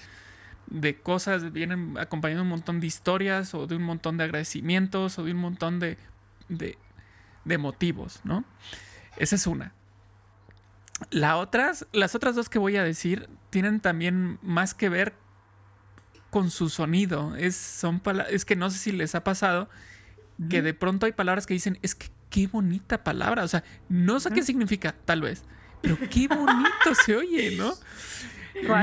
de 0.67 0.95
cosas, 0.97 1.51
vienen 1.51 1.97
acompañado 1.97 2.39
de 2.39 2.43
un 2.43 2.49
montón 2.49 2.79
de 2.79 2.87
historias 2.87 3.53
o 3.53 3.65
de 3.65 3.75
un 3.75 3.83
montón 3.83 4.17
de 4.17 4.25
agradecimientos 4.25 5.17
o 5.17 5.23
de 5.23 5.31
un 5.31 5.37
montón 5.37 5.79
de, 5.79 5.97
de, 6.49 6.77
de 7.45 7.57
motivos, 7.57 8.19
¿no? 8.23 8.43
Esa 9.17 9.35
es 9.35 9.47
una. 9.47 9.73
La 11.11 11.37
otras, 11.37 11.87
las 11.91 12.15
otras 12.15 12.35
dos 12.35 12.49
que 12.49 12.59
voy 12.59 12.77
a 12.77 12.83
decir 12.83 13.29
tienen 13.49 13.79
también 13.79 14.37
más 14.41 14.73
que 14.73 14.89
ver 14.89 15.13
con 16.29 16.51
su 16.51 16.69
sonido. 16.69 17.35
Es, 17.35 17.55
son 17.55 18.01
es 18.29 18.45
que 18.45 18.55
no 18.55 18.69
sé 18.69 18.77
si 18.77 18.91
les 18.91 19.15
ha 19.15 19.23
pasado 19.23 19.69
que 20.49 20.61
de 20.61 20.73
pronto 20.73 21.05
hay 21.05 21.11
palabras 21.11 21.45
que 21.45 21.53
dicen, 21.53 21.77
es 21.81 21.95
que 21.95 22.07
qué 22.29 22.47
bonita 22.47 23.03
palabra. 23.03 23.43
O 23.43 23.47
sea, 23.47 23.63
no 23.89 24.19
sé 24.19 24.31
qué 24.31 24.43
significa, 24.43 24.95
tal 25.05 25.21
vez, 25.21 25.43
pero 25.81 25.97
qué 26.09 26.27
bonito 26.27 26.95
se 27.05 27.15
oye, 27.15 27.57
¿no? 27.57 27.73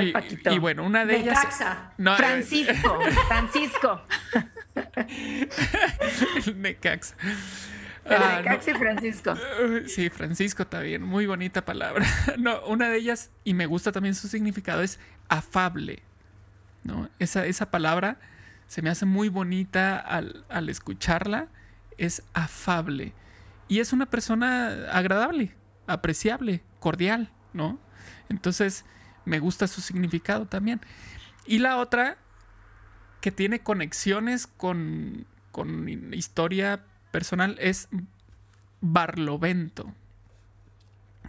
y, 0.02 0.12
Paquito? 0.12 0.52
y, 0.52 0.58
bueno, 0.58 0.84
una 0.84 1.04
de 1.06 1.18
ellas. 1.18 1.38
No, 1.98 2.14
eh, 2.14 2.16
Francisco, 2.16 2.98
Francisco. 3.28 4.02
El 8.08 8.20
Necaxa. 8.20 8.72
Ah, 8.72 8.78
Francisco. 8.78 9.34
Sí, 9.86 10.10
Francisco 10.10 10.66
también. 10.66 11.02
Muy 11.02 11.26
bonita 11.26 11.64
palabra. 11.64 12.06
No, 12.38 12.60
una 12.66 12.88
de 12.88 12.98
ellas, 12.98 13.30
y 13.44 13.54
me 13.54 13.66
gusta 13.66 13.92
también 13.92 14.14
su 14.14 14.28
significado, 14.28 14.82
es 14.82 14.98
afable. 15.28 16.02
¿no? 16.84 17.08
Esa, 17.18 17.46
esa 17.46 17.70
palabra 17.70 18.18
se 18.68 18.82
me 18.82 18.90
hace 18.90 19.06
muy 19.06 19.28
bonita 19.28 19.98
al, 19.98 20.44
al 20.48 20.68
escucharla. 20.68 21.48
Es 21.98 22.22
afable. 22.34 23.14
Y 23.68 23.80
es 23.80 23.92
una 23.92 24.06
persona 24.06 24.68
agradable, 24.92 25.54
apreciable, 25.86 26.62
cordial, 26.78 27.32
¿no? 27.52 27.80
Entonces, 28.28 28.84
me 29.24 29.38
gusta 29.38 29.66
su 29.66 29.80
significado 29.80 30.46
también. 30.46 30.80
Y 31.46 31.58
la 31.58 31.76
otra, 31.78 32.18
que 33.20 33.32
tiene 33.32 33.60
conexiones 33.60 34.46
con, 34.46 35.26
con 35.50 36.14
historia 36.14 36.84
personal 37.10 37.56
es 37.60 37.88
Barlovento. 38.80 39.92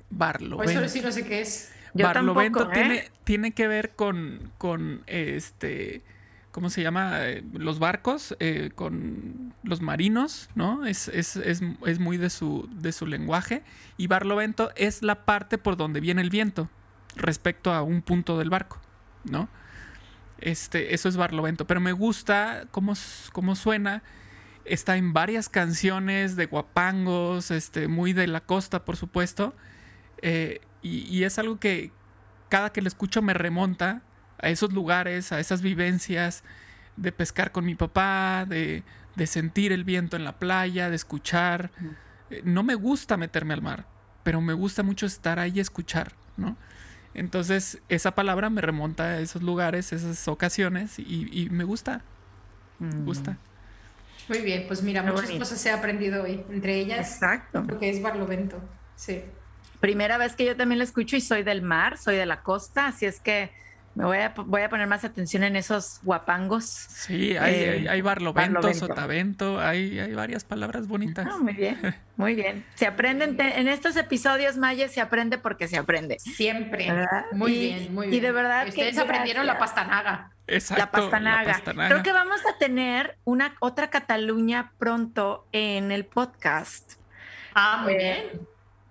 Barlovento. 0.09 0.71
Eso 0.71 0.89
sí 0.89 1.01
no 1.01 1.11
sé 1.11 1.25
qué 1.25 1.41
es. 1.41 1.71
Barlovento 1.93 2.67
tiene, 2.69 2.95
¿eh? 2.95 3.11
tiene 3.23 3.51
que 3.51 3.67
ver 3.67 3.91
con, 3.95 4.51
con 4.57 5.03
este. 5.07 6.03
¿Cómo 6.51 6.69
se 6.71 6.81
llama? 6.81 7.19
Eh, 7.25 7.43
los 7.53 7.77
barcos, 7.77 8.35
eh, 8.39 8.71
con 8.73 9.53
los 9.63 9.81
marinos, 9.81 10.49
¿no? 10.55 10.85
Es, 10.85 11.07
es, 11.07 11.61
muy 11.99 12.17
de 12.17 12.31
su, 12.31 12.67
de 12.71 12.91
su 12.91 13.05
lenguaje. 13.05 13.61
Y 13.95 14.07
Barlovento 14.07 14.71
es 14.75 15.03
la 15.03 15.25
parte 15.25 15.59
por 15.59 15.77
donde 15.77 15.99
viene 15.99 16.21
el 16.21 16.31
viento 16.31 16.69
respecto 17.15 17.73
a 17.73 17.83
un 17.83 18.01
punto 18.01 18.39
del 18.39 18.49
barco, 18.49 18.79
¿no? 19.23 19.49
Este, 20.39 20.95
eso 20.95 21.09
es 21.09 21.17
Barlovento. 21.17 21.67
Pero 21.67 21.79
me 21.79 21.91
gusta 21.91 22.65
cómo, 22.71 22.93
cómo 23.33 23.55
suena 23.55 24.01
está 24.67 24.97
en 24.97 25.13
varias 25.13 25.49
canciones 25.49 26.35
de 26.35 26.45
guapangos, 26.45 27.51
este, 27.51 27.87
muy 27.87 28.13
de 28.13 28.27
la 28.27 28.41
costa, 28.41 28.85
por 28.85 28.95
supuesto. 28.97 29.55
Eh, 30.21 30.61
y, 30.81 31.23
es 31.23 31.37
algo 31.37 31.59
que 31.59 31.91
cada 32.49 32.71
que 32.71 32.81
lo 32.81 32.87
escucho 32.87 33.21
me 33.21 33.33
remonta 33.33 34.01
a 34.39 34.49
esos 34.49 34.71
lugares, 34.71 35.31
a 35.31 35.39
esas 35.39 35.61
vivencias 35.61 36.43
de 36.95 37.11
pescar 37.11 37.51
con 37.51 37.65
mi 37.65 37.75
papá, 37.75 38.45
de, 38.47 38.83
de 39.15 39.27
sentir 39.27 39.71
el 39.71 39.83
viento 39.83 40.15
en 40.15 40.23
la 40.23 40.39
playa, 40.39 40.89
de 40.89 40.95
escuchar. 40.95 41.71
Eh, 42.29 42.41
no 42.45 42.63
me 42.63 42.75
gusta 42.75 43.17
meterme 43.17 43.53
al 43.53 43.61
mar, 43.61 43.85
pero 44.23 44.41
me 44.41 44.53
gusta 44.53 44.83
mucho 44.83 45.05
estar 45.05 45.39
ahí 45.39 45.53
y 45.55 45.59
escuchar, 45.59 46.13
¿no? 46.37 46.57
Entonces, 47.13 47.81
esa 47.89 48.13
palabra 48.13 48.49
me 48.49 48.61
remonta 48.61 49.03
a 49.05 49.19
esos 49.19 49.41
lugares, 49.41 49.91
esas 49.91 50.27
ocasiones, 50.27 50.99
y, 50.99 51.49
me 51.49 51.63
gusta. 51.63 52.03
Me 52.79 52.93
mm. 52.93 53.05
Muy 54.29 54.39
bien, 54.39 54.65
pues 54.67 54.83
mira, 54.83 55.03
muchas 55.03 55.31
cosas 55.31 55.65
he 55.65 55.71
aprendido 55.71 56.23
hoy, 56.23 56.43
entre 56.49 56.79
ellas 56.79 57.13
Exacto. 57.13 57.63
lo 57.67 57.79
que 57.79 57.89
es 57.89 58.01
Barlovento. 58.01 58.61
Sí. 58.95 59.23
Primera 59.79 60.17
vez 60.17 60.35
que 60.35 60.45
yo 60.45 60.55
también 60.55 60.79
lo 60.79 60.83
escucho 60.83 61.15
y 61.15 61.21
soy 61.21 61.43
del 61.43 61.61
mar, 61.61 61.97
soy 61.97 62.15
de 62.15 62.25
la 62.25 62.41
costa, 62.41 62.87
así 62.87 63.05
es 63.05 63.19
que 63.19 63.51
me 63.97 64.05
voy 64.05 64.17
a, 64.19 64.31
voy 64.35 64.61
a 64.61 64.69
poner 64.69 64.85
más 64.85 65.03
atención 65.03 65.43
en 65.43 65.55
esos 65.55 66.01
guapangos. 66.03 66.65
Sí, 66.65 67.35
hay, 67.35 67.55
eh, 67.55 67.87
hay, 67.89 68.01
barlovento, 68.01 68.71
sotavento, 68.75 69.59
hay, 69.59 69.97
hay 69.97 70.13
varias 70.13 70.43
palabras 70.43 70.87
bonitas. 70.87 71.25
muy 71.39 71.53
bien, 71.53 71.95
muy 72.15 72.35
bien. 72.35 72.63
Se 72.75 72.85
aprenden, 72.85 73.41
en 73.41 73.67
estos 73.67 73.95
episodios, 73.95 74.55
Maya, 74.55 74.87
se 74.87 75.01
aprende 75.01 75.39
porque 75.39 75.67
se 75.67 75.77
aprende. 75.77 76.19
Siempre. 76.19 76.93
Muy 77.31 77.51
bien, 77.53 77.95
muy 77.95 78.07
bien. 78.09 78.19
Y 78.19 78.19
de 78.19 78.31
verdad 78.31 78.67
Ustedes 78.67 78.99
aprendieron 78.99 79.47
la 79.47 79.57
pastanaga. 79.57 80.29
Exacto, 80.45 80.83
la 80.83 80.91
pastanaga. 80.91 81.61
Creo 81.63 82.03
que 82.03 82.13
vamos 82.13 82.41
a 82.45 82.55
tener 82.59 83.17
una 83.23 83.55
otra 83.61 83.89
Cataluña 83.89 84.73
pronto 84.77 85.47
en 85.51 85.91
el 85.91 86.05
podcast. 86.05 86.93
Ah, 87.55 87.81
muy 87.83 87.93
eh, 87.93 87.97
bien 87.97 88.47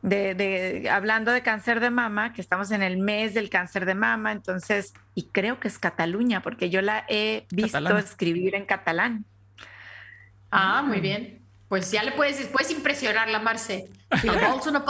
de, 0.06 0.88
hablando 0.90 1.32
de 1.32 1.42
cáncer 1.42 1.80
de 1.80 1.90
mama, 1.90 2.32
que 2.32 2.40
estamos 2.40 2.70
en 2.70 2.82
el 2.82 2.96
mes 2.98 3.34
del 3.34 3.50
cáncer 3.50 3.86
de 3.86 3.94
mama, 3.94 4.32
entonces, 4.32 4.94
y 5.14 5.28
creo 5.28 5.58
que 5.58 5.68
es 5.68 5.78
Cataluña, 5.78 6.42
porque 6.42 6.70
yo 6.70 6.80
la 6.80 7.04
he 7.08 7.46
visto 7.50 7.98
escribir 7.98 8.54
en 8.54 8.66
catalán. 8.66 9.24
Ah, 10.50 10.82
muy 10.82 11.00
bien. 11.00 11.42
Pues 11.68 11.90
ya 11.90 12.04
le 12.04 12.12
puedes, 12.12 12.46
puedes 12.46 12.70
impresionarla, 12.70 13.40
Marce. 13.40 13.90
Y 14.22 14.26
le 14.26 14.36
una 14.68 14.84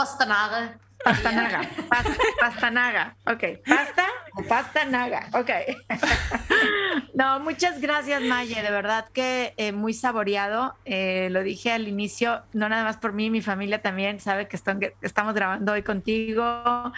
pastanaga. 1.03 1.61
Pastanaga, 1.61 1.87
pasta, 1.89 2.23
pastanaga, 2.39 3.17
ok. 3.25 3.43
¿Pasta 3.65 4.05
o 4.35 4.43
pastanaga? 4.43 5.29
Ok. 5.33 5.49
no, 7.13 7.39
muchas 7.39 7.79
gracias, 7.81 8.21
Maye. 8.21 8.61
De 8.61 8.71
verdad 8.71 9.07
que 9.13 9.53
eh, 9.57 9.71
muy 9.71 9.93
saboreado. 9.93 10.75
Eh, 10.85 11.29
lo 11.31 11.43
dije 11.43 11.71
al 11.71 11.87
inicio, 11.87 12.43
no 12.53 12.69
nada 12.69 12.83
más 12.83 12.97
por 12.97 13.13
mí, 13.13 13.29
mi 13.29 13.41
familia 13.41 13.81
también 13.81 14.19
sabe 14.19 14.47
que 14.47 14.57
estamos 15.01 15.33
grabando 15.33 15.73
hoy 15.73 15.83
contigo. 15.83 16.93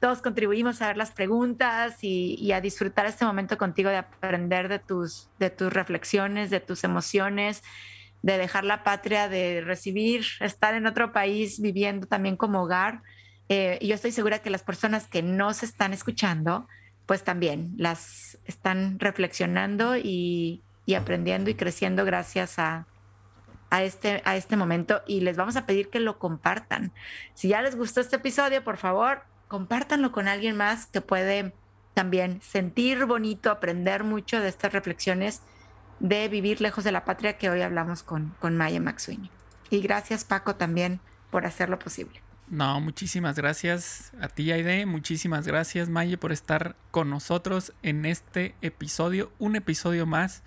Todos 0.00 0.22
contribuimos 0.22 0.82
a 0.82 0.88
ver 0.88 0.96
las 0.96 1.12
preguntas 1.12 1.98
y, 2.02 2.52
a 2.52 2.60
disfrutar 2.60 3.06
este 3.06 3.24
momento 3.24 3.58
contigo 3.58 3.90
de 3.90 3.96
aprender 3.96 4.68
de 4.68 4.78
tus, 4.78 5.28
de 5.38 5.50
tus 5.50 5.72
reflexiones, 5.72 6.50
de 6.50 6.60
tus 6.60 6.84
emociones 6.84 7.62
de 8.22 8.38
dejar 8.38 8.64
la 8.64 8.82
patria, 8.84 9.28
de 9.28 9.60
recibir, 9.60 10.24
estar 10.40 10.72
en 10.72 10.86
otro 10.86 11.12
país 11.12 11.60
viviendo 11.60 12.06
también 12.06 12.38
como 12.38 12.62
hogar. 12.62 13.02
Eh, 13.48 13.78
yo 13.82 13.94
estoy 13.94 14.12
segura 14.12 14.40
que 14.40 14.50
las 14.50 14.62
personas 14.62 15.06
que 15.06 15.22
no 15.22 15.52
se 15.52 15.66
están 15.66 15.92
escuchando, 15.92 16.66
pues 17.06 17.24
también 17.24 17.74
las 17.76 18.38
están 18.44 18.98
reflexionando 18.98 19.96
y, 19.96 20.62
aprendiendo 20.96 21.50
y 21.50 21.54
creciendo 21.54 22.04
gracias 22.04 22.58
a, 22.58 22.86
este, 23.70 24.22
a 24.24 24.36
este 24.36 24.56
momento. 24.56 25.02
Y 25.06 25.20
les 25.20 25.36
vamos 25.36 25.56
a 25.56 25.66
pedir 25.66 25.90
que 25.90 26.00
lo 26.00 26.18
compartan. 26.18 26.92
Si 27.34 27.48
ya 27.48 27.62
les 27.62 27.76
gustó 27.76 28.00
este 28.00 28.16
episodio, 28.16 28.64
por 28.64 28.76
favor, 28.76 29.24
compártanlo 29.48 30.12
con 30.12 30.28
alguien 30.28 30.56
más 30.56 30.86
que 30.86 31.00
puede 31.00 31.52
también 31.92 32.40
sentir 32.42 33.04
bonito, 33.04 33.50
aprender 33.50 34.04
mucho 34.04 34.40
de 34.40 34.48
estas 34.48 34.72
reflexiones 34.72 35.42
de 36.00 36.28
vivir 36.28 36.60
lejos 36.60 36.82
de 36.82 36.92
la 36.92 37.04
patria 37.04 37.38
que 37.38 37.50
hoy 37.50 37.62
hablamos 37.62 38.02
con, 38.02 38.34
con 38.40 38.56
Maya 38.56 38.80
Maxwini. 38.80 39.30
Y 39.70 39.80
gracias 39.80 40.24
Paco 40.24 40.56
también 40.56 41.00
por 41.30 41.46
hacerlo 41.46 41.78
posible. 41.78 42.20
No, 42.54 42.80
muchísimas 42.80 43.34
gracias 43.34 44.12
a 44.20 44.28
ti, 44.28 44.52
Aide. 44.52 44.86
Muchísimas 44.86 45.44
gracias, 45.44 45.88
Maye, 45.88 46.16
por 46.16 46.30
estar 46.30 46.76
con 46.92 47.10
nosotros 47.10 47.72
en 47.82 48.04
este 48.04 48.54
episodio. 48.62 49.32
Un 49.40 49.56
episodio 49.56 50.06
más 50.06 50.44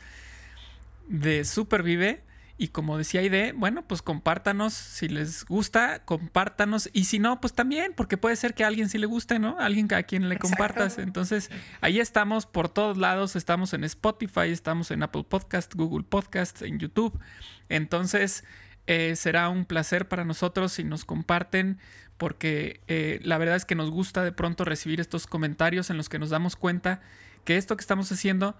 de 1.09 1.43
Supervive. 1.43 2.23
Y 2.57 2.69
como 2.69 2.97
decía 2.97 3.19
Aide, 3.19 3.51
bueno, 3.51 3.85
pues 3.85 4.01
compártanos. 4.01 4.73
Si 4.73 5.09
les 5.09 5.43
gusta, 5.43 6.05
compártanos. 6.05 6.89
Y 6.93 7.03
si 7.03 7.19
no, 7.19 7.41
pues 7.41 7.51
también, 7.51 7.91
porque 7.93 8.15
puede 8.15 8.37
ser 8.37 8.53
que 8.53 8.63
a 8.63 8.67
alguien 8.67 8.87
sí 8.87 8.97
le 8.97 9.05
guste, 9.05 9.37
¿no? 9.37 9.59
Alguien 9.59 9.93
a 9.93 10.03
quien 10.03 10.29
le 10.29 10.39
compartas. 10.39 10.99
Entonces, 10.99 11.51
ahí 11.81 11.99
estamos 11.99 12.45
por 12.45 12.69
todos 12.69 12.95
lados. 12.95 13.35
Estamos 13.35 13.73
en 13.73 13.83
Spotify, 13.83 14.47
estamos 14.49 14.91
en 14.91 15.03
Apple 15.03 15.25
Podcast, 15.27 15.75
Google 15.75 16.05
Podcast, 16.07 16.61
en 16.61 16.79
YouTube. 16.79 17.19
Entonces, 17.67 18.45
eh, 18.87 19.17
será 19.17 19.49
un 19.49 19.65
placer 19.65 20.07
para 20.07 20.23
nosotros 20.23 20.71
si 20.71 20.85
nos 20.85 21.03
comparten, 21.03 21.77
porque 22.17 22.79
eh, 22.87 23.19
la 23.21 23.37
verdad 23.37 23.57
es 23.57 23.65
que 23.65 23.75
nos 23.75 23.91
gusta 23.91 24.23
de 24.23 24.31
pronto 24.31 24.63
recibir 24.63 25.01
estos 25.01 25.27
comentarios 25.27 25.89
en 25.89 25.97
los 25.97 26.07
que 26.07 26.19
nos 26.19 26.29
damos 26.29 26.55
cuenta 26.55 27.01
que 27.43 27.57
esto 27.57 27.75
que 27.75 27.81
estamos 27.81 28.09
haciendo 28.11 28.57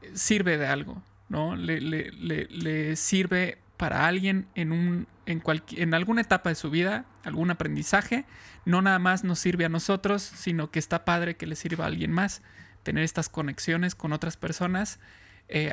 eh, 0.00 0.10
sirve 0.14 0.56
de 0.56 0.66
algo, 0.66 1.02
¿no? 1.28 1.56
Le, 1.56 2.96
sirve 2.96 3.58
para 3.76 4.06
alguien 4.06 4.46
en, 4.54 4.72
un, 4.72 5.06
en, 5.26 5.42
en 5.72 5.94
alguna 5.94 6.22
etapa 6.22 6.48
de 6.48 6.54
su 6.54 6.70
vida, 6.70 7.04
algún 7.22 7.50
aprendizaje. 7.50 8.24
No 8.64 8.80
nada 8.80 8.98
más 8.98 9.24
nos 9.24 9.38
sirve 9.38 9.66
a 9.66 9.68
nosotros, 9.68 10.22
sino 10.22 10.70
que 10.70 10.78
está 10.78 11.04
padre 11.04 11.36
que 11.36 11.46
le 11.46 11.54
sirva 11.54 11.84
a 11.84 11.88
alguien 11.88 12.12
más, 12.12 12.40
tener 12.82 13.04
estas 13.04 13.28
conexiones 13.28 13.94
con 13.94 14.14
otras 14.14 14.38
personas 14.38 14.98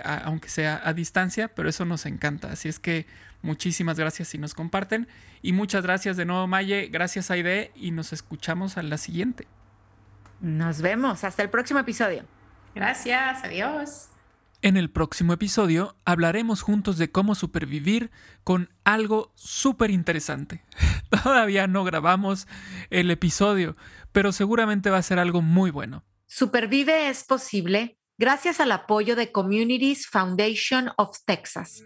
aunque 0.03 0.49
sea 0.49 0.80
a 0.84 0.93
distancia, 0.93 1.47
pero 1.47 1.67
eso 1.67 1.84
nos 1.84 2.05
encanta. 2.05 2.51
Así 2.51 2.69
es 2.69 2.80
que 2.80 3.07
muchísimas 3.44 3.99
gracias 3.99 4.30
si 4.30 4.40
nos 4.40 4.56
comparten. 4.56 5.07
Y 5.44 5.53
muchas 5.53 5.84
gracias 5.84 6.18
de 6.18 6.26
nuevo, 6.26 6.48
Maye. 6.48 6.88
Gracias, 6.88 7.30
Aide. 7.30 7.72
Y 7.76 7.91
nos 7.91 8.11
escuchamos 8.11 8.78
a 8.78 8.84
la 8.84 8.98
siguiente. 8.98 9.48
Nos 10.41 10.82
vemos. 10.82 11.24
Hasta 11.24 11.44
el 11.44 11.52
próximo 11.52 11.80
episodio. 11.80 12.26
Gracias. 12.74 13.44
Adiós. 13.44 14.10
En 14.64 14.78
el 14.78 14.90
próximo 14.90 15.34
episodio 15.34 15.98
hablaremos 16.06 16.61
juntos 16.61 16.98
de 16.98 17.11
cómo 17.11 17.36
supervivir 17.36 18.11
con 18.45 18.70
algo 18.86 19.34
súper 19.36 19.91
interesante. 19.91 20.64
Todavía 21.24 21.68
no 21.68 21.84
grabamos 21.84 22.48
el 22.90 23.11
episodio, 23.11 23.76
pero 24.14 24.32
seguramente 24.32 24.90
va 24.90 24.99
a 24.99 25.03
ser 25.03 25.20
algo 25.20 25.41
muy 25.41 25.70
bueno. 25.70 26.06
Supervive 26.28 27.10
es 27.10 27.26
posible 27.26 27.98
gracias 28.18 28.61
al 28.61 28.72
apoyo 28.72 29.18
de 29.18 29.34
Communities 29.34 30.07
Foundation 30.07 30.91
of 30.95 31.18
Texas. 31.26 31.84